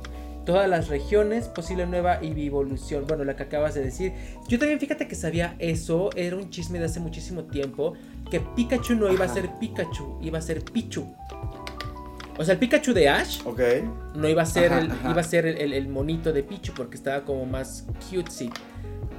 todas 0.46 0.68
las 0.70 0.88
regiones, 0.88 1.48
posible 1.50 1.86
nueva 1.86 2.20
evolución. 2.22 3.06
Bueno, 3.08 3.26
la 3.26 3.36
que 3.36 3.44
acabas 3.44 3.76
de 3.76 3.84
decir. 3.84 4.14
Yo 4.48 4.58
también 4.58 4.80
fíjate 4.80 5.08
que 5.08 5.16
sabía 5.16 5.56
eso, 5.60 6.10
era 6.16 6.36
un 6.36 6.50
chisme 6.50 6.80
de 6.80 6.86
hace 6.86 7.00
muchísimo 7.00 7.44
tiempo, 7.44 7.94
que 8.32 8.40
Pikachu 8.40 8.96
no 8.96 9.12
iba 9.12 9.26
a 9.26 9.28
ser 9.28 9.50
Pikachu, 9.60 10.20
iba 10.22 10.40
a 10.40 10.42
ser 10.42 10.64
Pichu. 10.64 11.06
O 12.38 12.44
sea, 12.44 12.54
el 12.54 12.60
Pikachu 12.60 12.94
de 12.94 13.10
Ash 13.10 13.42
no 14.16 14.28
iba 14.28 14.42
a 14.42 14.46
ser, 14.46 14.72
Ajá, 14.72 14.82
el, 14.82 14.92
ajá. 14.92 15.12
iba 15.12 15.22
a 15.22 15.24
ser 15.24 15.46
el, 15.46 15.58
el- 15.58 15.74
el 15.74 15.88
monito 15.90 16.32
de 16.34 16.44
Pichu 16.44 16.74
porque 16.74 16.96
estaba 16.96 17.22
como 17.24 17.46
más 17.46 17.86
cutesy. 18.10 18.50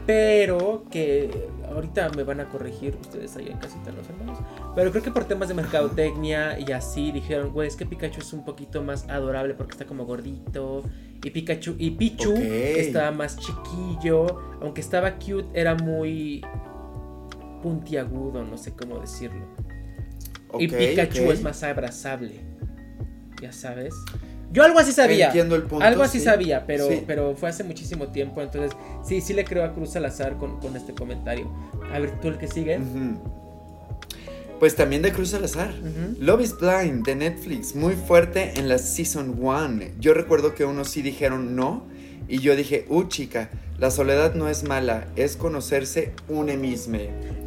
Pero 0.06 0.84
que 0.90 1.30
ahorita 1.72 2.09
me 2.16 2.24
van 2.24 2.40
a 2.40 2.48
corregir 2.48 2.97
ustedes 3.01 3.36
ahí 3.36 3.47
en 3.48 3.59
casita 3.59 3.93
los 3.93 4.09
hermanos. 4.09 4.39
Pero 4.74 4.90
creo 4.90 5.02
que 5.02 5.12
por 5.12 5.26
temas 5.26 5.47
de 5.48 5.55
mercadotecnia 5.55 6.59
y 6.59 6.72
así 6.72 7.12
dijeron, 7.12 7.52
güey, 7.52 7.68
es 7.68 7.76
que 7.76 7.86
Pikachu 7.86 8.20
es 8.20 8.32
un 8.32 8.44
poquito 8.44 8.82
más 8.82 9.09
adorable 9.09 9.55
porque 9.55 9.72
está 9.72 9.84
como 9.86 10.05
gordito. 10.05 10.82
Y 11.22 11.30
Pikachu 11.30 11.76
y 11.78 11.93
Pichu 11.93 12.34
estaba 12.36 13.12
más 13.12 13.36
chiquillo. 13.39 14.40
Aunque 14.60 14.80
estaba 14.80 15.12
cute, 15.18 15.47
era 15.55 15.76
muy 15.76 16.44
puntiagudo, 17.62 18.43
no 18.44 18.56
sé 18.59 18.72
cómo 18.72 18.98
decirlo. 18.98 19.47
y 20.59 20.66
Pikachu 20.68 21.30
es 21.30 21.43
más 21.43 21.62
abrazable. 21.62 22.40
Ya 23.43 23.51
sabes. 23.51 23.93
Yo 24.52 24.62
algo 24.62 24.78
así 24.78 24.93
sabía. 24.93 25.27
Entiendo 25.27 25.56
el 25.56 25.64
punto, 25.64 25.85
algo 25.85 26.05
así 26.05 26.20
sabía, 26.20 26.64
pero, 26.64 26.89
pero 27.09 27.35
fue 27.35 27.48
hace 27.48 27.64
muchísimo 27.64 28.09
tiempo. 28.09 28.40
Entonces, 28.40 28.70
sí, 29.05 29.20
sí 29.20 29.32
le 29.32 29.44
creo 29.44 29.64
a 29.64 29.73
Cruz 29.73 29.90
Salazar 29.90 30.36
con, 30.36 30.60
con 30.60 30.77
este 30.77 30.93
comentario. 30.94 31.51
A 31.93 31.98
ver, 31.98 32.20
tú 32.20 32.28
el 32.28 32.39
que 32.39 32.47
sigue. 32.47 32.78
Pues 34.60 34.77
también 34.77 35.02
de 35.02 35.10
Cruz 35.10 35.31
Salazar. 35.31 35.74
Love 36.20 36.43
is 36.43 36.56
Blind 36.56 37.05
de 37.05 37.16
Netflix, 37.16 37.74
muy 37.74 37.94
fuerte 37.94 38.52
en 38.55 38.69
la 38.69 38.78
Season 38.78 39.36
1. 39.40 39.94
Yo 39.98 40.14
recuerdo 40.14 40.55
que 40.55 40.64
unos 40.64 40.89
sí 40.89 41.02
dijeron 41.02 41.56
no. 41.56 41.90
Y 42.28 42.39
yo 42.39 42.55
dije, 42.55 42.86
uh, 42.89 43.02
chica, 43.09 43.51
la 43.81 43.90
soledad 43.90 44.35
no 44.35 44.48
es 44.48 44.62
mala, 44.62 45.09
es 45.16 45.36
conocerse 45.36 46.12
une 46.28 46.56
mismo. 46.56 46.98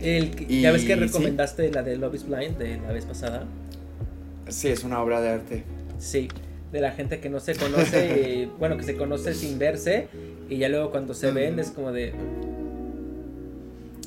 ¿Ya 0.02 0.74
ves 0.74 0.84
que 0.84 0.98
recomendaste 0.98 1.72
la 1.72 1.84
de 1.84 1.96
Love 1.96 2.16
is 2.16 2.28
Blind 2.28 2.58
de 2.58 2.78
la 2.80 2.92
vez 2.92 3.06
pasada? 3.06 3.46
Sí, 4.50 4.68
es 4.68 4.84
una 4.84 5.02
obra 5.02 5.22
de 5.22 5.30
arte. 5.30 5.64
Sí, 6.00 6.28
de 6.72 6.82
la 6.82 6.92
gente 6.92 7.20
que 7.20 7.30
no 7.30 7.40
se 7.40 7.56
conoce, 7.56 8.50
bueno, 8.60 8.78
que 8.78 8.84
se 8.84 8.96
conoce 8.96 9.34
sin 9.34 9.58
verse 9.60 10.08
y 10.50 10.58
ya 10.58 10.70
luego 10.70 10.92
cuando 10.92 11.14
se 11.14 11.32
ven 11.32 11.60
es 11.60 11.72
como 11.72 11.92
de... 11.92 12.14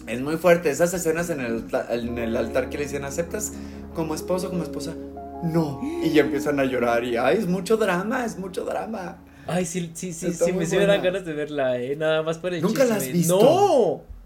Es 0.07 0.21
muy 0.23 0.37
fuerte, 0.37 0.71
esas 0.71 0.95
escenas 0.95 1.29
en 1.29 1.41
el, 1.41 1.65
en 1.91 2.19
el 2.19 2.37
altar 2.37 2.71
que 2.71 2.79
le 2.79 2.85
dicen, 2.85 3.05
¿aceptas 3.05 3.53
como 3.95 4.15
esposo, 4.15 4.49
como 4.49 4.63
esposa? 4.63 4.95
No. 5.43 5.81
Y 6.03 6.11
ya 6.11 6.23
empiezan 6.23 6.59
a 6.61 6.65
llorar 6.65 7.05
y, 7.05 7.17
ay, 7.17 7.37
es 7.37 7.47
mucho 7.47 7.77
drama, 7.77 8.25
es 8.25 8.39
mucho 8.39 8.65
drama. 8.65 9.19
Ay, 9.47 9.65
sí, 9.65 9.91
sí, 9.95 10.13
sí, 10.13 10.33
sí, 10.33 10.53
me, 10.53 10.67
dan 10.67 11.03
ganas 11.03 11.25
de 11.25 11.33
verla, 11.33 11.79
eh, 11.79 11.97
nada 11.97 12.23
más 12.23 12.39
por 12.39 12.53
el 12.53 12.63
¿Nunca 12.63 12.85
la 12.85 12.97
has 12.97 13.11
visto? 13.11 13.39
¡No! 13.41 14.19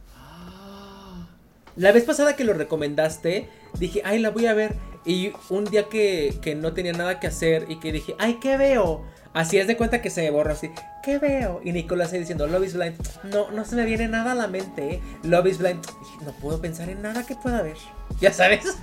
La 1.76 1.92
vez 1.92 2.04
pasada 2.04 2.36
que 2.36 2.44
lo 2.44 2.52
recomendaste, 2.52 3.48
dije, 3.78 4.02
ay, 4.04 4.18
la 4.18 4.30
voy 4.30 4.46
a 4.46 4.54
ver. 4.54 4.74
Y 5.04 5.32
un 5.50 5.64
día 5.64 5.88
que, 5.88 6.38
que 6.40 6.54
no 6.54 6.72
tenía 6.72 6.92
nada 6.92 7.18
que 7.18 7.26
hacer 7.26 7.66
y 7.68 7.80
que 7.80 7.92
dije, 7.92 8.14
ay, 8.18 8.34
¿qué 8.40 8.56
veo? 8.56 9.04
Así 9.34 9.58
es 9.58 9.66
de 9.66 9.76
cuenta 9.76 10.02
que 10.02 10.10
se 10.10 10.22
me 10.22 10.30
borra 10.30 10.52
así. 10.52 10.70
¿Qué 11.02 11.18
veo? 11.18 11.60
Y 11.64 11.72
Nicolás 11.72 12.12
ahí 12.12 12.18
diciendo, 12.20 12.46
Love 12.46 12.64
is 12.66 12.74
Blind. 12.74 12.96
No, 13.24 13.50
no 13.50 13.64
se 13.64 13.76
me 13.76 13.84
viene 13.84 14.06
nada 14.06 14.32
a 14.32 14.34
la 14.34 14.46
mente. 14.46 14.94
¿eh? 14.94 15.02
Love 15.22 15.46
is 15.46 15.58
Blind. 15.58 15.84
No 16.24 16.32
puedo 16.32 16.60
pensar 16.60 16.90
en 16.90 17.00
nada 17.02 17.24
que 17.26 17.34
pueda 17.34 17.62
ver. 17.62 17.76
Ya 18.20 18.32
sabes. 18.32 18.76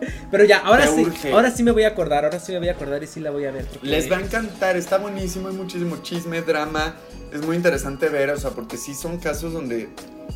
Pero 0.30 0.44
ya, 0.44 0.58
ahora 0.58 0.86
sí, 0.86 1.06
ahora 1.32 1.50
sí 1.50 1.62
me 1.62 1.70
voy 1.70 1.84
a 1.84 1.88
acordar, 1.88 2.24
ahora 2.24 2.40
sí 2.40 2.52
me 2.52 2.58
voy 2.58 2.68
a 2.68 2.72
acordar 2.72 3.02
y 3.02 3.06
sí 3.06 3.20
la 3.20 3.30
voy 3.30 3.44
a 3.44 3.50
ver. 3.50 3.66
Les 3.82 4.10
va 4.10 4.16
a 4.16 4.20
encantar, 4.20 4.76
está 4.76 4.98
buenísimo, 4.98 5.48
hay 5.48 5.54
muchísimo 5.54 5.98
chisme, 6.02 6.42
drama, 6.42 6.94
es 7.32 7.44
muy 7.44 7.56
interesante 7.56 8.08
ver, 8.08 8.30
o 8.30 8.38
sea, 8.38 8.50
porque 8.50 8.76
sí 8.76 8.94
son 8.94 9.18
casos 9.18 9.52
donde 9.52 9.88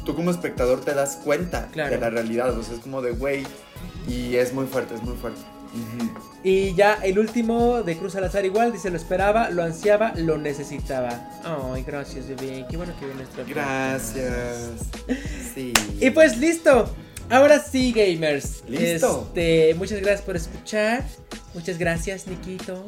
tú 0.05 0.15
como 0.15 0.31
espectador 0.31 0.81
te 0.81 0.95
das 0.95 1.17
cuenta 1.25 1.69
de 1.75 1.99
la 1.99 2.11
realidad, 2.11 2.57
o 2.59 2.63
sea, 2.63 2.75
es 2.75 2.81
como 2.81 3.03
de, 3.03 3.13
güey, 3.13 3.45
y 4.09 4.37
es 4.37 4.53
muy 4.53 4.67
fuerte, 4.67 4.95
es 4.95 5.03
muy 5.03 5.17
fuerte. 5.17 5.41
Y 6.45 6.75
ya 6.75 6.95
el 7.03 7.19
último 7.19 7.83
de 7.83 7.97
Cruz 7.97 8.13
Salazar 8.13 8.45
igual, 8.45 8.73
dice, 8.73 8.91
lo 8.91 8.97
esperaba, 8.97 9.49
lo 9.51 9.63
ansiaba, 9.63 10.13
lo 10.17 10.37
necesitaba. 10.37 11.31
Ay, 11.45 11.85
gracias, 11.85 12.29
bebé, 12.29 12.67
qué 12.69 12.77
bueno 12.77 12.93
que 12.99 13.07
viene 13.07 13.23
nuestro 13.23 13.45
Gracias. 13.47 14.73
Sí. 15.55 15.73
Y 16.01 16.11
pues 16.11 16.37
listo, 16.37 16.93
Ahora 17.33 17.59
sí, 17.59 17.93
gamers. 17.93 18.63
Listo. 18.69 19.25
Este, 19.29 19.75
muchas 19.77 20.01
gracias 20.01 20.21
por 20.21 20.37
escuchar. 20.37 21.03
Muchas 21.55 21.79
gracias, 21.79 22.27
Nikito. 22.27 22.85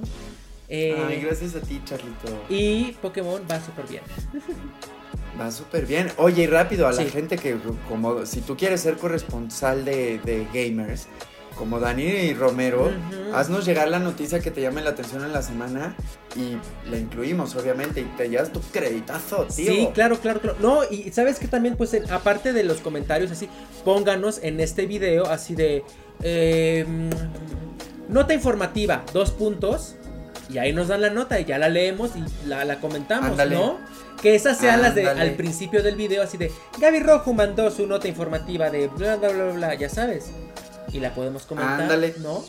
Eh, 0.69 1.03
Ay, 1.09 1.23
gracias 1.23 1.55
a 1.55 1.61
ti, 1.61 1.81
Charlito. 1.87 2.45
Y 2.51 2.93
Pokémon 3.01 3.43
va 3.51 3.59
súper 3.65 3.87
bien. 3.87 4.03
Va 5.41 5.51
súper 5.51 5.85
bien. 5.85 6.13
Oye, 6.19 6.45
y 6.45 6.47
rápido 6.47 6.87
a 6.87 6.93
la 6.93 7.05
gente 7.07 7.37
que, 7.37 7.57
como, 7.89 8.25
si 8.25 8.41
tú 8.41 8.57
quieres 8.57 8.83
ser 8.83 8.97
corresponsal 8.97 9.85
de, 9.85 10.21
de 10.21 10.47
gamers, 10.55 11.09
como 11.55 11.81
Dani 11.81 12.35
Romero, 12.35 12.91
haznos 13.33 13.65
llegar 13.65 13.89
la 13.89 13.99
noticia 13.99 14.41
que 14.41 14.51
te 14.51 14.61
llame 14.61 14.83
la 14.83 14.91
atención 14.91 15.25
en 15.25 15.33
la 15.33 15.43
semana 15.43 15.95
y 16.37 16.57
la 16.91 16.99
incluimos, 16.99 17.55
obviamente, 17.57 18.01
y 18.01 18.05
te 18.17 18.29
llevas 18.29 18.53
tu 18.53 18.61
creditazo, 18.61 19.47
tío. 19.55 19.73
Sí, 19.73 19.89
claro, 19.95 20.19
claro, 20.19 20.41
claro. 20.41 20.57
No, 20.61 20.85
y 20.85 21.11
sabes 21.13 21.39
que 21.39 21.49
también, 21.49 21.77
pues, 21.77 21.97
aparte 22.11 22.53
de 22.53 22.65
los 22.65 22.79
comentarios, 22.79 23.31
así, 23.31 23.49
pónganos 23.85 24.41
en 24.43 24.61
este 24.61 24.87
video, 24.87 25.27
así 25.27 25.55
de. 25.55 25.85
Em, 26.23 27.11
nota 28.09 28.35
informativa, 28.35 29.05
dos 29.13 29.31
puntos. 29.31 29.97
Y 30.51 30.59
ahí 30.59 30.75
nos 30.75 30.89
dan 30.89 31.01
la 31.01 31.09
nota 31.09 31.41
y 31.41 31.47
ya 31.47 31.59
la 31.59 31.71
leemos 31.71 32.11
y 32.17 32.47
la, 32.47 32.79
comentamos, 32.79 33.39
¿no? 33.49 33.79
Que 34.21 34.35
esas 34.35 34.59
sean 34.59 34.83
las 34.83 34.95
de 34.95 35.09
al 35.09 35.33
principio 35.33 35.83
del 35.83 35.97
video, 35.97 36.23
así 36.23 36.37
de 36.37 36.53
Gaby 36.79 37.01
Rojo 37.01 37.33
mandó 37.33 37.71
su 37.71 37.87
nota 37.87 38.09
informativa 38.09 38.69
de 38.69 38.89
bla 38.89 39.17
bla 39.17 39.31
bla 39.31 39.53
bla, 39.53 39.75
ya 39.75 39.89
sabes 39.89 40.31
y 40.93 41.01
la 41.01 41.15
podemos 41.15 41.45
comentar. 41.45 41.83
Ándale. 41.83 42.15
¿No? 42.19 42.45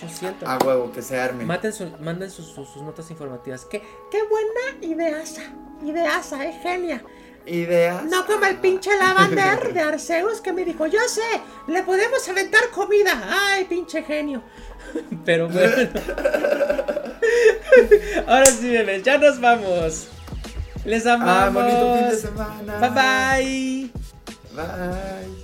Yo 0.00 0.08
siento. 0.08 0.48
A 0.48 0.58
huevo, 0.58 0.92
que 0.92 1.02
se 1.02 1.18
arme. 1.20 1.44
manden 1.44 1.72
sus, 1.72 2.56
notas 2.82 3.10
informativas. 3.10 3.64
¿Qué, 3.64 3.82
qué 4.10 4.22
buena 4.24 4.60
ideasa. 4.82 5.42
Ideasa, 5.84 6.44
es 6.44 6.62
genia. 6.62 7.02
Idea. 7.46 8.02
No 8.08 8.26
como 8.26 8.46
el 8.46 8.56
pinche 8.56 8.90
lavander 8.96 9.74
de 9.74 9.80
Arceus 9.80 10.40
que 10.40 10.52
me 10.52 10.64
dijo, 10.64 10.86
yo 10.86 11.00
sé, 11.08 11.20
le 11.68 11.82
podemos 11.82 12.26
aventar 12.28 12.70
comida. 12.70 13.22
Ay, 13.28 13.64
pinche 13.64 14.02
genio. 14.02 14.42
Pero 15.24 15.48
bueno. 15.48 15.74
Ahora 18.26 18.46
sí, 18.46 18.70
bebés, 18.70 19.02
ya 19.02 19.18
nos 19.18 19.40
vamos. 19.40 20.08
Les 20.84 21.06
ah, 21.06 21.14
amamos. 21.14 21.62
Ah, 21.62 21.66
bonito 21.66 21.96
fin 21.96 22.08
de 22.10 22.16
semana. 22.16 22.78
Bye 22.78 22.90
bye. 22.90 23.90
Bye. 24.54 25.43